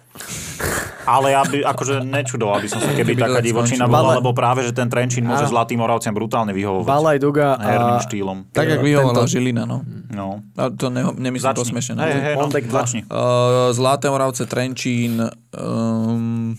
Ale 1.06 1.38
ja 1.38 1.46
by, 1.46 1.62
akože 1.62 2.02
nečudoval 2.02 2.58
by 2.66 2.68
som 2.72 2.82
sa, 2.82 2.90
keby 2.98 3.14
taká 3.14 3.38
tak 3.38 3.46
divočina 3.46 3.86
bola, 3.86 4.18
lebo 4.18 4.34
práve, 4.34 4.66
že 4.66 4.74
ten 4.74 4.90
Trenčín 4.90 5.22
môže 5.22 5.46
Zlatým 5.46 5.78
Moravciam 5.78 6.18
brutálne 6.18 6.50
vyhovovať. 6.50 6.90
Balaj 6.90 7.18
Duga 7.22 7.62
Herným 7.62 8.02
a 8.02 8.02
štýlom. 8.02 8.38
Tak, 8.50 8.66
jak 8.66 8.82
vyhovala 8.82 9.30
Žilina, 9.30 9.70
no. 9.70 9.86
No. 10.10 10.42
A 10.58 10.74
to 10.74 10.90
ne, 10.90 11.06
nemyslím 11.14 11.54
Začni. 11.54 11.62
posmešne. 11.62 11.94
Hej, 12.02 12.14
hej, 12.18 12.36
no, 12.42 12.50
začni. 12.50 13.02
Uh, 13.06 13.70
Zlaté 13.76 14.10
Moravce, 14.10 14.50
Trenčín, 14.50 15.22
um, 15.54 16.58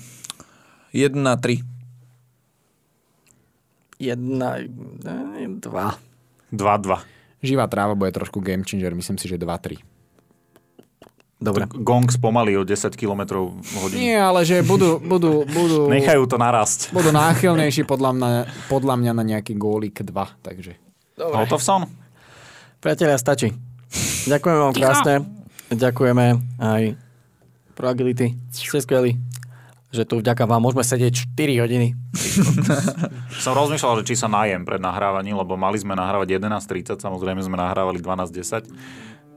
1-3. 0.95 1.76
Jedna, 3.97 4.61
eh, 4.61 5.49
dva. 5.61 5.97
2-2. 6.53 7.03
Živá 7.43 7.67
tráva 7.69 7.93
bude 7.93 8.11
trošku 8.13 8.41
game 8.41 8.65
changer, 8.65 8.95
myslím 8.97 9.19
si, 9.19 9.29
že 9.29 9.37
2-3. 9.37 9.83
Dobre. 11.37 11.69
Gong 11.69 12.09
spomalí 12.09 12.57
o 12.57 12.65
10 12.65 12.97
km 12.97 13.45
v 13.45 13.73
hodine. 13.85 14.01
Nie, 14.01 14.25
ale 14.25 14.41
že 14.49 14.65
budú, 14.65 14.97
budú, 14.97 15.45
budú, 15.45 15.85
Nechajú 15.93 16.25
to 16.25 16.41
narásť. 16.41 16.97
budú 16.97 17.13
náchylnejší 17.21 17.85
podľa 17.85 18.11
mňa, 18.17 18.31
podľa 18.73 18.95
mňa 18.97 19.13
na 19.13 19.25
nejaký 19.37 19.53
gólik 19.53 20.01
2, 20.01 20.17
takže. 20.41 20.81
Hotov 21.21 21.61
som? 21.61 21.85
Priatelia, 22.81 23.21
stačí. 23.21 23.53
Ďakujeme 24.25 24.59
vám 24.65 24.75
krásne. 24.75 25.15
Ďakujeme 25.69 26.25
aj 26.57 26.83
pro 27.77 27.87
Agility. 27.93 28.33
Ste 28.49 28.81
skvelí. 28.81 29.21
Že 29.97 30.05
tu 30.05 30.15
vďaka 30.21 30.45
vám 30.45 30.61
môžeme 30.61 30.85
sedieť 30.85 31.33
4 31.33 31.63
hodiny. 31.65 31.97
Som 33.45 33.57
rozmýšľal, 33.57 34.05
že 34.05 34.13
či 34.13 34.15
sa 34.21 34.29
najem 34.29 34.69
pred 34.69 34.77
nahrávaním, 34.77 35.41
lebo 35.41 35.57
mali 35.57 35.81
sme 35.81 35.97
nahrávať 35.97 36.37
11.30, 36.37 37.01
samozrejme 37.01 37.41
sme 37.41 37.57
nahrávali 37.57 37.97
12.10 38.05 38.69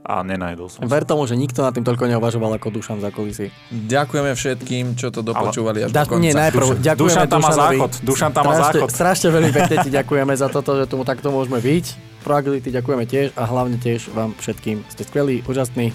a 0.00 0.24
nenajedol 0.24 0.68
som. 0.72 0.80
Ver 0.88 1.04
tomu, 1.04 1.28
že 1.28 1.36
nikto 1.36 1.60
nad 1.60 1.76
tým 1.76 1.84
toľko 1.84 2.08
neuvažoval 2.08 2.56
ako 2.56 2.72
Dušan 2.72 2.98
za 3.04 3.12
kulisy. 3.12 3.52
Ďakujeme 3.70 4.32
všetkým, 4.32 4.96
čo 4.96 5.12
to 5.12 5.20
dopočúvali 5.20 5.84
až 5.84 5.92
Da, 5.92 6.08
do 6.08 6.16
konca. 6.16 6.22
nie, 6.24 6.32
najprv 6.32 6.66
Dušan- 6.76 6.80
ďakujeme 6.82 7.04
Dušan 7.04 7.26
tam 7.28 7.40
má 7.40 7.52
záchod. 7.52 7.90
Dušan 8.00 8.30
tam 8.32 8.44
má 8.48 8.52
strašne, 8.56 8.80
záchod. 8.80 8.90
strašne 8.90 9.28
veľmi 9.28 9.52
pekne 9.60 9.76
ti 9.84 9.90
ďakujeme 9.92 10.32
za 10.36 10.48
toto, 10.48 10.70
že 10.80 10.84
tomu 10.88 11.04
takto 11.04 11.28
môžeme 11.28 11.60
byť. 11.60 11.84
Pro 12.20 12.36
ďakujeme 12.40 13.04
tiež 13.08 13.32
a 13.32 13.48
hlavne 13.48 13.80
tiež 13.80 14.12
vám 14.12 14.36
všetkým. 14.36 14.84
Ste 14.92 15.02
skvelí, 15.08 15.40
úžasní. 15.48 15.92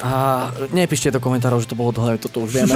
A 0.00 0.12
nepíšte 0.72 1.12
do 1.12 1.20
komentárov, 1.20 1.60
že 1.60 1.68
to 1.68 1.76
bolo 1.76 1.92
dlhé, 1.92 2.16
toto 2.16 2.40
už 2.40 2.50
vieme. 2.52 2.72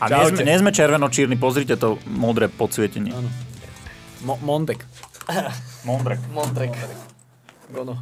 A 0.00 0.04
nie 0.08 0.24
sme, 0.26 0.40
nie 0.40 0.56
sme 0.56 0.70
červeno-čírni, 0.72 1.36
pozrite 1.36 1.76
to 1.76 2.00
modré 2.06 2.46
podsvietenie. 2.46 3.12
Mo- 4.22 4.40
Mondek. 4.40 4.86
Mondrek. 5.82 6.20
Montrek. 6.30 6.72
Gono. 7.68 7.98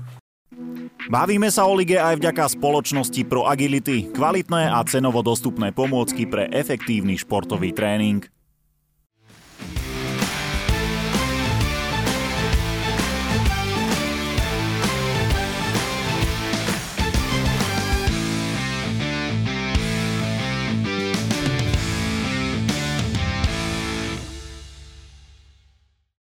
Bavíme 1.09 1.49
sa 1.49 1.65
o 1.65 1.73
lige 1.73 1.95
aj 1.95 2.19
vďaka 2.19 2.51
spoločnosti 2.51 3.21
Pro 3.25 3.47
Agility, 3.47 4.11
kvalitné 4.11 4.69
a 4.69 4.83
cenovo 4.85 5.23
dostupné 5.23 5.71
pomôcky 5.71 6.25
pre 6.25 6.49
efektívny 6.49 7.17
športový 7.17 7.71
tréning. 7.73 8.25